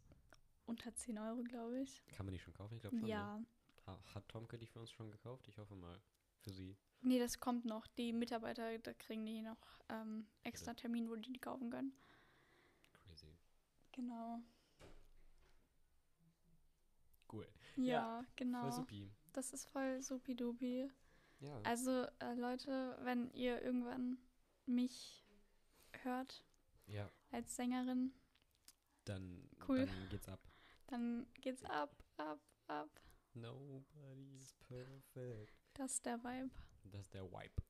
Unter 0.67 0.95
10 0.95 1.19
Euro, 1.19 1.43
glaube 1.43 1.81
ich. 1.81 2.05
Kann 2.09 2.27
man 2.27 2.33
die 2.35 2.39
schon 2.39 2.53
kaufen? 2.55 2.75
Ich 2.75 2.83
glaube 2.83 2.99
schon. 2.99 3.09
Ja. 3.09 3.39
Ne? 3.39 3.47
Ha- 3.87 4.03
Hat 4.15 4.29
Tomke 4.29 4.59
die 4.59 4.67
für 4.67 4.79
uns 4.81 4.91
schon 4.93 5.11
gekauft? 5.11 5.49
Ich 5.49 5.59
hoffe 5.59 5.75
mal. 5.75 6.01
Für 6.41 6.53
sie. 6.53 6.77
Nee, 7.03 7.19
das 7.19 7.41
kommt 7.41 7.65
noch. 7.65 7.87
Die 7.89 8.13
Mitarbeiter, 8.13 8.79
da 8.79 8.95
kriegen 8.95 9.27
die 9.27 9.43
noch 9.43 9.59
ähm, 9.89 10.27
extra 10.45 10.73
Termin, 10.75 11.09
wo 11.11 11.17
die 11.17 11.33
die 11.33 11.41
kaufen 11.41 11.69
können. 11.71 11.93
Crazy. 12.93 13.27
Genau. 13.93 14.41
Cool. 17.33 17.49
Ja, 17.77 17.85
Ja, 17.85 18.25
genau. 18.37 18.63
Voll 18.63 18.73
supi. 18.73 19.11
Das 19.33 19.53
ist 19.53 19.67
voll 19.67 20.01
supidupi. 20.03 20.91
Ja. 21.41 21.61
Also, 21.65 22.07
äh, 22.21 22.35
Leute, 22.35 22.97
wenn 23.03 23.31
ihr 23.33 23.61
irgendwann 23.63 24.19
mich 24.67 25.25
hört 26.03 26.45
ja. 26.87 27.11
als 27.33 27.57
Sängerin, 27.57 28.13
Dann, 29.05 29.49
Cool. 29.67 29.87
dann 29.87 30.09
geht's 30.09 30.29
ab. 30.29 30.41
dann 30.87 31.27
geht's 31.41 31.65
ab, 31.65 32.05
ab, 32.17 32.41
ab. 32.69 32.89
Nobody's 33.35 34.55
perfect. 34.69 35.53
Das 35.75 35.95
ist 35.95 36.07
der 36.07 36.23
Vibe. 36.23 36.51
Das 36.85 37.01
ist 37.03 37.15
der 37.15 37.25
Wipe. 37.31 37.63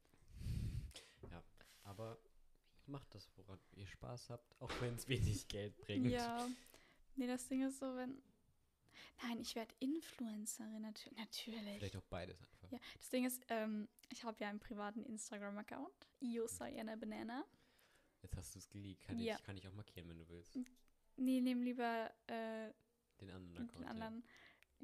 Ja, 1.31 1.43
aber 1.85 2.19
macht 2.87 3.15
das, 3.15 3.31
woran 3.37 3.59
ihr 3.73 3.87
Spaß 3.87 4.31
habt, 4.31 4.61
auch 4.61 4.71
wenn 4.81 4.95
es 4.95 5.09
wenig 5.09 5.47
Geld 5.49 5.77
bringt. 5.79 6.07
Ja. 6.11 6.49
Nee, 7.17 7.27
das 7.27 7.47
Ding 7.49 7.63
ist 7.67 7.79
so, 7.79 7.97
wenn. 7.97 8.23
Nein, 9.23 9.39
ich 9.41 9.55
werde 9.55 9.73
Influencerin, 9.79 10.83
natür 10.83 11.13
natürlich. 11.17 11.77
Vielleicht 11.79 11.97
auch 11.97 12.03
beides 12.11 12.41
einfach. 12.43 12.73
Ja, 12.73 12.79
das 12.99 13.09
Ding 13.11 13.25
ist, 13.25 13.41
ähm, 13.49 13.89
ich 14.11 14.25
habe 14.25 14.37
ja 14.41 14.49
einen 14.49 14.59
privaten 14.59 15.05
Instagram-Account. 15.05 16.09
Iosayana 16.21 16.97
Banana. 16.97 17.45
Jetzt 18.23 18.37
hast 18.37 18.55
du 18.55 18.59
es 18.59 18.69
geleakt. 18.69 19.05
Kann, 19.07 19.19
Ja. 19.21 19.37
ich, 19.37 19.43
kann 19.45 19.57
ich 19.57 19.67
auch 19.69 19.73
markieren, 19.75 20.09
wenn 20.09 20.19
du 20.19 20.29
willst. 20.29 20.59
Nee, 21.17 21.41
nehm 21.41 21.63
lieber 21.63 22.11
äh, 22.27 22.73
Den 23.21 23.31
anderen 23.31 23.55
den 23.55 23.69
Account. 23.69 23.87
anderen. 23.87 24.15
Ja, 24.21 24.27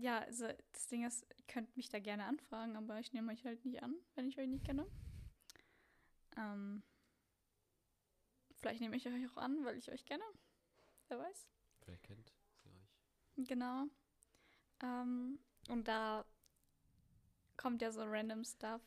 also 0.07 0.49
das 0.73 0.87
Ding 0.87 1.05
ist, 1.05 1.27
ihr 1.37 1.45
könnt 1.47 1.77
mich 1.77 1.89
da 1.89 1.99
gerne 1.99 2.25
anfragen, 2.25 2.77
aber 2.77 3.01
ich 3.01 3.13
nehme 3.13 3.33
euch 3.33 3.45
halt 3.45 3.65
nicht 3.65 3.83
an, 3.83 3.95
wenn 4.15 4.29
ich 4.29 4.39
euch 4.39 4.47
nicht 4.47 4.65
kenne. 4.65 4.87
Ähm, 6.37 6.83
vielleicht 8.55 8.81
nehme 8.81 8.97
ich 8.97 9.07
euch 9.07 9.29
auch 9.31 9.39
an, 9.39 9.65
weil 9.65 9.77
ich 9.77 9.91
euch 9.91 10.05
kenne. 10.05 10.23
Wer 11.09 11.19
weiß. 11.19 11.49
Ja. 11.49 11.85
Vielleicht 11.85 12.03
kennt 12.05 12.29
sie 12.29 12.69
euch. 12.69 13.49
Genau. 13.49 13.87
Ähm, 14.83 15.41
und 15.69 15.89
da 15.89 16.25
kommt 17.57 17.83
ja 17.83 17.91
so 17.91 18.05
random 18.05 18.45
Stuff 18.45 18.83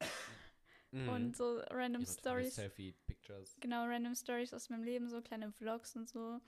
und 0.92 1.36
so 1.36 1.60
random 1.70 2.04
Stories. 2.04 2.56
Selfie-Pictures. 2.56 3.56
Genau, 3.60 3.84
random 3.84 4.14
Stories 4.14 4.52
aus 4.52 4.70
meinem 4.70 4.82
Leben, 4.82 5.08
so 5.08 5.22
kleine 5.22 5.52
Vlogs 5.52 5.94
und 5.94 6.08
so. 6.08 6.40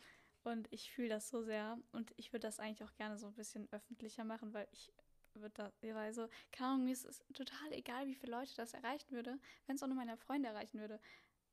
Und 0.43 0.69
ich 0.73 0.91
fühle 0.91 1.09
das 1.09 1.29
so 1.29 1.43
sehr. 1.43 1.79
Und 1.93 2.13
ich 2.17 2.33
würde 2.33 2.47
das 2.47 2.61
eigentlich 2.61 2.83
auch 2.89 2.95
gerne 2.95 3.19
so 3.19 3.27
ein 3.27 3.35
bisschen 3.35 3.69
öffentlicher 3.73 4.25
machen, 4.25 4.53
weil 4.55 4.67
ich 4.73 4.93
würde 5.35 5.55
da, 5.55 5.73
weil 5.95 6.13
so, 6.13 6.29
keine 6.51 6.71
Ahnung, 6.71 6.85
mir 6.85 6.93
ist 6.93 7.05
es 7.05 7.23
total 7.35 7.73
egal, 7.73 8.07
wie 8.07 8.15
viele 8.15 8.33
Leute 8.33 8.55
das 8.57 8.75
erreichen 8.75 9.11
würde, 9.13 9.39
wenn 9.67 9.77
es 9.77 9.83
auch 9.83 9.87
nur 9.87 9.97
meine 9.97 10.17
Freunde 10.17 10.49
erreichen 10.49 10.81
würde. 10.81 11.01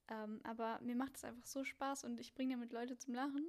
Ähm, 0.10 0.40
aber 0.44 0.80
mir 0.82 0.96
macht 0.96 1.18
es 1.18 1.24
einfach 1.24 1.46
so 1.46 1.64
Spaß 1.64 2.06
und 2.06 2.20
ich 2.20 2.34
bringe 2.34 2.56
damit 2.56 2.72
Leute 2.72 2.98
zum 2.98 3.14
Lachen. 3.14 3.46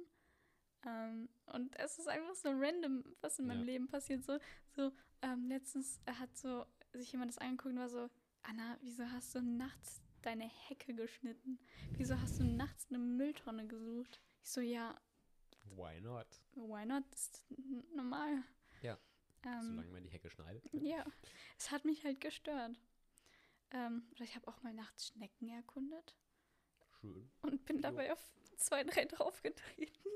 Ähm, 0.85 1.29
und 1.53 1.77
es 1.79 1.99
ist 1.99 2.07
einfach 2.07 2.35
so 2.35 2.49
random, 2.51 3.03
was 3.21 3.39
in 3.39 3.47
meinem 3.47 3.59
Ja. 3.59 3.65
Leben 3.65 3.87
passiert. 3.87 4.23
So, 4.23 4.39
so 4.71 4.91
ähm, 5.21 5.47
letztens 5.47 5.99
hat 6.19 6.35
so 6.37 6.65
sich 6.93 7.11
jemand 7.11 7.31
das 7.31 7.37
angeguckt 7.37 7.73
und 7.73 7.79
war 7.79 7.89
so, 7.89 8.09
Anna, 8.43 8.77
wieso 8.81 9.09
hast 9.11 9.35
du 9.35 9.41
nachts 9.41 10.01
deine 10.21 10.49
Hecke 10.67 10.93
geschnitten? 10.93 11.59
Wieso 11.97 12.19
hast 12.19 12.39
du 12.39 12.43
nachts 12.43 12.87
eine 12.89 12.99
Mülltonne 12.99 13.67
gesucht? 13.67 14.21
Ich 14.43 14.51
so, 14.51 14.61
ja, 14.61 14.99
Why 15.75 15.99
not? 16.01 16.27
why 16.55 16.85
not? 16.85 17.03
Das 17.11 17.27
ist 17.27 17.43
normal. 17.95 18.43
Ja, 18.81 18.97
Ähm, 19.45 19.61
Solange 19.61 19.91
man 19.91 20.03
die 20.03 20.09
Hecke 20.09 20.29
schneidet. 20.29 20.63
ja, 20.73 21.05
es 21.57 21.71
hat 21.71 21.85
mich 21.85 22.03
halt 22.03 22.19
gestört. 22.21 22.77
Ähm, 23.71 24.03
oder 24.11 24.23
ich 24.23 24.35
habe 24.35 24.47
auch 24.47 24.61
mal 24.63 24.73
nachts 24.73 25.07
Schnecken 25.07 25.47
erkundet 25.49 26.15
Schön. 26.99 27.29
und 27.43 27.65
bin 27.65 27.77
Jo. 27.77 27.81
dabei 27.83 28.11
auf 28.11 28.19
zwei, 28.57 28.83
drei 28.83 29.05
draufgetreten. 29.05 30.11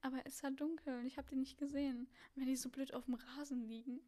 Aber 0.00 0.24
es 0.26 0.42
war 0.42 0.50
dunkel 0.50 0.98
und 0.98 1.06
ich 1.06 1.16
habe 1.18 1.28
die 1.28 1.36
nicht 1.36 1.58
gesehen. 1.58 2.06
Und 2.34 2.40
wenn 2.40 2.46
die 2.46 2.56
so 2.56 2.70
blöd 2.70 2.92
auf 2.94 3.04
dem 3.06 3.14
Rasen 3.14 3.62
liegen. 3.68 4.00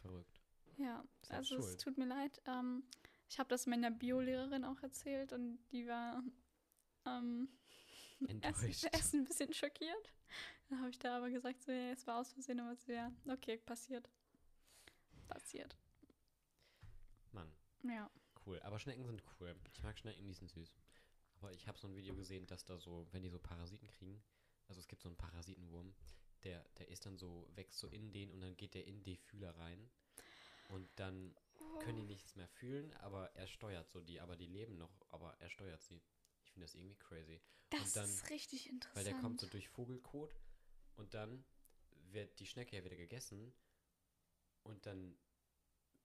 Verrückt. 0.00 0.40
Ja, 0.76 1.04
Selbst 1.22 1.32
also 1.32 1.56
es 1.58 1.64
schuld. 1.66 1.80
tut 1.80 1.98
mir 1.98 2.06
leid. 2.06 2.40
Ähm, 2.46 2.84
ich 3.28 3.38
habe 3.38 3.48
das 3.48 3.66
meiner 3.66 3.90
Biolehrerin 3.90 4.64
auch 4.64 4.80
erzählt 4.82 5.32
und 5.32 5.58
die 5.72 5.86
war 5.88 6.22
ähm, 7.04 7.48
Enttäuscht. 8.28 8.84
erst 8.92 9.14
ein 9.14 9.24
bisschen 9.24 9.52
schockiert. 9.52 10.12
Dann 10.68 10.80
habe 10.80 10.90
ich 10.90 10.98
da 10.98 11.16
aber 11.16 11.30
gesagt, 11.30 11.62
so, 11.62 11.72
ja, 11.72 11.92
es 11.92 12.06
war 12.06 12.18
aus 12.18 12.32
Versehen, 12.32 12.60
aber 12.60 12.76
so, 12.76 12.92
ja, 12.92 13.10
okay, 13.28 13.56
passiert. 13.58 14.08
Passiert. 15.28 15.76
Mann, 17.32 17.52
Ja. 17.82 18.10
cool. 18.46 18.60
Aber 18.62 18.78
Schnecken 18.78 19.04
sind 19.04 19.22
cool. 19.40 19.54
Ich 19.72 19.82
mag 19.82 19.98
Schnecken, 19.98 20.26
die 20.26 20.34
sind 20.34 20.50
süß. 20.50 20.74
Aber 21.40 21.52
ich 21.52 21.68
habe 21.68 21.78
so 21.78 21.86
ein 21.86 21.94
Video 21.94 22.14
gesehen, 22.14 22.46
dass 22.46 22.64
da 22.64 22.78
so, 22.78 23.06
wenn 23.12 23.22
die 23.22 23.28
so 23.28 23.38
Parasiten 23.38 23.88
kriegen, 23.88 24.22
also 24.66 24.80
es 24.80 24.88
gibt 24.88 25.02
so 25.02 25.08
einen 25.08 25.16
Parasitenwurm, 25.16 25.94
der, 26.44 26.64
der 26.78 26.88
ist 26.88 27.06
dann 27.06 27.16
so, 27.16 27.48
wächst 27.54 27.78
so 27.78 27.88
in 27.88 28.12
den 28.12 28.32
und 28.32 28.40
dann 28.40 28.56
geht 28.56 28.74
der 28.74 28.86
in 28.86 29.02
die 29.02 29.16
Fühler 29.16 29.56
rein. 29.56 29.90
Und 30.68 30.88
dann 30.96 31.34
können 31.80 31.96
die 31.96 32.04
nichts 32.04 32.36
mehr 32.36 32.48
fühlen, 32.48 32.92
aber 32.94 33.34
er 33.34 33.46
steuert 33.46 33.88
so 33.90 34.00
die, 34.00 34.20
aber 34.20 34.36
die 34.36 34.46
leben 34.46 34.76
noch, 34.76 34.90
aber 35.08 35.34
er 35.38 35.48
steuert 35.48 35.82
sie. 35.82 36.02
Finde 36.58 36.66
das 36.66 36.74
irgendwie 36.74 36.96
crazy. 36.96 37.40
Das 37.70 37.92
dann- 37.92 38.10
ist 38.10 38.30
richtig 38.30 38.68
interessant. 38.68 38.96
Weil 38.96 39.04
der 39.12 39.20
kommt 39.20 39.40
so 39.40 39.46
durch 39.46 39.68
Vogelkot 39.68 40.34
und 40.96 41.14
dann 41.14 41.44
wird 42.10 42.40
die 42.40 42.46
Schnecke 42.46 42.74
ja 42.76 42.82
wieder 42.84 42.96
gegessen 42.96 43.54
und 44.64 44.84
dann 44.84 45.16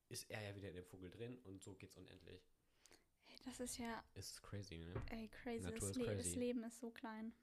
ist 0.09 0.29
er 0.29 0.43
ja 0.43 0.55
wieder 0.55 0.69
in 0.69 0.75
dem 0.75 0.85
Vogel 0.85 1.09
drin 1.09 1.39
und 1.39 1.63
so 1.63 1.73
geht's 1.73 1.97
unendlich. 1.97 2.53
Ey, 3.29 3.39
das 3.45 3.59
ist 3.61 3.79
ja, 3.79 4.03
Ist 4.13 4.43
crazy, 4.43 4.77
ne? 4.77 4.93
ey, 5.09 5.27
crazy. 5.29 5.63
Natur 5.63 5.79
Das, 5.79 5.97
ist 5.97 6.03
crazy. 6.05 6.17
das 6.29 6.35
Leben 6.35 6.63
ist 6.65 6.79
so 6.79 6.91
klein. 6.91 7.33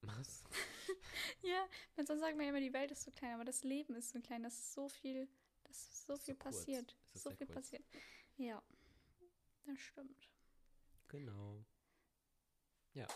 Was? 0.00 0.42
Ja, 1.42 1.68
man 1.96 2.06
sonst 2.06 2.20
sagt 2.20 2.36
man 2.36 2.46
immer, 2.48 2.60
die 2.60 2.72
Welt 2.72 2.90
ist 2.90 3.02
so 3.02 3.10
klein, 3.12 3.34
aber 3.34 3.44
das 3.44 3.62
Leben 3.64 3.94
ist 3.94 4.10
so 4.10 4.20
klein. 4.20 4.42
Das 4.42 4.54
ist 4.54 4.72
so 4.72 4.88
viel, 4.88 5.28
das 5.64 5.76
ist 5.76 6.06
so 6.06 6.16
so 6.16 6.22
viel 6.24 6.34
kurz. 6.36 6.56
passiert. 6.56 6.96
So 7.12 7.30
viel 7.30 7.46
kurz. 7.46 7.54
passiert. 7.70 7.84
Ja, 8.38 8.62
das 9.66 9.78
stimmt. 9.78 10.28
Genau. 11.18 11.64
Ja, 12.92 13.06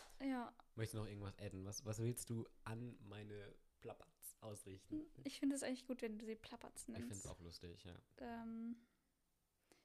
Möchtest 0.78 0.94
du 0.94 0.98
noch 0.98 1.08
irgendwas 1.08 1.36
adden? 1.38 1.64
Was, 1.64 1.84
was 1.84 1.98
willst 1.98 2.30
du 2.30 2.46
an 2.62 2.96
meine 3.00 3.52
Plapperts 3.80 4.36
ausrichten? 4.40 5.06
ich 5.24 5.40
finde 5.40 5.56
es 5.56 5.64
eigentlich 5.64 5.86
gut, 5.86 6.02
wenn 6.02 6.18
du 6.18 6.24
sie 6.24 6.36
Plapperts 6.36 6.88
Ich 6.88 6.94
finde 6.94 7.14
es 7.14 7.26
auch 7.26 7.40
lustig, 7.40 7.82
ja. 7.84 7.94
Ähm, 8.18 8.76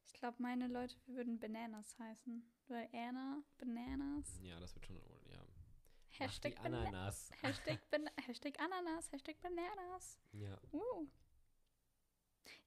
ich 0.06 0.14
glaube, 0.14 0.41
meine 0.41 0.68
Leute 0.68 0.95
würden 1.07 1.40
Bananas 1.40 1.98
heißen. 1.98 2.44
Weil 2.68 2.90
Anna, 2.94 3.44
Bananas. 3.57 4.40
Ja, 4.41 4.60
das 4.60 4.76
wird 4.76 4.85
schon, 4.85 5.02
ja. 5.31 5.45
Hashtag, 6.11 6.60
Ananas. 6.64 7.31
Hashtag, 7.41 7.90
Ban 7.90 8.07
Hashtag 8.27 8.60
Ananas, 8.60 9.11
Hashtag 9.11 9.41
Bananas. 9.41 10.19
Ja. 10.31 10.60
Uh. 10.72 11.07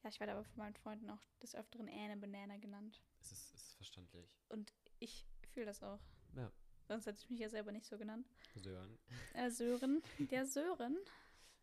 Ja, 0.03 0.11
ich 0.11 0.19
werde 0.19 0.33
aber 0.33 0.45
von 0.45 0.59
meinen 0.59 0.75
Freunden 0.75 1.11
auch 1.11 1.25
des 1.41 1.55
Öfteren 1.55 1.89
Anne 1.89 2.17
Banana 2.17 2.57
genannt. 2.57 3.01
Es 3.21 3.31
ist, 3.31 3.55
es 3.55 3.63
ist 3.63 3.75
verständlich. 3.77 4.37
Und 4.49 4.73
ich 4.99 5.27
fühle 5.57 5.67
das 5.67 5.83
auch. 5.83 5.99
Ja. 6.37 6.53
Sonst 6.87 7.07
hätte 7.07 7.19
ich 7.19 7.31
mich 7.31 7.41
ja 7.41 7.49
selber 7.49 7.73
nicht 7.73 7.87
so 7.87 7.97
genannt. 7.97 8.29
Sören. 8.57 8.99
Äh, 9.33 9.51
Sören, 9.51 10.03
der 10.19 10.45
Sören 10.45 10.99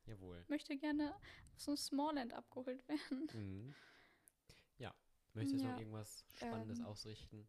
Jawohl. 0.07 0.43
möchte 0.49 0.75
gerne 0.75 1.15
auf 1.15 1.21
so 1.61 1.71
ein 1.71 1.77
Smallland 1.77 2.33
abgeholt 2.33 2.85
werden. 2.87 3.29
Mhm. 3.33 3.75
Ja. 4.79 4.93
Möchtest 5.33 5.61
du 5.61 5.67
Ja, 5.67 5.71
noch 5.73 5.79
irgendwas 5.79 6.25
Spannendes 6.35 6.79
ähm, 6.79 6.85
ausrichten? 6.85 7.47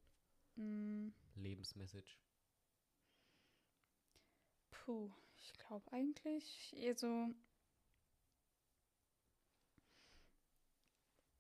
Mm, 0.57 1.09
Lebensmessage? 1.35 2.19
puh, 4.71 5.11
ich 5.39 5.55
glaube 5.55 5.91
eigentlich, 5.93 6.75
also 6.79 7.29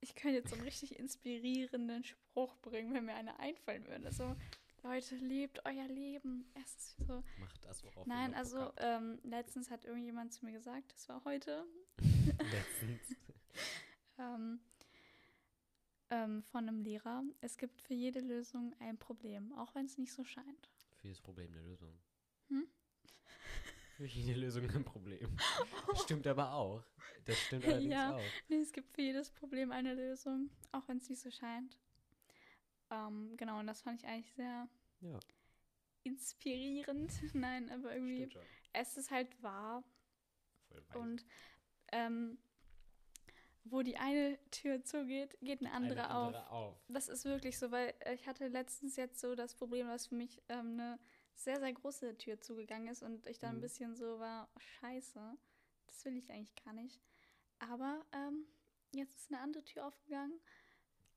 ich 0.00 0.14
könnte 0.14 0.38
jetzt 0.38 0.48
so 0.50 0.56
einen 0.56 0.64
richtig 0.64 0.98
inspirierenden 0.98 2.04
Spruch 2.04 2.56
bringen, 2.62 2.92
wenn 2.94 3.04
mir 3.06 3.14
einer 3.14 3.38
einfallen 3.40 3.86
würde. 3.86 4.12
So, 4.12 4.34
Leute, 4.84 5.16
lebt 5.16 5.64
euer 5.64 5.88
Leben. 5.88 6.44
Es 6.62 6.74
ist 6.76 6.96
so. 7.06 7.24
Macht 7.40 7.64
das, 7.64 7.82
worauf 7.84 8.06
Nein, 8.06 8.32
ihr 8.32 8.36
also 8.36 8.70
ähm, 8.76 9.18
letztens 9.22 9.70
hat 9.70 9.86
irgendjemand 9.86 10.32
zu 10.34 10.44
mir 10.44 10.52
gesagt, 10.52 10.92
das 10.92 11.08
war 11.08 11.24
heute, 11.24 11.64
Letztens. 11.98 13.16
ähm, 14.18 14.60
ähm, 16.10 16.42
von 16.42 16.68
einem 16.68 16.82
Lehrer, 16.82 17.24
es 17.40 17.56
gibt 17.56 17.80
für 17.80 17.94
jede 17.94 18.20
Lösung 18.20 18.74
ein 18.78 18.98
Problem, 18.98 19.52
auch 19.54 19.74
wenn 19.74 19.86
es 19.86 19.96
nicht 19.96 20.12
so 20.12 20.22
scheint. 20.22 20.68
Für 20.96 21.08
das 21.08 21.20
Problem 21.20 21.50
der 21.52 21.62
Lösung. 21.62 21.98
Für 23.96 24.06
jede 24.06 24.38
Lösung 24.40 24.68
ein 24.70 24.84
Problem. 24.84 25.36
Das 25.88 26.02
stimmt 26.02 26.26
aber 26.26 26.52
auch. 26.52 26.82
Das 27.26 27.38
stimmt 27.38 27.64
allerdings 27.64 27.92
Ja. 27.92 28.16
auch. 28.16 28.20
Nee, 28.48 28.56
es 28.60 28.72
gibt 28.72 28.90
für 28.92 29.02
jedes 29.02 29.30
Problem 29.30 29.70
eine 29.70 29.94
Lösung, 29.94 30.50
auch 30.72 30.86
wenn 30.88 30.96
es 30.98 31.08
nicht 31.08 31.22
so 31.22 31.30
scheint. 31.30 31.78
Ähm, 32.94 33.36
genau, 33.36 33.58
und 33.60 33.66
das 33.66 33.82
fand 33.82 34.00
ich 34.00 34.06
eigentlich 34.06 34.32
sehr 34.34 34.68
Ja, 35.00 35.18
inspirierend. 36.04 37.12
Nein, 37.34 37.70
aber 37.70 37.94
irgendwie, 37.94 38.28
es 38.72 38.96
ist 38.96 39.10
halt 39.10 39.42
wahr. 39.42 39.82
Und 40.92 41.24
ähm, 41.92 42.38
wo 43.64 43.82
die 43.82 43.96
eine 43.96 44.38
Tür 44.50 44.84
zugeht, 44.84 45.36
geht 45.40 45.60
eine 45.60 45.72
andere, 45.72 46.04
Eine 46.04 46.14
auf. 46.14 46.26
andere 46.26 46.50
auf. 46.50 46.76
Das 46.88 47.08
ist 47.08 47.24
wirklich 47.24 47.58
so, 47.58 47.70
weil 47.70 47.94
äh, 48.00 48.14
ich 48.14 48.26
hatte 48.26 48.48
letztens 48.48 48.96
jetzt 48.96 49.20
so 49.20 49.34
das 49.34 49.54
Problem, 49.54 49.88
dass 49.88 50.08
für 50.08 50.14
mich 50.14 50.42
ähm, 50.48 50.72
eine 50.78 50.98
sehr, 51.34 51.58
sehr 51.58 51.72
große 51.72 52.16
Tür 52.18 52.40
zugegangen 52.40 52.88
ist 52.88 53.02
und 53.02 53.26
ich 53.26 53.38
dann 53.38 53.56
ein 53.56 53.58
Mhm. 53.58 53.62
bisschen 53.62 53.96
so 53.96 54.18
war, 54.20 54.48
oh, 54.54 54.60
scheiße, 54.60 55.36
das 55.86 56.04
will 56.04 56.16
ich 56.16 56.30
eigentlich 56.30 56.54
gar 56.64 56.74
nicht. 56.74 57.00
Aber 57.58 58.04
ähm, 58.12 58.46
jetzt 58.92 59.16
ist 59.16 59.32
eine 59.32 59.40
andere 59.40 59.64
Tür 59.64 59.86
aufgegangen 59.86 60.38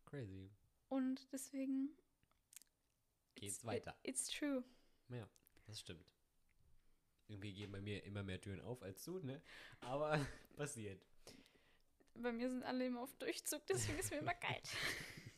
Crazy. 0.06 0.50
Und 0.90 1.28
deswegen 1.32 1.90
Geht's 3.36 3.58
it's- 3.60 3.66
weiter. 3.66 3.96
It, 4.04 4.10
it's 4.10 4.28
true. 4.30 4.64
Ja, 5.10 5.28
das 5.66 5.80
stimmt. 5.80 6.06
Irgendwie 7.28 7.54
gehen 7.54 7.72
bei 7.72 7.82
mir 7.82 8.04
immer 8.04 8.24
mehr 8.24 8.40
Türen 8.40 8.62
auf 8.62 8.82
als 8.82 9.04
zu, 9.04 9.20
ne? 9.20 9.42
Aber 9.82 10.26
passiert. 10.56 11.06
Bei 12.16 12.32
mir 12.32 12.50
sind 12.50 12.64
alle 12.64 12.86
immer 12.88 13.02
auf 13.02 13.14
Durchzug, 13.18 13.66
deswegen 13.68 14.00
ist 14.00 14.12
mir 14.12 14.18
immer 14.20 14.34
kalt. 14.34 14.68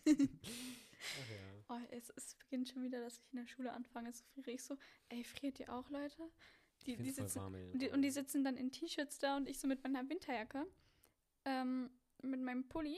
Ach 0.08 1.30
ja. 1.30 1.64
Oh, 1.70 1.80
es, 1.92 2.10
es 2.16 2.36
beginnt 2.36 2.70
schon 2.70 2.84
wieder, 2.84 3.00
dass 3.02 3.20
ich 3.20 3.34
in 3.34 3.40
der 3.40 3.48
Schule 3.48 3.72
anfange 3.74 4.12
zu 4.14 4.24
frieren. 4.26 4.56
Ich 4.56 4.64
so, 4.64 4.78
ey, 5.10 5.24
friert 5.24 5.60
ihr 5.60 5.72
auch, 5.74 5.90
Leute? 5.90 6.30
Die, 6.86 6.96
die 6.96 7.12
sitzen, 7.12 7.40
warm 7.40 7.54
und, 7.56 7.80
die, 7.80 7.90
und 7.90 8.02
die 8.02 8.10
sitzen 8.12 8.44
dann 8.44 8.56
in 8.56 8.72
T-Shirts 8.72 9.20
da 9.20 9.36
und 9.38 9.48
ich 9.50 9.60
so 9.60 9.68
mit 9.68 9.84
meiner 9.84 10.08
Winterjacke, 10.08 10.66
ähm, 11.46 11.90
mit 12.22 12.40
meinem 12.42 12.68
Pulli, 12.70 12.98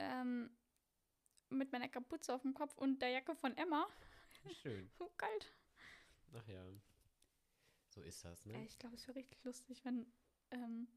ähm, 0.00 0.50
mit 1.58 1.72
meiner 1.72 1.88
Kapuze 1.88 2.34
auf 2.34 2.42
dem 2.42 2.54
Kopf 2.54 2.76
und 2.78 3.00
der 3.00 3.10
Jacke 3.10 3.34
von 3.34 3.56
Emma. 3.56 3.86
Schön. 4.62 4.90
So 4.98 5.08
kalt. 5.16 5.52
Ach 6.34 6.46
ja. 6.48 6.64
So 7.88 8.00
ist 8.02 8.24
das, 8.24 8.44
ne? 8.46 8.64
ich 8.64 8.78
glaube, 8.78 8.96
es 8.96 9.06
wäre 9.06 9.18
richtig 9.18 9.44
lustig, 9.44 9.84
wenn. 9.84 10.10
Ähm, 10.50 10.88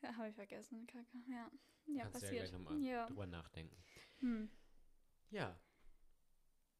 ja, 0.00 0.16
habe 0.16 0.28
ich 0.30 0.34
vergessen, 0.34 0.86
Kacke. 0.86 1.06
Ja, 1.28 1.50
ja 1.86 2.04
Kannst 2.04 2.22
du 2.22 2.26
ja 2.26 2.30
passiert. 2.30 2.30
gleich 2.30 2.52
nochmal 2.52 2.78
ja. 2.82 3.06
drüber 3.06 3.26
nachdenken. 3.26 3.76
Hm. 4.20 4.50
Ja. 5.30 5.58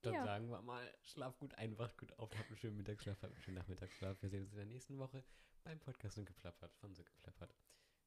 Dann 0.03 0.15
Ja. 0.15 0.25
sagen 0.25 0.49
wir 0.51 0.63
mal, 0.63 0.95
schlaf 1.03 1.39
gut 1.39 1.55
ein, 1.55 1.79
wacht 1.79 1.99
gut 1.99 2.13
auf, 2.19 2.31
habt 2.37 2.49
einen 2.49 2.57
schönen 2.57 2.77
Mittagsschlaf, 2.77 3.23
habt 3.23 3.33
einen 3.35 3.43
schönen 3.43 3.57
Nachmittagsschlaf. 3.59 4.21
Wir 4.23 4.29
sehen 4.31 4.43
uns 4.43 4.53
in 4.53 4.59
der 4.59 4.67
nächsten 4.67 4.99
Woche 4.99 5.25
beim 5.65 5.81
Podcast 5.81 6.19
und 6.19 6.27
geplappert 6.27 6.75
von 6.77 6.95
so 6.95 7.03
geplappert. 7.03 7.55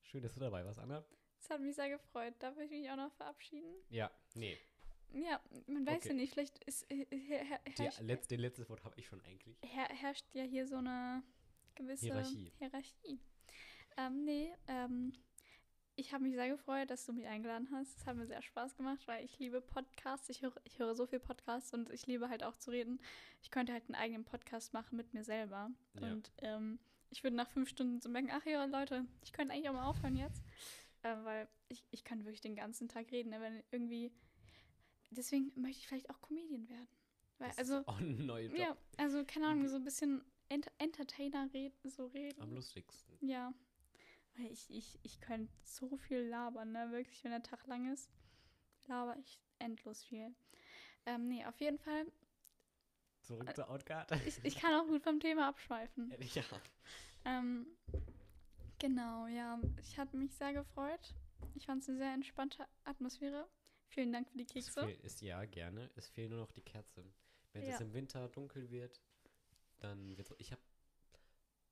Schön, 0.01 0.21
dass 0.21 0.33
du 0.33 0.39
dabei 0.39 0.63
warst, 0.63 0.79
Anna. 0.79 1.03
Es 1.39 1.49
hat 1.49 1.61
mich 1.61 1.75
sehr 1.75 1.89
gefreut. 1.89 2.33
Darf 2.39 2.57
ich 2.57 2.69
mich 2.69 2.89
auch 2.89 2.95
noch 2.95 3.11
verabschieden? 3.13 3.73
Ja, 3.89 4.11
nee. 4.35 4.57
Ja, 5.13 5.39
man 5.67 5.85
weiß 5.85 5.97
Okay. 5.99 6.07
ja 6.09 6.13
nicht, 6.15 6.33
vielleicht 6.33 6.61
ist, 6.65 6.89
äh, 6.91 7.05
her, 7.17 7.43
her, 7.45 7.59
Die 7.65 7.83
herrscht, 7.83 8.01
letzte, 8.01 8.35
letztes 8.35 8.69
Wort 8.69 8.83
habe 8.83 8.99
ich 8.99 9.07
schon 9.07 9.21
eigentlich. 9.21 9.55
her, 9.63 9.85
herrscht 9.89 10.25
ja 10.33 10.43
hier 10.43 10.67
so 10.67 10.75
eine 10.77 11.23
gewisse 11.75 12.05
Hierarchie. 12.07 12.51
Hierarchie. 12.57 13.19
Ähm, 13.95 14.25
nee, 14.25 14.53
ähm, 14.67 15.13
ich 15.95 16.13
habe 16.13 16.25
mich 16.25 16.35
sehr 16.35 16.49
gefreut, 16.49 16.91
dass 16.91 17.05
du 17.05 17.13
mich 17.13 17.25
eingeladen 17.25 17.69
hast. 17.71 17.97
Es 17.97 18.05
hat 18.05 18.17
mir 18.17 18.27
sehr 18.27 18.41
Spaß 18.41 18.75
gemacht, 18.75 19.07
weil 19.07 19.23
ich 19.25 19.39
liebe 19.39 19.61
Podcasts. 19.61 20.29
Ich 20.29 20.41
höre, 20.41 20.53
ich 20.65 20.77
höre 20.77 20.93
so 20.93 21.07
viel 21.07 21.19
Podcasts 21.19 21.73
und 21.73 21.89
ich 21.89 22.05
liebe 22.05 22.29
halt 22.29 22.43
auch 22.43 22.55
zu 22.57 22.69
reden. 22.71 22.99
Ich 23.41 23.49
könnte 23.49 23.73
halt 23.73 23.85
einen 23.85 23.95
eigenen 23.95 24.25
Podcast 24.25 24.73
machen 24.73 24.97
mit 24.97 25.13
mir 25.13 25.23
selber. 25.23 25.71
Ja. 25.99 26.11
Und 26.11 26.31
ähm, 26.39 26.79
ich 27.09 27.23
würde 27.23 27.35
nach 27.37 27.49
fünf 27.49 27.69
Stunden 27.69 28.01
so 28.01 28.09
merken, 28.09 28.29
ach 28.31 28.45
ja, 28.45 28.65
Leute, 28.65 29.05
ich 29.23 29.31
könnte 29.31 29.53
eigentlich 29.53 29.69
auch 29.69 29.73
mal 29.73 29.85
aufhören 29.87 30.17
jetzt. 30.17 30.43
Äh, 31.03 31.15
weil 31.23 31.47
ich, 31.69 31.83
ich 31.91 32.03
kann 32.03 32.25
wirklich 32.25 32.41
den 32.41 32.55
ganzen 32.55 32.87
Tag 32.87 33.11
reden. 33.11 33.29
Ne? 33.29 33.41
Wenn 33.41 33.63
irgendwie. 33.71 34.11
Deswegen 35.11 35.51
möchte 35.55 35.79
ich 35.79 35.87
vielleicht 35.87 36.09
auch 36.09 36.21
Comedian 36.21 36.67
werden. 36.69 36.87
Weil, 37.37 37.47
Das 37.49 37.57
also, 37.59 37.79
ist 37.79 37.87
auch 37.87 37.99
ein 37.99 38.25
neuer 38.25 38.49
Job. 38.49 38.57
ja, 38.57 38.77
also 38.97 39.23
keine 39.25 39.47
Ahnung, 39.47 39.67
so 39.67 39.75
ein 39.77 39.83
bisschen 39.83 40.23
Ent 40.49 40.69
Entertainer 40.79 41.49
reden, 41.53 41.89
so 41.89 42.07
reden. 42.07 42.41
Am 42.41 42.53
lustigsten. 42.53 43.17
Ja. 43.25 43.53
Weil 44.35 44.51
ich, 44.51 44.69
ich, 44.69 44.99
ich 45.03 45.19
könnte 45.21 45.51
so 45.63 45.97
viel 45.97 46.19
labern, 46.19 46.71
ne? 46.71 46.91
Wirklich, 46.91 47.23
wenn 47.23 47.31
der 47.31 47.43
Tag 47.43 47.65
lang 47.67 47.91
ist, 47.91 48.09
laber 48.87 49.17
ich 49.17 49.39
endlos 49.59 50.03
viel. 50.03 50.35
Ähm, 51.05 51.27
nee, 51.29 51.45
auf 51.45 51.59
jeden 51.61 51.79
Fall, 51.79 52.05
Zurück 53.27 53.53
zur 53.55 53.69
Outcard. 53.69 54.09
ich, 54.25 54.39
ich 54.43 54.55
kann 54.55 54.73
auch 54.73 54.87
gut 54.87 55.03
vom 55.03 55.19
Thema 55.19 55.49
abschweifen. 55.49 56.13
ja. 56.33 56.43
Ähm, 57.25 57.67
genau, 58.79 59.27
ja. 59.27 59.59
Ich 59.81 59.97
hatte 59.97 60.15
mich 60.17 60.33
sehr 60.35 60.53
gefreut. 60.53 61.15
Ich 61.55 61.65
fand 61.65 61.83
es 61.83 61.89
eine 61.89 61.97
sehr 61.97 62.13
entspannte 62.13 62.65
Atmosphäre. 62.83 63.47
Vielen 63.89 64.11
Dank 64.11 64.29
für 64.29 64.37
die 64.37 64.43
Es 64.45 64.51
Kekse. 64.53 64.81
fehl, 64.81 64.99
ist 65.03 65.21
ja 65.21 65.43
gerne. 65.45 65.89
Es 65.95 66.07
fehlt 66.09 66.29
nur 66.29 66.39
noch 66.39 66.51
die 66.51 66.61
Kerze. 66.61 67.03
Wenn 67.53 67.63
es 67.63 67.69
Ja. 67.69 67.77
im 67.85 67.93
Winter 67.93 68.27
dunkel 68.29 68.69
wird, 68.69 69.01
dann 69.79 70.17
wird 70.17 70.29
ich 70.37 70.51
habe 70.51 70.61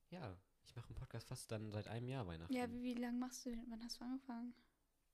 ja, 0.09 0.37
ich 0.65 0.75
mache 0.75 0.87
einen 0.87 0.95
Podcast 0.95 1.27
fast 1.27 1.51
dann 1.51 1.71
seit 1.71 1.87
einem 1.87 2.07
Jahr 2.07 2.25
Weihnachten. 2.27 2.53
Ja, 2.53 2.71
wie, 2.71 2.83
wie 2.83 2.93
lange 2.93 3.17
machst 3.17 3.45
du 3.45 3.49
den? 3.49 3.65
Wann 3.69 3.83
hast 3.83 3.99
du 3.99 4.05
angefangen? 4.05 4.53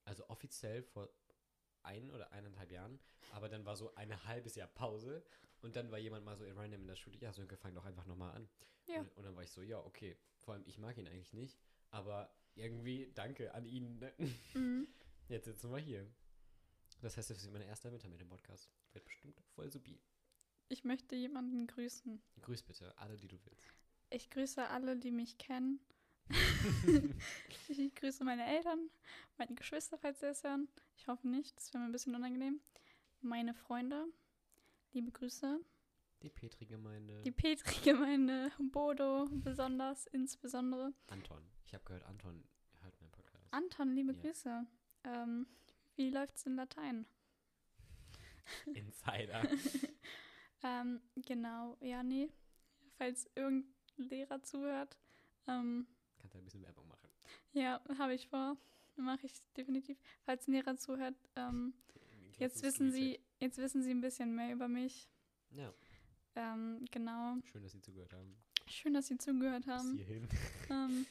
Also 0.05 0.27
offiziell 0.30 0.84
vor 0.84 1.09
ein 1.84 2.11
oder 2.11 2.31
eineinhalb 2.31 2.72
Jahren, 2.72 2.99
aber 3.31 3.49
dann 3.49 3.65
war 3.65 3.76
so 3.76 3.93
ein 3.95 4.23
halbes 4.26 4.55
Jahr 4.55 4.68
Pause 4.68 5.23
und 5.61 5.76
dann 5.76 5.89
war 5.91 5.97
jemand 5.97 6.26
mal 6.26 6.35
so 6.35 6.43
random 6.45 6.81
in 6.81 6.88
der 6.88 6.95
Schule, 6.95 7.18
ja, 7.19 7.31
so 7.34 7.43
fang 7.57 7.73
doch 7.73 7.85
einfach 7.85 8.05
nochmal 8.05 8.35
an. 8.35 8.49
Ja. 8.88 8.99
Und, 8.99 9.15
und 9.18 9.23
dann 9.23 9.35
war 9.35 9.43
ich 9.43 9.51
so, 9.51 9.61
ja, 9.61 9.80
okay. 9.80 10.18
Vor 10.38 10.53
allem, 10.53 10.63
ich 10.65 10.77
mag 10.77 10.97
ihn 10.97 11.07
eigentlich 11.07 11.34
nicht, 11.34 11.59
aber 11.91 12.34
irgendwie 12.55 13.11
danke 13.13 13.53
an 13.53 13.65
ihn. 13.65 13.99
Ne? 13.99 14.13
Mhm. 14.53 14.88
Jetzt 15.27 15.45
sitzen 15.45 15.72
wir 15.72 15.80
hier. 15.80 16.09
Das 17.01 17.18
heißt, 17.18 17.30
das 17.30 17.38
ist 17.38 17.51
mein 17.51 17.61
erster 17.61 17.91
mit 17.91 18.03
dem 18.03 18.30
Podcast. 18.30 18.69
Wird 18.93 19.05
bestimmt 19.05 19.39
voll 19.55 19.72
supi. 19.72 19.99
Ich 20.68 20.84
möchte 20.84 21.15
jemanden 21.15 21.68
grüßen. 21.68 22.22
Grüß 22.41 22.63
bitte 22.63 22.97
alle, 22.97 23.18
die 23.18 23.27
du 23.27 23.38
willst. 23.45 23.68
Ich 24.09 24.30
grüße 24.30 24.68
alle, 24.69 24.97
die 24.97 25.11
mich 25.11 25.38
kennen. 25.38 25.80
ich 27.68 27.95
grüße 27.95 28.23
meine 28.23 28.45
Eltern, 28.45 28.89
meine 29.38 29.55
Geschwister, 29.55 29.97
falls 29.97 30.19
sie 30.19 30.27
es 30.27 30.43
hören. 30.43 30.69
Ich 30.95 31.07
hoffe 31.07 31.27
nicht, 31.27 31.57
das 31.57 31.73
wäre 31.73 31.81
mir 31.81 31.89
ein 31.89 31.91
bisschen 31.91 32.15
unangenehm. 32.15 32.61
Meine 33.22 33.53
Freunde, 33.53 34.05
liebe 34.93 35.11
Grüße. 35.11 35.59
Die 36.23 36.30
Petri-Gemeinde. 36.30 37.22
Die 37.23 37.31
Petri-Gemeinde, 37.31 38.52
Bodo 38.72 39.27
besonders, 39.31 40.06
insbesondere. 40.07 40.93
Anton. 41.07 41.41
Ich 41.65 41.73
habe 41.73 41.84
gehört, 41.85 42.03
Anton 42.03 42.43
hört 42.81 42.99
meinen 43.02 43.11
Podcast. 43.11 43.48
Anton, 43.52 43.93
liebe 43.95 44.14
Ja. 44.14 44.19
Grüße. 44.19 44.68
Ähm, 45.06 45.48
wie 45.95 46.10
läuft's 46.10 46.45
in 46.45 46.56
Latein? 46.56 47.06
Insider. 48.73 49.43
Ähm, 50.64 51.02
genau, 51.15 51.76
ja, 51.80 52.03
nee. 52.03 52.30
Falls 52.99 53.27
irgendein 53.34 53.73
Lehrer 53.98 54.43
zuhört, 54.43 54.95
ähm, 55.48 55.88
Kannst 56.19 56.35
du 56.35 56.38
ein 56.38 56.43
bisschen 56.43 56.61
Werbung 56.61 56.88
machen. 56.88 57.10
ja, 57.53 57.81
habe 57.98 58.14
ich 58.14 58.27
vor. 58.27 58.57
Mache 58.95 59.26
ich 59.26 59.34
definitiv. 59.57 59.98
Falls 60.22 60.48
ein 60.48 60.52
Lehrer 60.52 60.77
zuhört, 60.77 61.15
ähm, 61.35 61.73
Jetzt 62.38 62.61
wissen 62.61 62.91
Sie, 62.91 63.19
jetzt 63.39 63.57
wissen 63.57 63.81
Sie 63.81 63.89
ein 63.89 64.02
bisschen 64.02 64.35
mehr 64.35 64.53
über 64.53 64.68
mich. 64.68 65.10
Ja, 65.49 65.73
Ähm, 66.36 66.86
genau. 66.91 67.36
schön, 67.52 67.64
dass 67.64 67.72
Sie 67.74 67.82
zugehört 67.82 68.14
haben. 68.14 68.36
Schön, 68.68 68.94
dass 68.94 69.08
Sie 69.08 69.18
zugehört 69.18 69.66
Bis 69.66 69.74
haben. 69.74 69.95
hierhin. 69.95 70.28
Ähm, 70.70 71.06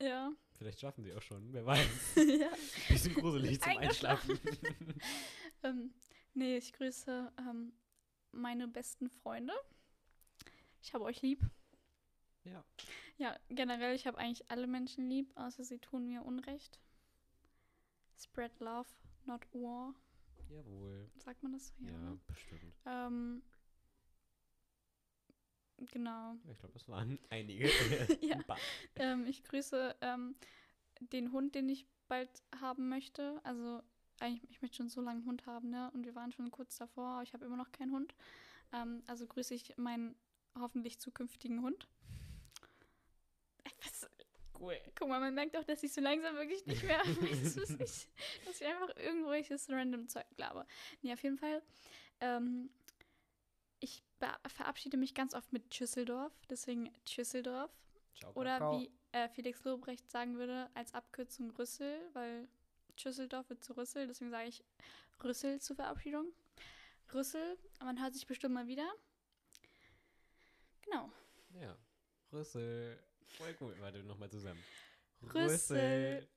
ja. 0.00 0.32
Vielleicht 0.54 0.80
schaffen 0.80 1.04
Sie 1.04 1.12
auch 1.14 1.22
schon, 1.22 1.52
wer 1.52 1.66
weiß. 1.66 2.14
ja. 2.16 2.50
Bisschen 2.88 3.14
gruselig 3.14 3.60
zum. 3.60 3.76
Einschlafen. 3.78 4.38
Ähm, 5.62 5.92
nee, 6.32 6.56
ich 6.56 6.72
grüße 6.72 7.30
ähm, 7.38 7.74
meine 8.32 8.66
besten 8.66 9.10
Freunde. 9.10 9.52
Ich 10.80 10.94
habe 10.94 11.04
euch 11.04 11.20
lieb. 11.20 11.44
ja. 12.44 12.64
Ja, 13.18 13.38
generell, 13.50 13.94
ich 13.94 14.06
habe 14.06 14.16
eigentlich 14.16 14.50
alle 14.50 14.66
Menschen 14.66 15.06
lieb, 15.10 15.30
außer 15.34 15.62
sie 15.62 15.78
tun 15.78 16.06
mir 16.06 16.24
Unrecht. 16.24 16.80
Spread 18.16 18.58
love, 18.60 18.88
not 19.26 19.46
war. 19.52 19.94
Jawohl. 20.48 21.10
Sagt 21.16 21.42
man 21.42 21.52
das 21.52 21.68
so? 21.68 21.74
Ja, 21.84 21.98
ne? 21.98 22.18
bestimmt. 22.26 22.80
Ähm, 22.86 23.42
genau. 25.92 26.34
Ja, 26.44 26.52
ich 26.52 26.58
glaube, 26.58 26.74
das 26.74 26.88
waren 26.88 27.18
einige. 27.30 27.68
Ja. 28.20 28.38
Ähm, 28.96 29.26
ich 29.26 29.42
grüße 29.44 29.96
ähm, 30.00 30.34
den 31.00 31.32
Hund, 31.32 31.54
den 31.54 31.68
ich 31.68 31.86
bald 32.08 32.30
haben 32.60 32.88
möchte. 32.88 33.40
Also 33.44 33.82
eigentlich, 34.18 34.50
ich 34.50 34.62
möchte 34.62 34.78
schon 34.78 34.88
so 34.88 35.00
lange 35.00 35.18
einen 35.18 35.26
Hund 35.26 35.46
haben, 35.46 35.70
ne? 35.70 35.90
Und 35.94 36.04
wir 36.04 36.14
waren 36.14 36.32
schon 36.32 36.50
kurz 36.50 36.76
davor, 36.76 37.08
aber 37.08 37.22
ich 37.22 37.32
habe 37.32 37.44
immer 37.44 37.56
noch 37.56 37.72
keinen 37.72 37.92
Hund. 37.92 38.14
Ähm, 38.72 39.02
also 39.06 39.26
grüße 39.26 39.54
ich 39.54 39.76
meinen 39.76 40.14
hoffentlich 40.58 40.98
zukünftigen 40.98 41.62
Hund. 41.62 41.88
Was? 43.82 44.10
Cool. 44.58 44.76
Guck 44.94 45.08
mal, 45.08 45.20
man 45.20 45.34
merkt 45.34 45.56
auch, 45.56 45.64
dass 45.64 45.82
ich 45.82 45.92
so 45.92 46.02
langsam 46.02 46.36
wirklich 46.36 46.66
nicht 46.66 46.82
mehr 46.82 46.98
weiß, 47.04 47.56
was 47.56 47.70
ich, 47.70 48.08
dass 48.44 48.60
ich 48.60 48.66
einfach 48.66 48.94
irgendwelches 48.96 49.70
random 49.70 50.06
Zeug 50.08 50.26
glaube. 50.36 50.66
Nee, 51.00 51.12
auf 51.14 51.22
jeden 51.22 51.38
Fall. 51.38 51.62
Ähm, 52.20 52.68
verabschiede 54.46 54.96
mich 54.96 55.14
ganz 55.14 55.34
oft 55.34 55.52
mit 55.52 55.70
Tschüsseldorf, 55.70 56.32
deswegen 56.48 56.90
Tschüsseldorf. 57.04 57.70
Ciao, 58.14 58.32
Oder 58.34 58.58
Kakao. 58.58 58.80
wie 58.80 58.90
äh, 59.12 59.28
Felix 59.28 59.64
Lobrecht 59.64 60.10
sagen 60.10 60.36
würde, 60.36 60.68
als 60.74 60.94
Abkürzung 60.94 61.50
Rüssel, 61.52 62.00
weil 62.12 62.48
Tschüsseldorf 62.96 63.48
wird 63.48 63.64
zu 63.64 63.76
Rüssel, 63.76 64.06
deswegen 64.06 64.30
sage 64.30 64.48
ich 64.48 64.64
Rüssel 65.22 65.60
zur 65.60 65.76
Verabschiedung. 65.76 66.32
Rüssel, 67.12 67.58
man 67.80 68.00
hört 68.00 68.14
sich 68.14 68.26
bestimmt 68.26 68.54
mal 68.54 68.66
wieder. 68.66 68.88
Genau. 70.82 71.10
Ja. 71.60 71.76
Rüssel. 72.32 72.98
Voll 73.26 73.54
gut. 73.54 73.80
Warte, 73.80 74.02
nochmal 74.04 74.30
zusammen. 74.30 74.62
Rüssel. 75.34 76.28